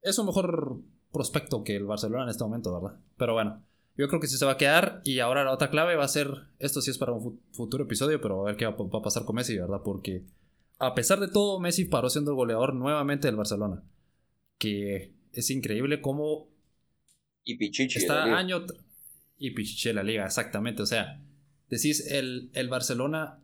Es 0.00 0.18
un 0.18 0.26
mejor 0.26 0.78
prospecto 1.12 1.62
que 1.62 1.76
el 1.76 1.84
Barcelona 1.84 2.24
en 2.24 2.30
este 2.30 2.44
momento, 2.44 2.72
¿verdad? 2.72 2.98
Pero 3.16 3.34
bueno, 3.34 3.62
yo 3.96 4.08
creo 4.08 4.20
que 4.20 4.26
sí 4.26 4.36
se 4.36 4.46
va 4.46 4.52
a 4.52 4.56
quedar. 4.56 5.02
Y 5.04 5.20
ahora 5.20 5.44
la 5.44 5.52
otra 5.52 5.70
clave 5.70 5.96
va 5.96 6.04
a 6.04 6.08
ser, 6.08 6.28
esto 6.58 6.80
sí 6.80 6.90
es 6.90 6.98
para 6.98 7.12
un 7.12 7.40
futuro 7.52 7.84
episodio, 7.84 8.20
pero 8.20 8.40
a 8.40 8.44
ver 8.44 8.56
qué 8.56 8.66
va, 8.66 8.72
a 8.74 9.02
pasar 9.02 9.24
con 9.24 9.36
Messi, 9.36 9.56
¿verdad? 9.58 9.82
Porque 9.84 10.24
a 10.78 10.94
pesar 10.94 11.20
de 11.20 11.28
todo, 11.28 11.60
Messi 11.60 11.84
paró 11.84 12.10
siendo 12.10 12.32
el 12.32 12.36
goleador 12.36 12.74
nuevamente 12.74 13.28
del 13.28 13.36
Barcelona. 13.36 13.82
Que 14.58 15.12
es 15.32 15.50
increíble 15.50 16.00
cómo... 16.00 16.48
Y 17.44 17.56
Pichichi. 17.56 17.98
Está 17.98 18.36
año... 18.36 18.64
Y 19.36 19.50
Pichichi 19.50 19.90
de 19.90 19.94
la 19.94 20.02
liga, 20.02 20.24
exactamente. 20.24 20.82
O 20.82 20.86
sea, 20.86 21.20
decís, 21.76 22.06
el, 22.10 22.50
el 22.52 22.68
Barcelona, 22.68 23.42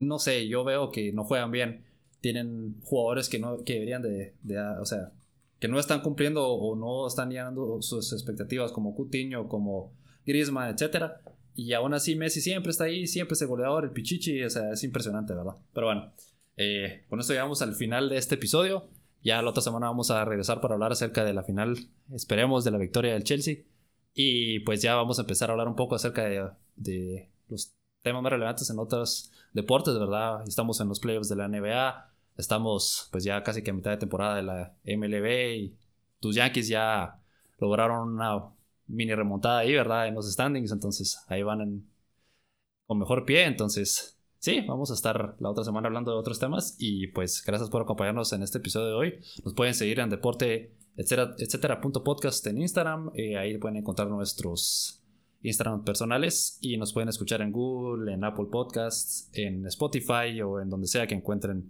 no 0.00 0.18
sé, 0.18 0.48
yo 0.48 0.64
veo 0.64 0.90
que 0.90 1.12
no 1.12 1.24
juegan 1.24 1.50
bien. 1.50 1.84
Tienen 2.20 2.80
jugadores 2.82 3.28
que 3.28 3.38
no 3.38 3.62
que 3.64 3.74
deberían 3.74 4.02
de, 4.02 4.34
de 4.42 4.58
o 4.58 4.84
sea, 4.84 5.12
que 5.60 5.68
no 5.68 5.78
están 5.78 6.00
cumpliendo 6.00 6.48
o 6.48 6.74
no 6.74 7.06
están 7.06 7.30
llenando 7.30 7.80
sus 7.82 8.12
expectativas 8.12 8.72
como 8.72 8.94
Coutinho, 8.94 9.48
como 9.48 9.92
Griezmann, 10.24 10.74
etc. 10.74 11.12
Y 11.54 11.72
aún 11.74 11.94
así 11.94 12.16
Messi 12.16 12.40
siempre 12.40 12.70
está 12.70 12.84
ahí, 12.84 13.06
siempre 13.06 13.34
es 13.34 13.42
el 13.42 13.48
goleador, 13.48 13.84
el 13.84 13.90
pichichi, 13.90 14.42
o 14.42 14.50
sea, 14.50 14.72
es 14.72 14.82
impresionante, 14.82 15.34
¿verdad? 15.34 15.56
Pero 15.74 15.86
bueno, 15.88 16.12
eh, 16.56 17.04
con 17.08 17.20
esto 17.20 17.32
llegamos 17.34 17.60
al 17.62 17.74
final 17.74 18.08
de 18.08 18.16
este 18.16 18.36
episodio. 18.36 18.88
Ya 19.22 19.42
la 19.42 19.50
otra 19.50 19.62
semana 19.62 19.88
vamos 19.88 20.10
a 20.10 20.24
regresar 20.24 20.60
para 20.60 20.74
hablar 20.74 20.92
acerca 20.92 21.24
de 21.24 21.34
la 21.34 21.42
final, 21.42 21.76
esperemos, 22.14 22.64
de 22.64 22.70
la 22.70 22.78
victoria 22.78 23.12
del 23.12 23.24
Chelsea. 23.24 23.64
Y 24.14 24.60
pues 24.60 24.80
ya 24.80 24.94
vamos 24.94 25.18
a 25.18 25.22
empezar 25.22 25.50
a 25.50 25.52
hablar 25.52 25.68
un 25.68 25.76
poco 25.76 25.94
acerca 25.94 26.24
de, 26.24 26.48
de 26.78 27.30
los 27.48 27.74
temas 28.02 28.22
más 28.22 28.32
relevantes 28.32 28.70
en 28.70 28.78
otros 28.78 29.32
deportes, 29.52 29.98
¿verdad? 29.98 30.42
Estamos 30.46 30.80
en 30.80 30.88
los 30.88 31.00
playoffs 31.00 31.28
de 31.28 31.36
la 31.36 31.48
NBA, 31.48 32.08
Estamos 32.38 33.08
pues 33.10 33.24
ya 33.24 33.42
casi 33.42 33.62
que 33.62 33.72
a 33.72 33.74
mitad 33.74 33.90
de 33.90 33.96
temporada 33.96 34.36
de 34.36 34.44
la 34.44 34.72
MLB 34.84 35.56
y 35.56 35.74
tus 36.20 36.36
Yankees 36.36 36.68
ya 36.68 37.18
lograron 37.58 38.14
una 38.14 38.44
mini 38.86 39.12
remontada 39.12 39.58
ahí, 39.58 39.72
¿verdad? 39.74 40.06
En 40.06 40.14
los 40.14 40.32
standings, 40.32 40.70
entonces 40.70 41.20
ahí 41.26 41.42
van 41.42 41.84
con 42.86 42.98
mejor 42.98 43.24
pie, 43.24 43.44
entonces 43.44 44.16
sí, 44.38 44.60
vamos 44.60 44.92
a 44.92 44.94
estar 44.94 45.34
la 45.40 45.50
otra 45.50 45.64
semana 45.64 45.88
hablando 45.88 46.12
de 46.12 46.16
otros 46.16 46.38
temas 46.38 46.76
y 46.78 47.08
pues 47.08 47.42
gracias 47.44 47.70
por 47.70 47.82
acompañarnos 47.82 48.32
en 48.32 48.44
este 48.44 48.58
episodio 48.58 48.86
de 48.86 48.94
hoy. 48.94 49.14
Nos 49.44 49.54
pueden 49.54 49.74
seguir 49.74 49.98
en 49.98 50.08
deporte, 50.08 50.76
etcétera, 50.96 51.34
etcétera, 51.38 51.80
punto 51.80 52.04
podcast 52.04 52.46
en 52.46 52.58
Instagram, 52.58 53.10
eh, 53.14 53.36
ahí 53.36 53.58
pueden 53.58 53.78
encontrar 53.78 54.08
nuestros 54.08 54.97
Instagram 55.42 55.84
personales 55.84 56.58
y 56.60 56.76
nos 56.76 56.92
pueden 56.92 57.08
escuchar 57.08 57.42
en 57.42 57.52
Google, 57.52 58.12
en 58.12 58.24
Apple 58.24 58.46
Podcasts, 58.50 59.30
en 59.32 59.66
Spotify 59.66 60.40
o 60.42 60.60
en 60.60 60.68
donde 60.68 60.88
sea 60.88 61.06
que 61.06 61.14
encuentren 61.14 61.68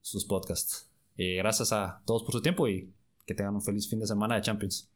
sus 0.00 0.24
podcasts. 0.24 0.90
Eh, 1.16 1.36
gracias 1.36 1.72
a 1.72 2.02
todos 2.04 2.22
por 2.22 2.32
su 2.32 2.42
tiempo 2.42 2.68
y 2.68 2.92
que 3.26 3.34
tengan 3.34 3.54
un 3.54 3.62
feliz 3.62 3.88
fin 3.88 4.00
de 4.00 4.06
semana 4.06 4.36
de 4.36 4.42
Champions. 4.42 4.90